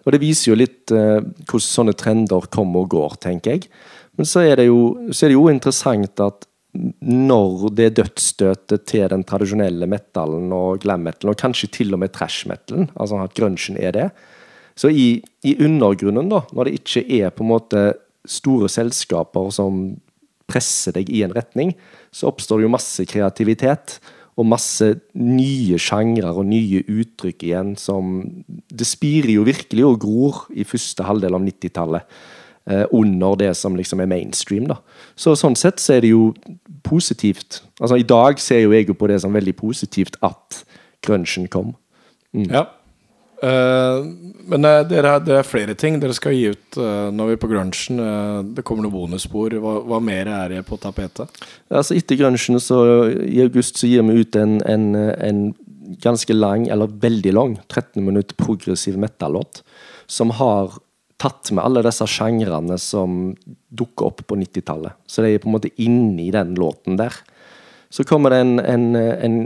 og 0.05 0.13
det 0.13 0.21
viser 0.21 0.51
jo 0.53 0.59
litt 0.61 0.93
eh, 0.93 1.25
hvordan 1.49 1.65
sånne 1.65 1.97
trender 1.99 2.45
kommer 2.53 2.85
og 2.85 2.93
går, 2.93 3.17
tenker 3.25 3.57
jeg. 3.57 3.67
Men 4.15 4.29
så 4.29 4.45
er 4.45 4.61
det 4.61 4.69
jo, 4.69 4.79
er 5.09 5.33
det 5.33 5.35
jo 5.35 5.49
interessant 5.51 6.23
at 6.23 6.45
når 7.03 7.69
det 7.75 7.93
dødsstøtet 7.99 8.85
til 8.89 9.07
den 9.11 9.23
tradisjonelle 9.27 9.87
metallen 9.89 10.51
og 10.55 10.81
glam 10.83 11.03
metalen, 11.07 11.33
og 11.33 11.41
kanskje 11.41 11.71
til 11.79 11.95
og 11.95 12.03
med 12.03 12.13
trash 12.15 12.49
metalen, 12.49 12.89
altså 12.95 13.21
at 13.23 13.35
grunchen 13.37 13.79
er 13.79 13.95
det, 13.95 14.09
så 14.79 14.91
i, 14.91 15.17
i 15.43 15.57
undergrunnen, 15.59 16.29
da, 16.31 16.45
når 16.55 16.69
det 16.69 16.79
ikke 16.79 17.03
er 17.19 17.33
på 17.35 17.43
en 17.43 17.51
måte 17.51 17.81
store 18.29 18.69
selskaper 18.71 19.49
som 19.51 19.97
presser 20.49 20.95
deg 20.95 21.11
i 21.11 21.23
en 21.25 21.35
retning, 21.35 21.73
så 22.15 22.29
oppstår 22.31 22.59
det 22.59 22.67
jo 22.67 22.73
masse 22.73 23.05
kreativitet 23.09 23.99
og 24.39 24.47
masse 24.47 24.87
nye 25.19 25.77
sjangre 25.81 26.31
og 26.31 26.47
nye 26.47 26.81
uttrykk 26.87 27.43
igjen 27.49 27.73
som 27.79 28.21
Det 28.47 28.87
spirer 28.87 29.33
jo 29.33 29.43
virkelig 29.47 29.85
og 29.85 29.99
gror 30.01 30.45
i 30.55 30.63
første 30.67 31.03
halvdel 31.03 31.35
av 31.35 31.43
90-tallet. 31.43 32.05
Eh, 32.69 32.85
under 32.91 33.35
det 33.35 33.53
som 33.57 33.75
liksom 33.75 33.99
er 33.99 34.05
mainstream. 34.05 34.67
da. 34.69 34.77
Så 35.15 35.33
Sånn 35.35 35.55
sett 35.57 35.81
så 35.81 35.95
er 35.95 36.03
det 36.05 36.11
jo 36.11 36.33
positivt. 36.85 37.63
Altså 37.81 37.97
I 37.97 38.05
dag 38.05 38.39
ser 38.39 38.61
jo 38.61 38.73
jeg 38.75 38.87
jo 38.87 38.93
på 38.93 39.07
det 39.09 39.21
som 39.23 39.33
veldig 39.33 39.55
positivt 39.57 40.19
at 40.21 40.63
grunchen 41.01 41.47
kom. 41.49 41.73
Ja. 42.33 42.67
Uh, 43.39 44.03
men 44.51 44.61
det 44.61 44.99
er, 44.99 45.07
det 45.23 45.37
er 45.37 45.47
flere 45.47 45.73
ting 45.73 45.95
dere 46.01 46.11
skal 46.13 46.33
gi 46.35 46.49
ut 46.51 46.77
uh, 46.77 47.07
når 47.09 47.29
vi 47.29 47.37
er 47.37 47.41
på 47.41 47.49
grunchen. 47.49 48.01
Uh, 48.03 48.43
det 48.43 48.65
kommer 48.67 48.85
noen 48.85 48.93
bonusspor. 48.93 49.55
Hva, 49.63 49.79
hva 49.89 49.99
mer 50.03 50.29
er 50.29 50.53
det 50.53 50.65
på 50.67 50.77
tapetet? 50.77 51.41
Altså 51.71 51.97
Etter 51.97 52.19
grunchen 52.19 52.59
så 52.61 52.83
i 53.09 53.39
august 53.41 53.79
så 53.79 53.89
gir 53.89 54.05
vi 54.05 54.19
ut 54.21 54.37
en, 54.37 54.59
en, 54.61 54.91
en 54.93 55.41
ganske 56.03 56.35
lang, 56.37 56.67
eller 56.69 56.91
veldig 57.01 57.33
lang, 57.33 57.57
13 57.65 58.05
minutter 58.05 58.37
progressiv 58.37 58.99
metal-låt. 58.99 59.63
Som 60.05 60.35
har 60.37 60.77
tatt 61.19 61.51
med 61.51 61.63
alle 61.65 61.83
disse 61.85 62.05
sjangrene 62.07 62.77
som 62.79 63.33
dukker 63.69 64.07
opp 64.09 64.23
på 64.27 64.37
90-tallet. 64.39 64.95
Så 65.09 65.21
de 65.25 65.33
er 65.35 65.41
på 65.43 65.49
en 65.51 65.57
måte 65.57 65.71
inni 65.83 66.29
den 66.35 66.55
låten 66.59 66.97
der. 66.99 67.13
Så 67.91 68.05
kommer 68.05 68.29
det 68.33 68.39
en, 68.43 68.59
en, 68.61 68.85
en 68.95 69.39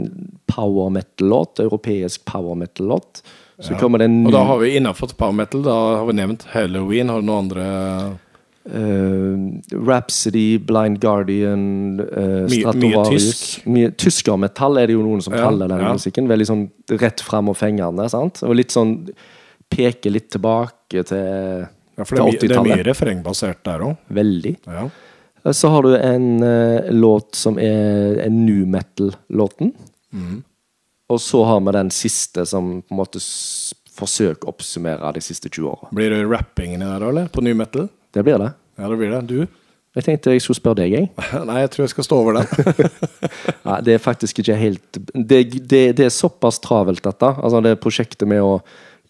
power 0.50 0.90
metal-låt, 0.92 1.62
europeisk 1.64 2.24
power 2.28 2.54
metal-låt. 2.60 3.22
Så 3.58 3.74
kommer 3.80 3.98
det 4.02 4.10
en 4.10 4.18
ny 4.24 4.28
Og 4.28 4.34
da 4.34 4.42
har 4.48 4.58
vi 4.60 4.72
innafor 4.76 5.14
power 5.16 5.32
metal, 5.32 5.62
da 5.64 5.74
har 6.00 6.06
vi 6.10 6.16
nevnt 6.18 6.44
Halloween. 6.52 7.10
Har 7.12 7.22
du 7.24 7.30
noen 7.30 7.46
andre 7.46 7.66
Uh, 8.64 9.60
Rhapsody, 9.76 10.56
Blind 10.56 10.96
Guardian, 11.02 12.00
uh, 12.00 12.46
Mye- 12.48 12.72
mye 12.80 13.02
tysk. 13.10 13.66
Mye 13.68 13.90
Tyskermetall 13.92 14.78
er 14.80 14.88
det 14.88 14.94
jo 14.96 15.02
noen 15.04 15.20
som 15.20 15.34
Ja, 15.36 15.42
kaller 15.44 15.68
den 15.68 15.82
ja. 15.84 15.92
musikken. 15.92 16.30
Veldig 16.30 16.46
sånn 16.48 16.62
rett 16.96 17.20
fram 17.20 17.50
og 17.52 17.58
fengende. 17.60 18.08
sant? 18.08 18.40
Og 18.42 18.54
litt 18.56 18.72
sånn 18.72 19.10
Peker 19.74 20.14
litt 20.14 20.30
tilbake 20.34 21.02
til, 21.08 21.66
Ja, 21.94 22.04
det 22.04 22.06
er, 22.06 22.06
det 22.06 22.18
er 22.18 22.24
mye 22.24 22.38
80-tallet. 22.38 22.86
refrengbasert 22.88 23.60
der 23.66 23.84
òg. 23.88 23.96
Veldig. 24.14 24.54
Ja. 24.66 24.86
Eh, 25.44 25.52
Så 25.52 25.68
har 25.74 25.82
du 25.86 25.94
en 25.98 26.28
uh, 26.42 26.90
låt 26.90 27.34
som 27.38 27.58
er 27.58 28.22
en 28.24 28.40
new 28.46 28.64
metal-låten. 28.66 29.74
Mm. 30.14 30.42
Og 31.12 31.20
så 31.20 31.42
har 31.44 31.60
vi 31.60 31.74
den 31.76 31.90
siste 31.92 32.46
som 32.48 32.78
på 32.82 32.94
en 32.94 33.02
måte 33.02 33.20
forsøker 33.94 34.48
å 34.48 34.54
oppsummere 34.54 35.12
de 35.14 35.20
siste 35.22 35.50
20 35.52 35.68
åra. 35.70 35.90
Blir 35.94 36.10
det 36.10 36.24
rapping 36.26 36.72
inni 36.74 36.86
der 36.88 37.04
eller? 37.10 37.28
På 37.30 37.44
new 37.44 37.54
metal? 37.54 37.88
Det 38.14 38.24
blir 38.26 38.40
det. 38.42 38.48
Ja, 38.80 38.88
det 38.90 38.96
blir 38.98 39.12
det. 39.12 39.20
Du? 39.30 39.44
Jeg 39.94 40.02
tenkte 40.08 40.32
jeg 40.34 40.42
skulle 40.42 40.58
spørre 40.58 40.80
deg, 40.80 40.96
jeg. 40.96 41.10
Nei, 41.48 41.60
jeg 41.62 41.70
tror 41.70 41.84
jeg 41.84 41.92
skal 41.92 42.06
stå 42.08 42.16
over 42.24 42.40
den. 42.40 42.88
Nei, 43.68 43.76
det 43.86 43.94
er 43.94 44.02
faktisk 44.02 44.40
ikke 44.42 44.56
helt 44.58 44.98
Det, 45.14 45.38
det, 45.70 45.82
det 46.00 46.08
er 46.08 46.10
såpass 46.14 46.58
travelt, 46.64 47.04
dette. 47.04 47.30
Altså 47.38 47.60
det 47.62 47.76
prosjektet 47.84 48.26
med 48.26 48.42
å 48.42 48.56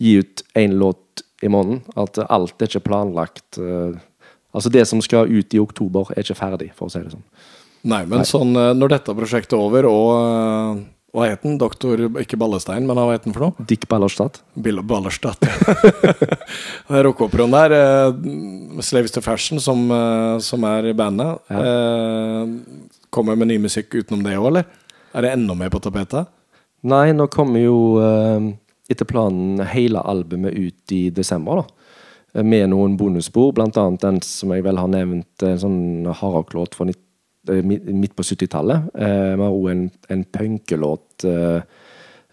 gi 0.00 0.16
ut 0.22 0.42
én 0.58 0.74
låt 0.80 1.22
i 1.42 1.48
måneden. 1.48 1.82
At 1.96 2.18
alt 2.28 2.60
er 2.62 2.66
ikke 2.72 2.84
planlagt. 2.90 3.58
eh, 3.58 3.98
Altså 4.54 4.70
det 4.70 4.84
som 4.86 5.00
skal 5.02 5.26
ut 5.26 5.54
i 5.54 5.58
oktober, 5.58 6.06
er 6.14 6.22
ikke 6.22 6.36
ferdig, 6.38 6.68
for 6.78 6.86
å 6.86 6.92
si 6.92 7.00
det 7.02 7.10
sånn. 7.10 7.24
Nei, 7.90 8.04
men 8.06 8.22
sånn 8.24 8.54
eh, 8.56 8.70
når 8.78 8.92
dette 8.92 9.14
prosjektet 9.18 9.52
er 9.56 9.62
over, 9.64 9.88
og 9.90 10.10
eh, 10.14 10.84
Hva 11.14 11.26
het 11.30 11.42
den? 11.46 11.58
Doktor 11.58 12.00
Ikke 12.22 12.34
Ballestein, 12.38 12.86
men 12.86 12.96
hva 12.98 13.12
het 13.12 13.22
den 13.26 13.34
for 13.34 13.44
noe? 13.48 13.64
Dick 13.70 13.84
Ballerstad. 13.90 14.40
Bill 14.58 14.80
Ballerstad. 14.82 15.42
er 16.94 17.04
rockeoperaen 17.06 17.52
der. 17.54 17.74
eh, 17.76 18.80
Slaves 18.82 19.12
to 19.14 19.20
Fashion, 19.22 19.60
som, 19.62 19.84
som 20.42 20.64
er 20.70 20.90
i 20.90 20.94
bandet. 20.96 21.38
eh, 21.50 22.46
Kommer 23.14 23.36
med 23.38 23.50
ny 23.52 23.58
musikk 23.62 23.94
utenom 23.94 24.24
det 24.26 24.34
òg, 24.38 24.48
eller? 24.52 24.64
Er 25.14 25.22
det 25.22 25.34
enda 25.36 25.54
mer 25.54 25.70
på 25.70 25.78
tapetet? 25.82 26.26
Nei, 26.82 27.12
nå 27.14 27.26
kommer 27.30 27.62
jo 27.62 27.76
etter 28.90 29.08
planen 29.08 29.62
hele 29.70 30.02
albumet 30.04 30.54
ut 30.54 30.92
i 30.92 31.08
desember, 31.14 31.62
da. 31.62 32.42
Med 32.42 32.66
noen 32.72 32.96
bonusspor, 32.98 33.52
annet 33.62 34.02
den 34.02 34.16
som 34.26 34.50
jeg 34.50 34.64
vel 34.66 34.80
har 34.80 34.88
nevnt, 34.90 35.42
en 35.46 35.60
sånn 35.62 35.82
hardrocklåt 36.08 36.74
fra 36.74 36.88
eh, 36.90 37.60
midt 37.62 38.16
på 38.18 38.24
70-tallet. 38.26 38.88
Eh, 38.98 39.34
Vi 39.38 39.44
har 39.44 39.54
òg 39.54 39.68
en, 39.70 39.84
en 40.10 40.24
punkelåt 40.34 41.26
eh, 41.30 41.62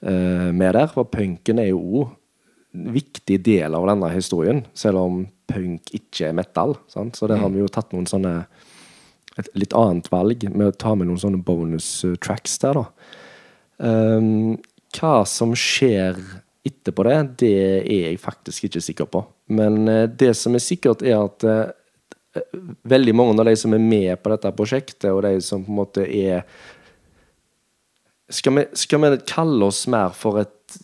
med 0.01 0.73
der, 0.73 0.89
for 0.89 1.05
punken 1.05 1.61
er 1.61 1.69
jo 1.69 1.83
òg 2.01 2.17
viktig 2.71 3.37
del 3.43 3.75
av 3.75 3.85
denne 3.91 4.09
historien, 4.13 4.63
selv 4.73 5.03
om 5.03 5.21
punk 5.51 5.91
ikke 5.93 6.29
er 6.29 6.35
metal. 6.37 6.77
Sant? 6.89 7.19
Så 7.19 7.27
der 7.29 7.41
har 7.41 7.51
vi 7.51 7.61
jo 7.61 7.69
tatt 7.69 7.91
noen 7.93 8.07
sånne 8.09 8.33
et 9.39 9.49
litt 9.55 9.75
annet 9.77 10.09
valg 10.11 10.43
med 10.49 10.71
å 10.71 10.75
ta 10.75 10.95
med 10.95 11.07
noen 11.07 11.21
sånne 11.21 11.43
bonus 11.45 11.89
tracks 12.23 12.57
der, 12.63 12.81
da. 12.81 12.85
Um, 13.81 14.57
hva 14.95 15.21
som 15.25 15.53
skjer 15.57 16.19
etterpå 16.65 17.03
det, 17.07 17.15
det 17.41 17.51
er 17.81 17.85
jeg 18.11 18.19
faktisk 18.21 18.67
ikke 18.67 18.81
sikker 18.85 19.07
på. 19.09 19.23
Men 19.57 19.87
eh, 19.89 20.07
det 20.07 20.33
som 20.37 20.53
er 20.57 20.61
sikkert, 20.63 21.01
er 21.01 21.17
at 21.23 21.45
eh, 21.49 22.43
veldig 22.87 23.15
mange 23.17 23.39
av 23.41 23.49
de 23.49 23.55
som 23.59 23.73
er 23.75 23.81
med 23.83 24.21
på 24.21 24.31
dette 24.31 24.51
prosjektet, 24.55 25.09
og 25.11 25.23
de 25.25 25.33
som 25.43 25.63
på 25.65 25.73
en 25.73 25.79
måte 25.81 26.05
er 26.07 26.45
Skal 28.31 28.53
vi, 28.55 28.63
skal 28.79 29.01
vi 29.03 29.17
kalle 29.27 29.65
oss 29.67 29.81
mer 29.91 30.13
for 30.15 30.39
et 30.39 30.77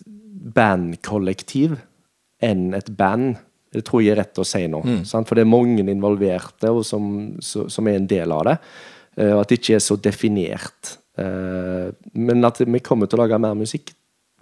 bandkollektiv 0.58 1.78
enn 2.44 2.74
et 2.76 2.90
band? 3.00 3.38
Det 3.72 3.86
tror 3.88 4.02
jeg 4.04 4.16
er 4.16 4.20
rett 4.24 4.40
å 4.42 4.46
si 4.48 4.66
nå. 4.68 4.82
Sant? 5.08 5.28
For 5.30 5.36
det 5.38 5.46
er 5.46 5.52
mange 5.52 5.84
involverte 5.86 6.72
som, 6.88 7.08
som 7.40 7.88
er 7.88 8.00
en 8.02 8.08
del 8.10 8.32
av 8.36 8.44
det. 8.50 8.58
eh, 9.18 9.32
Og 9.32 9.42
at 9.46 9.50
det 9.54 9.60
ikke 9.62 9.78
er 9.78 9.86
så 9.86 9.96
definert. 10.00 10.98
Men 12.14 12.46
at 12.46 12.60
vi 12.62 12.80
kommer 12.86 13.08
til 13.10 13.18
å 13.18 13.24
lage 13.24 13.40
mer 13.42 13.56
musikk 13.58 13.90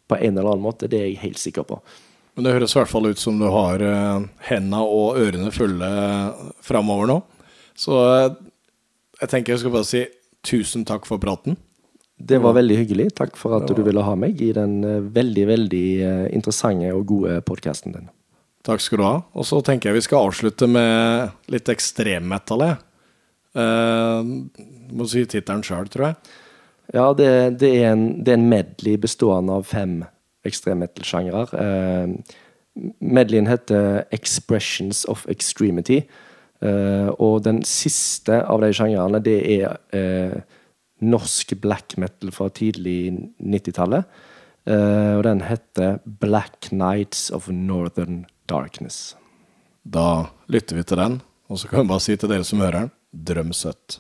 på 0.10 0.18
en 0.18 0.36
eller 0.36 0.52
annen 0.52 0.66
måte, 0.66 0.90
det 0.92 1.00
er 1.00 1.08
jeg 1.10 1.24
helt 1.24 1.42
sikker 1.42 1.66
på. 1.68 1.80
Men 2.36 2.48
det 2.48 2.56
høres 2.58 2.76
i 2.76 2.80
hvert 2.82 2.92
fall 2.92 3.08
ut 3.08 3.22
som 3.22 3.38
du 3.40 3.48
har 3.48 3.82
uh, 3.82 4.26
henda 4.50 4.82
og 4.84 5.20
ørene 5.22 5.54
fulle 5.56 5.92
framover 6.66 7.10
nå. 7.10 7.22
Så 7.76 7.96
eh, 8.00 8.36
jeg 9.20 9.32
tenker 9.32 9.54
jeg 9.54 9.64
skal 9.66 9.74
bare 9.74 9.88
si 9.88 10.04
tusen 10.46 10.86
takk 10.88 11.08
for 11.08 11.20
praten. 11.20 11.58
Det 12.16 12.40
var 12.40 12.56
veldig 12.56 12.78
hyggelig. 12.80 13.10
Takk 13.18 13.36
for 13.36 13.58
at 13.58 13.68
du 13.68 13.82
ville 13.84 14.04
ha 14.04 14.14
meg 14.20 14.40
i 14.44 14.54
den 14.56 14.78
eh, 14.88 15.04
veldig, 15.18 15.46
veldig 15.50 15.88
eh, 16.00 16.28
interessante 16.36 16.94
og 16.96 17.04
gode 17.12 17.42
podkasten 17.48 17.96
din. 17.96 18.08
Takk 18.66 18.82
skal 18.82 19.02
du 19.02 19.06
ha. 19.06 19.18
Og 19.36 19.48
så 19.48 19.60
tenker 19.66 19.92
jeg 19.92 20.00
vi 20.00 20.06
skal 20.08 20.30
avslutte 20.30 20.70
med 20.72 21.52
litt 21.52 21.70
ekstremmetal. 21.70 22.64
jeg. 22.70 22.80
Eh, 23.60 24.32
må 24.96 25.08
si 25.12 25.26
tittelen 25.28 25.66
sjøl, 25.66 25.92
tror 25.92 26.10
jeg. 26.10 26.36
Ja, 26.94 27.14
det, 27.18 27.60
det, 27.60 27.72
er 27.82 27.94
en, 27.94 28.24
det 28.24 28.34
er 28.34 28.40
en 28.40 28.50
medley 28.50 28.98
bestående 29.02 29.56
av 29.58 29.66
fem 29.70 30.04
ekstremmetal-sjangere. 30.46 31.46
Eh, 31.58 32.36
medleyen 33.00 33.48
heter 33.48 34.06
'Expressions 34.12 35.06
of 35.10 35.26
Extremity'. 35.28 36.04
Eh, 36.62 37.10
og 37.20 37.44
den 37.44 37.64
siste 37.68 38.42
av 38.46 38.62
de 38.62 38.72
sjangrene, 38.74 39.20
det 39.24 39.40
er 39.58 39.78
eh, 39.96 40.40
norsk 41.02 41.56
black 41.62 41.98
metal 41.98 42.32
fra 42.32 42.50
tidlig 42.50 43.12
90-tallet. 43.44 44.06
Eh, 44.66 45.14
og 45.18 45.24
den 45.24 45.42
heter 45.42 46.00
'Black 46.06 46.72
Nights 46.72 47.32
of 47.32 47.50
Northern 47.50 48.26
Darkness'. 48.52 49.16
Da 49.86 50.28
lytter 50.48 50.76
vi 50.76 50.84
til 50.84 50.98
den, 50.98 51.22
og 51.50 51.60
så 51.60 51.68
kan 51.68 51.84
vi 51.84 51.88
bare 51.94 52.02
si 52.02 52.16
til 52.16 52.30
dere 52.30 52.44
som 52.44 52.60
hører 52.60 52.80
den, 52.80 52.92
drøm 53.14 53.54
søtt. 53.54 54.00